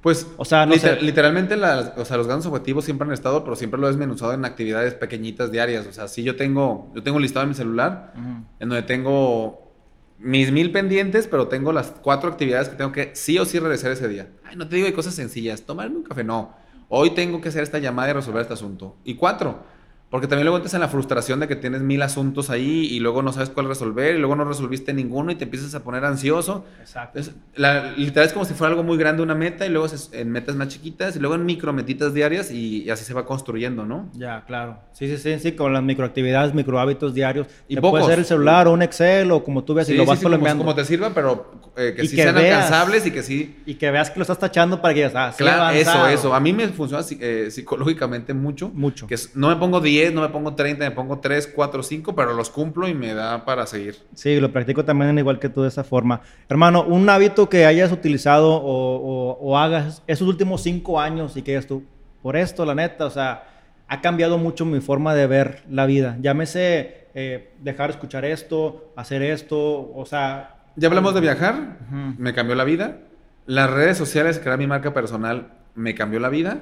Pues, 0.00 0.26
o 0.38 0.46
sea, 0.46 0.64
no 0.64 0.74
sé. 0.76 0.98
literalmente 1.02 1.56
o 1.56 2.04
sea, 2.04 2.16
los 2.16 2.26
grandes 2.26 2.46
objetivos 2.46 2.86
siempre 2.86 3.06
han 3.06 3.12
estado, 3.12 3.44
pero 3.44 3.54
siempre 3.54 3.78
lo 3.78 3.86
he 3.86 3.90
desmenuzado 3.90 4.32
en 4.32 4.44
actividades 4.44 4.94
pequeñitas 4.94 5.50
diarias. 5.50 5.86
O 5.86 5.92
sea, 5.92 6.06
si 6.06 6.22
yo 6.22 6.36
tengo, 6.36 6.92
yo 6.94 7.02
tengo 7.02 7.18
listado 7.18 7.42
en 7.42 7.48
mi 7.48 7.54
celular, 7.56 8.12
en 8.14 8.68
donde 8.68 8.82
tengo 8.84 9.72
mis 10.18 10.52
mil 10.52 10.70
pendientes, 10.70 11.26
pero 11.26 11.48
tengo 11.48 11.72
las 11.72 11.90
cuatro 11.90 12.30
actividades 12.30 12.68
que 12.68 12.76
tengo 12.76 12.92
que 12.92 13.10
sí 13.14 13.36
o 13.38 13.44
sí 13.44 13.58
regresar 13.58 13.90
ese 13.90 14.06
día. 14.06 14.28
Ay, 14.44 14.54
no 14.54 14.68
te 14.68 14.76
digo 14.76 14.86
de 14.86 14.94
cosas 14.94 15.12
sencillas, 15.12 15.62
tomarme 15.62 15.96
un 15.96 16.02
café, 16.04 16.22
no. 16.22 16.54
Hoy 16.88 17.10
tengo 17.10 17.40
que 17.40 17.48
hacer 17.48 17.64
esta 17.64 17.80
llamada 17.80 18.10
y 18.10 18.12
resolver 18.12 18.42
este 18.42 18.54
asunto. 18.54 18.94
Y 19.02 19.16
cuatro, 19.16 19.64
porque 20.10 20.28
también 20.28 20.44
luego 20.44 20.58
entras 20.58 20.74
en 20.74 20.80
la 20.80 20.88
frustración 20.88 21.40
de 21.40 21.48
que 21.48 21.56
tienes 21.56 21.82
mil 21.82 22.00
asuntos 22.00 22.48
ahí 22.48 22.86
y 22.86 23.00
luego 23.00 23.22
no 23.22 23.32
sabes 23.32 23.50
cuál 23.50 23.66
resolver 23.66 24.14
y 24.14 24.18
luego 24.18 24.36
no 24.36 24.44
resolviste 24.44 24.94
ninguno 24.94 25.32
y 25.32 25.34
te 25.34 25.44
empiezas 25.44 25.74
a 25.74 25.82
poner 25.82 26.04
ansioso. 26.04 26.64
Exacto. 26.80 27.20
la, 27.56 27.90
literal 27.92 28.26
es 28.28 28.32
como 28.32 28.44
si 28.44 28.54
fuera 28.54 28.70
algo 28.70 28.84
muy 28.84 28.98
grande 28.98 29.22
una 29.22 29.34
meta 29.34 29.66
y 29.66 29.68
luego 29.68 29.88
en 30.12 30.30
metas 30.30 30.54
más 30.54 30.68
chiquitas 30.68 31.16
y 31.16 31.18
luego 31.18 31.34
en 31.34 31.44
micrometitas 31.44 32.14
diarias 32.14 32.52
y, 32.52 32.88
así 32.88 33.04
se 33.04 33.14
va 33.14 33.26
construyendo, 33.26 33.84
¿no? 33.84 34.08
Ya, 34.14 34.44
claro. 34.46 34.78
Sí, 34.92 35.08
sí, 35.08 35.18
sí, 35.18 35.38
sí, 35.40 35.52
con 35.52 35.72
las 35.72 35.82
microactividades, 35.82 36.54
microhábitos 36.54 37.12
diarios. 37.12 37.48
Y 37.66 37.74
te 37.74 37.80
puede 37.80 38.04
ser 38.04 38.20
el 38.20 38.24
celular 38.24 38.68
o 38.68 38.72
un 38.72 38.82
Excel 38.82 39.32
o 39.32 39.42
como 39.42 39.64
tú 39.64 39.74
veas 39.74 39.88
y 39.88 39.94
lo 39.94 40.06
vas 40.06 40.20
sí, 40.20 40.24
como, 40.24 40.38
como, 40.38 40.74
te 40.74 40.84
sirva, 40.84 41.10
pero 41.12 41.72
eh, 41.76 41.94
que 41.96 42.06
sí 42.06 42.14
sean 42.14 42.36
alcanzables 42.36 43.04
y 43.06 43.10
que 43.10 43.24
sí... 43.24 43.56
Y 43.66 43.74
que 43.74 43.90
veas 43.90 44.10
que 44.10 44.20
lo 44.20 44.22
estás 44.22 44.38
tachando 44.38 44.80
para 44.80 44.94
que 44.94 45.00
ya 45.00 45.10
ah, 45.14 45.34
Claro, 45.36 45.76
eso, 45.76 46.06
eso. 46.06 46.34
A 46.34 46.38
mí 46.38 46.52
me 46.52 46.68
funciona 46.68 47.04
eh, 47.20 47.48
psicológicamente 47.50 48.32
mucho. 48.32 48.70
Mucho. 48.72 49.08
Que 49.08 49.16
no 49.34 49.48
me 49.48 49.56
pongo 49.56 49.80
10 49.80 50.05
no 50.14 50.20
me 50.22 50.28
pongo 50.28 50.54
30, 50.54 50.84
me 50.84 50.90
pongo 50.90 51.18
3, 51.18 51.52
4, 51.54 51.82
5, 51.82 52.14
pero 52.14 52.34
los 52.34 52.50
cumplo 52.50 52.88
y 52.88 52.94
me 52.94 53.14
da 53.14 53.44
para 53.44 53.66
seguir. 53.66 53.96
Sí, 54.14 54.38
lo 54.40 54.52
practico 54.52 54.84
también 54.84 55.18
igual 55.18 55.38
que 55.38 55.48
tú 55.48 55.62
de 55.62 55.68
esa 55.68 55.84
forma. 55.84 56.20
Hermano, 56.48 56.84
un 56.84 57.08
hábito 57.08 57.48
que 57.48 57.66
hayas 57.66 57.92
utilizado 57.92 58.60
o, 58.62 59.58
hagas 59.58 60.02
esos 60.06 60.28
últimos 60.28 60.62
5 60.62 61.00
años 61.00 61.36
y 61.36 61.42
que 61.42 61.52
hayas 61.52 61.66
tú, 61.66 61.84
por 62.22 62.36
esto, 62.36 62.64
la 62.64 62.74
neta, 62.74 63.06
o 63.06 63.10
sea, 63.10 63.44
ha 63.88 64.00
cambiado 64.00 64.38
mucho 64.38 64.64
mi 64.64 64.80
forma 64.80 65.14
de 65.14 65.26
ver 65.26 65.62
la 65.70 65.86
vida. 65.86 66.16
Llámese 66.20 67.08
eh, 67.14 67.54
dejar 67.60 67.90
escuchar 67.90 68.24
esto, 68.24 68.92
hacer 68.96 69.22
esto, 69.22 69.92
o 69.94 70.04
sea... 70.06 70.56
Ya 70.76 70.88
hablamos 70.88 71.14
de 71.14 71.20
viajar, 71.20 71.78
me 72.18 72.34
cambió 72.34 72.54
la 72.54 72.64
vida. 72.64 72.98
Las 73.46 73.70
redes 73.70 73.96
sociales, 73.96 74.38
que 74.38 74.48
era 74.48 74.58
mi 74.58 74.66
marca 74.66 74.92
personal, 74.92 75.52
me 75.74 75.94
cambió 75.94 76.20
la 76.20 76.28
vida. 76.28 76.60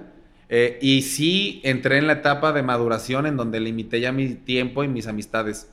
Eh, 0.48 0.78
y 0.82 1.02
sí 1.02 1.60
entré 1.64 1.98
en 1.98 2.06
la 2.06 2.14
etapa 2.14 2.52
de 2.52 2.62
maduración 2.62 3.26
en 3.26 3.36
donde 3.36 3.60
limité 3.60 4.00
ya 4.00 4.12
mi 4.12 4.34
tiempo 4.34 4.84
y 4.84 4.88
mis 4.88 5.06
amistades. 5.06 5.70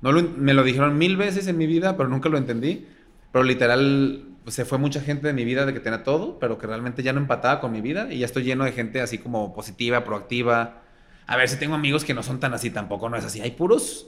No 0.00 0.12
me 0.12 0.54
lo 0.54 0.62
dijeron 0.62 0.98
mil 0.98 1.16
veces 1.16 1.46
en 1.46 1.56
mi 1.56 1.66
vida, 1.66 1.96
pero 1.96 2.08
nunca 2.08 2.28
lo 2.28 2.38
entendí. 2.38 2.86
Pero 3.32 3.44
literal, 3.44 4.24
pues, 4.44 4.54
se 4.54 4.64
fue 4.64 4.78
mucha 4.78 5.00
gente 5.00 5.26
de 5.26 5.32
mi 5.32 5.44
vida 5.44 5.66
de 5.66 5.72
que 5.72 5.80
tenía 5.80 6.02
todo, 6.02 6.38
pero 6.38 6.58
que 6.58 6.66
realmente 6.66 7.02
ya 7.02 7.12
no 7.12 7.20
empataba 7.20 7.60
con 7.60 7.72
mi 7.72 7.80
vida. 7.80 8.08
Y 8.12 8.18
ya 8.18 8.26
estoy 8.26 8.44
lleno 8.44 8.64
de 8.64 8.72
gente 8.72 9.00
así 9.00 9.18
como 9.18 9.54
positiva, 9.54 10.04
proactiva. 10.04 10.82
A 11.26 11.36
ver 11.36 11.48
si 11.48 11.58
tengo 11.58 11.74
amigos 11.74 12.04
que 12.04 12.14
no 12.14 12.22
son 12.22 12.40
tan 12.40 12.54
así, 12.54 12.70
tampoco 12.70 13.08
no 13.08 13.16
es 13.16 13.24
así. 13.24 13.40
Hay 13.40 13.50
puros 13.52 14.06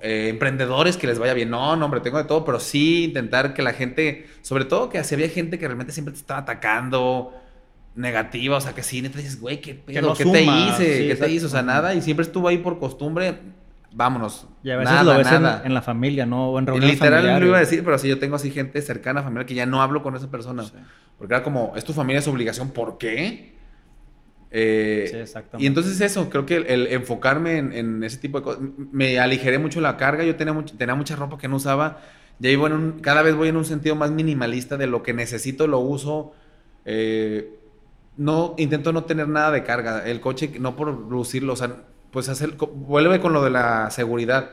eh, 0.00 0.28
emprendedores 0.30 0.96
que 0.96 1.06
les 1.06 1.18
vaya 1.18 1.34
bien. 1.34 1.50
No, 1.50 1.76
no, 1.76 1.84
hombre, 1.84 2.00
tengo 2.00 2.18
de 2.18 2.24
todo, 2.24 2.44
pero 2.44 2.58
sí 2.60 3.04
intentar 3.04 3.54
que 3.54 3.62
la 3.62 3.72
gente, 3.72 4.26
sobre 4.42 4.64
todo 4.64 4.88
que 4.88 5.02
si 5.04 5.14
había 5.14 5.28
gente 5.28 5.58
que 5.58 5.66
realmente 5.66 5.92
siempre 5.92 6.12
te 6.12 6.20
estaba 6.20 6.40
atacando 6.40 7.41
negativa, 7.94 8.56
o 8.56 8.60
sea, 8.60 8.74
que 8.74 8.82
sí, 8.82 9.02
neta 9.02 9.18
dices, 9.18 9.40
güey, 9.40 9.60
¿qué 9.60 9.74
pedo? 9.74 10.14
¿Qué 10.14 10.24
te 10.24 10.42
hice? 10.42 11.08
¿Qué 11.08 11.16
te 11.16 11.30
hizo? 11.30 11.46
O 11.46 11.50
sea, 11.50 11.62
nada, 11.62 11.94
y 11.94 12.00
siempre 12.00 12.24
estuvo 12.24 12.48
ahí 12.48 12.58
por 12.58 12.78
costumbre, 12.78 13.38
vámonos. 13.92 14.46
Y 14.62 14.70
a 14.70 14.76
veces 14.76 15.02
lo 15.02 15.16
ves 15.16 15.28
En, 15.64 15.74
la 15.74 15.82
familia, 15.82 16.26
¿no? 16.26 16.50
O 16.50 16.58
en 16.58 16.66
reuniones 16.66 16.94
Literal 16.94 17.40
lo 17.40 17.46
iba 17.46 17.56
a 17.56 17.60
decir, 17.60 17.84
pero 17.84 17.98
sí, 17.98 18.08
yo 18.08 18.18
tengo 18.18 18.36
así 18.36 18.50
gente 18.50 18.80
cercana, 18.80 19.22
familiar, 19.22 19.46
que 19.46 19.54
ya 19.54 19.66
no 19.66 19.82
hablo 19.82 20.02
con 20.02 20.16
esa 20.16 20.30
persona. 20.30 20.64
Porque 21.18 21.34
era 21.34 21.42
como, 21.42 21.72
es 21.76 21.84
tu 21.84 21.92
familia, 21.92 22.20
es 22.20 22.28
obligación, 22.28 22.70
¿por 22.70 22.98
qué? 22.98 23.52
Eh, 24.50 25.06
sí, 25.10 25.16
exactamente. 25.16 25.64
Y 25.64 25.66
entonces 25.66 26.00
eso, 26.00 26.28
creo 26.28 26.44
que 26.44 26.56
el, 26.56 26.88
enfocarme 26.88 27.58
en, 27.58 28.02
ese 28.04 28.18
tipo 28.18 28.38
de 28.38 28.44
cosas, 28.44 28.62
me 28.90 29.18
aligeré 29.18 29.58
mucho 29.58 29.80
la 29.80 29.96
carga, 29.96 30.24
yo 30.24 30.36
tenía, 30.36 30.54
tenía 30.76 30.94
mucha 30.94 31.16
ropa 31.16 31.38
que 31.38 31.48
no 31.48 31.56
usaba, 31.56 32.00
ya 32.38 32.50
iba 32.50 32.66
en 32.66 32.72
un, 32.72 32.92
cada 33.00 33.22
vez 33.22 33.34
voy 33.34 33.48
en 33.48 33.56
un 33.56 33.64
sentido 33.64 33.94
más 33.94 34.10
minimalista 34.10 34.76
de 34.76 34.86
lo 34.86 35.02
que 35.02 35.12
necesito, 35.12 35.66
lo 35.66 35.78
uso. 35.78 36.32
Eh, 36.84 37.61
no, 38.16 38.54
intento 38.58 38.92
no 38.92 39.04
tener 39.04 39.28
nada 39.28 39.50
de 39.50 39.64
carga. 39.64 40.04
El 40.06 40.20
coche, 40.20 40.52
no 40.60 40.76
por 40.76 40.88
lucirlo, 40.88 41.54
o 41.54 41.56
sea, 41.56 41.76
pues 42.10 42.28
hacer, 42.28 42.56
vuelve 42.56 43.20
con 43.20 43.32
lo 43.32 43.42
de 43.42 43.50
la 43.50 43.90
seguridad. 43.90 44.50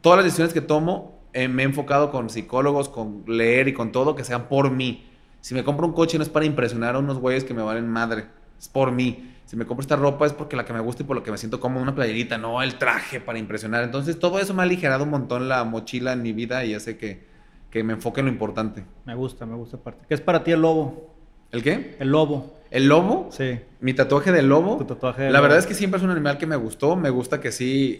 Todas 0.00 0.18
las 0.18 0.24
decisiones 0.24 0.54
que 0.54 0.60
tomo, 0.60 1.20
eh, 1.32 1.48
me 1.48 1.62
he 1.62 1.66
enfocado 1.66 2.10
con 2.10 2.30
psicólogos, 2.30 2.88
con 2.88 3.24
leer 3.26 3.68
y 3.68 3.74
con 3.74 3.92
todo, 3.92 4.14
que 4.14 4.24
sean 4.24 4.48
por 4.48 4.70
mí. 4.70 5.04
Si 5.40 5.54
me 5.54 5.64
compro 5.64 5.86
un 5.86 5.92
coche 5.92 6.16
no 6.16 6.22
es 6.24 6.30
para 6.30 6.46
impresionar 6.46 6.94
a 6.94 6.98
unos 6.98 7.18
güeyes 7.18 7.44
que 7.44 7.54
me 7.54 7.62
valen 7.62 7.88
madre. 7.88 8.26
es 8.58 8.68
por 8.68 8.92
mí. 8.92 9.32
Si 9.44 9.56
me 9.56 9.64
compro 9.64 9.82
esta 9.82 9.94
ropa 9.94 10.26
es 10.26 10.32
porque 10.32 10.56
la 10.56 10.64
que 10.64 10.72
me 10.72 10.80
gusta 10.80 11.04
y 11.04 11.06
por 11.06 11.14
lo 11.14 11.22
que 11.22 11.30
me 11.30 11.38
siento 11.38 11.60
como 11.60 11.80
una 11.80 11.94
playerita, 11.94 12.36
no 12.36 12.62
el 12.62 12.78
traje 12.78 13.20
para 13.20 13.38
impresionar. 13.38 13.84
Entonces 13.84 14.18
todo 14.18 14.40
eso 14.40 14.54
me 14.54 14.62
ha 14.62 14.64
aligerado 14.64 15.04
un 15.04 15.10
montón 15.10 15.48
la 15.48 15.62
mochila 15.64 16.14
en 16.14 16.22
mi 16.22 16.32
vida 16.32 16.64
y 16.64 16.74
hace 16.74 16.96
que, 16.96 17.26
que 17.70 17.84
me 17.84 17.92
enfoque 17.92 18.20
en 18.20 18.26
lo 18.26 18.32
importante. 18.32 18.84
Me 19.04 19.14
gusta, 19.14 19.46
me 19.46 19.54
gusta 19.54 19.76
parte. 19.76 20.04
¿Qué 20.08 20.14
es 20.14 20.20
para 20.20 20.42
ti 20.42 20.50
el 20.50 20.62
lobo? 20.62 21.14
¿El 21.52 21.62
qué? 21.62 21.96
El 22.00 22.08
lobo. 22.10 22.55
¿El 22.70 22.88
lobo? 22.88 23.28
Sí. 23.30 23.58
Mi 23.80 23.94
tatuaje 23.94 24.32
del 24.32 24.48
lobo. 24.48 24.76
Tu 24.78 24.84
tatuaje 24.84 25.30
La 25.30 25.40
verdad 25.40 25.58
es 25.58 25.66
que 25.66 25.74
siempre 25.74 25.98
es 25.98 26.04
un 26.04 26.10
animal 26.10 26.38
que 26.38 26.46
me 26.46 26.56
gustó. 26.56 26.96
Me 26.96 27.10
gusta 27.10 27.40
que 27.40 27.52
sí. 27.52 27.98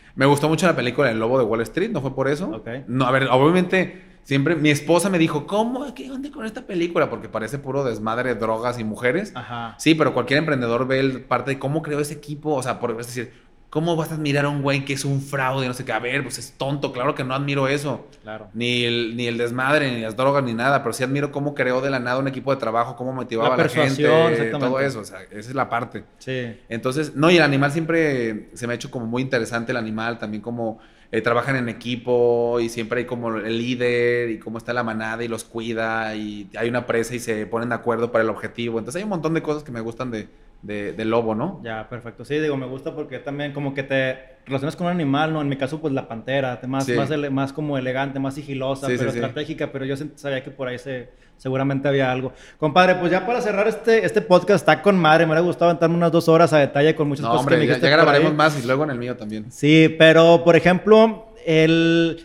me 0.14 0.26
gustó 0.26 0.48
mucho 0.48 0.66
la 0.66 0.74
película 0.74 1.10
El 1.10 1.18
lobo 1.18 1.38
de 1.38 1.44
Wall 1.44 1.60
Street, 1.62 1.90
¿no 1.90 2.00
fue 2.00 2.14
por 2.14 2.28
eso? 2.28 2.50
Ok. 2.50 2.68
No, 2.86 3.06
a 3.06 3.10
ver, 3.10 3.28
obviamente 3.30 4.08
Siempre 4.28 4.56
mi 4.56 4.68
esposa 4.68 5.08
me 5.08 5.16
dijo, 5.16 5.46
¿cómo? 5.46 5.94
¿Qué 5.94 6.10
onda 6.10 6.30
con 6.30 6.44
esta 6.44 6.66
película? 6.66 7.08
Porque 7.08 7.30
parece 7.30 7.58
puro 7.58 7.82
desmadre, 7.82 8.34
drogas 8.34 8.78
y 8.78 8.84
mujeres. 8.84 9.32
Ajá. 9.34 9.74
Sí, 9.78 9.94
pero 9.94 10.12
cualquier 10.12 10.40
emprendedor 10.40 10.86
ve 10.86 11.00
el 11.00 11.22
parte 11.22 11.52
de 11.52 11.58
cómo 11.58 11.80
creó 11.80 11.98
ese 11.98 12.12
equipo. 12.12 12.52
O 12.52 12.62
sea, 12.62 12.78
por, 12.78 12.90
es 13.00 13.06
decir, 13.06 13.32
¿cómo 13.78 13.94
vas 13.94 14.10
a 14.10 14.16
admirar 14.16 14.44
a 14.44 14.48
un 14.48 14.60
güey 14.60 14.84
que 14.84 14.94
es 14.94 15.04
un 15.04 15.22
fraude? 15.22 15.68
No 15.68 15.72
sé 15.72 15.84
qué. 15.84 15.92
A 15.92 16.00
ver, 16.00 16.24
pues 16.24 16.36
es 16.38 16.50
tonto. 16.58 16.92
Claro 16.92 17.14
que 17.14 17.22
no 17.22 17.32
admiro 17.32 17.68
eso. 17.68 18.08
Claro. 18.24 18.48
Ni 18.52 18.82
el, 18.82 19.16
ni 19.16 19.28
el 19.28 19.38
desmadre, 19.38 19.92
ni 19.92 20.00
las 20.00 20.16
drogas, 20.16 20.42
ni 20.42 20.52
nada. 20.52 20.82
Pero 20.82 20.92
sí 20.92 21.04
admiro 21.04 21.30
cómo 21.30 21.54
creó 21.54 21.80
de 21.80 21.88
la 21.88 22.00
nada 22.00 22.18
un 22.18 22.26
equipo 22.26 22.52
de 22.52 22.58
trabajo, 22.58 22.96
cómo 22.96 23.12
motivaba 23.12 23.50
La 23.50 23.54
a 23.54 23.58
la 23.58 23.68
gente. 23.68 24.02
Todo 24.50 24.80
eso. 24.80 24.98
O 24.98 25.04
sea, 25.04 25.22
esa 25.30 25.38
es 25.38 25.54
la 25.54 25.68
parte. 25.68 26.02
Sí. 26.18 26.58
Entonces, 26.68 27.14
no, 27.14 27.30
y 27.30 27.36
el 27.36 27.42
animal 27.44 27.70
siempre 27.70 28.48
se 28.54 28.66
me 28.66 28.72
ha 28.72 28.74
hecho 28.74 28.90
como 28.90 29.06
muy 29.06 29.22
interesante 29.22 29.70
el 29.70 29.78
animal, 29.78 30.18
también 30.18 30.42
como 30.42 30.80
eh, 31.12 31.20
trabajan 31.20 31.54
en 31.54 31.68
equipo 31.68 32.58
y 32.58 32.70
siempre 32.70 33.02
hay 33.02 33.06
como 33.06 33.36
el 33.36 33.58
líder 33.58 34.30
y 34.30 34.40
cómo 34.40 34.58
está 34.58 34.72
la 34.72 34.82
manada 34.82 35.22
y 35.22 35.28
los 35.28 35.44
cuida 35.44 36.16
y 36.16 36.50
hay 36.56 36.68
una 36.68 36.84
presa 36.84 37.14
y 37.14 37.20
se 37.20 37.46
ponen 37.46 37.68
de 37.68 37.76
acuerdo 37.76 38.10
para 38.10 38.24
el 38.24 38.30
objetivo. 38.30 38.80
Entonces 38.80 38.98
hay 38.98 39.04
un 39.04 39.10
montón 39.10 39.34
de 39.34 39.40
cosas 39.40 39.62
que 39.62 39.70
me 39.70 39.80
gustan 39.80 40.10
de, 40.10 40.26
de, 40.62 41.04
lobo, 41.04 41.34
¿no? 41.34 41.60
Ya, 41.62 41.88
perfecto. 41.88 42.24
Sí, 42.24 42.38
digo, 42.38 42.56
me 42.56 42.66
gusta 42.66 42.94
porque 42.94 43.18
también 43.18 43.52
como 43.52 43.74
que 43.74 43.82
te 43.82 44.38
relacionas 44.46 44.76
con 44.76 44.86
un 44.86 44.92
animal, 44.92 45.32
¿no? 45.32 45.40
En 45.40 45.48
mi 45.48 45.56
caso, 45.56 45.80
pues 45.80 45.92
la 45.92 46.08
pantera, 46.08 46.60
más, 46.66 46.88
más, 46.88 47.10
más 47.30 47.52
como 47.52 47.78
elegante, 47.78 48.18
más 48.18 48.34
sigilosa, 48.34 48.86
pero 48.88 49.10
estratégica, 49.10 49.70
pero 49.70 49.84
yo 49.84 49.94
sabía 50.16 50.42
que 50.42 50.50
por 50.50 50.68
ahí 50.68 50.78
se, 50.78 51.10
seguramente 51.36 51.88
había 51.88 52.10
algo. 52.10 52.32
Compadre, 52.58 52.96
pues 52.96 53.12
ya 53.12 53.24
para 53.24 53.40
cerrar 53.40 53.68
este, 53.68 54.04
este 54.04 54.20
podcast, 54.20 54.68
está 54.68 54.82
con 54.82 54.98
madre, 54.98 55.24
me 55.26 55.32
hubiera 55.32 55.46
gustado 55.46 55.70
aventarme 55.70 55.96
unas 55.96 56.12
dos 56.12 56.28
horas 56.28 56.52
a 56.52 56.58
detalle 56.58 56.94
con 56.94 57.08
muchas 57.08 57.26
cosas 57.26 57.46
que 57.46 57.54
me 57.54 57.60
dijiste. 57.60 57.82
Ya, 57.82 57.90
ya 57.90 57.96
grabaremos 57.96 58.34
más 58.34 58.62
y 58.62 58.66
luego 58.66 58.84
en 58.84 58.90
el 58.90 58.98
mío 58.98 59.16
también. 59.16 59.50
Sí, 59.50 59.94
pero 59.98 60.42
por 60.44 60.56
ejemplo, 60.56 61.32
el... 61.46 62.24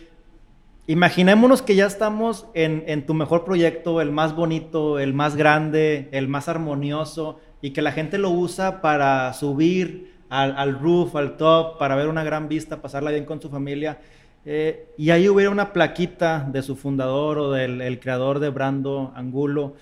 Imaginémonos 0.86 1.62
que 1.62 1.76
ya 1.76 1.86
estamos 1.86 2.46
en, 2.52 2.84
en 2.86 3.06
tu 3.06 3.14
mejor 3.14 3.46
proyecto, 3.46 4.02
el 4.02 4.12
más 4.12 4.36
bonito, 4.36 4.98
el 4.98 5.14
más 5.14 5.34
grande, 5.34 6.10
el 6.12 6.28
más 6.28 6.50
armonioso, 6.50 7.40
y 7.64 7.70
que 7.70 7.80
la 7.80 7.92
gente 7.92 8.18
lo 8.18 8.28
usa 8.28 8.82
para 8.82 9.32
subir 9.32 10.12
al, 10.28 10.54
al 10.58 10.78
roof, 10.78 11.16
al 11.16 11.38
top, 11.38 11.78
para 11.78 11.96
ver 11.96 12.08
una 12.08 12.22
gran 12.22 12.46
vista, 12.46 12.82
pasarla 12.82 13.10
bien 13.10 13.24
con 13.24 13.40
su 13.40 13.48
familia. 13.48 14.00
Eh, 14.44 14.92
y 14.98 15.08
ahí 15.08 15.30
hubiera 15.30 15.50
una 15.50 15.72
plaquita 15.72 16.46
de 16.52 16.60
su 16.60 16.76
fundador 16.76 17.38
o 17.38 17.52
del 17.52 17.80
el 17.80 18.00
creador 18.00 18.38
de 18.38 18.50
Brando 18.50 19.14
Angulo. 19.16 19.76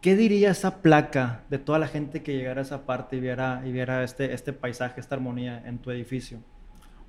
¿Qué 0.00 0.16
diría 0.16 0.52
esa 0.52 0.80
placa 0.80 1.42
de 1.50 1.58
toda 1.58 1.78
la 1.78 1.86
gente 1.86 2.22
que 2.22 2.34
llegara 2.34 2.62
a 2.62 2.64
esa 2.64 2.86
parte 2.86 3.16
y 3.16 3.20
viera, 3.20 3.62
y 3.66 3.72
viera 3.72 4.02
este, 4.04 4.32
este 4.32 4.54
paisaje, 4.54 4.98
esta 4.98 5.14
armonía 5.14 5.62
en 5.66 5.80
tu 5.80 5.90
edificio? 5.90 6.38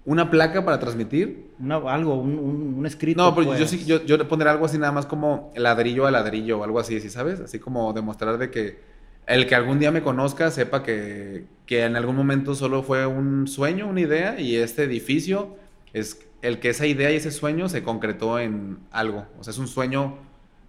¿Una 0.04 0.30
placa 0.30 0.66
para 0.66 0.82
transmitir? 0.82 1.52
algo, 1.88 2.16
un, 2.16 2.38
un, 2.78 2.86
escrito. 2.86 3.24
No, 3.24 3.34
pero 3.34 3.54
yo 3.54 3.58
pues. 3.60 3.70
sí, 3.70 3.86
yo, 3.86 4.04
yo 4.04 4.18
le 4.18 4.26
pondría 4.26 4.52
algo 4.52 4.66
así 4.66 4.78
nada 4.78 4.92
más 4.92 5.06
como 5.06 5.54
ladrillo 5.56 6.06
a 6.06 6.12
ladrillo 6.12 6.60
o 6.60 6.64
algo 6.66 6.78
así, 6.78 7.00
¿sí 7.00 7.10
sabes? 7.10 7.40
Así 7.40 7.58
como 7.58 7.94
demostrar 7.94 8.38
de 8.38 8.52
que 8.52 8.93
el 9.28 9.48
que 9.48 9.56
algún 9.56 9.80
día 9.80 9.92
me 9.92 10.02
conozca 10.02 10.52
sepa 10.52 10.84
que, 10.84 11.46
que 11.66 11.84
en 11.86 11.96
algún 11.96 12.16
momento 12.16 12.56
solo 12.56 12.84
fue 12.84 13.06
un 13.06 13.48
sueño, 13.48 13.88
una 13.88 14.02
idea 14.02 14.40
y 14.40 14.56
este 14.56 14.84
edificio 14.84 15.58
es 15.94 16.26
el 16.42 16.60
que 16.60 16.70
esa 16.70 16.86
idea 16.86 17.10
y 17.12 17.16
ese 17.16 17.32
sueño 17.32 17.70
se 17.70 17.84
concretó 17.84 18.38
en 18.38 18.80
algo. 18.92 19.26
O 19.40 19.44
sea, 19.44 19.52
es 19.52 19.58
un 19.58 19.68
sueño, 19.68 20.18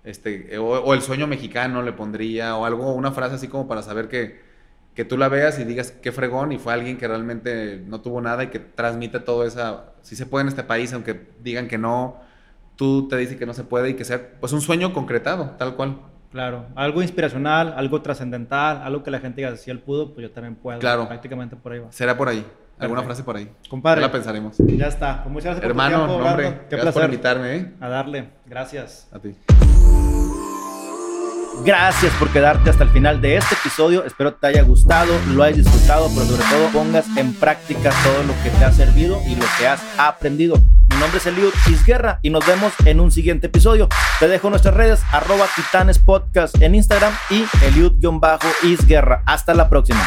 este, 0.05 0.57
o, 0.59 0.95
el 0.95 1.03
sueño 1.03 1.27
mexicano 1.27 1.83
le 1.83 1.93
pondría, 1.93 2.57
o 2.57 2.65
algo, 2.65 2.95
una 2.95 3.11
frase 3.11 3.35
así 3.35 3.49
como 3.49 3.67
para 3.67 3.83
saber 3.83 4.09
que, 4.09 4.41
que 4.95 5.05
tú 5.05 5.19
la 5.19 5.29
veas 5.29 5.59
y 5.59 5.65
digas 5.65 5.91
qué 5.91 6.13
fregón 6.13 6.53
y 6.53 6.59
fue 6.59 6.73
alguien 6.73 6.97
que 6.97 7.09
realmente 7.09 7.83
no 7.87 8.01
tuvo 8.01 8.21
nada 8.21 8.45
y 8.45 8.47
que 8.49 8.61
transmite 8.61 9.19
todo 9.19 9.45
esa, 9.45 9.95
si 10.03 10.15
se 10.15 10.27
puede 10.27 10.43
en 10.43 10.49
este 10.49 10.63
país, 10.63 10.93
aunque 10.93 11.29
digan 11.43 11.67
que 11.67 11.79
no, 11.79 12.21
tú 12.77 13.09
te 13.09 13.17
dices 13.17 13.37
que 13.37 13.47
no 13.47 13.55
se 13.55 13.65
puede 13.65 13.91
y 13.91 13.95
que 13.95 14.05
sea 14.05 14.39
pues 14.41 14.53
un 14.53 14.61
sueño 14.61 14.93
concretado, 14.93 15.57
tal 15.59 15.75
cual. 15.75 15.99
Claro, 16.35 16.67
algo 16.75 17.01
inspiracional, 17.01 17.75
algo 17.77 18.03
trascendental, 18.03 18.83
algo 18.83 19.05
que 19.05 19.13
la 19.13 19.21
gente 19.21 19.41
diga, 19.41 19.57
si 19.57 19.71
él 19.71 19.79
pudo, 19.79 20.13
pues 20.13 20.27
yo 20.27 20.33
también 20.33 20.57
puedo. 20.57 20.81
Claro. 20.81 21.07
Prácticamente 21.07 21.55
por 21.55 21.71
ahí 21.71 21.79
va. 21.79 21.93
Será 21.93 22.17
por 22.17 22.29
ahí. 22.29 22.45
¿Alguna 22.77 23.05
frase 23.05 23.23
por 23.23 23.37
ahí? 23.37 23.49
Compadre. 23.71 24.01
Ya 24.01 24.09
la 24.09 24.13
pensaremos. 24.13 24.57
Ya 24.59 24.89
está. 24.89 25.23
Pues 25.23 25.33
muchas 25.33 25.51
gracias 25.55 25.65
Hermano, 25.71 26.09
por 26.09 26.19
tu 26.19 26.27
hombre, 26.27 26.61
Qué 26.69 26.77
placer. 26.77 26.93
por 26.93 27.05
invitarme, 27.05 27.57
¿eh? 27.57 27.73
A 27.79 27.89
darle. 27.89 28.31
Gracias. 28.47 29.09
A 29.13 29.21
ti. 29.21 29.37
Gracias 31.63 32.13
por 32.15 32.31
quedarte 32.31 32.71
hasta 32.71 32.85
el 32.85 32.91
final 32.91 33.21
de 33.21 33.37
este 33.37 33.55
episodio. 33.55 34.05
Espero 34.05 34.35
te 34.35 34.47
haya 34.47 34.63
gustado, 34.63 35.13
lo 35.29 35.43
hayas 35.43 35.59
disfrutado, 35.59 36.09
pero 36.15 36.27
sobre 36.27 36.45
todo 36.51 36.69
pongas 36.69 37.07
en 37.17 37.33
práctica 37.35 37.91
todo 38.03 38.23
lo 38.25 38.35
que 38.43 38.51
te 38.51 38.65
ha 38.65 38.73
servido 38.73 39.21
y 39.27 39.37
lo 39.37 39.47
que 39.59 39.67
has 39.67 39.81
aprendido. 39.97 40.57
Mi 40.91 40.97
nombre 40.97 41.19
es 41.19 41.27
Eliud 41.27 41.53
Isguerra 41.71 42.19
y 42.23 42.31
nos 42.31 42.47
vemos 42.47 42.73
en 42.85 43.01
un 43.01 43.11
siguiente 43.11 43.47
episodio. 43.47 43.89
Te 44.21 44.29
dejo 44.29 44.51
nuestras 44.51 44.75
redes, 44.75 45.01
arroba 45.11 45.47
Titanes 45.57 45.99
Podcast 45.99 46.61
en 46.61 46.75
Instagram 46.75 47.13
y 47.31 47.45
Eliud-Isguerra. 47.65 49.23
Hasta 49.27 49.55
la 49.55 49.69
próxima. 49.69 50.07